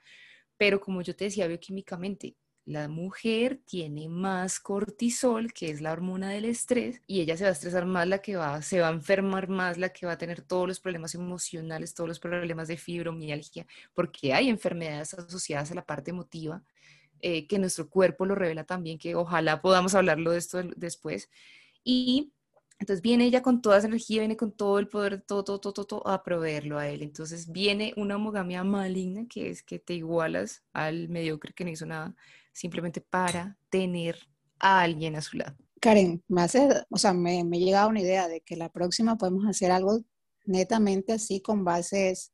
pero 0.59 0.81
como 0.81 1.03
yo 1.03 1.15
te 1.17 1.27
decía 1.27 1.47
bioquímicamente, 1.47 2.37
la 2.65 2.89
mujer 2.89 3.61
tiene 3.65 4.09
más 4.09 4.61
cortisol, 4.61 5.53
que 5.53 5.71
es 5.71 5.81
la 5.81 5.93
hormona 5.93 6.31
del 6.31 6.45
estrés, 6.45 7.01
y 7.07 7.21
ella 7.21 7.37
se 7.37 7.45
va 7.45 7.51
a 7.51 7.53
estresar 7.53 7.87
más, 7.87 8.07
la 8.07 8.19
que 8.19 8.37
va, 8.37 8.63
se 8.63 8.81
va 8.81 8.89
a 8.89 8.93
enfermar 8.93 9.49
más, 9.49 9.79
la 9.79 9.89
que 9.89 10.07
va 10.07 10.13
a 10.13 10.19
tener 10.19 10.43
todos 10.43 10.69
los 10.69 10.81
problemas 10.81 11.15
emocionales, 11.15 11.95
todos 11.95 12.09
los 12.09 12.21
problemas 12.21 12.69
de 12.69 12.77
fibromialgia, 12.77 13.67
porque 13.95 14.33
hay 14.33 14.49
enfermedades 14.49 15.15
asociadas 15.15 15.73
a 15.73 15.75
la 15.75 15.85
parte 15.85 16.11
emotiva, 16.11 16.63
eh, 17.21 17.47
que 17.47 17.59
nuestro 17.59 17.89
cuerpo 17.89 18.27
lo 18.27 18.35
revela 18.35 18.65
también, 18.65 18.99
que 18.99 19.15
ojalá 19.15 19.61
podamos 19.61 19.95
hablarlo 19.95 20.33
de 20.33 20.39
esto 20.39 20.63
después. 20.77 21.31
Y 21.85 22.33
entonces 22.79 23.01
viene 23.03 23.27
ella 23.27 23.43
con 23.43 23.63
toda 23.63 23.79
esa 23.79 23.87
energía, 23.87 24.21
viene 24.23 24.37
con 24.37 24.51
todo 24.53 24.81
el 24.81 24.89
poder, 24.89 25.23
todo, 25.23 25.45
todo, 25.45 25.61
todo, 25.61 25.85
todo, 25.85 26.09
a 26.09 26.25
proveerlo 26.25 26.79
a 26.79 26.89
él. 26.89 27.03
Entonces 27.03 27.51
viene 27.53 27.95
una 27.97 28.17
homogamia 28.17 28.65
maligna, 28.65 29.27
que 29.29 29.51
es 29.51 29.63
que 29.63 29.79
te 29.79 29.95
igualas 29.95 30.65
al 30.73 31.09
mediocre 31.09 31.53
que 31.55 31.65
no 31.65 31.71
hizo 31.71 31.87
nada, 31.87 32.15
simplemente 32.53 33.01
para 33.01 33.59
tener 33.71 34.19
a 34.59 34.83
alguien 34.83 35.17
a 35.17 35.23
su 35.23 35.37
lado. 35.37 35.57
Karen, 35.81 36.23
me 36.29 36.43
hace, 36.43 36.69
o 36.91 36.97
sea, 36.97 37.13
me, 37.13 37.43
me 37.43 37.59
llega 37.59 37.89
una 37.89 38.01
idea 38.01 38.29
de 38.29 38.41
que 38.41 38.57
la 38.57 38.69
próxima 38.69 39.17
podemos 39.17 39.47
hacer 39.47 39.73
algo 39.73 40.01
netamente 40.45 41.13
así 41.13 41.41
con 41.41 41.65
bases 41.65 42.33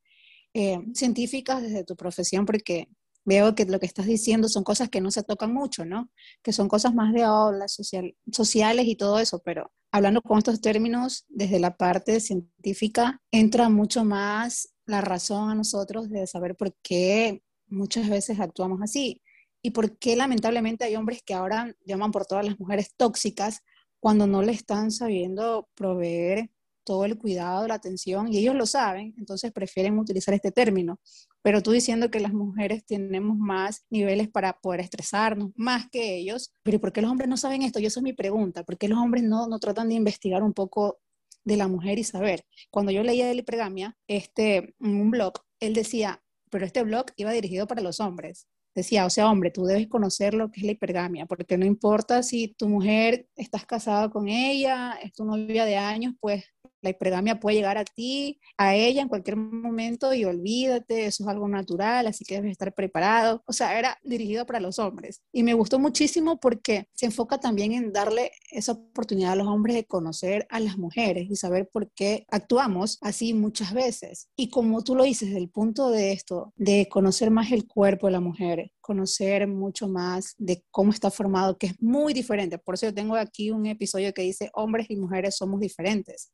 eh, 0.53 0.79
científicas 0.93 1.61
desde 1.61 1.83
tu 1.83 1.95
profesión, 1.95 2.45
porque 2.45 2.89
veo 3.25 3.55
que 3.55 3.65
lo 3.65 3.79
que 3.79 3.85
estás 3.85 4.05
diciendo 4.05 4.49
son 4.49 4.63
cosas 4.63 4.89
que 4.89 5.01
no 5.01 5.11
se 5.11 5.23
tocan 5.23 5.53
mucho, 5.53 5.85
¿no? 5.85 6.11
Que 6.43 6.53
son 6.53 6.67
cosas 6.67 6.93
más 6.93 7.13
de 7.13 7.27
olas 7.27 7.73
social, 7.73 8.15
sociales 8.31 8.85
y 8.87 8.95
todo 8.95 9.19
eso, 9.19 9.41
pero 9.43 9.71
hablando 9.91 10.21
con 10.21 10.37
estos 10.37 10.61
términos 10.61 11.25
desde 11.27 11.59
la 11.59 11.75
parte 11.75 12.19
científica, 12.19 13.21
entra 13.31 13.69
mucho 13.69 14.05
más 14.05 14.73
la 14.85 15.01
razón 15.01 15.49
a 15.49 15.55
nosotros 15.55 16.09
de 16.09 16.27
saber 16.27 16.55
por 16.55 16.75
qué 16.81 17.43
muchas 17.67 18.09
veces 18.09 18.39
actuamos 18.39 18.79
así 18.81 19.21
y 19.61 19.71
por 19.71 19.97
qué 19.97 20.15
lamentablemente 20.15 20.85
hay 20.85 20.95
hombres 20.95 21.21
que 21.23 21.33
ahora 21.33 21.75
llaman 21.85 22.11
por 22.11 22.25
todas 22.25 22.45
las 22.45 22.59
mujeres 22.59 22.93
tóxicas 22.95 23.61
cuando 23.99 24.27
no 24.27 24.41
le 24.41 24.53
están 24.53 24.91
sabiendo 24.91 25.67
proveer 25.75 26.49
todo 26.85 27.05
el 27.05 27.17
cuidado, 27.19 27.67
la 27.67 27.75
atención, 27.75 28.33
y 28.33 28.39
ellos 28.39 28.55
lo 28.55 28.65
saben, 28.65 29.13
entonces 29.17 29.51
prefieren 29.51 29.99
utilizar 29.99 30.33
este 30.33 30.51
término. 30.51 30.99
Pero 31.43 31.61
tú 31.61 31.71
diciendo 31.71 32.09
que 32.09 32.19
las 32.19 32.33
mujeres 32.33 32.83
tenemos 32.83 33.37
más 33.37 33.85
niveles 33.91 34.27
para 34.27 34.53
poder 34.59 34.79
estresarnos, 34.79 35.51
más 35.55 35.87
que 35.89 36.15
ellos, 36.15 36.51
pero 36.63 36.79
¿por 36.79 36.91
qué 36.91 37.01
los 37.01 37.11
hombres 37.11 37.29
no 37.29 37.37
saben 37.37 37.61
esto? 37.61 37.79
Y 37.79 37.85
eso 37.85 37.99
es 37.99 38.03
mi 38.03 38.13
pregunta, 38.13 38.63
¿por 38.63 38.77
qué 38.77 38.87
los 38.87 38.97
hombres 38.97 39.23
no, 39.23 39.47
no 39.47 39.59
tratan 39.59 39.89
de 39.89 39.95
investigar 39.95 40.41
un 40.41 40.53
poco 40.53 40.99
de 41.43 41.57
la 41.57 41.67
mujer 41.67 41.99
y 41.99 42.03
saber? 42.03 42.45
Cuando 42.71 42.91
yo 42.91 43.03
leía 43.03 43.27
de 43.27 43.35
la 43.35 43.41
hipergamia, 43.41 43.97
este, 44.07 44.73
un 44.79 45.11
blog, 45.11 45.33
él 45.59 45.75
decía, 45.75 46.23
pero 46.49 46.65
este 46.65 46.81
blog 46.83 47.05
iba 47.17 47.31
dirigido 47.31 47.67
para 47.67 47.81
los 47.81 47.99
hombres 47.99 48.47
decía, 48.79 49.05
o 49.05 49.09
sea, 49.09 49.29
hombre, 49.29 49.51
tú 49.51 49.65
debes 49.65 49.87
conocer 49.87 50.33
lo 50.33 50.51
que 50.51 50.61
es 50.61 50.65
la 50.65 50.71
hipergamia, 50.73 51.25
porque 51.25 51.57
no 51.57 51.65
importa 51.65 52.23
si 52.23 52.49
tu 52.57 52.67
mujer 52.67 53.27
estás 53.35 53.65
casado 53.65 54.09
con 54.09 54.27
ella, 54.27 54.97
es 55.03 55.13
tu 55.13 55.25
novia 55.25 55.65
de 55.65 55.77
años, 55.77 56.13
pues 56.19 56.45
la 56.81 56.91
hipergamia 56.91 57.39
puede 57.39 57.57
llegar 57.57 57.77
a 57.77 57.85
ti, 57.85 58.39
a 58.57 58.75
ella 58.75 59.01
en 59.01 59.09
cualquier 59.09 59.35
momento 59.35 60.13
y 60.13 60.25
olvídate, 60.25 61.05
eso 61.05 61.23
es 61.23 61.29
algo 61.29 61.47
natural, 61.47 62.07
así 62.07 62.23
que 62.23 62.35
debes 62.35 62.51
estar 62.51 62.73
preparado. 62.73 63.43
O 63.45 63.53
sea, 63.53 63.77
era 63.77 63.97
dirigido 64.03 64.45
para 64.45 64.59
los 64.59 64.79
hombres. 64.79 65.21
Y 65.33 65.43
me 65.43 65.53
gustó 65.53 65.79
muchísimo 65.79 66.39
porque 66.39 66.87
se 66.93 67.07
enfoca 67.07 67.39
también 67.39 67.73
en 67.73 67.91
darle 67.91 68.31
esa 68.51 68.73
oportunidad 68.73 69.33
a 69.33 69.35
los 69.35 69.47
hombres 69.47 69.75
de 69.75 69.85
conocer 69.85 70.47
a 70.49 70.59
las 70.59 70.77
mujeres 70.77 71.27
y 71.29 71.35
saber 71.35 71.69
por 71.71 71.91
qué 71.91 72.25
actuamos 72.29 72.97
así 73.01 73.33
muchas 73.33 73.73
veces. 73.73 74.29
Y 74.35 74.49
como 74.49 74.83
tú 74.83 74.95
lo 74.95 75.03
dices, 75.03 75.33
del 75.33 75.49
punto 75.49 75.89
de 75.89 76.11
esto, 76.11 76.53
de 76.55 76.87
conocer 76.89 77.31
más 77.31 77.51
el 77.51 77.67
cuerpo 77.67 78.07
de 78.07 78.13
la 78.13 78.19
mujer, 78.19 78.68
conocer 78.81 79.47
mucho 79.47 79.87
más 79.87 80.35
de 80.37 80.63
cómo 80.71 80.91
está 80.91 81.11
formado, 81.11 81.57
que 81.57 81.67
es 81.67 81.81
muy 81.81 82.13
diferente. 82.13 82.57
Por 82.57 82.75
eso 82.75 82.87
yo 82.87 82.93
tengo 82.93 83.15
aquí 83.15 83.51
un 83.51 83.65
episodio 83.65 84.13
que 84.13 84.23
dice, 84.23 84.49
hombres 84.53 84.87
y 84.89 84.95
mujeres 84.95 85.35
somos 85.37 85.59
diferentes 85.59 86.31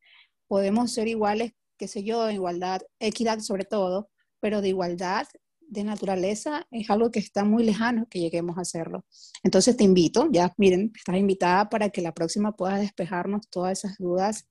podemos 0.47 0.91
ser 0.91 1.07
iguales, 1.07 1.53
qué 1.77 1.88
sé 1.88 2.03
yo, 2.03 2.29
igualdad, 2.29 2.81
equidad 2.99 3.39
sobre 3.39 3.65
todo, 3.65 4.09
pero 4.39 4.61
de 4.61 4.69
igualdad 4.69 5.27
de 5.67 5.83
naturaleza 5.83 6.67
es 6.69 6.89
algo 6.89 7.09
que 7.09 7.19
está 7.19 7.43
muy 7.43 7.63
lejano 7.63 8.07
que 8.09 8.19
lleguemos 8.19 8.57
a 8.57 8.61
hacerlo. 8.61 9.05
Entonces 9.43 9.75
te 9.75 9.83
invito, 9.83 10.29
ya 10.31 10.53
miren, 10.57 10.91
estás 10.95 11.17
invitada 11.17 11.69
para 11.69 11.89
que 11.89 12.01
la 12.01 12.13
próxima 12.13 12.55
puedas 12.55 12.79
despejarnos 12.79 13.49
todas 13.49 13.79
esas 13.79 13.97
dudas 13.97 14.47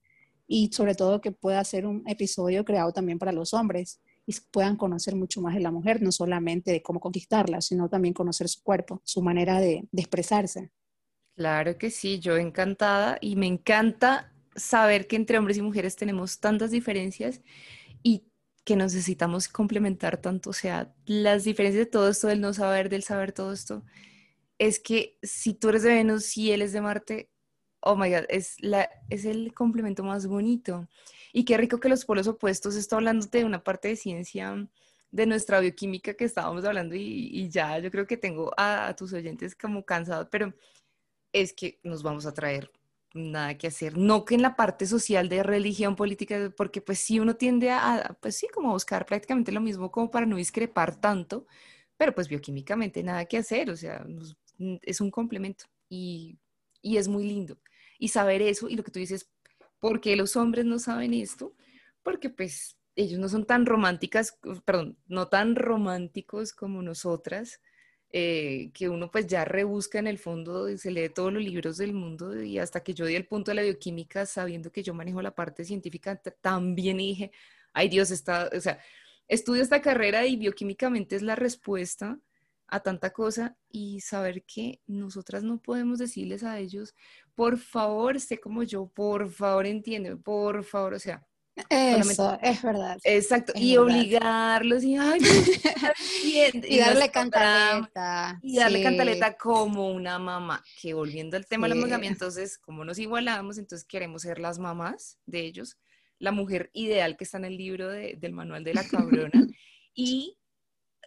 y 0.47 0.73
sobre 0.73 0.95
todo 0.95 1.21
que 1.21 1.33
pueda 1.33 1.63
ser 1.65 1.87
un 1.87 2.03
episodio 2.07 2.65
creado 2.65 2.93
también 2.93 3.19
para 3.19 3.33
los 3.33 3.55
hombres 3.55 4.01
y 4.27 4.35
puedan 4.51 4.77
conocer 4.77 5.17
mucho 5.17 5.41
más 5.41 5.55
de 5.55 5.61
la 5.61 5.71
mujer, 5.71 6.03
no 6.03 6.13
solamente 6.13 6.71
de 6.73 6.83
cómo 6.83 7.01
conquistarla, 7.01 7.61
sino 7.61 7.89
también 7.89 8.15
conocer 8.15 8.49
su 8.49 8.63
cuerpo, 8.63 9.01
su 9.05 9.23
manera 9.23 9.61
de, 9.61 9.87
de 9.91 10.03
expresarse. 10.03 10.71
Claro 11.37 11.77
que 11.79 11.91
sí, 11.91 12.21
yo 12.21 12.37
encantada 12.37 13.19
y 13.21 13.37
me 13.37 13.47
encanta 13.47 14.33
saber 14.55 15.07
que 15.07 15.17
entre 15.17 15.39
hombres 15.39 15.57
y 15.59 15.63
mujeres 15.63 15.97
tenemos 15.97 16.39
tantas 16.39 16.71
diferencias 16.71 17.43
y 18.03 18.25
que 18.65 18.77
necesitamos 18.77 19.49
complementar 19.49 20.17
tanto, 20.17 20.51
o 20.51 20.53
sea, 20.53 20.95
las 21.05 21.45
diferencias 21.45 21.87
de 21.87 21.91
todo 21.91 22.09
esto, 22.09 22.29
del 22.29 22.41
no 22.41 22.55
saber, 22.55 22.89
del 22.89 23.03
saber 23.03 23.33
todo 23.33 23.53
esto, 23.53 23.85
es 24.59 24.81
que 24.81 25.19
si 25.23 25.55
tú 25.55 25.69
eres 25.69 25.83
de 25.83 25.95
Venus 25.95 26.37
y 26.37 26.53
él 26.53 26.63
es 26.63 26.73
de 26.73 26.81
Marte, 26.81 27.31
oh 27.85 27.97
my 27.97 28.11
God, 28.11 28.25
es, 28.29 28.57
la, 28.61 28.89
es 29.11 29.25
el 29.25 29.55
complemento 29.55 30.03
más 30.03 30.27
bonito. 30.27 30.89
Y 31.33 31.45
qué 31.45 31.57
rico 31.57 31.81
que 31.81 31.89
los 31.89 32.05
polos 32.05 32.27
opuestos, 32.27 32.77
estoy 32.77 32.99
hablando 32.99 33.27
de 33.27 33.45
una 33.45 33.63
parte 33.63 33.89
de 33.89 33.97
ciencia 33.97 34.69
de 35.11 35.27
nuestra 35.27 35.61
bioquímica 35.61 36.15
que 36.15 36.25
estábamos 36.25 36.65
hablando 36.65 36.95
y, 36.97 37.49
ya 37.49 37.79
yo 37.79 37.91
creo 37.91 38.07
que 38.07 38.17
tengo 38.17 38.53
a, 38.57 38.89
a 38.89 38.97
tus 38.97 39.13
oyentes 39.13 39.55
como 39.55 39.85
cansados, 39.85 40.29
pero 40.31 40.55
es 41.33 41.53
que 41.53 41.79
nos 41.85 42.03
vamos 42.03 42.27
a 42.27 42.35
traer 42.35 42.71
nada 43.15 43.57
que 43.57 43.69
hacer. 43.69 43.97
No 43.97 44.25
que 44.25 44.35
en 44.35 44.43
la 44.43 44.57
parte 44.57 44.87
social 44.87 45.29
de 45.29 45.43
religión 45.43 45.97
política, 45.97 46.53
porque 46.57 46.81
pues 46.81 46.99
sí 46.99 47.21
uno 47.21 47.37
tiende 47.37 47.71
a, 47.71 48.17
pues 48.21 48.37
sí, 48.37 48.49
como 48.49 48.71
a 48.71 48.73
buscar 48.73 49.07
prácticamente 49.07 49.53
lo 49.53 49.61
mismo 49.61 49.91
como 49.91 50.11
para 50.11 50.27
no 50.27 50.37
discrepar 50.37 51.01
tanto, 51.01 51.47
pero 51.97 52.15
pues 52.15 52.29
bioquímicamente 52.29 53.03
nada 53.03 53.25
que 53.27 53.39
hacer, 53.39 53.71
o 53.71 53.77
sea, 53.77 54.05
es 54.83 55.01
un 55.01 55.11
complemento 55.11 55.67
y, 55.89 56.39
y 56.83 56.97
es 56.97 57.09
muy 57.09 57.25
lindo. 57.25 57.57
Y 57.99 58.09
saber 58.09 58.43
eso 58.43 58.69
y 58.69 58.77
lo 58.77 58.85
que 58.85 58.91
tú 58.91 58.99
dices, 58.99 59.31
¿por 59.79 60.01
qué 60.01 60.17
los 60.17 60.37
hombres 60.37 60.65
no 60.65 60.79
saben 60.79 61.15
esto? 61.15 61.55
Porque 62.03 62.31
pues 62.31 62.77
ellos 62.97 63.19
no 63.19 63.29
son 63.29 63.45
tan 63.47 63.67
románticas, 63.67 64.39
perdón, 64.65 64.99
no 65.07 65.29
tan 65.29 65.57
románticos 65.57 66.53
como 66.53 66.83
nosotras, 66.83 67.61
eh, 68.11 68.71
que 68.73 68.89
uno 68.89 69.11
pues 69.11 69.27
ya 69.27 69.45
rebusca 69.45 69.99
en 69.99 70.07
el 70.07 70.19
fondo, 70.19 70.69
y 70.69 70.79
se 70.79 70.93
lee 70.93 71.09
todos 71.09 71.33
los 71.33 71.43
libros 71.43 71.79
del 71.79 71.93
mundo 71.93 72.41
y 72.43 72.59
hasta 72.59 72.85
que 72.85 72.95
yo 72.95 73.07
di 73.07 73.17
el 73.17 73.27
punto 73.27 73.51
de 73.51 73.57
la 73.57 73.63
bioquímica, 73.63 74.25
sabiendo 74.25 74.71
que 74.71 74.85
yo 74.85 74.95
manejo 74.95 75.21
la 75.21 75.35
parte 75.35 75.65
científica, 75.65 76.21
también 76.41 76.99
dije, 76.99 77.33
ay 77.73 77.89
Dios, 77.89 78.11
está, 78.13 78.51
o 78.57 78.61
sea, 78.61 78.79
estudio 79.27 79.63
esta 79.63 79.83
carrera 79.83 80.27
y 80.27 80.37
bioquímicamente 80.37 81.17
es 81.17 81.23
la 81.23 81.35
respuesta 81.35 82.21
a 82.69 82.81
tanta 82.81 83.13
cosa 83.13 83.57
y 83.69 84.01
saber 84.01 84.45
que 84.45 84.81
nosotras 84.87 85.43
no 85.43 85.61
podemos 85.61 85.99
decirles 85.99 86.45
a 86.45 86.59
ellos, 86.59 86.95
por 87.35 87.59
favor, 87.59 88.21
sé 88.21 88.39
como 88.39 88.63
yo, 88.63 88.87
por 88.87 89.31
favor, 89.31 89.67
entiende, 89.67 90.17
por 90.17 90.65
favor, 90.65 90.95
o 90.95 90.99
sea, 90.99 91.27
eso, 91.69 92.37
es 92.43 92.63
verdad. 92.63 92.99
Exacto, 93.05 93.53
y 93.55 93.77
obligarlos 93.77 94.83
y, 94.85 94.97
y, 96.25 96.79
darle 96.79 97.11
cantaleta. 97.11 98.41
Y 98.43 98.57
darle 98.57 98.83
cantaleta 98.83 99.37
como 99.37 99.89
una 99.91 100.19
mamá, 100.19 100.65
que 100.81 100.95
volviendo 100.95 101.37
al 101.37 101.47
tema 101.47 101.69
de 101.69 101.75
la 101.75 101.81
monogamia, 101.81 102.11
entonces, 102.11 102.59
como 102.59 102.85
nos 102.85 102.99
igualamos, 102.99 103.59
entonces 103.59 103.87
queremos 103.87 104.23
ser 104.23 104.41
las 104.41 104.59
mamás 104.59 105.19
de 105.27 105.41
ellos, 105.41 105.79
la 106.19 106.33
mujer 106.33 106.71
ideal 106.73 107.17
que 107.17 107.25
está 107.25 107.39
en 107.39 107.45
el 107.45 107.57
libro 107.57 107.89
del 107.89 108.33
manual 108.33 108.65
de 108.65 108.75
la 108.75 108.85
cabrona, 108.85 109.31
y 109.95 110.39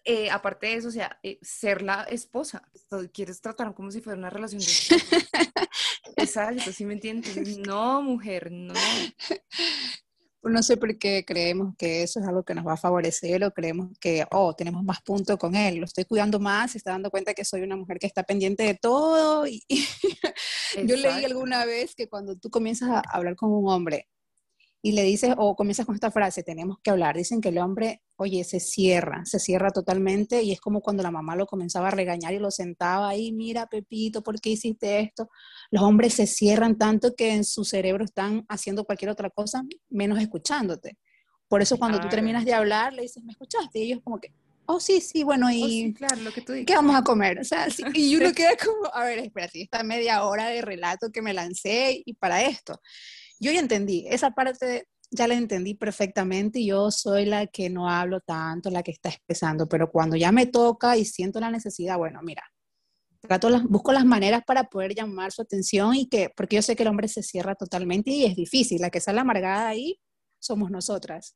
eh, 0.10 0.30
aparte 0.32 0.68
de 0.68 0.76
eso, 0.76 0.88
o 0.88 0.92
sea, 0.92 1.20
eh, 1.22 1.38
ser 1.42 1.82
la 1.82 2.04
esposa, 2.04 2.64
quieres 3.12 3.42
tratar 3.42 3.74
como 3.74 3.92
si 3.92 4.00
fuera 4.00 4.18
una 4.18 4.30
relación 4.30 4.62
de... 4.62 4.68
Exacto, 6.16 6.72
¿sí 6.72 6.86
me 6.86 6.94
entiendes? 6.94 7.58
No, 7.58 8.02
mujer, 8.02 8.50
no. 8.50 8.74
no 10.44 10.64
sé 10.64 10.78
por 10.78 10.98
qué 10.98 11.26
creemos 11.28 11.76
que 11.78 12.04
eso 12.04 12.22
es 12.22 12.26
algo 12.26 12.44
que 12.44 12.56
nos 12.56 12.66
va 12.66 12.74
a 12.74 12.78
favorecer 12.78 13.44
o 13.44 13.52
creemos 13.52 13.90
que, 14.00 14.26
oh, 14.32 14.56
tenemos 14.56 14.82
más 14.82 15.02
punto 15.02 15.38
con 15.38 15.56
él, 15.56 15.76
lo 15.76 15.86
estoy 15.86 16.06
cuidando 16.06 16.40
más, 16.40 16.72
se 16.72 16.78
está 16.78 16.92
dando 16.92 17.12
cuenta 17.12 17.34
que 17.34 17.44
soy 17.44 17.64
una 17.64 17.76
mujer 17.76 18.00
que 18.00 18.08
está 18.08 18.24
pendiente 18.24 18.64
de 18.64 18.76
todo. 18.76 19.46
Y 19.46 19.62
yo 20.86 20.96
leí 20.96 21.26
alguna 21.26 21.66
vez 21.66 21.96
que 21.96 22.08
cuando 22.08 22.38
tú 22.38 22.50
comienzas 22.50 22.92
a 22.92 23.00
hablar 23.02 23.36
con 23.36 23.52
un 23.52 23.70
hombre 23.70 24.08
y 24.82 24.92
le 24.92 25.04
dices, 25.04 25.34
o 25.38 25.56
comienzas 25.56 25.86
con 25.86 25.96
esta 25.96 26.12
frase, 26.12 26.44
tenemos 26.44 26.78
que 26.84 26.92
hablar, 26.92 27.18
dicen 27.18 27.42
que 27.42 27.50
el 27.50 27.58
hombre, 27.58 28.02
oye, 28.16 28.44
se 28.44 28.60
cierra, 28.60 29.26
se 29.26 29.40
cierra 29.40 29.72
totalmente 29.72 30.44
y 30.44 30.52
es 30.52 30.62
como 30.62 30.82
cuando 30.82 31.04
la 31.04 31.12
mamá 31.12 31.36
lo 31.36 31.48
comenzaba 31.48 31.88
a 31.88 31.92
regañar 31.92 32.34
y 32.34 32.40
lo 32.40 32.52
sentaba 32.52 33.10
ahí, 33.10 33.32
mira, 33.32 33.68
Pepito, 33.68 34.22
¿por 34.22 34.40
qué 34.40 34.52
hiciste 34.52 35.00
esto? 35.00 35.30
Los 35.72 35.84
hombres 35.84 36.14
se 36.14 36.28
cierran 36.28 36.78
tanto 36.78 37.16
que 37.16 37.34
en 37.34 37.44
su 37.44 37.66
cerebro 37.66 38.06
están 38.06 38.46
haciendo 38.50 38.86
cualquier 38.86 39.10
otra 39.10 39.30
cosa 39.30 39.64
menos 39.90 40.20
escuchándote. 40.20 40.98
Por 41.48 41.62
eso 41.62 41.78
cuando 41.78 42.00
tú 42.00 42.10
terminas 42.10 42.46
de 42.46 42.54
hablar, 42.54 42.94
le 42.94 43.04
dices, 43.04 43.24
¿me 43.24 43.32
escuchaste? 43.32 43.80
Y 43.80 43.84
ellos 43.84 44.02
como 44.04 44.20
que, 44.20 44.34
oh, 44.66 44.80
sí, 44.80 45.02
sí, 45.02 45.24
bueno, 45.24 45.48
oh, 45.48 45.52
y 45.52 45.94
claro, 45.94 46.18
lo 46.18 46.32
que 46.32 46.42
tú 46.42 46.54
¿qué 46.66 46.76
vamos 46.76 46.96
a 46.96 47.04
comer? 47.04 47.40
O 47.40 47.44
sea, 47.44 47.68
y 47.94 48.16
uno 48.18 48.32
queda 48.34 48.56
como, 48.58 48.94
a 48.94 49.04
ver, 49.06 49.20
espérate, 49.20 49.62
esta 49.62 49.82
media 49.84 50.24
hora 50.26 50.50
de 50.50 50.62
relato 50.62 51.10
que 51.12 51.22
me 51.22 51.34
lancé 51.34 52.04
y 52.06 52.14
para 52.14 52.44
esto. 52.44 52.80
Yo 53.40 53.52
ya 53.52 53.60
entendí, 53.60 54.06
esa 54.08 54.32
parte 54.32 54.88
ya 55.12 55.28
la 55.28 55.36
entendí 55.36 55.74
perfectamente 55.74 56.60
y 56.60 56.68
yo 56.68 56.92
soy 56.92 57.26
la 57.26 57.48
que 57.48 57.70
no 57.70 57.90
hablo 57.90 58.20
tanto, 58.20 58.70
la 58.70 58.84
que 58.84 58.92
está 58.92 59.10
expresando, 59.10 59.68
pero 59.68 59.90
cuando 59.92 60.16
ya 60.16 60.32
me 60.32 60.48
toca 60.48 60.98
y 60.98 61.06
siento 61.06 61.40
la 61.40 61.52
necesidad, 61.52 61.98
bueno, 61.98 62.22
mira, 62.24 62.44
trato 63.22 63.50
las, 63.50 63.64
busco 63.64 63.94
las 63.94 64.06
maneras 64.06 64.44
para 64.46 64.66
poder 64.66 64.94
llamar 64.96 65.32
su 65.32 65.42
atención 65.42 65.96
y 65.96 66.08
que, 66.08 66.32
porque 66.36 66.58
yo 66.58 66.62
sé 66.62 66.76
que 66.76 66.84
el 66.84 66.90
hombre 66.90 67.08
se 67.08 67.24
cierra 67.24 67.56
totalmente 67.56 68.12
y 68.12 68.26
es 68.26 68.36
difícil, 68.36 68.82
la 68.82 68.90
que 68.90 69.00
sale 69.00 69.20
amargada 69.20 69.68
ahí 69.68 70.00
somos 70.40 70.70
nosotras. 70.72 71.36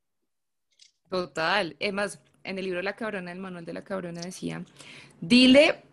Total, 1.10 1.76
es 1.80 1.94
más, 1.94 2.20
en 2.44 2.58
el 2.58 2.66
libro 2.66 2.82
La 2.82 2.96
Cabrona, 2.96 3.32
el 3.32 3.40
manual 3.40 3.66
de 3.66 3.74
la 3.74 3.84
Cabrona 3.84 4.22
decía, 4.22 4.64
dile, 5.20 5.84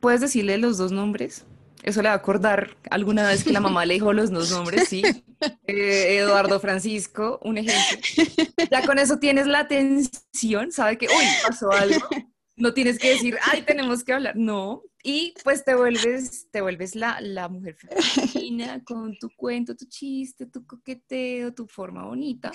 puedes 0.00 0.20
decirle 0.20 0.58
los 0.58 0.78
dos 0.78 0.92
nombres, 0.92 1.44
eso 1.82 2.02
le 2.02 2.08
va 2.08 2.14
a 2.14 2.18
acordar 2.18 2.76
alguna 2.90 3.26
vez 3.28 3.44
que 3.44 3.52
la 3.52 3.60
mamá 3.60 3.86
le 3.86 3.94
dijo 3.94 4.12
los 4.12 4.30
dos 4.30 4.50
nombres, 4.50 4.88
sí. 4.88 5.02
Eh, 5.68 6.16
Eduardo 6.18 6.58
Francisco, 6.58 7.38
un 7.44 7.58
ejemplo. 7.58 8.24
Ya 8.72 8.84
con 8.84 8.98
eso 8.98 9.20
tienes 9.20 9.46
la 9.46 9.60
atención, 9.60 10.72
sabe 10.72 10.98
que, 10.98 11.06
uy, 11.06 11.24
pasó 11.46 11.70
algo. 11.70 12.08
No 12.56 12.74
tienes 12.74 12.98
que 12.98 13.10
decir, 13.10 13.38
ay, 13.44 13.62
tenemos 13.62 14.02
que 14.02 14.14
hablar. 14.14 14.34
No. 14.34 14.82
Y 15.04 15.34
pues 15.44 15.64
te 15.64 15.76
vuelves, 15.76 16.50
te 16.50 16.60
vuelves 16.60 16.96
la, 16.96 17.20
la 17.20 17.48
mujer 17.48 17.76
femenina 17.76 18.82
con 18.82 19.16
tu 19.16 19.30
cuento, 19.36 19.76
tu 19.76 19.84
chiste, 19.84 20.46
tu 20.46 20.66
coqueteo, 20.66 21.54
tu 21.54 21.68
forma 21.68 22.04
bonita. 22.04 22.50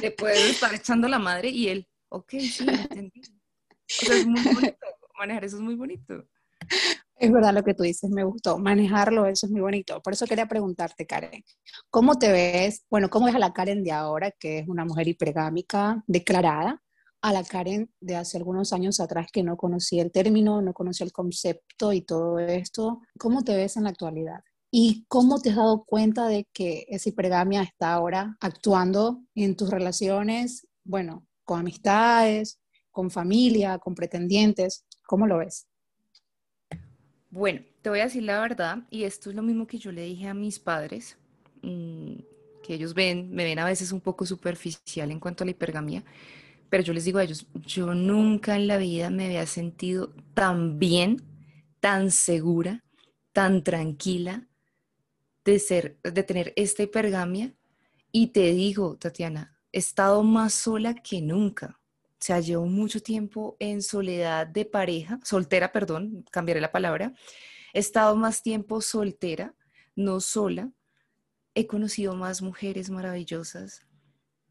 Te 0.00 0.10
puedes 0.10 0.52
estar 0.52 0.72
echando 0.74 1.06
la 1.06 1.18
madre 1.18 1.50
y 1.50 1.68
él, 1.68 1.86
ok, 2.08 2.30
sí, 2.38 2.66
entendí. 2.66 3.20
O 3.20 4.06
sea, 4.06 4.16
es 4.16 4.26
muy 4.26 4.40
bonito. 4.42 4.86
Manejar 5.18 5.44
eso 5.44 5.56
es 5.56 5.62
muy 5.62 5.74
bonito. 5.74 6.26
Es 7.22 7.30
verdad 7.30 7.54
lo 7.54 7.62
que 7.62 7.72
tú 7.74 7.84
dices, 7.84 8.10
me 8.10 8.24
gustó. 8.24 8.58
Manejarlo, 8.58 9.26
eso 9.26 9.46
es 9.46 9.52
muy 9.52 9.60
bonito. 9.60 10.02
Por 10.02 10.12
eso 10.12 10.26
quería 10.26 10.48
preguntarte, 10.48 11.06
Karen, 11.06 11.44
¿cómo 11.88 12.18
te 12.18 12.32
ves? 12.32 12.84
Bueno, 12.90 13.10
¿cómo 13.10 13.26
ves 13.26 13.36
a 13.36 13.38
la 13.38 13.52
Karen 13.52 13.84
de 13.84 13.92
ahora, 13.92 14.32
que 14.32 14.58
es 14.58 14.68
una 14.68 14.84
mujer 14.84 15.06
hipergámica 15.06 16.02
declarada, 16.08 16.82
a 17.20 17.32
la 17.32 17.44
Karen 17.44 17.88
de 18.00 18.16
hace 18.16 18.38
algunos 18.38 18.72
años 18.72 18.98
atrás 18.98 19.28
que 19.32 19.44
no 19.44 19.56
conocía 19.56 20.02
el 20.02 20.10
término, 20.10 20.62
no 20.62 20.72
conocía 20.72 21.06
el 21.06 21.12
concepto 21.12 21.92
y 21.92 22.00
todo 22.00 22.40
esto? 22.40 23.02
¿Cómo 23.20 23.44
te 23.44 23.54
ves 23.54 23.76
en 23.76 23.84
la 23.84 23.90
actualidad? 23.90 24.40
¿Y 24.72 25.04
cómo 25.06 25.40
te 25.40 25.50
has 25.50 25.56
dado 25.56 25.84
cuenta 25.84 26.26
de 26.26 26.48
que 26.52 26.86
esa 26.88 27.08
hipergamia 27.08 27.62
está 27.62 27.92
ahora 27.92 28.36
actuando 28.40 29.22
en 29.36 29.54
tus 29.54 29.70
relaciones, 29.70 30.66
bueno, 30.82 31.24
con 31.44 31.60
amistades, 31.60 32.58
con 32.90 33.12
familia, 33.12 33.78
con 33.78 33.94
pretendientes? 33.94 34.84
¿Cómo 35.06 35.28
lo 35.28 35.38
ves? 35.38 35.68
Bueno, 37.32 37.62
te 37.80 37.88
voy 37.88 38.00
a 38.00 38.04
decir 38.04 38.24
la 38.24 38.42
verdad, 38.42 38.86
y 38.90 39.04
esto 39.04 39.30
es 39.30 39.36
lo 39.36 39.42
mismo 39.42 39.66
que 39.66 39.78
yo 39.78 39.90
le 39.90 40.02
dije 40.02 40.28
a 40.28 40.34
mis 40.34 40.58
padres, 40.58 41.16
mm, 41.62 42.16
que 42.62 42.74
ellos 42.74 42.92
ven, 42.92 43.30
me 43.34 43.44
ven 43.44 43.58
a 43.58 43.64
veces 43.64 43.90
un 43.90 44.02
poco 44.02 44.26
superficial 44.26 45.10
en 45.10 45.18
cuanto 45.18 45.42
a 45.42 45.46
la 45.46 45.52
hipergamia, 45.52 46.04
pero 46.68 46.82
yo 46.82 46.92
les 46.92 47.06
digo 47.06 47.18
a 47.18 47.24
ellos, 47.24 47.46
yo 47.66 47.94
nunca 47.94 48.54
en 48.54 48.66
la 48.66 48.76
vida 48.76 49.08
me 49.08 49.24
había 49.24 49.46
sentido 49.46 50.12
tan 50.34 50.78
bien, 50.78 51.22
tan 51.80 52.10
segura, 52.10 52.84
tan 53.32 53.64
tranquila 53.64 54.46
de 55.44 55.58
ser, 55.58 55.98
de 56.02 56.22
tener 56.22 56.52
esta 56.56 56.82
hipergamia. 56.82 57.54
Y 58.12 58.28
te 58.28 58.52
digo, 58.52 58.96
Tatiana, 58.96 59.58
he 59.72 59.78
estado 59.78 60.22
más 60.22 60.52
sola 60.52 60.94
que 60.94 61.22
nunca. 61.22 61.80
O 62.22 62.24
sea, 62.24 62.38
llevo 62.38 62.66
mucho 62.66 63.02
tiempo 63.02 63.56
en 63.58 63.82
soledad 63.82 64.46
de 64.46 64.64
pareja, 64.64 65.18
soltera, 65.24 65.72
perdón, 65.72 66.24
cambiaré 66.30 66.60
la 66.60 66.70
palabra. 66.70 67.12
He 67.74 67.80
estado 67.80 68.14
más 68.14 68.44
tiempo 68.44 68.80
soltera, 68.80 69.56
no 69.96 70.20
sola. 70.20 70.70
He 71.56 71.66
conocido 71.66 72.14
más 72.14 72.40
mujeres 72.40 72.90
maravillosas. 72.90 73.84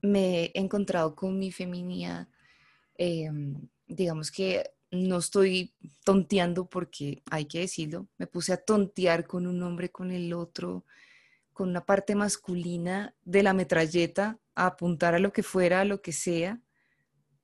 Me 0.01 0.47
he 0.47 0.51
encontrado 0.55 1.15
con 1.15 1.39
mi 1.39 1.49
feminidad. 1.49 2.27
Em, 2.97 3.69
digamos 3.87 4.31
que 4.31 4.69
no 4.91 5.19
estoy 5.19 5.73
tonteando 6.03 6.67
porque 6.67 7.23
hay 7.31 7.45
que 7.45 7.59
decirlo. 7.59 8.09
Me 8.17 8.27
puse 8.27 8.51
a 8.51 8.57
tontear 8.57 9.25
con 9.25 9.47
un 9.47 9.63
hombre, 9.63 9.91
con 9.91 10.11
el 10.11 10.33
otro, 10.33 10.83
con 11.53 11.69
una 11.69 11.85
parte 11.85 12.15
masculina 12.15 13.15
de 13.23 13.43
la 13.43 13.53
metralleta, 13.53 14.39
a 14.55 14.65
apuntar 14.65 15.15
a 15.15 15.19
lo 15.19 15.31
que 15.31 15.41
fuera, 15.41 15.79
a 15.79 15.85
lo 15.85 16.01
que 16.01 16.11
sea 16.11 16.59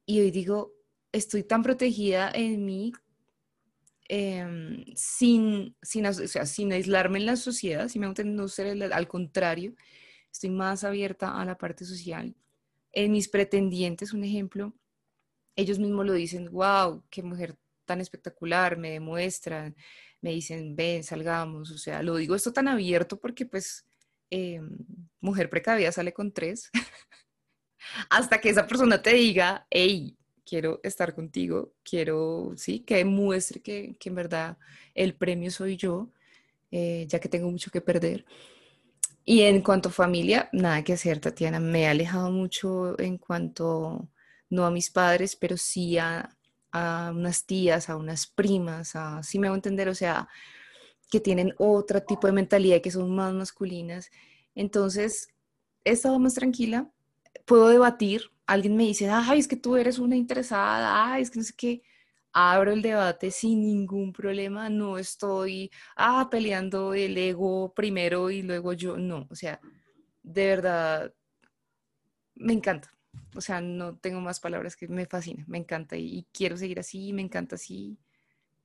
y 0.07 0.21
hoy 0.21 0.31
digo, 0.31 0.73
estoy 1.11 1.43
tan 1.43 1.61
protegida 1.61 2.31
en 2.33 2.65
mí 2.65 2.93
em, 4.07 4.85
sin, 4.95 5.75
sin, 5.81 6.05
sin 6.13 6.71
aislarme 6.71 7.19
en 7.19 7.25
la 7.25 7.35
sociedad, 7.35 7.89
si 7.89 7.99
me 7.99 8.07
no 8.07 8.47
ser 8.47 8.81
al 8.93 9.07
contrario, 9.09 9.75
estoy 10.31 10.49
más 10.49 10.85
abierta 10.85 11.39
a 11.39 11.45
la 11.45 11.57
parte 11.57 11.83
social. 11.83 12.33
En 12.93 13.11
mis 13.11 13.27
pretendientes, 13.27 14.13
un 14.13 14.23
ejemplo, 14.23 14.73
ellos 15.57 15.77
mismos 15.77 16.05
lo 16.05 16.13
dicen, 16.13 16.49
wow, 16.51 17.03
qué 17.09 17.21
mujer 17.21 17.57
tan 17.83 17.99
espectacular, 17.99 18.77
me 18.77 18.91
demuestran, 18.91 19.75
me 20.21 20.31
dicen, 20.31 20.75
ven, 20.77 21.03
salgamos, 21.03 21.69
o 21.71 21.77
sea, 21.77 22.01
lo 22.01 22.15
digo 22.15 22.33
esto 22.33 22.53
tan 22.53 22.69
abierto 22.69 23.19
porque 23.19 23.45
pues 23.45 23.85
em, 24.29 24.77
mujer 25.19 25.49
precavida 25.49 25.91
sale 25.91 26.13
con 26.13 26.31
tres. 26.31 26.71
hasta 28.09 28.39
que 28.39 28.49
esa 28.49 28.67
persona 28.67 29.01
te 29.01 29.13
diga, 29.13 29.67
hey, 29.69 30.15
quiero 30.45 30.79
estar 30.83 31.13
contigo, 31.13 31.73
quiero, 31.83 32.53
sí, 32.55 32.79
que 32.81 32.97
demuestre 32.97 33.61
que, 33.61 33.97
en 34.03 34.15
verdad 34.15 34.57
el 34.95 35.15
premio 35.15 35.51
soy 35.51 35.75
yo, 35.77 36.09
eh, 36.71 37.05
ya 37.07 37.19
que 37.19 37.29
tengo 37.29 37.51
mucho 37.51 37.71
que 37.71 37.81
perder. 37.81 38.25
Y 39.25 39.41
en 39.41 39.61
cuanto 39.61 39.89
a 39.89 39.91
familia, 39.91 40.49
nada 40.53 40.83
que 40.83 40.93
hacer, 40.93 41.19
Tatiana, 41.19 41.59
me 41.59 41.83
he 41.83 41.87
alejado 41.87 42.31
mucho 42.31 42.97
en 42.99 43.17
cuanto, 43.17 44.09
no 44.49 44.65
a 44.65 44.71
mis 44.71 44.89
padres, 44.89 45.35
pero 45.35 45.57
sí 45.57 45.97
a, 45.97 46.29
a 46.71 47.11
unas 47.13 47.45
tías, 47.45 47.89
a 47.89 47.97
unas 47.97 48.25
primas, 48.27 48.95
a, 48.95 49.21
sí 49.23 49.37
me 49.37 49.47
hago 49.47 49.55
entender, 49.57 49.89
o 49.89 49.95
sea, 49.95 50.29
que 51.11 51.19
tienen 51.19 51.53
otro 51.57 52.01
tipo 52.03 52.27
de 52.27 52.33
mentalidad, 52.33 52.81
que 52.81 52.91
son 52.91 53.13
más 53.15 53.33
masculinas. 53.33 54.11
Entonces, 54.55 55.29
he 55.83 55.91
estado 55.91 56.19
más 56.19 56.33
tranquila, 56.33 56.89
puedo 57.47 57.69
debatir, 57.69 58.23
alguien 58.45 58.75
me 58.75 58.83
dice, 58.83 59.09
ay, 59.09 59.39
es 59.39 59.47
que 59.47 59.55
tú 59.55 59.77
eres 59.77 59.99
una 59.99 60.17
interesada, 60.17 61.13
ay, 61.13 61.23
es 61.23 61.31
que 61.31 61.39
no 61.39 61.45
sé 61.45 61.53
qué, 61.55 61.81
abro 62.33 62.73
el 62.73 62.81
debate 62.81 63.31
sin 63.31 63.61
ningún 63.61 64.11
problema, 64.11 64.69
no 64.69 64.97
estoy, 64.97 65.71
ah, 65.95 66.27
peleando 66.29 66.93
el 66.93 67.17
ego 67.17 67.73
primero 67.73 68.29
y 68.29 68.41
luego 68.41 68.73
yo, 68.73 68.97
no, 68.97 69.27
o 69.29 69.35
sea, 69.35 69.61
de 70.21 70.45
verdad, 70.45 71.13
me 72.35 72.53
encanta. 72.53 72.91
O 73.35 73.41
sea, 73.41 73.61
no 73.61 73.95
tengo 73.97 74.19
más 74.19 74.39
palabras 74.39 74.75
que 74.75 74.87
me 74.87 75.05
fascina, 75.05 75.43
me 75.47 75.57
encanta 75.57 75.95
y, 75.95 76.27
quiero 76.33 76.57
seguir 76.57 76.79
así, 76.79 77.13
me 77.13 77.21
encanta 77.21 77.55
así 77.55 77.97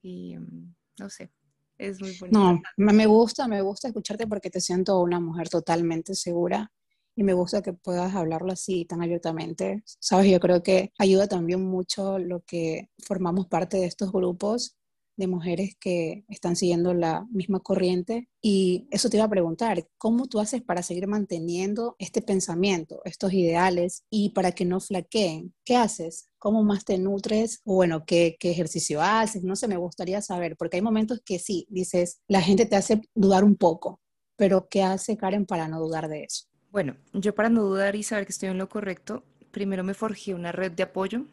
y 0.02 0.36
mm, 0.36 0.74
no 0.98 1.08
sé, 1.08 1.30
es 1.78 2.00
muy 2.00 2.16
bonito. 2.18 2.38
No, 2.38 2.60
me 2.76 3.06
gusta, 3.06 3.46
me 3.46 3.62
gusta 3.62 3.88
escucharte 3.88 4.26
porque 4.26 4.50
te 4.50 4.60
siento 4.60 5.00
una 5.00 5.20
mujer 5.20 5.48
totalmente 5.48 6.14
segura 6.14 6.72
y 7.14 7.24
me 7.24 7.34
gusta 7.34 7.62
que 7.62 7.72
puedas 7.72 8.14
hablarlo 8.14 8.52
así 8.52 8.84
tan 8.84 9.02
abiertamente. 9.02 9.82
Sabes, 10.00 10.30
yo 10.30 10.40
creo 10.40 10.62
que 10.62 10.92
ayuda 10.98 11.28
también 11.28 11.62
mucho 11.64 12.18
lo 12.18 12.42
que 12.42 12.88
formamos 12.98 13.46
parte 13.46 13.76
de 13.78 13.86
estos 13.86 14.12
grupos 14.12 14.76
de 15.16 15.26
mujeres 15.26 15.76
que 15.78 16.24
están 16.28 16.56
siguiendo 16.56 16.94
la 16.94 17.26
misma 17.30 17.60
corriente. 17.60 18.28
Y 18.40 18.88
eso 18.90 19.10
te 19.10 19.18
iba 19.18 19.26
a 19.26 19.30
preguntar, 19.30 19.86
¿cómo 19.98 20.26
tú 20.26 20.40
haces 20.40 20.62
para 20.62 20.82
seguir 20.82 21.06
manteniendo 21.06 21.96
este 21.98 22.22
pensamiento, 22.22 23.02
estos 23.04 23.32
ideales 23.32 24.04
y 24.10 24.30
para 24.30 24.52
que 24.52 24.64
no 24.64 24.80
flaqueen? 24.80 25.54
¿Qué 25.64 25.76
haces? 25.76 26.28
¿Cómo 26.38 26.64
más 26.64 26.84
te 26.84 26.98
nutres? 26.98 27.60
O 27.64 27.74
bueno, 27.74 28.04
¿qué, 28.06 28.36
¿qué 28.40 28.50
ejercicio 28.50 29.02
haces? 29.02 29.42
No 29.44 29.56
sé, 29.56 29.68
me 29.68 29.76
gustaría 29.76 30.22
saber, 30.22 30.56
porque 30.56 30.78
hay 30.78 30.82
momentos 30.82 31.20
que 31.24 31.38
sí, 31.38 31.66
dices, 31.70 32.20
la 32.26 32.40
gente 32.40 32.66
te 32.66 32.76
hace 32.76 33.02
dudar 33.14 33.44
un 33.44 33.56
poco, 33.56 34.00
pero 34.36 34.68
¿qué 34.68 34.82
hace 34.82 35.16
Karen 35.16 35.46
para 35.46 35.68
no 35.68 35.78
dudar 35.80 36.08
de 36.08 36.24
eso? 36.24 36.51
Bueno, 36.72 36.96
yo 37.12 37.34
para 37.34 37.50
no 37.50 37.64
dudar 37.64 37.96
y 37.96 38.02
saber 38.02 38.24
que 38.24 38.32
estoy 38.32 38.48
en 38.48 38.56
lo 38.56 38.70
correcto, 38.70 39.24
primero 39.50 39.84
me 39.84 39.92
forjé 39.92 40.32
una 40.32 40.52
red 40.52 40.72
de 40.72 40.84
apoyo. 40.84 41.26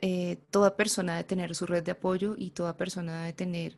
Eh, 0.00 0.38
toda 0.50 0.76
persona 0.76 1.16
debe 1.16 1.28
tener 1.28 1.54
su 1.54 1.66
red 1.66 1.82
de 1.82 1.90
apoyo 1.90 2.34
y 2.38 2.52
toda 2.52 2.74
persona 2.78 3.20
debe 3.20 3.34
tener 3.34 3.76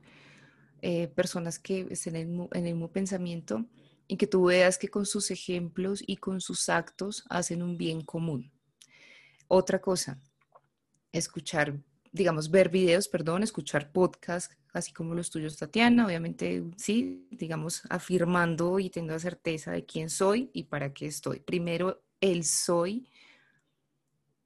eh, 0.82 1.08
personas 1.08 1.58
que 1.58 1.88
estén 1.90 2.14
en 2.14 2.48
el, 2.52 2.62
mismo 2.62 2.92
pensamiento 2.92 3.66
y 4.06 4.18
que 4.18 4.28
tú 4.28 4.44
veas 4.44 4.78
que 4.78 4.86
con 4.86 5.04
sus 5.04 5.32
ejemplos 5.32 6.00
y 6.06 6.18
con 6.18 6.40
sus 6.40 6.68
actos 6.68 7.24
hacen 7.28 7.64
un 7.64 7.76
bien 7.76 8.02
común. 8.02 8.52
Otra 9.48 9.80
cosa, 9.80 10.20
escuchar, 11.10 11.76
digamos, 12.12 12.50
ver 12.50 12.70
videos, 12.70 13.08
perdón, 13.08 13.42
escuchar 13.42 13.92
podcasts, 13.92 14.56
así 14.72 14.92
como 14.92 15.14
los 15.14 15.30
tuyos, 15.30 15.56
Tatiana, 15.56 16.06
obviamente, 16.06 16.64
sí, 16.76 17.26
digamos, 17.30 17.82
afirmando 17.88 18.78
y 18.78 18.90
teniendo 18.90 19.14
la 19.14 19.20
certeza 19.20 19.72
de 19.72 19.84
quién 19.84 20.10
soy 20.10 20.50
y 20.52 20.64
para 20.64 20.92
qué 20.92 21.06
estoy. 21.06 21.40
Primero 21.40 22.02
el 22.20 22.44
soy 22.44 23.08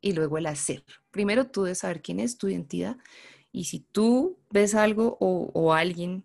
y 0.00 0.12
luego 0.12 0.38
el 0.38 0.46
hacer. 0.46 0.84
Primero 1.10 1.46
tú 1.46 1.64
debes 1.64 1.78
saber 1.78 2.02
quién 2.02 2.20
es 2.20 2.36
tu 2.36 2.48
identidad 2.48 2.98
y 3.52 3.64
si 3.64 3.80
tú 3.80 4.38
ves 4.50 4.74
algo 4.74 5.16
o, 5.20 5.50
o 5.54 5.72
alguien 5.72 6.24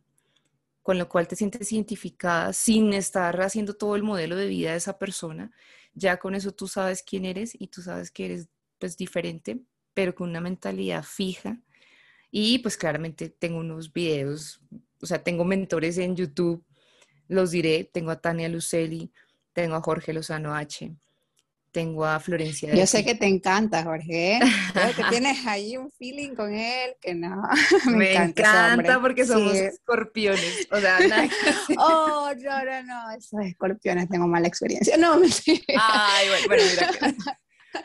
con 0.84 0.98
lo 0.98 1.07
cual 1.07 1.28
te 1.28 1.36
sientes 1.36 1.72
identificada 1.72 2.52
sin 2.52 2.94
estar 2.94 3.40
haciendo 3.41 3.76
todo 3.76 3.95
el 3.95 4.03
modelo 4.03 4.36
de 4.36 4.48
vida 4.48 4.72
de 4.72 4.78
esa 4.78 4.98
persona, 4.98 5.52
ya 5.94 6.18
con 6.18 6.36
eso 6.36 6.52
tú 6.52 6.68
sabes 6.68 7.03
quién 7.03 7.26
eres 7.26 7.56
y 7.60 7.68
tú 7.68 7.82
sabes 7.82 8.11
que 8.11 8.26
eres 8.26 8.49
pues 8.80 8.98
diferente, 8.98 9.61
pero 9.99 10.15
con 10.15 10.30
una 10.30 10.39
mentalidad 10.39 11.03
fija. 11.03 11.57
Y 12.31 12.59
pues 12.59 12.77
claramente 12.77 13.27
tengo 13.27 13.59
unos 13.59 13.91
videos, 13.91 14.61
o 15.01 15.05
sea, 15.05 15.21
tengo 15.21 15.43
mentores 15.43 15.97
en 15.97 16.15
YouTube, 16.15 16.63
los 17.27 17.51
diré, 17.51 17.84
tengo 17.84 18.09
a 18.09 18.21
Tania 18.21 18.47
Luceli, 18.47 19.11
tengo 19.51 19.76
a 19.76 19.81
Jorge 19.81 20.13
Lozano 20.13 20.55
H, 20.55 20.95
tengo 21.73 22.05
a 22.05 22.17
Florencia. 22.21 22.73
Yo 22.73 22.88
sé 22.88 23.03
que 23.03 23.13
te 23.13 23.26
encanta, 23.26 23.84
Jorge. 23.84 24.39
Creo 24.73 24.95
que 24.95 25.03
tienes 25.09 25.45
ahí 25.45 25.76
un 25.76 25.91
feeling 25.91 26.34
con 26.34 26.53
él 26.53 26.95
que 27.01 27.13
no. 27.13 27.41
Me, 27.88 28.13
encanta, 28.13 29.01
porque 29.01 29.26
somos 29.26 29.53
escorpiones. 29.53 30.65
O 30.71 30.80
sea, 30.80 30.97
oh, 31.77 32.31
no, 32.38 32.63
no, 32.63 32.84
no. 32.84 33.11
Esos 33.11 33.41
escorpiones 33.41 34.07
tengo 34.07 34.30
mala 34.30 34.47
experiencia. 34.47 34.95
No, 34.95 35.19
me 35.19 35.27
Ay, 35.77 36.30
bueno, 36.30 36.47
bueno 36.47 36.63
mira 36.71 37.39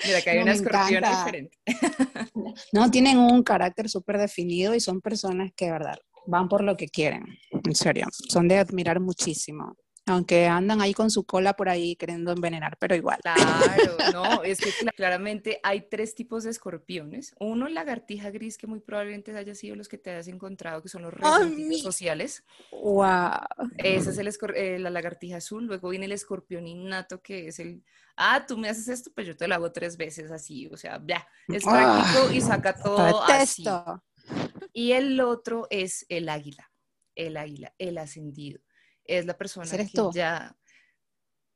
mira 0.05 0.21
que 0.23 0.31
hay 0.31 0.39
una 0.39 0.53
escorpión 0.53 1.03
diferente. 1.03 1.59
No, 2.73 2.91
tienen 2.91 3.19
un 3.19 3.43
carácter 3.43 3.89
súper 3.89 4.19
definido 4.19 4.75
y 4.75 4.81
son 4.81 5.01
personas 5.01 5.51
que, 5.57 5.67
de 5.67 5.73
verdad, 5.73 5.99
van 6.27 6.49
por 6.49 6.63
lo 6.63 6.77
que 6.77 6.89
quieren. 6.89 7.25
En 7.51 7.75
serio. 7.75 8.07
Son 8.11 8.47
de 8.47 8.59
admirar 8.59 9.01
muchísimo 9.01 9.77
aunque 10.07 10.47
andan 10.47 10.83
ahí 10.83 10.93
con 10.93 11.11
su 11.11 11.25
cola 11.25 11.55
por 11.55 11.69
ahí 11.69 11.97
queriendo 11.97 12.33
envenenar, 12.33 12.77
pero 12.79 12.95
igual. 12.95 13.19
Claro, 13.23 13.97
no, 14.13 14.43
es 14.43 14.61
que 14.61 14.71
claramente 14.95 15.61
hay 15.63 15.89
tres 15.89 16.15
tipos 16.15 16.45
de 16.45 16.51
escorpiones. 16.51 17.35
Uno, 17.41 17.69
lagartija 17.69 18.31
gris, 18.31 18.59
que 18.59 18.67
muy 18.67 18.81
probablemente 18.81 19.35
haya 19.37 19.55
sido 19.55 19.77
los 19.77 19.89
que 19.89 19.97
te 19.97 20.11
hayas 20.11 20.29
encontrado, 20.29 20.83
que 20.83 20.89
son 20.89 21.03
los 21.03 21.15
resentidos 21.15 21.81
sociales. 21.81 22.45
¡Wow! 22.71 23.31
Esa 23.79 24.11
es 24.11 24.19
el 24.19 24.31
eh, 24.55 24.79
la 24.79 24.91
lagartija 24.91 25.39
azul. 25.39 25.65
Luego 25.65 25.89
viene 25.89 26.05
el 26.05 26.13
escorpión 26.13 26.67
innato, 26.67 27.23
que 27.23 27.49
es 27.49 27.59
el, 27.59 27.83
ah, 28.17 28.45
tú 28.47 28.59
me 28.59 28.69
haces 28.69 28.89
esto, 28.89 29.11
pues 29.15 29.27
yo 29.27 29.37
te 29.37 29.49
lo 29.49 29.55
hago 29.55 29.73
tres 29.73 29.97
veces 29.97 30.31
así. 30.31 30.67
O 30.67 30.77
sea, 30.77 31.01
ya, 31.07 31.27
es 31.49 31.65
práctico 31.65 32.31
y 32.31 32.41
saca 32.43 32.75
todo 32.75 33.23
así. 33.23 33.65
Y 34.75 34.93
el 34.93 35.19
otro 35.21 35.67
es 35.71 36.05
el 36.11 36.29
águila, 36.29 36.71
el 37.15 37.37
águila, 37.39 37.73
el 37.79 37.97
ascendido 37.97 38.61
es 39.05 39.27
la 39.27 39.37
persona 39.37 39.71
que 39.71 39.89
ya, 40.13 40.57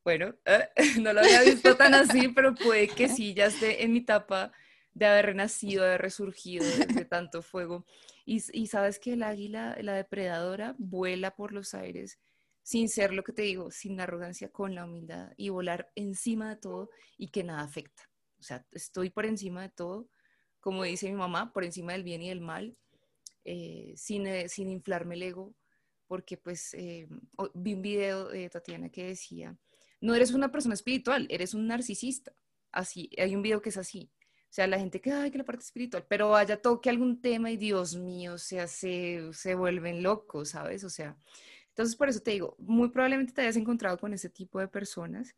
bueno, 0.05 0.35
no 1.01 1.12
lo 1.12 1.20
había 1.20 1.43
visto 1.43 1.77
tan 1.77 1.95
así, 1.95 2.29
pero 2.29 2.55
puede 2.55 2.89
que 2.89 3.09
sí, 3.09 3.35
ya 3.35 3.47
esté 3.47 3.85
en 3.85 3.93
mi 3.93 4.01
etapa 4.01 4.53
de 4.93 5.07
haber 5.07 5.27
renacido, 5.27 5.83
de 5.83 5.91
haber 5.91 6.03
resurgido 6.03 6.65
de, 6.65 7.05
tanto 7.05 7.43
fuego. 7.43 7.87
Y, 8.25 8.43
y, 8.53 8.66
sabes 8.66 8.99
que 8.99 9.12
el 9.12 9.23
águila, 9.23 9.77
la 9.81 9.95
depredadora, 9.95 10.75
vuela 10.79 11.37
por 11.37 11.53
los 11.53 11.73
aires 11.75 12.19
sin 12.69 12.91
ser 12.91 13.15
lo 13.15 13.25
que 13.25 13.33
te 13.33 13.41
digo, 13.41 13.70
sin 13.70 13.99
arrogancia, 13.99 14.51
con 14.51 14.75
la 14.75 14.85
humildad 14.85 15.33
y 15.39 15.49
volar 15.49 15.91
encima 15.95 16.51
de 16.51 16.57
todo 16.57 16.91
y 17.16 17.29
que 17.29 17.43
nada 17.43 17.62
afecta. 17.62 18.11
O 18.39 18.43
sea, 18.43 18.66
estoy 18.73 19.09
por 19.09 19.25
encima 19.25 19.62
de 19.62 19.70
todo, 19.70 20.11
como 20.61 20.83
dice 20.83 21.09
mi 21.09 21.16
mamá, 21.16 21.51
por 21.51 21.65
encima 21.65 21.93
del 21.93 22.05
bien 22.05 22.20
y 22.20 22.29
del 22.29 22.43
mal, 22.43 22.77
eh, 23.45 23.95
sin, 23.97 24.27
eh, 24.27 24.51
sin 24.51 24.69
inflarme 24.69 25.15
el 25.15 25.23
ego, 25.23 25.55
porque 26.09 26.36
pues 26.36 26.74
eh, 26.74 27.06
vi 27.55 27.74
un 27.74 27.82
video 27.82 28.28
de 28.28 28.48
Tatiana 28.48 28.89
que 28.89 29.05
decía, 29.05 29.56
no 30.01 30.14
eres 30.14 30.32
una 30.32 30.51
persona 30.51 30.74
espiritual, 30.74 31.26
eres 31.30 31.55
un 31.55 31.66
narcisista. 31.66 32.32
Así, 32.72 33.10
hay 33.18 33.36
un 33.36 33.43
video 33.43 33.62
que 33.62 33.68
es 33.68 33.76
así. 33.76 34.10
O 34.51 34.52
sea, 34.52 34.66
la 34.66 34.78
gente 34.78 35.01
que, 35.01 35.12
ay, 35.12 35.30
que 35.30 35.39
la 35.39 35.44
parte 35.44 35.64
espiritual, 35.64 36.06
pero 36.09 36.30
vaya, 36.30 36.60
toque 36.60 36.89
algún 36.89 37.20
tema 37.20 37.51
y 37.51 37.59
Dios 37.59 37.94
mío, 37.94 38.35
o 38.35 38.39
sea, 38.39 38.66
se, 38.66 39.30
se 39.32 39.55
vuelven 39.55 40.02
locos, 40.02 40.51
¿sabes? 40.51 40.85
O 40.85 40.90
sea, 40.90 41.18
entonces 41.68 41.94
por 41.97 42.09
eso 42.09 42.20
te 42.20 42.30
digo, 42.30 42.56
muy 42.59 42.89
probablemente 42.89 43.35
te 43.35 43.43
hayas 43.43 43.56
encontrado 43.56 43.98
con 43.98 44.14
ese 44.14 44.30
tipo 44.30 44.59
de 44.59 44.68
personas, 44.68 45.36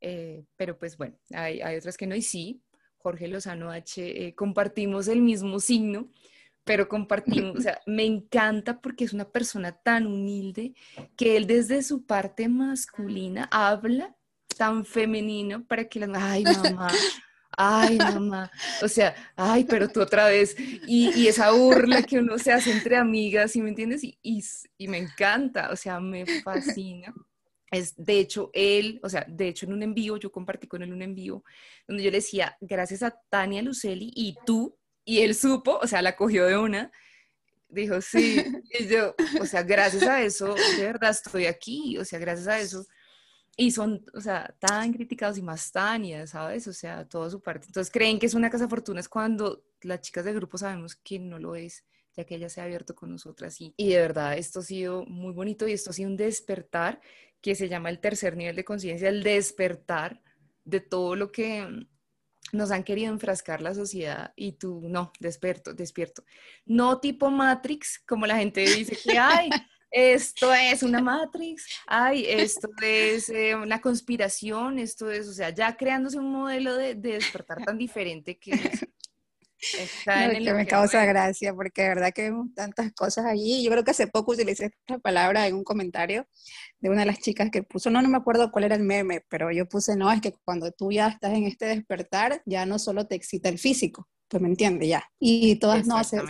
eh, 0.00 0.44
pero 0.56 0.78
pues 0.78 0.96
bueno, 0.96 1.18
hay, 1.32 1.60
hay, 1.60 1.76
otras 1.76 1.98
que 1.98 2.06
no, 2.06 2.16
y 2.16 2.22
sí, 2.22 2.62
Jorge 2.96 3.28
Lozano 3.28 3.70
H, 3.70 4.26
eh, 4.26 4.34
compartimos 4.34 5.06
el 5.08 5.20
mismo 5.20 5.60
signo, 5.60 6.10
pero 6.66 6.88
compartimos, 6.88 7.56
o 7.56 7.60
sea, 7.60 7.80
me 7.86 8.04
encanta 8.04 8.80
porque 8.80 9.04
es 9.04 9.12
una 9.12 9.30
persona 9.30 9.70
tan 9.70 10.04
humilde 10.04 10.74
que 11.16 11.36
él 11.36 11.46
desde 11.46 11.80
su 11.84 12.04
parte 12.04 12.48
masculina 12.48 13.48
habla 13.52 14.16
tan 14.58 14.84
femenino 14.84 15.64
para 15.64 15.88
que 15.88 16.00
la, 16.00 16.32
ay 16.32 16.42
mamá, 16.42 16.88
ay 17.56 17.98
mamá, 17.98 18.50
o 18.82 18.88
sea, 18.88 19.14
ay, 19.36 19.62
pero 19.62 19.88
tú 19.88 20.00
otra 20.00 20.26
vez, 20.26 20.56
y, 20.88 21.28
esa 21.28 21.52
burla 21.52 22.02
que 22.02 22.18
uno 22.18 22.36
se 22.36 22.52
hace 22.52 22.72
entre 22.72 22.96
amigas, 22.96 23.52
¿sí 23.52 23.62
me 23.62 23.68
entiendes? 23.68 24.02
Y, 24.02 24.18
y, 24.76 24.88
me 24.88 24.98
encanta, 24.98 25.70
o 25.70 25.76
sea, 25.76 26.00
me 26.00 26.26
fascina. 26.42 27.14
Es, 27.70 27.94
de 27.96 28.18
hecho, 28.18 28.50
él, 28.54 28.98
o 29.04 29.08
sea, 29.08 29.24
de 29.28 29.48
hecho 29.48 29.66
en 29.66 29.72
un 29.72 29.84
envío, 29.84 30.16
yo 30.16 30.32
compartí 30.32 30.66
con 30.66 30.82
él 30.82 30.92
un 30.92 31.02
envío, 31.02 31.44
donde 31.86 32.02
yo 32.02 32.10
le 32.10 32.18
decía, 32.18 32.56
gracias 32.60 33.04
a 33.04 33.16
Tania 33.28 33.62
Luceli 33.62 34.10
y 34.16 34.34
tú, 34.44 34.76
y 35.06 35.20
él 35.20 35.34
supo, 35.36 35.78
o 35.80 35.86
sea, 35.86 36.02
la 36.02 36.16
cogió 36.16 36.44
de 36.46 36.58
una, 36.58 36.90
dijo, 37.68 38.00
sí, 38.00 38.44
y 38.78 38.88
yo, 38.88 39.14
o 39.40 39.46
sea, 39.46 39.62
gracias 39.62 40.02
a 40.02 40.20
eso, 40.22 40.54
de 40.76 40.82
verdad 40.82 41.10
estoy 41.10 41.46
aquí, 41.46 41.96
o 41.96 42.04
sea, 42.04 42.18
gracias 42.18 42.48
a 42.48 42.60
eso. 42.60 42.84
Y 43.56 43.70
son, 43.70 44.04
o 44.12 44.20
sea, 44.20 44.54
tan 44.58 44.92
criticados 44.92 45.38
y 45.38 45.42
más 45.42 45.72
Tania, 45.72 46.26
¿sabes? 46.26 46.66
O 46.66 46.74
sea, 46.74 47.08
toda 47.08 47.30
su 47.30 47.40
parte. 47.40 47.68
Entonces 47.68 47.90
creen 47.90 48.18
que 48.18 48.26
es 48.26 48.34
una 48.34 48.50
casa 48.50 48.68
fortuna 48.68 49.00
es 49.00 49.08
cuando 49.08 49.64
las 49.80 50.02
chicas 50.02 50.26
del 50.26 50.34
grupo 50.34 50.58
sabemos 50.58 50.94
que 50.96 51.18
no 51.18 51.38
lo 51.38 51.56
es, 51.56 51.82
ya 52.14 52.24
que 52.24 52.34
ella 52.34 52.50
se 52.50 52.60
ha 52.60 52.64
abierto 52.64 52.94
con 52.94 53.10
nosotras. 53.10 53.58
Y, 53.62 53.72
y 53.78 53.90
de 53.90 54.00
verdad, 54.00 54.36
esto 54.36 54.60
ha 54.60 54.62
sido 54.62 55.06
muy 55.06 55.32
bonito 55.32 55.66
y 55.66 55.72
esto 55.72 55.90
ha 55.90 55.94
sido 55.94 56.10
un 56.10 56.18
despertar 56.18 57.00
que 57.40 57.54
se 57.54 57.68
llama 57.68 57.88
el 57.88 58.00
tercer 58.00 58.36
nivel 58.36 58.56
de 58.56 58.64
conciencia, 58.64 59.08
el 59.08 59.22
despertar 59.22 60.20
de 60.64 60.80
todo 60.80 61.16
lo 61.16 61.32
que 61.32 61.86
nos 62.52 62.70
han 62.70 62.84
querido 62.84 63.12
enfrascar 63.12 63.60
la 63.60 63.74
sociedad 63.74 64.32
y 64.36 64.52
tú 64.52 64.80
no, 64.84 65.12
despierto, 65.20 65.74
despierto. 65.74 66.24
No 66.64 67.00
tipo 67.00 67.30
Matrix, 67.30 68.02
como 68.06 68.26
la 68.26 68.36
gente 68.36 68.60
dice 68.62 68.96
que 69.02 69.18
hay. 69.18 69.50
Esto 69.90 70.52
es 70.52 70.82
una 70.82 71.00
Matrix, 71.00 71.64
ay, 71.86 72.26
esto 72.28 72.68
es 72.82 73.30
eh, 73.30 73.54
una 73.54 73.80
conspiración, 73.80 74.78
esto 74.78 75.10
es, 75.10 75.28
o 75.28 75.32
sea, 75.32 75.50
ya 75.50 75.76
creándose 75.76 76.18
un 76.18 76.32
modelo 76.32 76.76
de, 76.76 76.96
de 76.96 77.12
despertar 77.12 77.64
tan 77.64 77.78
diferente 77.78 78.36
que 78.36 78.52
que 80.44 80.54
me 80.54 80.66
causa 80.66 81.04
gracia 81.04 81.54
porque 81.54 81.82
de 81.82 81.88
verdad 81.88 82.12
que 82.12 82.22
vemos 82.22 82.48
tantas 82.54 82.92
cosas 82.92 83.26
allí. 83.26 83.62
Yo 83.62 83.70
creo 83.70 83.84
que 83.84 83.90
hace 83.90 84.06
poco 84.06 84.32
utilicé 84.32 84.66
esta 84.66 84.98
palabra 84.98 85.46
en 85.46 85.54
un 85.54 85.64
comentario 85.64 86.26
de 86.80 86.90
una 86.90 87.00
de 87.00 87.06
las 87.06 87.18
chicas 87.18 87.50
que 87.50 87.62
puso, 87.62 87.90
no, 87.90 88.02
no 88.02 88.08
me 88.08 88.18
acuerdo 88.18 88.50
cuál 88.50 88.64
era 88.64 88.76
el 88.76 88.82
meme, 88.82 89.24
pero 89.28 89.50
yo 89.50 89.66
puse, 89.68 89.96
no, 89.96 90.10
es 90.12 90.20
que 90.20 90.32
cuando 90.44 90.70
tú 90.72 90.92
ya 90.92 91.08
estás 91.08 91.32
en 91.32 91.44
este 91.44 91.66
despertar, 91.66 92.42
ya 92.46 92.66
no 92.66 92.78
solo 92.78 93.06
te 93.06 93.14
excita 93.14 93.48
el 93.48 93.58
físico, 93.58 94.08
pues 94.28 94.42
me 94.42 94.48
entiende 94.48 94.86
ya. 94.88 95.04
Y 95.18 95.56
todas 95.56 95.86
no, 95.86 96.02
se, 96.04 96.20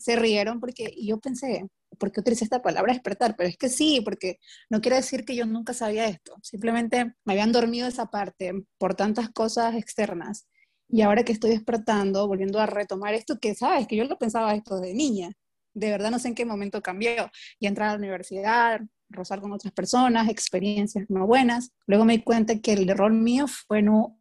se, 0.00 0.16
rieron 0.16 0.60
porque 0.60 0.94
yo 1.00 1.18
pensé, 1.18 1.66
¿por 1.98 2.12
qué 2.12 2.20
utilicé 2.20 2.44
esta 2.44 2.62
palabra 2.62 2.92
despertar? 2.92 3.34
Pero 3.36 3.48
es 3.48 3.56
que 3.56 3.68
sí, 3.68 4.00
porque 4.04 4.38
no 4.70 4.80
quiere 4.80 4.96
decir 4.96 5.24
que 5.24 5.36
yo 5.36 5.46
nunca 5.46 5.72
sabía 5.72 6.06
esto, 6.06 6.36
simplemente 6.42 7.14
me 7.24 7.32
habían 7.32 7.52
dormido 7.52 7.88
esa 7.88 8.06
parte 8.06 8.52
por 8.78 8.94
tantas 8.94 9.30
cosas 9.30 9.74
externas 9.74 10.46
y 10.88 11.02
ahora 11.02 11.24
que 11.24 11.32
estoy 11.32 11.50
despertando, 11.50 12.26
volviendo 12.28 12.60
a 12.60 12.66
retomar 12.66 13.14
esto, 13.14 13.38
que 13.38 13.54
sabes, 13.54 13.86
que 13.86 13.96
yo 13.96 14.04
lo 14.04 14.18
pensaba 14.18 14.54
esto 14.54 14.80
de 14.80 14.94
niña, 14.94 15.32
de 15.74 15.90
verdad 15.90 16.10
no 16.10 16.18
sé 16.18 16.28
en 16.28 16.34
qué 16.34 16.44
momento 16.44 16.82
cambió. 16.82 17.30
Y 17.58 17.66
entrar 17.66 17.88
a 17.88 17.92
la 17.92 17.98
universidad, 17.98 18.80
rozar 19.10 19.40
con 19.40 19.52
otras 19.52 19.72
personas, 19.72 20.28
experiencias 20.28 21.06
no 21.10 21.26
buenas. 21.26 21.72
Luego 21.86 22.04
me 22.04 22.16
di 22.16 22.22
cuenta 22.22 22.58
que 22.60 22.72
el 22.72 22.88
error 22.88 23.12
mío 23.12 23.46
fue 23.48 23.82
no, 23.82 24.18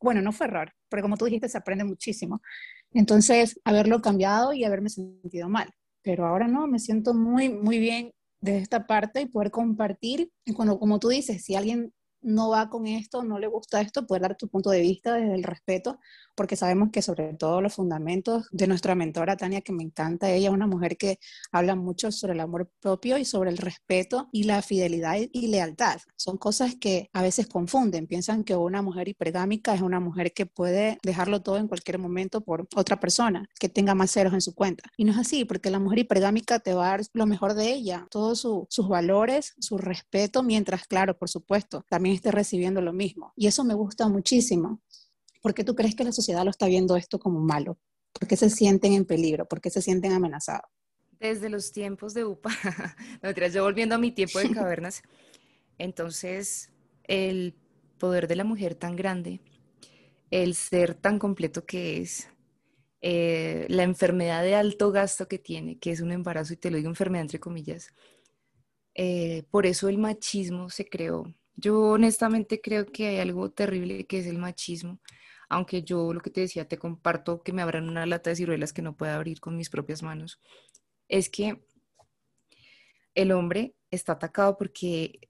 bueno, 0.00 0.20
no 0.20 0.32
fue 0.32 0.46
error, 0.46 0.72
pero 0.88 1.02
como 1.02 1.16
tú 1.16 1.24
dijiste, 1.24 1.48
se 1.48 1.58
aprende 1.58 1.84
muchísimo. 1.84 2.42
Entonces, 2.92 3.60
haberlo 3.64 4.02
cambiado 4.02 4.52
y 4.52 4.64
haberme 4.64 4.90
sentido 4.90 5.48
mal. 5.48 5.70
Pero 6.02 6.26
ahora 6.26 6.48
no, 6.48 6.66
me 6.66 6.78
siento 6.78 7.14
muy, 7.14 7.48
muy 7.48 7.78
bien 7.78 8.12
desde 8.40 8.58
esta 8.58 8.86
parte 8.86 9.22
y 9.22 9.26
poder 9.26 9.50
compartir. 9.50 10.30
Y 10.44 10.52
cuando, 10.52 10.78
como 10.78 10.98
tú 10.98 11.08
dices, 11.08 11.44
si 11.44 11.54
alguien 11.54 11.92
no 12.22 12.50
va 12.50 12.68
con 12.68 12.86
esto, 12.86 13.22
no 13.22 13.38
le 13.38 13.46
gusta 13.46 13.80
esto, 13.80 14.06
puedes 14.06 14.22
dar 14.22 14.36
tu 14.36 14.48
punto 14.48 14.70
de 14.70 14.80
vista 14.80 15.14
desde 15.14 15.34
el 15.34 15.42
respeto, 15.42 15.98
porque 16.34 16.56
sabemos 16.56 16.90
que 16.90 17.02
sobre 17.02 17.34
todo 17.34 17.60
los 17.60 17.74
fundamentos 17.74 18.46
de 18.50 18.66
nuestra 18.66 18.94
mentora 18.94 19.36
Tania, 19.36 19.60
que 19.60 19.72
me 19.72 19.82
encanta, 19.82 20.30
ella 20.30 20.48
es 20.48 20.54
una 20.54 20.66
mujer 20.66 20.96
que 20.96 21.18
habla 21.50 21.74
mucho 21.74 22.10
sobre 22.10 22.32
el 22.34 22.40
amor 22.40 22.70
propio 22.80 23.18
y 23.18 23.24
sobre 23.24 23.50
el 23.50 23.58
respeto 23.58 24.28
y 24.32 24.44
la 24.44 24.62
fidelidad 24.62 25.16
y 25.32 25.48
lealtad. 25.48 26.00
Son 26.16 26.36
cosas 26.38 26.74
que 26.76 27.10
a 27.12 27.22
veces 27.22 27.46
confunden, 27.46 28.06
piensan 28.06 28.44
que 28.44 28.56
una 28.56 28.82
mujer 28.82 29.08
hipergámica 29.08 29.74
es 29.74 29.82
una 29.82 30.00
mujer 30.00 30.32
que 30.32 30.46
puede 30.46 30.98
dejarlo 31.02 31.42
todo 31.42 31.58
en 31.58 31.68
cualquier 31.68 31.98
momento 31.98 32.40
por 32.40 32.66
otra 32.74 32.98
persona, 32.98 33.46
que 33.58 33.68
tenga 33.68 33.94
más 33.94 34.12
ceros 34.12 34.32
en 34.32 34.40
su 34.40 34.54
cuenta. 34.54 34.84
Y 34.96 35.04
no 35.04 35.12
es 35.12 35.18
así, 35.18 35.44
porque 35.44 35.70
la 35.70 35.78
mujer 35.78 36.00
hipergámica 36.00 36.60
te 36.60 36.74
va 36.74 36.86
a 36.86 36.90
dar 36.90 37.02
lo 37.12 37.26
mejor 37.26 37.54
de 37.54 37.70
ella, 37.70 38.06
todos 38.10 38.40
sus 38.40 38.88
valores, 38.88 39.54
su 39.58 39.78
respeto, 39.78 40.42
mientras, 40.42 40.86
claro, 40.86 41.18
por 41.18 41.28
supuesto, 41.28 41.84
también 41.88 42.11
esté 42.14 42.30
recibiendo 42.30 42.80
lo 42.80 42.92
mismo. 42.92 43.32
Y 43.36 43.46
eso 43.46 43.64
me 43.64 43.74
gusta 43.74 44.08
muchísimo. 44.08 44.80
¿Por 45.40 45.54
qué 45.54 45.64
tú 45.64 45.74
crees 45.74 45.94
que 45.94 46.04
la 46.04 46.12
sociedad 46.12 46.44
lo 46.44 46.50
está 46.50 46.66
viendo 46.66 46.96
esto 46.96 47.18
como 47.18 47.40
malo? 47.40 47.78
¿Por 48.12 48.28
qué 48.28 48.36
se 48.36 48.50
sienten 48.50 48.92
en 48.92 49.04
peligro? 49.04 49.46
¿Por 49.46 49.60
qué 49.60 49.70
se 49.70 49.82
sienten 49.82 50.12
amenazados? 50.12 50.70
Desde 51.18 51.48
los 51.48 51.72
tiempos 51.72 52.14
de 52.14 52.24
UPA, 52.24 52.50
no, 53.22 53.30
yo 53.30 53.62
volviendo 53.62 53.94
a 53.94 53.98
mi 53.98 54.10
tiempo 54.10 54.38
de 54.38 54.50
cavernas, 54.54 55.02
entonces 55.78 56.70
el 57.04 57.54
poder 57.98 58.26
de 58.26 58.36
la 58.36 58.44
mujer 58.44 58.74
tan 58.74 58.96
grande, 58.96 59.40
el 60.30 60.54
ser 60.54 60.94
tan 60.94 61.18
completo 61.18 61.64
que 61.64 62.00
es, 62.00 62.28
eh, 63.00 63.66
la 63.68 63.82
enfermedad 63.82 64.42
de 64.42 64.54
alto 64.54 64.90
gasto 64.92 65.28
que 65.28 65.38
tiene, 65.38 65.78
que 65.78 65.90
es 65.90 66.00
un 66.00 66.12
embarazo, 66.12 66.52
y 66.52 66.56
te 66.56 66.70
lo 66.70 66.76
digo 66.76 66.88
enfermedad 66.88 67.22
entre 67.22 67.40
comillas, 67.40 67.92
eh, 68.94 69.44
por 69.50 69.66
eso 69.66 69.88
el 69.88 69.98
machismo 69.98 70.70
se 70.70 70.88
creó. 70.88 71.32
Yo 71.56 71.80
honestamente 71.90 72.60
creo 72.60 72.86
que 72.86 73.08
hay 73.08 73.18
algo 73.18 73.50
terrible 73.50 74.06
que 74.06 74.18
es 74.18 74.26
el 74.26 74.38
machismo, 74.38 75.00
aunque 75.48 75.82
yo 75.82 76.12
lo 76.14 76.20
que 76.20 76.30
te 76.30 76.42
decía, 76.42 76.68
te 76.68 76.78
comparto 76.78 77.42
que 77.42 77.52
me 77.52 77.62
abran 77.62 77.88
una 77.88 78.06
lata 78.06 78.30
de 78.30 78.36
ciruelas 78.36 78.72
que 78.72 78.82
no 78.82 78.96
pueda 78.96 79.16
abrir 79.16 79.40
con 79.40 79.56
mis 79.56 79.70
propias 79.70 80.02
manos, 80.02 80.40
es 81.08 81.28
que 81.28 81.62
el 83.14 83.32
hombre 83.32 83.74
está 83.90 84.12
atacado 84.12 84.56
porque 84.56 85.20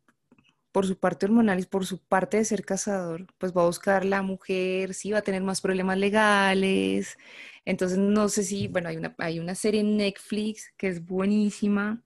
por 0.73 0.86
su 0.86 0.99
parte 0.99 1.27
hormonal 1.27 1.61
y 1.61 1.66
por 1.66 1.86
su 1.86 1.99
parte 2.03 2.39
de 2.39 2.44
ser 2.47 2.65
cazador, 2.65 3.27
pues 3.39 3.53
va 3.55 3.62
a 3.62 3.66
buscar 3.66 4.05
la 4.07 4.23
mujer, 4.23 4.94
sí 4.94 5.12
va 5.12 5.19
a 5.19 5.23
tener 5.23 5.43
más 5.43 5.61
problemas 5.61 5.99
legales. 5.99 7.19
Entonces, 7.66 7.99
no 7.99 8.28
sé 8.31 8.43
si, 8.43 8.69
bueno, 8.69 8.89
hay 8.89 8.97
una, 8.97 9.15
hay 9.19 9.39
una 9.39 9.55
serie 9.55 9.82
en 9.82 9.99
Netflix 9.99 10.73
que 10.78 10.89
es 10.89 11.05
buenísima. 11.05 12.03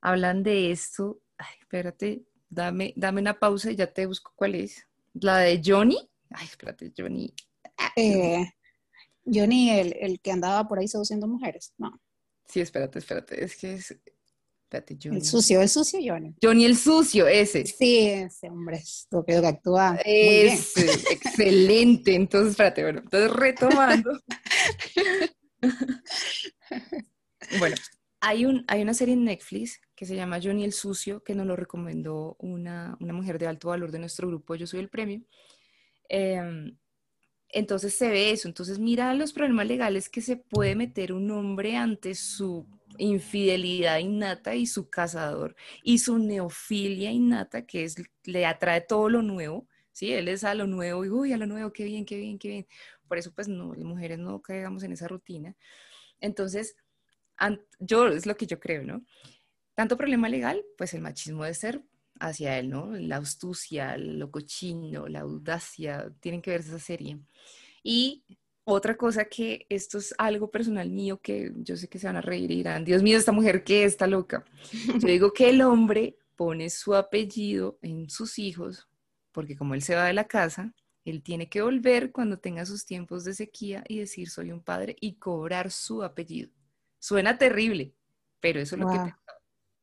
Hablan 0.00 0.42
de 0.42 0.70
esto. 0.72 1.20
Ay, 1.38 1.54
espérate, 1.60 2.24
dame, 2.56 2.92
dame 2.96 3.20
una 3.20 3.38
pausa 3.38 3.70
y 3.70 3.76
ya 3.76 3.86
te 3.92 4.06
busco 4.06 4.32
cuál 4.34 4.56
es. 4.56 4.84
La 5.14 5.38
de 5.38 5.62
Johnny. 5.64 5.98
Ay, 6.30 6.46
espérate, 6.46 6.92
Johnny. 6.96 7.32
Eh, 7.94 8.44
Johnny, 9.24 9.70
el, 9.70 9.94
el, 10.00 10.20
que 10.20 10.32
andaba 10.32 10.66
por 10.66 10.78
ahí 10.78 10.88
seduciendo 10.88 11.28
mujeres, 11.28 11.74
no. 11.78 12.00
Sí, 12.48 12.60
espérate, 12.60 12.98
espérate, 12.98 13.44
es 13.44 13.56
que 13.56 13.74
es... 13.74 13.90
Espérate, 14.64 14.96
Johnny. 15.00 15.18
El 15.18 15.24
sucio, 15.24 15.60
el 15.60 15.68
sucio 15.68 16.00
Johnny. 16.02 16.34
Johnny 16.42 16.64
el 16.64 16.76
sucio, 16.76 17.28
ese. 17.28 17.64
Sí, 17.66 18.08
ese 18.08 18.48
hombre 18.50 18.78
estúpido 18.78 19.40
que 19.40 19.46
actúa. 19.46 19.98
Es 20.04 20.76
excelente. 20.76 22.14
Entonces, 22.14 22.52
espérate, 22.52 22.82
bueno, 22.82 23.00
entonces 23.00 23.32
retomando. 23.32 24.20
bueno, 27.60 27.76
hay, 28.26 28.44
un, 28.44 28.64
hay 28.66 28.82
una 28.82 28.92
serie 28.92 29.14
en 29.14 29.24
Netflix 29.24 29.80
que 29.94 30.04
se 30.04 30.16
llama 30.16 30.40
Johnny 30.42 30.64
el 30.64 30.72
Sucio, 30.72 31.22
que 31.22 31.36
nos 31.36 31.46
lo 31.46 31.54
recomendó 31.54 32.34
una, 32.40 32.96
mujer 32.98 33.38
de 33.38 33.46
alto 33.46 33.68
valor 33.68 33.92
de 33.92 34.00
nuestro 34.00 34.26
grupo, 34.26 34.56
Yo 34.56 34.66
Soy 34.66 34.80
el 34.80 34.88
Premio. 34.88 35.22
Em, 36.08 36.76
entonces 37.50 37.96
se 37.96 38.08
ve 38.08 38.32
eso, 38.32 38.48
entonces 38.48 38.80
mira 38.80 39.14
los 39.14 39.32
problemas 39.32 39.68
legales 39.68 40.08
que 40.08 40.20
se 40.22 40.36
puede 40.36 40.74
meter 40.74 41.12
un 41.12 41.30
hombre 41.30 41.76
ante 41.76 42.16
su 42.16 42.66
infidelidad 42.98 43.98
innata 43.98 44.56
y 44.56 44.66
su 44.66 44.90
cazador 44.90 45.54
y 45.84 45.98
su 45.98 46.18
neofilia 46.18 47.12
innata 47.12 47.64
que 47.64 47.84
es 47.84 47.94
le 48.24 48.44
atrae 48.44 48.80
todo 48.80 49.08
lo 49.08 49.22
nuevo, 49.22 49.68
¿sí? 49.92 50.12
Él 50.12 50.26
es 50.26 50.42
a 50.42 50.54
lo 50.56 50.66
nuevo 50.66 51.04
y 51.04 51.10
uy, 51.10 51.32
a 51.32 51.36
lo 51.36 51.46
nuevo, 51.46 51.72
qué 51.72 51.84
bien, 51.84 52.04
qué 52.04 52.16
bien, 52.16 52.38
qué 52.40 52.48
bien. 52.48 52.66
Por 53.06 53.18
eso 53.18 53.32
pues 53.32 53.46
no, 53.46 53.72
las 53.74 53.84
mujeres 53.84 54.18
no 54.18 54.42
caigamos 54.42 54.82
en 54.82 54.92
esa 54.92 55.06
rutina. 55.06 55.54
Entonces, 56.20 56.76
yo 57.78 58.08
es 58.08 58.26
lo 58.26 58.36
que 58.36 58.46
yo 58.46 58.58
creo, 58.60 58.82
¿no? 58.82 59.04
Tanto 59.74 59.96
problema 59.96 60.28
legal, 60.28 60.64
pues 60.78 60.94
el 60.94 61.02
machismo 61.02 61.44
de 61.44 61.54
ser 61.54 61.82
hacia 62.18 62.58
él, 62.58 62.70
¿no? 62.70 62.92
La 62.92 63.16
astucia, 63.16 63.96
lo 63.98 64.30
cochino, 64.30 65.06
la 65.06 65.20
audacia, 65.20 66.12
tienen 66.20 66.40
que 66.40 66.50
ver 66.50 66.60
esa 66.60 66.78
serie. 66.78 67.20
Y 67.82 68.24
otra 68.64 68.96
cosa 68.96 69.26
que 69.26 69.66
esto 69.68 69.98
es 69.98 70.14
algo 70.18 70.50
personal 70.50 70.90
mío 70.90 71.20
que 71.20 71.52
yo 71.56 71.76
sé 71.76 71.88
que 71.88 71.98
se 71.98 72.06
van 72.06 72.16
a 72.16 72.20
reír 72.20 72.50
y 72.50 72.56
dirán, 72.56 72.84
Dios 72.84 73.02
mío, 73.02 73.18
esta 73.18 73.32
mujer 73.32 73.62
que 73.62 73.84
está 73.84 74.06
loca. 74.06 74.44
Yo 75.00 75.08
digo 75.08 75.32
que 75.32 75.50
el 75.50 75.62
hombre 75.62 76.18
pone 76.34 76.68
su 76.70 76.94
apellido 76.94 77.78
en 77.82 78.10
sus 78.10 78.38
hijos 78.38 78.88
porque 79.36 79.54
como 79.54 79.74
él 79.74 79.82
se 79.82 79.94
va 79.94 80.06
de 80.06 80.14
la 80.14 80.26
casa, 80.26 80.74
él 81.04 81.22
tiene 81.22 81.50
que 81.50 81.60
volver 81.60 82.10
cuando 82.10 82.38
tenga 82.38 82.64
sus 82.64 82.86
tiempos 82.86 83.22
de 83.22 83.34
sequía 83.34 83.84
y 83.86 83.98
decir 83.98 84.30
soy 84.30 84.50
un 84.50 84.62
padre 84.62 84.96
y 84.98 85.16
cobrar 85.16 85.70
su 85.70 86.02
apellido. 86.02 86.50
Suena 87.06 87.38
terrible, 87.38 87.94
pero 88.40 88.58
eso 88.58 88.74
es 88.74 88.80
lo 88.80 88.88
que... 88.88 88.98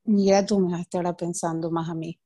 Mira, 0.04 0.46
tú 0.46 0.60
me 0.60 0.74
dejaste 0.74 0.98
ahora 0.98 1.16
pensando 1.16 1.72
más 1.72 1.90
a 1.90 1.96
mí. 1.96 2.20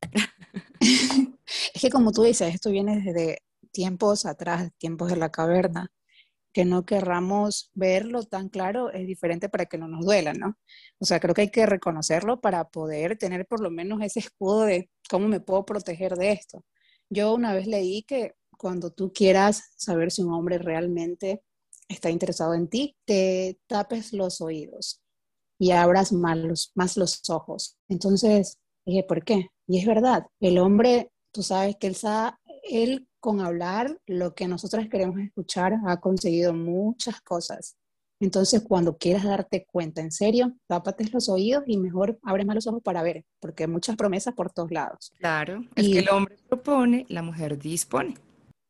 es 0.80 1.82
que 1.82 1.90
como 1.90 2.12
tú 2.12 2.22
dices, 2.22 2.54
esto 2.54 2.70
viene 2.70 2.98
desde 2.98 3.42
tiempos 3.72 4.24
atrás, 4.24 4.72
tiempos 4.78 5.10
de 5.10 5.16
la 5.16 5.30
caverna, 5.30 5.92
que 6.50 6.64
no 6.64 6.86
querramos 6.86 7.70
verlo 7.74 8.22
tan 8.22 8.48
claro 8.48 8.90
es 8.90 9.06
diferente 9.06 9.50
para 9.50 9.66
que 9.66 9.76
no 9.76 9.86
nos 9.86 10.06
duela, 10.06 10.32
¿no? 10.32 10.56
O 10.98 11.04
sea, 11.04 11.20
creo 11.20 11.34
que 11.34 11.42
hay 11.42 11.50
que 11.50 11.66
reconocerlo 11.66 12.40
para 12.40 12.70
poder 12.70 13.18
tener 13.18 13.44
por 13.44 13.60
lo 13.60 13.70
menos 13.70 14.00
ese 14.00 14.20
escudo 14.20 14.62
de 14.62 14.88
cómo 15.10 15.28
me 15.28 15.40
puedo 15.40 15.66
proteger 15.66 16.14
de 16.16 16.32
esto. 16.32 16.64
Yo 17.10 17.34
una 17.34 17.52
vez 17.52 17.66
leí 17.66 18.02
que 18.02 18.32
cuando 18.56 18.92
tú 18.92 19.12
quieras 19.12 19.72
saber 19.76 20.10
si 20.10 20.22
un 20.22 20.32
hombre 20.32 20.56
realmente 20.56 21.42
está 21.88 22.10
interesado 22.10 22.54
en 22.54 22.68
ti, 22.68 22.96
te 23.04 23.58
tapes 23.66 24.12
los 24.12 24.40
oídos 24.40 25.02
y 25.58 25.72
abras 25.72 26.12
más 26.12 26.38
los, 26.38 26.72
más 26.74 26.96
los 26.96 27.20
ojos. 27.30 27.76
Entonces, 27.88 28.58
dije, 28.86 29.04
¿por 29.04 29.24
qué? 29.24 29.48
Y 29.66 29.78
es 29.80 29.86
verdad, 29.86 30.26
el 30.40 30.58
hombre, 30.58 31.10
tú 31.32 31.42
sabes 31.42 31.76
que 31.76 31.88
él, 31.88 31.96
él 32.70 33.08
con 33.20 33.40
hablar 33.40 33.98
lo 34.06 34.34
que 34.34 34.46
nosotros 34.46 34.86
queremos 34.90 35.18
escuchar 35.18 35.74
ha 35.86 36.00
conseguido 36.00 36.52
muchas 36.52 37.20
cosas. 37.20 37.76
Entonces, 38.20 38.62
cuando 38.66 38.96
quieras 38.96 39.24
darte 39.24 39.64
cuenta, 39.70 40.00
en 40.00 40.10
serio, 40.10 40.52
tápate 40.66 41.08
los 41.12 41.28
oídos 41.28 41.62
y 41.66 41.76
mejor 41.76 42.18
abre 42.22 42.44
más 42.44 42.56
los 42.56 42.66
ojos 42.66 42.82
para 42.82 43.02
ver, 43.02 43.24
porque 43.40 43.64
hay 43.64 43.68
muchas 43.68 43.96
promesas 43.96 44.34
por 44.34 44.50
todos 44.50 44.72
lados. 44.72 45.12
Claro, 45.18 45.64
es 45.76 45.88
que 45.88 46.00
el 46.00 46.08
hombre 46.08 46.36
propone, 46.48 47.06
la 47.08 47.22
mujer 47.22 47.58
dispone. 47.58 48.14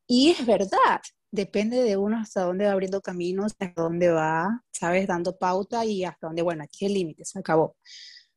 Y 0.07 0.31
es 0.31 0.45
verdad, 0.45 1.01
depende 1.31 1.83
de 1.83 1.97
uno 1.97 2.19
hasta 2.19 2.43
dónde 2.43 2.67
va 2.67 2.73
abriendo 2.73 3.01
caminos, 3.01 3.53
hasta 3.59 3.73
dónde 3.83 4.11
va, 4.11 4.63
sabes, 4.73 5.07
dando 5.07 5.37
pauta 5.39 5.85
y 5.85 6.05
hasta 6.05 6.29
dónde, 6.29 6.43
bueno, 6.43 6.65
aquí 6.65 6.87
el 6.87 6.95
límite, 6.95 7.25
se 7.25 7.39
acabó. 7.39 7.77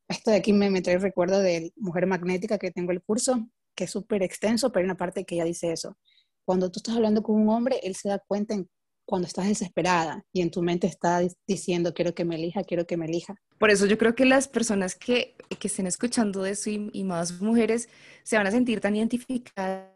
Esto 0.07 0.31
de 0.31 0.37
aquí 0.37 0.53
me, 0.53 0.69
me 0.69 0.81
trae 0.81 0.95
el 0.95 1.01
recuerdo 1.01 1.39
de 1.39 1.71
Mujer 1.77 2.05
Magnética 2.05 2.57
que 2.57 2.71
tengo 2.71 2.91
el 2.91 3.01
curso, 3.01 3.47
que 3.75 3.85
es 3.85 3.91
súper 3.91 4.23
extenso, 4.23 4.71
pero 4.71 4.81
hay 4.81 4.85
una 4.85 4.97
parte 4.97 5.23
que 5.25 5.35
ella 5.35 5.45
dice 5.45 5.71
eso. 5.71 5.97
Cuando 6.45 6.69
tú 6.69 6.79
estás 6.79 6.95
hablando 6.95 7.23
con 7.23 7.35
un 7.35 7.49
hombre, 7.49 7.79
él 7.83 7.95
se 7.95 8.09
da 8.09 8.19
cuenta 8.19 8.53
en, 8.53 8.69
cuando 9.05 9.27
estás 9.27 9.47
desesperada 9.47 10.23
y 10.33 10.41
en 10.41 10.51
tu 10.51 10.61
mente 10.61 10.87
está 10.87 11.21
diciendo, 11.47 11.93
quiero 11.93 12.13
que 12.13 12.25
me 12.25 12.35
elija, 12.35 12.63
quiero 12.63 12.85
que 12.85 12.97
me 12.97 13.05
elija. 13.05 13.35
Por 13.57 13.69
eso 13.69 13.85
yo 13.85 13.97
creo 13.97 14.15
que 14.15 14.25
las 14.25 14.47
personas 14.47 14.95
que, 14.95 15.35
que 15.59 15.67
estén 15.67 15.87
escuchando 15.87 16.45
eso 16.45 16.69
y, 16.69 16.89
y 16.93 17.03
más 17.03 17.41
mujeres 17.41 17.89
se 18.23 18.37
van 18.37 18.47
a 18.47 18.51
sentir 18.51 18.81
tan 18.81 18.95
identificadas 18.95 19.89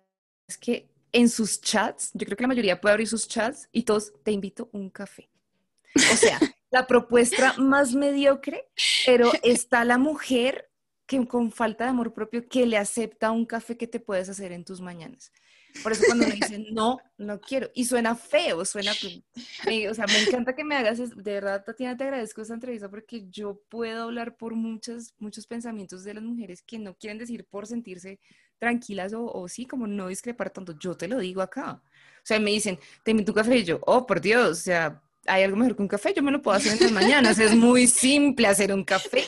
que 0.59 0.94
en 1.15 1.29
sus 1.29 1.61
chats, 1.61 2.11
yo 2.13 2.25
creo 2.25 2.35
que 2.35 2.43
la 2.43 2.49
mayoría 2.49 2.81
puede 2.81 2.91
abrir 2.91 3.07
sus 3.07 3.25
chats 3.25 3.69
y 3.71 3.83
todos 3.83 4.11
te 4.21 4.31
invito 4.31 4.69
un 4.73 4.89
café. 4.89 5.29
O 5.95 6.15
sea, 6.17 6.37
la 6.71 6.87
propuesta 6.87 7.53
más 7.57 7.93
mediocre, 7.93 8.67
pero 9.05 9.31
está 9.43 9.85
la 9.85 9.97
mujer 9.97 10.69
que 11.05 11.25
con 11.25 11.53
falta 11.53 11.85
de 11.85 11.91
amor 11.91 12.13
propio 12.13 12.49
que 12.49 12.65
le 12.65 12.77
acepta 12.77 13.31
un 13.31 13.45
café 13.45 13.77
que 13.77 13.87
te 13.87 14.01
puedes 14.01 14.27
hacer 14.27 14.51
en 14.51 14.65
tus 14.65 14.81
mañanas. 14.81 15.31
Por 15.83 15.93
eso 15.93 16.03
cuando 16.05 16.27
me 16.27 16.33
dicen, 16.33 16.67
no, 16.71 16.99
no 17.17 17.39
quiero, 17.39 17.69
y 17.73 17.85
suena 17.85 18.15
feo, 18.15 18.65
suena, 18.65 18.91
o 18.91 19.93
sea, 19.93 20.05
me 20.07 20.19
encanta 20.21 20.55
que 20.55 20.63
me 20.63 20.75
hagas, 20.75 20.97
de 20.97 21.31
verdad, 21.31 21.63
Tatiana, 21.65 21.97
te 21.97 22.05
agradezco 22.05 22.41
esta 22.41 22.53
entrevista 22.53 22.89
porque 22.89 23.27
yo 23.29 23.61
puedo 23.69 24.03
hablar 24.03 24.37
por 24.37 24.55
muchos, 24.55 25.13
muchos 25.17 25.47
pensamientos 25.47 26.03
de 26.03 26.13
las 26.13 26.23
mujeres 26.23 26.61
que 26.61 26.79
no 26.79 26.95
quieren 26.95 27.19
decir 27.19 27.45
por 27.45 27.67
sentirse 27.67 28.19
tranquilas 28.59 29.13
o, 29.13 29.25
o 29.25 29.47
sí, 29.47 29.65
como 29.65 29.87
no 29.87 30.07
discrepar 30.07 30.49
tanto, 30.49 30.77
yo 30.77 30.95
te 30.95 31.07
lo 31.07 31.19
digo 31.19 31.41
acá. 31.41 31.81
O 31.83 32.27
sea, 32.27 32.39
me 32.39 32.51
dicen, 32.51 32.79
te 33.03 33.11
invito 33.11 33.31
un 33.31 33.35
café 33.35 33.57
y 33.57 33.63
yo, 33.63 33.79
oh, 33.85 34.05
por 34.05 34.19
Dios, 34.19 34.49
o 34.49 34.55
sea, 34.55 35.01
hay 35.27 35.43
algo 35.43 35.57
mejor 35.57 35.75
que 35.75 35.81
un 35.81 35.87
café, 35.87 36.13
yo 36.13 36.23
me 36.23 36.31
lo 36.31 36.41
puedo 36.41 36.57
hacer 36.57 36.73
en 36.73 36.79
las 36.79 36.91
mañanas, 36.91 37.39
es 37.39 37.55
muy 37.55 37.87
simple 37.87 38.47
hacer 38.47 38.73
un 38.73 38.83
café, 38.83 39.23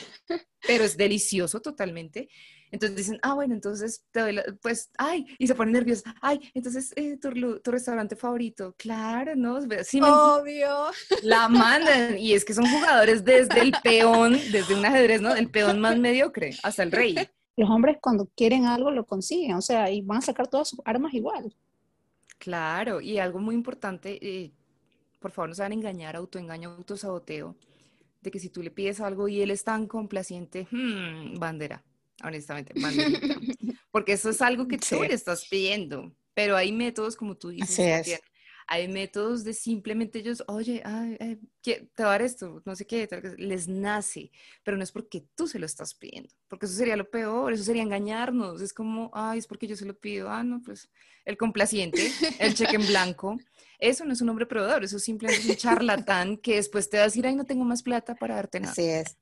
pero 0.66 0.84
es 0.84 0.96
delicioso 0.96 1.60
totalmente. 1.60 2.28
Entonces 2.70 2.96
dicen, 2.96 3.18
ah, 3.22 3.34
bueno, 3.34 3.54
entonces 3.54 4.04
te 4.10 4.20
doy 4.20 4.40
pues, 4.60 4.90
ay, 4.98 5.26
y 5.38 5.46
se 5.46 5.54
ponen 5.54 5.72
nerviosos, 5.72 6.04
ay, 6.20 6.50
entonces 6.54 6.92
eh, 6.96 7.16
tu, 7.16 7.60
tu, 7.60 7.70
restaurante 7.70 8.14
favorito, 8.14 8.74
claro, 8.76 9.34
¿no? 9.36 9.60
Sí, 9.84 10.00
Obvio. 10.02 10.88
La 11.22 11.48
mandan, 11.48 12.18
y 12.18 12.34
es 12.34 12.44
que 12.44 12.52
son 12.52 12.68
jugadores 12.68 13.24
desde 13.24 13.60
el 13.60 13.72
peón, 13.82 14.32
desde 14.52 14.74
un 14.74 14.84
ajedrez, 14.84 15.20
¿no? 15.20 15.34
El 15.34 15.50
peón 15.50 15.80
más 15.80 15.96
mediocre 15.98 16.50
hasta 16.62 16.82
el 16.82 16.92
rey. 16.92 17.16
Los 17.58 17.68
hombres 17.70 17.98
cuando 18.00 18.26
quieren 18.36 18.66
algo 18.66 18.90
lo 18.90 19.04
consiguen, 19.04 19.56
o 19.56 19.62
sea, 19.62 19.90
y 19.90 20.00
van 20.00 20.18
a 20.18 20.22
sacar 20.22 20.48
todas 20.48 20.68
sus 20.68 20.80
armas 20.84 21.12
igual. 21.12 21.54
Claro, 22.38 23.00
y 23.00 23.18
algo 23.18 23.40
muy 23.40 23.54
importante, 23.54 24.18
eh, 24.22 24.52
por 25.18 25.32
favor 25.32 25.48
no 25.48 25.54
se 25.54 25.62
van 25.62 25.72
a 25.72 25.74
engañar, 25.74 26.14
autoengaño, 26.14 26.70
autosaboteo, 26.70 27.56
de 28.20 28.30
que 28.30 28.38
si 28.38 28.48
tú 28.48 28.62
le 28.62 28.70
pides 28.70 29.00
algo 29.00 29.28
y 29.28 29.42
él 29.42 29.50
es 29.50 29.64
tan 29.64 29.86
complaciente, 29.86 30.68
hmm, 30.70 31.38
bandera 31.38 31.84
honestamente, 32.24 32.74
Porque 33.90 34.12
eso 34.12 34.30
es 34.30 34.42
algo 34.42 34.68
que 34.68 34.78
tú 34.78 35.02
le 35.02 35.14
estás 35.14 35.46
pidiendo, 35.48 36.12
pero 36.34 36.56
hay 36.56 36.72
métodos, 36.72 37.16
como 37.16 37.36
tú 37.36 37.50
dices, 37.50 38.20
hay 38.70 38.86
métodos 38.86 39.44
de 39.44 39.54
simplemente 39.54 40.18
ellos, 40.18 40.44
oye, 40.46 40.82
ay, 40.84 41.40
te 41.62 41.88
va 42.00 42.08
a 42.08 42.12
dar 42.12 42.22
esto, 42.22 42.62
no 42.66 42.76
sé 42.76 42.86
qué, 42.86 43.08
les 43.38 43.66
nace, 43.66 44.30
pero 44.62 44.76
no 44.76 44.82
es 44.82 44.92
porque 44.92 45.24
tú 45.34 45.48
se 45.48 45.58
lo 45.58 45.64
estás 45.64 45.94
pidiendo, 45.94 46.28
porque 46.48 46.66
eso 46.66 46.74
sería 46.74 46.94
lo 46.94 47.08
peor, 47.08 47.54
eso 47.54 47.64
sería 47.64 47.82
engañarnos, 47.82 48.60
es 48.60 48.74
como, 48.74 49.10
ay, 49.14 49.38
es 49.38 49.46
porque 49.46 49.66
yo 49.66 49.74
se 49.74 49.86
lo 49.86 49.98
pido, 49.98 50.28
ah, 50.28 50.44
no, 50.44 50.60
pues 50.62 50.90
el 51.24 51.38
complaciente, 51.38 52.12
el 52.38 52.54
cheque 52.54 52.76
en 52.76 52.86
blanco, 52.86 53.38
eso 53.78 54.04
no 54.04 54.12
es 54.12 54.20
un 54.20 54.28
hombre 54.28 54.44
proveedor, 54.44 54.84
eso 54.84 54.98
simplemente 54.98 55.44
es 55.44 55.48
un 55.48 55.56
charlatán 55.56 56.36
que 56.36 56.56
después 56.56 56.90
te 56.90 56.98
va 56.98 57.04
a 57.04 57.06
decir, 57.06 57.26
ay, 57.26 57.36
no 57.36 57.46
tengo 57.46 57.64
más 57.64 57.82
plata 57.82 58.14
para 58.16 58.34
darte 58.34 58.60
nada. 58.60 58.72
Así 58.72 58.84
es. 58.84 59.16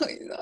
Ay, 0.00 0.20
no 0.24 0.36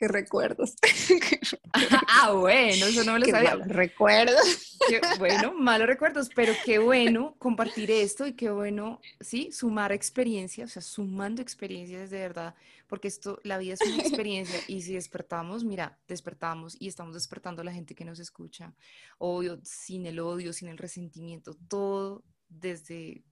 qué 0.00 0.08
recuerdos. 0.08 0.74
ah, 2.08 2.32
bueno, 2.32 2.86
eso 2.86 3.04
no 3.04 3.12
me 3.12 3.18
lo 3.20 3.26
qué 3.26 3.32
sabía. 3.32 3.50
Malos 3.50 3.68
recuerdos. 3.68 4.78
bueno, 5.18 5.52
malos 5.52 5.86
recuerdos, 5.86 6.30
pero 6.34 6.54
qué 6.64 6.78
bueno 6.78 7.36
compartir 7.38 7.90
esto 7.90 8.26
y 8.26 8.32
qué 8.32 8.50
bueno, 8.50 9.00
sí, 9.20 9.52
sumar 9.52 9.92
experiencias, 9.92 10.70
o 10.70 10.72
sea, 10.72 10.82
sumando 10.82 11.42
experiencias 11.42 12.08
de 12.08 12.18
verdad, 12.18 12.54
porque 12.88 13.08
esto, 13.08 13.40
la 13.44 13.58
vida 13.58 13.74
es 13.74 13.82
una 13.82 13.96
experiencia 14.02 14.58
y 14.68 14.80
si 14.80 14.94
despertamos, 14.94 15.64
mira, 15.64 15.98
despertamos 16.08 16.76
y 16.80 16.88
estamos 16.88 17.12
despertando 17.12 17.60
a 17.60 17.64
la 17.66 17.72
gente 17.72 17.94
que 17.94 18.06
nos 18.06 18.18
escucha, 18.20 18.74
obvio, 19.18 19.60
sin 19.62 20.06
el 20.06 20.18
odio, 20.18 20.54
sin 20.54 20.68
el 20.68 20.78
resentimiento, 20.78 21.54
todo 21.68 22.24
desde 22.48 23.22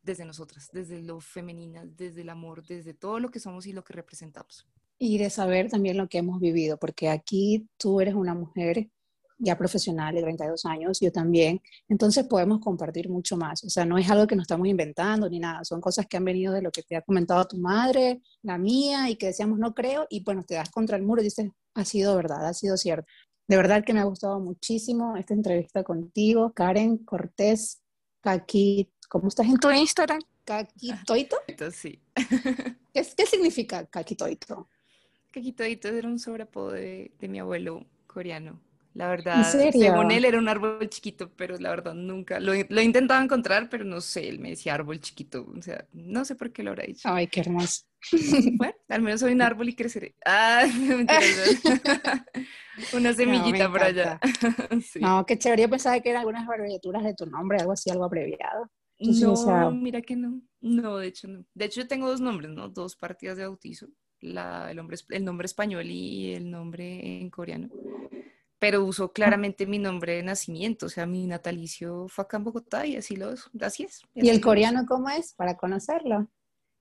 desde 0.00 0.24
nosotras, 0.24 0.70
desde 0.72 1.02
lo 1.02 1.20
femenina, 1.20 1.84
desde 1.84 2.22
el 2.22 2.30
amor, 2.30 2.64
desde 2.64 2.94
todo 2.94 3.18
lo 3.18 3.30
que 3.30 3.40
somos 3.40 3.66
y 3.66 3.72
lo 3.72 3.84
que 3.84 3.92
representamos. 3.92 4.66
Y 4.98 5.18
de 5.18 5.30
saber 5.30 5.70
también 5.70 5.96
lo 5.96 6.08
que 6.08 6.18
hemos 6.18 6.40
vivido, 6.40 6.76
porque 6.76 7.08
aquí 7.08 7.68
tú 7.76 8.00
eres 8.00 8.14
una 8.14 8.34
mujer 8.34 8.90
ya 9.38 9.56
profesional 9.56 10.14
de 10.14 10.22
32 10.22 10.64
años, 10.66 10.98
yo 11.00 11.12
también, 11.12 11.62
entonces 11.88 12.26
podemos 12.26 12.58
compartir 12.60 13.08
mucho 13.08 13.36
más. 13.36 13.62
O 13.64 13.70
sea, 13.70 13.84
no 13.84 13.96
es 13.96 14.10
algo 14.10 14.26
que 14.26 14.34
nos 14.34 14.42
estamos 14.42 14.66
inventando 14.66 15.30
ni 15.30 15.38
nada, 15.38 15.64
son 15.64 15.80
cosas 15.80 16.06
que 16.06 16.16
han 16.16 16.24
venido 16.24 16.52
de 16.52 16.62
lo 16.62 16.70
que 16.72 16.82
te 16.82 16.96
ha 16.96 17.02
comentado 17.02 17.46
tu 17.46 17.56
madre, 17.58 18.20
la 18.42 18.58
mía, 18.58 19.08
y 19.08 19.16
que 19.16 19.26
decíamos 19.26 19.58
no 19.58 19.74
creo, 19.74 20.06
y 20.10 20.24
bueno, 20.24 20.42
te 20.42 20.54
das 20.54 20.70
contra 20.70 20.96
el 20.96 21.04
muro 21.04 21.20
y 21.20 21.24
dices, 21.24 21.50
ha 21.74 21.84
sido 21.84 22.16
verdad, 22.16 22.46
ha 22.46 22.54
sido 22.54 22.76
cierto. 22.76 23.06
De 23.46 23.56
verdad 23.56 23.84
que 23.84 23.94
me 23.94 24.00
ha 24.00 24.04
gustado 24.04 24.40
muchísimo 24.40 25.16
esta 25.16 25.34
entrevista 25.34 25.82
contigo, 25.84 26.52
Karen 26.52 26.98
Cortés 26.98 27.80
Kaki. 28.20 28.92
¿Cómo 29.08 29.28
estás 29.28 29.46
en 29.46 29.56
tu 29.56 29.70
Instagram? 29.70 30.20
¿Kakitoito? 30.44 31.36
Sí. 31.72 32.02
¿Qué, 32.92 33.06
¿Qué 33.16 33.26
significa 33.26 33.86
Kakitoito? 33.86 34.68
Caquitoito 35.30 35.88
era 35.88 36.08
un 36.08 36.18
sobreapodo 36.18 36.72
de, 36.72 37.12
de, 37.18 37.28
mi 37.28 37.38
abuelo 37.38 37.86
coreano. 38.06 38.60
La 38.94 39.08
verdad, 39.08 39.44
según 39.72 40.10
él 40.10 40.24
era 40.24 40.38
un 40.38 40.48
árbol 40.48 40.88
chiquito, 40.88 41.30
pero 41.36 41.56
la 41.58 41.70
verdad 41.70 41.94
nunca, 41.94 42.40
lo, 42.40 42.52
lo, 42.68 42.80
he 42.80 42.84
intentado 42.84 43.22
encontrar, 43.22 43.68
pero 43.68 43.84
no 43.84 44.00
sé, 44.00 44.28
él 44.28 44.40
me 44.40 44.50
decía 44.50 44.74
árbol 44.74 44.98
chiquito, 44.98 45.46
o 45.56 45.62
sea, 45.62 45.86
no 45.92 46.24
sé 46.24 46.34
por 46.34 46.50
qué 46.50 46.64
lo 46.64 46.70
habrá 46.70 46.84
dicho. 46.84 47.08
Ay, 47.08 47.28
qué 47.28 47.40
hermoso. 47.40 47.84
Bueno, 48.58 48.74
al 48.88 49.02
menos 49.02 49.20
soy 49.20 49.34
un 49.34 49.42
árbol 49.42 49.68
y 49.68 49.74
creceré. 49.74 50.16
Ah, 50.24 50.64
Una 52.92 53.12
semillita 53.12 53.70
por 53.70 53.82
allá. 53.82 54.18
No, 55.00 55.24
qué 55.26 55.38
chévere, 55.38 55.62
yo 55.62 55.70
pensaba 55.70 56.00
que 56.00 56.10
eran 56.10 56.20
algunas 56.20 56.48
abreviaturas 56.48 57.04
de 57.04 57.14
tu 57.14 57.26
nombre, 57.26 57.58
algo 57.58 57.72
así, 57.72 57.90
algo 57.90 58.04
abreviado. 58.04 58.68
no, 58.98 59.70
mira 59.72 60.00
que 60.02 60.16
no. 60.16 60.40
No, 60.60 60.96
de 60.96 61.06
hecho 61.06 61.28
no. 61.28 61.44
De 61.54 61.66
hecho 61.66 61.82
yo 61.82 61.86
tengo 61.86 62.08
dos 62.08 62.20
nombres, 62.20 62.50
¿no? 62.50 62.68
Dos 62.68 62.96
partidas 62.96 63.36
de 63.36 63.46
bautizo 63.46 63.88
la, 64.20 64.70
el, 64.70 64.76
nombre, 64.76 64.96
el 65.10 65.24
nombre 65.24 65.46
español 65.46 65.86
y 65.86 66.32
el 66.34 66.50
nombre 66.50 67.20
en 67.20 67.30
coreano, 67.30 67.68
pero 68.58 68.84
uso 68.84 69.12
claramente 69.12 69.66
mi 69.66 69.78
nombre 69.78 70.14
de 70.16 70.22
nacimiento, 70.22 70.86
o 70.86 70.88
sea, 70.88 71.06
mi 71.06 71.26
natalicio 71.26 72.08
fue 72.08 72.24
acá 72.24 72.38
en 72.38 72.44
Bogotá 72.44 72.86
y 72.86 72.96
así, 72.96 73.16
lo, 73.16 73.34
así 73.60 73.84
es. 73.84 74.02
¿Y, 74.14 74.28
el 74.28 74.40
coreano 74.40 74.84
cómo 74.86 75.08
es? 75.08 75.34
Para 75.34 75.56
conocerlo. 75.56 76.28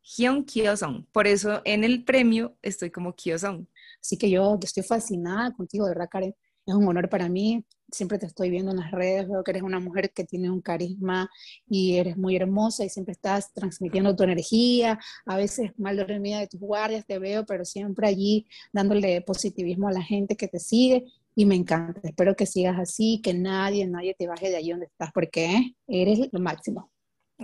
Hyun 0.02 0.46
Kyosong. 0.46 1.06
Por 1.12 1.28
eso 1.28 1.62
en 1.66 1.84
el 1.84 2.04
premio 2.04 2.58
estoy 2.62 2.92
como 2.92 3.14
Kyosong. 3.14 3.68
Así 4.02 4.18
que 4.18 4.30
yo 4.30 4.58
estoy 4.62 4.84
fascinada 4.84 5.54
contigo, 5.54 5.86
de 5.86 5.92
verdad, 5.92 6.10
Karen. 6.10 6.36
Es 6.66 6.74
un 6.74 6.88
honor 6.88 7.10
para 7.10 7.30
mí 7.30 7.66
siempre 7.92 8.18
te 8.18 8.26
estoy 8.26 8.50
viendo 8.50 8.72
en 8.72 8.78
las 8.78 8.92
redes, 8.92 9.28
veo 9.28 9.44
que 9.44 9.52
eres 9.52 9.64
una 9.64 9.80
mujer 9.80 10.12
que 10.12 10.24
tiene 10.24 10.50
un 10.50 10.62
carisma 10.62 11.30
y 11.68 11.98
eres 11.98 12.18
muy 12.18 12.36
hermosa 12.36 12.84
y 12.84 12.90
siempre 12.90 13.14
estás 13.14 13.54
transmitiendo 13.54 14.16
tu 14.16 14.24
energía, 14.24 15.00
a 15.26 15.38
veces 15.38 15.72
mal 15.78 15.98
dormida 15.98 16.40
de 16.40 16.48
tus 16.48 16.60
guardias 16.60 17.06
te 17.06 17.20
veo, 17.20 17.46
pero 17.46 17.66
siempre 17.66 18.08
allí 18.08 18.48
dándole 18.74 19.22
positivismo 19.22 19.88
a 19.88 19.94
la 19.94 20.02
gente 20.02 20.36
que 20.36 20.48
te 20.48 20.60
sigue 20.60 21.06
y 21.36 21.46
me 21.46 21.56
encanta. 21.56 22.02
Espero 22.04 22.36
que 22.36 22.46
sigas 22.46 22.80
así, 22.80 23.22
que 23.24 23.34
nadie, 23.34 23.88
nadie 23.88 24.16
te 24.18 24.28
baje 24.28 24.50
de 24.50 24.58
allí 24.58 24.72
donde 24.72 24.88
estás 24.88 25.12
porque 25.14 25.76
eres 25.88 26.30
lo 26.32 26.40
máximo. 26.40 26.92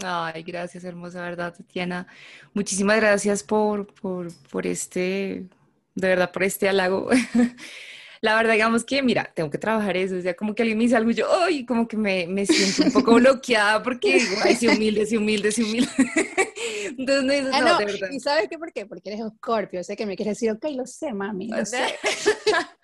Ay, 0.02 0.42
gracias, 0.42 0.84
hermosa 0.84 1.22
verdad, 1.22 1.54
Tatiana. 1.56 2.08
Muchísimas 2.54 2.98
gracias 2.98 3.44
por, 3.44 3.94
por, 3.94 4.34
por 4.50 4.66
este, 4.66 5.46
de 5.94 6.08
verdad, 6.08 6.32
por 6.32 6.44
este 6.44 6.68
halago. 6.68 7.10
la 8.24 8.38
verdad, 8.38 8.54
digamos 8.54 8.86
que, 8.86 9.04
mira, 9.04 9.30
tengo 9.36 9.50
que 9.50 9.58
trabajar 9.58 9.98
eso, 9.98 10.16
o 10.16 10.22
sea, 10.22 10.34
como 10.34 10.56
que 10.56 10.64
alguien 10.64 10.78
me 10.78 10.86
dice 10.86 10.96
algo 10.96 11.12
y 11.12 11.14
yo, 11.14 11.28
ay, 11.42 11.66
como 11.66 11.90
que 11.90 11.98
me, 11.98 12.26
me 12.26 12.46
siento 12.46 12.84
un 12.84 12.94
poco 12.94 13.16
bloqueada 13.16 13.84
porque 13.84 14.14
digo, 14.14 14.38
ay, 14.42 14.56
sí, 14.56 14.70
humilde, 14.70 15.06
sí, 15.06 15.18
humilde, 15.18 15.52
sí, 15.52 15.62
humilde. 15.62 15.92
Entonces 16.98 17.26
no 17.26 17.34
dices, 17.34 17.50
ah, 17.52 17.60
no, 17.60 17.78
de 17.80 17.86
verdad. 17.86 18.08
¿Y 18.14 18.22
sabes 18.22 18.48
qué? 18.50 18.58
¿Por 18.58 18.72
qué? 18.72 18.86
Porque 18.86 19.10
eres 19.10 19.28
Scorpio, 19.36 19.84
sé 19.84 19.98
que 19.98 20.06
me 20.06 20.16
quieres 20.16 20.38
decir, 20.38 20.52
ok, 20.52 20.64
lo 20.74 20.86
sé, 20.86 21.12
mami, 21.14 21.50
lo 21.50 21.66
sé. 21.66 21.84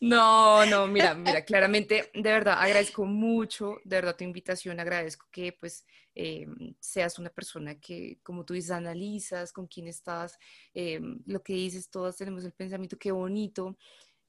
No, 0.00 0.66
no, 0.66 0.86
mira, 0.86 1.14
mira, 1.14 1.42
claramente, 1.46 2.10
de 2.12 2.30
verdad, 2.30 2.58
agradezco 2.58 3.06
mucho, 3.06 3.78
de 3.84 3.96
verdad, 3.96 4.14
tu 4.14 4.24
invitación, 4.24 4.78
agradezco 4.78 5.26
que, 5.32 5.56
pues, 5.58 5.86
eh, 6.14 6.46
seas 6.78 7.18
una 7.18 7.30
persona 7.30 7.80
que, 7.80 8.18
como 8.22 8.44
tú 8.44 8.52
dices, 8.52 8.72
analizas 8.72 9.50
con 9.52 9.66
quién 9.66 9.88
estás, 9.88 10.38
eh, 10.74 11.00
lo 11.24 11.42
que 11.42 11.54
dices, 11.54 11.88
todas 11.88 12.16
tenemos 12.18 12.44
el 12.44 12.52
pensamiento, 12.52 12.98
qué 12.98 13.12
bonito, 13.12 13.78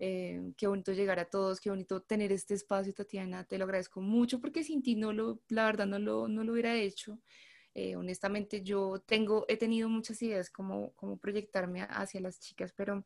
eh, 0.04 0.42
qué 0.58 0.66
bonito 0.66 0.94
llegar 0.94 1.20
a 1.20 1.26
todos, 1.26 1.62
qué 1.62 1.70
bonito 1.70 2.02
tener 2.02 2.32
este 2.32 2.56
espacio, 2.56 2.92
Tatiana, 2.92 3.44
te 3.44 3.60
lo 3.60 3.66
agradezco 3.66 4.02
mucho 4.02 4.40
porque 4.42 4.64
sin 4.64 4.82
ti 4.82 4.96
no 4.96 5.14
lo, 5.14 5.42
la 5.50 5.64
verdad 5.66 5.86
no 5.86 6.00
lo, 6.00 6.28
no 6.28 6.44
lo 6.44 6.54
hubiera 6.54 6.76
hecho. 6.76 7.20
Eh, 7.76 7.96
honestamente 7.96 8.64
yo 8.64 9.00
tengo, 9.06 9.46
he 9.48 9.58
tenido 9.58 9.90
muchas 9.90 10.20
ideas 10.24 10.50
como, 10.50 10.94
como 10.94 11.18
proyectarme 11.18 11.84
hacia 11.84 12.20
las 12.20 12.40
chicas, 12.40 12.74
pero 12.76 13.06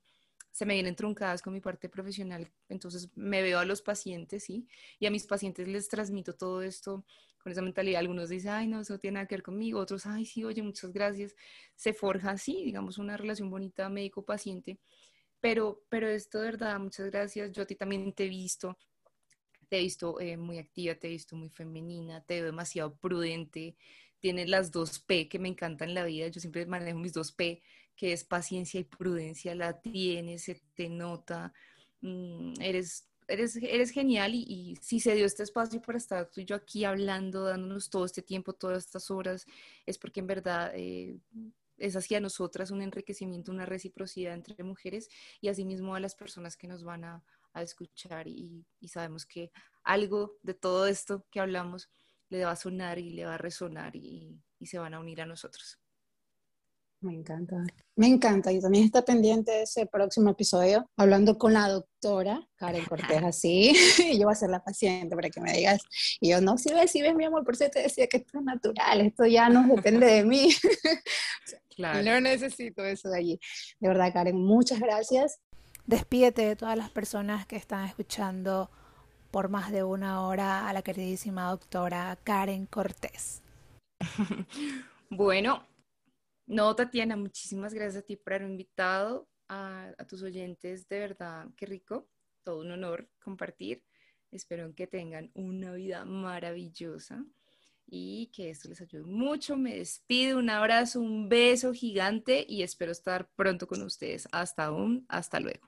se 0.52 0.66
me 0.66 0.76
vienen 0.76 0.96
truncadas 0.96 1.42
con 1.42 1.52
mi 1.52 1.60
parte 1.60 1.90
profesional, 1.90 2.50
entonces 2.70 3.10
me 3.14 3.42
veo 3.42 3.60
a 3.60 3.66
los 3.66 3.82
pacientes, 3.82 4.46
¿sí? 4.46 4.66
Y 4.98 5.06
a 5.06 5.12
mis 5.12 5.28
pacientes 5.28 5.68
les 5.68 5.90
transmito 5.90 6.34
todo 6.34 6.62
esto 6.62 7.04
con 7.44 7.52
esa 7.52 7.62
mentalidad. 7.62 8.00
Algunos 8.00 8.30
dicen, 8.30 8.52
ay, 8.52 8.68
no, 8.68 8.80
eso 8.80 8.94
no 8.94 9.00
tiene 9.00 9.16
nada 9.16 9.28
que 9.28 9.36
ver 9.36 9.44
conmigo, 9.44 9.82
otros, 9.82 10.06
ay, 10.06 10.26
sí, 10.26 10.46
oye, 10.46 10.64
muchas 10.64 10.94
gracias. 10.94 11.36
Se 11.76 11.94
forja 11.94 12.32
así, 12.32 12.64
digamos, 12.64 12.98
una 12.98 13.18
relación 13.18 13.50
bonita 13.50 13.90
médico-paciente 13.90 14.80
pero, 15.46 15.84
pero 15.90 16.10
esto 16.10 16.40
de 16.40 16.46
verdad, 16.46 16.80
muchas 16.80 17.12
gracias. 17.12 17.52
Yo 17.52 17.62
a 17.62 17.66
ti 17.68 17.76
también 17.76 18.12
te 18.14 18.26
he 18.26 18.30
visto, 18.30 18.80
te 19.70 19.78
he 19.78 19.82
visto 19.82 20.20
eh, 20.20 20.38
muy 20.38 20.58
activa, 20.58 20.96
te 20.96 21.06
he 21.06 21.12
visto 21.12 21.36
muy 21.36 21.50
femenina, 21.50 22.20
te 22.26 22.38
veo 22.38 22.46
demasiado 22.46 22.96
prudente. 22.96 23.76
Tienes 24.20 24.50
las 24.50 24.72
dos 24.72 24.98
P 24.98 25.30
que 25.30 25.38
me 25.38 25.48
encantan 25.48 25.90
en 25.90 25.94
la 25.94 26.06
vida. 26.06 26.30
Yo 26.30 26.42
siempre 26.42 26.66
manejo 26.66 26.98
mis 26.98 27.14
dos 27.14 27.32
P, 27.32 27.62
que 27.96 28.12
es 28.12 28.24
paciencia 28.24 28.80
y 28.80 28.86
prudencia. 28.86 29.54
La 29.54 29.80
tienes, 29.80 30.46
se 30.46 30.64
te 30.74 30.90
nota. 30.90 31.54
Mm, 32.02 32.54
eres 32.60 33.08
Eres, 33.28 33.56
eres, 33.56 33.90
genial 33.90 34.36
y, 34.36 34.78
si 34.82 35.00
se 35.00 35.16
dio 35.16 35.26
este 35.26 35.42
espacio 35.42 35.82
para 35.82 35.98
estar 35.98 36.30
tú 36.30 36.42
y 36.42 36.46
yo 36.46 36.56
aquí 36.56 36.86
hablando, 36.86 37.46
dándonos 37.46 37.90
todo 37.90 38.06
este 38.06 38.22
tiempo, 38.22 38.54
todas 38.54 38.86
estas 38.86 39.10
horas, 39.10 39.48
es 39.88 39.98
porque 39.98 40.20
en 40.20 40.28
verdad 40.28 40.72
eh, 40.76 41.18
es 41.78 41.96
hacia 41.96 42.20
nosotras 42.20 42.72
un 42.72 42.82
enriquecimiento, 42.82 43.52
una 43.52 43.66
reciprocidad 43.66 44.34
entre 44.34 44.64
mujeres 44.64 45.10
y 45.42 45.50
asimismo 45.50 45.96
a 45.96 46.00
las 46.00 46.16
personas 46.16 46.58
que 46.58 46.68
nos 46.68 46.84
van 46.84 47.04
a, 47.04 47.24
escuchar 47.56 48.28
y, 48.28 48.66
sabemos 48.86 49.26
que 49.26 49.50
algo 49.86 50.34
de 50.44 50.54
todo 50.54 50.88
esto 50.88 51.26
que 51.32 51.40
hablamos 51.40 51.90
le 52.28 52.44
va 52.44 52.52
a 52.52 52.56
sonar 52.58 53.00
y 53.00 53.12
le 53.12 53.26
va 53.26 53.36
a 53.36 53.38
resonar 53.38 53.96
y, 53.96 54.44
y 54.60 54.66
se 54.66 54.78
van 54.78 54.94
a 54.94 55.00
unir 55.00 55.22
a 55.22 55.26
nosotros. 55.26 55.80
Me 57.06 57.14
encanta. 57.14 57.64
Me 57.96 58.08
encanta. 58.08 58.52
Y 58.52 58.60
también 58.60 58.86
está 58.86 59.06
pendiente 59.06 59.62
ese 59.62 59.86
próximo 59.86 60.32
episodio, 60.32 60.90
hablando 60.98 61.38
con 61.38 61.54
la 61.54 61.70
doctora 61.70 62.48
Karen 62.56 62.84
Cortés, 62.86 63.24
así. 63.24 63.74
y 64.12 64.18
yo 64.18 64.26
voy 64.26 64.34
a 64.34 64.36
ser 64.36 64.50
la 64.50 64.64
paciente 64.64 65.16
para 65.16 65.30
que 65.30 65.40
me 65.40 65.54
digas. 65.54 65.84
Y 66.20 66.32
yo, 66.32 66.42
no, 66.42 66.58
si 66.58 66.74
ves, 66.74 66.92
si 66.92 67.04
ves, 67.04 67.14
mi 67.14 67.26
amor, 67.26 67.44
por 67.44 67.54
eso 67.54 67.70
te 67.70 67.84
decía 67.84 68.08
que 68.08 68.18
esto 68.18 68.40
es 68.40 68.44
natural, 68.44 69.02
esto 69.02 69.26
ya 69.26 69.50
no 69.50 69.68
depende 69.68 70.08
de 70.08 70.26
mí. 70.26 70.50
claro. 71.76 72.04
No 72.04 72.20
necesito 72.22 72.84
eso 72.84 73.10
de 73.10 73.18
allí. 73.18 73.40
De 73.80 73.88
verdad, 73.88 74.14
Karen, 74.14 74.38
muchas 74.38 74.80
gracias. 74.80 75.40
Despídete 75.86 76.44
de 76.44 76.56
todas 76.56 76.78
las 76.78 76.90
personas 76.90 77.46
que 77.46 77.58
están 77.58 77.86
escuchando 77.86 78.72
por 79.32 79.50
más 79.50 79.72
de 79.72 79.84
una 79.84 80.26
hora 80.26 80.68
a 80.68 80.74
la 80.74 80.82
queridísima 80.82 81.50
doctora 81.50 82.18
Karen 82.24 82.66
Cortés. 82.66 83.44
bueno, 85.10 85.68
no, 86.48 86.76
Tatiana, 86.76 87.16
muchísimas 87.16 87.74
gracias 87.74 88.04
a 88.04 88.06
ti 88.06 88.16
por 88.16 88.34
haber 88.34 88.48
invitado 88.48 89.28
a, 89.48 89.94
tus 90.08 90.24
oyentes. 90.24 90.88
De 90.88 91.00
verdad, 91.00 91.48
qué 91.56 91.66
rico. 91.66 92.08
Todo 92.44 92.62
un 92.62 92.72
honor 92.72 93.10
compartir. 93.22 93.84
Espero 94.32 94.74
que 94.76 94.88
tengan 94.88 95.32
una 95.34 95.74
vida 95.74 96.06
maravillosa 96.06 97.26
y 97.88 98.28
que 98.34 98.50
esto 98.50 98.70
les 98.70 98.82
ayude 98.82 99.04
mucho. 99.04 99.58
Me 99.58 99.78
despido, 99.78 100.40
un 100.40 100.50
abrazo, 100.50 101.00
un 101.00 101.30
beso 101.30 101.74
gigante 101.74 102.46
y 102.48 102.64
espero 102.64 102.92
estar 102.92 103.30
pronto 103.36 103.68
con 103.68 103.82
ustedes. 103.84 104.28
Hasta 104.32 104.72
un, 104.72 105.06
hasta 105.10 105.40
luego. 105.40 105.68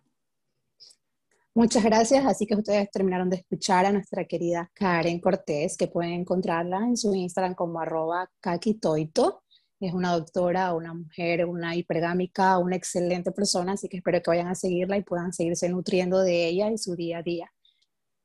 Muchas 1.53 1.83
gracias. 1.83 2.25
Así 2.25 2.45
que 2.45 2.55
ustedes 2.55 2.89
terminaron 2.91 3.29
de 3.29 3.37
escuchar 3.37 3.85
a 3.85 3.91
nuestra 3.91 4.25
querida 4.25 4.69
Karen 4.73 5.19
Cortés, 5.19 5.75
que 5.75 5.87
pueden 5.87 6.13
encontrarla 6.13 6.77
en 6.79 6.97
su 6.97 7.13
Instagram 7.13 7.55
como 7.55 7.79
arroba 7.79 8.29
kakitoito 8.39 9.43
es 9.79 9.93
una 9.93 10.13
doctora, 10.13 10.73
una 10.73 10.93
mujer, 10.93 11.45
una 11.45 11.75
hipergámica, 11.75 12.57
una 12.57 12.75
excelente 12.75 13.31
persona, 13.31 13.73
así 13.73 13.87
que 13.87 13.97
espero 13.97 14.21
que 14.21 14.31
vayan 14.31 14.47
a 14.47 14.55
seguirla 14.55 14.97
y 14.97 15.03
puedan 15.03 15.33
seguirse 15.33 15.69
nutriendo 15.69 16.21
de 16.21 16.47
ella 16.47 16.71
y 16.71 16.77
su 16.77 16.95
día 16.95 17.19
a 17.19 17.23
día. 17.23 17.51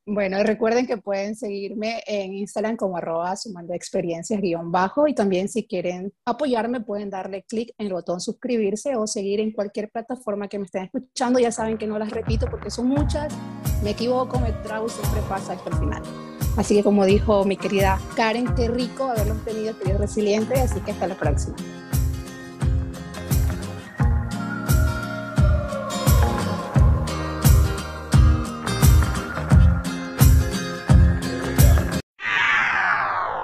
Bueno, 0.04 0.42
recuerden 0.42 0.84
que 0.84 0.96
pueden 0.96 1.36
seguirme 1.36 2.02
en 2.08 2.34
Instagram 2.34 2.76
como 2.76 2.96
arroba 2.96 3.36
sumando 3.36 3.72
experiencias 3.72 4.40
guion 4.40 4.72
bajo 4.72 5.06
y 5.06 5.14
también 5.14 5.48
si 5.48 5.64
quieren 5.64 6.12
apoyarme 6.24 6.80
pueden 6.80 7.08
darle 7.08 7.44
clic 7.44 7.72
en 7.78 7.86
el 7.86 7.92
botón 7.92 8.20
suscribirse 8.20 8.96
o 8.96 9.06
seguir 9.06 9.38
en 9.38 9.52
cualquier 9.52 9.90
plataforma 9.90 10.48
que 10.48 10.58
me 10.58 10.64
estén 10.64 10.84
escuchando. 10.84 11.38
Ya 11.38 11.52
saben 11.52 11.78
que 11.78 11.86
no 11.86 12.00
las 12.00 12.10
repito 12.10 12.46
porque 12.50 12.68
son 12.68 12.88
muchas, 12.88 13.32
me 13.84 13.90
equivoco, 13.90 14.40
me 14.40 14.50
trago, 14.64 14.88
siempre 14.88 15.20
pasa 15.28 15.52
hasta 15.52 15.70
el 15.70 15.76
final. 15.76 16.02
Así 16.56 16.74
que 16.74 16.82
como 16.82 17.06
dijo 17.06 17.44
mi 17.44 17.56
querida 17.56 18.00
Karen, 18.16 18.52
qué 18.56 18.66
rico 18.66 19.04
haberlos 19.04 19.44
tenido, 19.44 19.78
querido 19.78 19.98
resiliente, 19.98 20.54
así 20.54 20.80
que 20.80 20.90
hasta 20.90 21.06
la 21.06 21.16
próxima. 21.16 21.54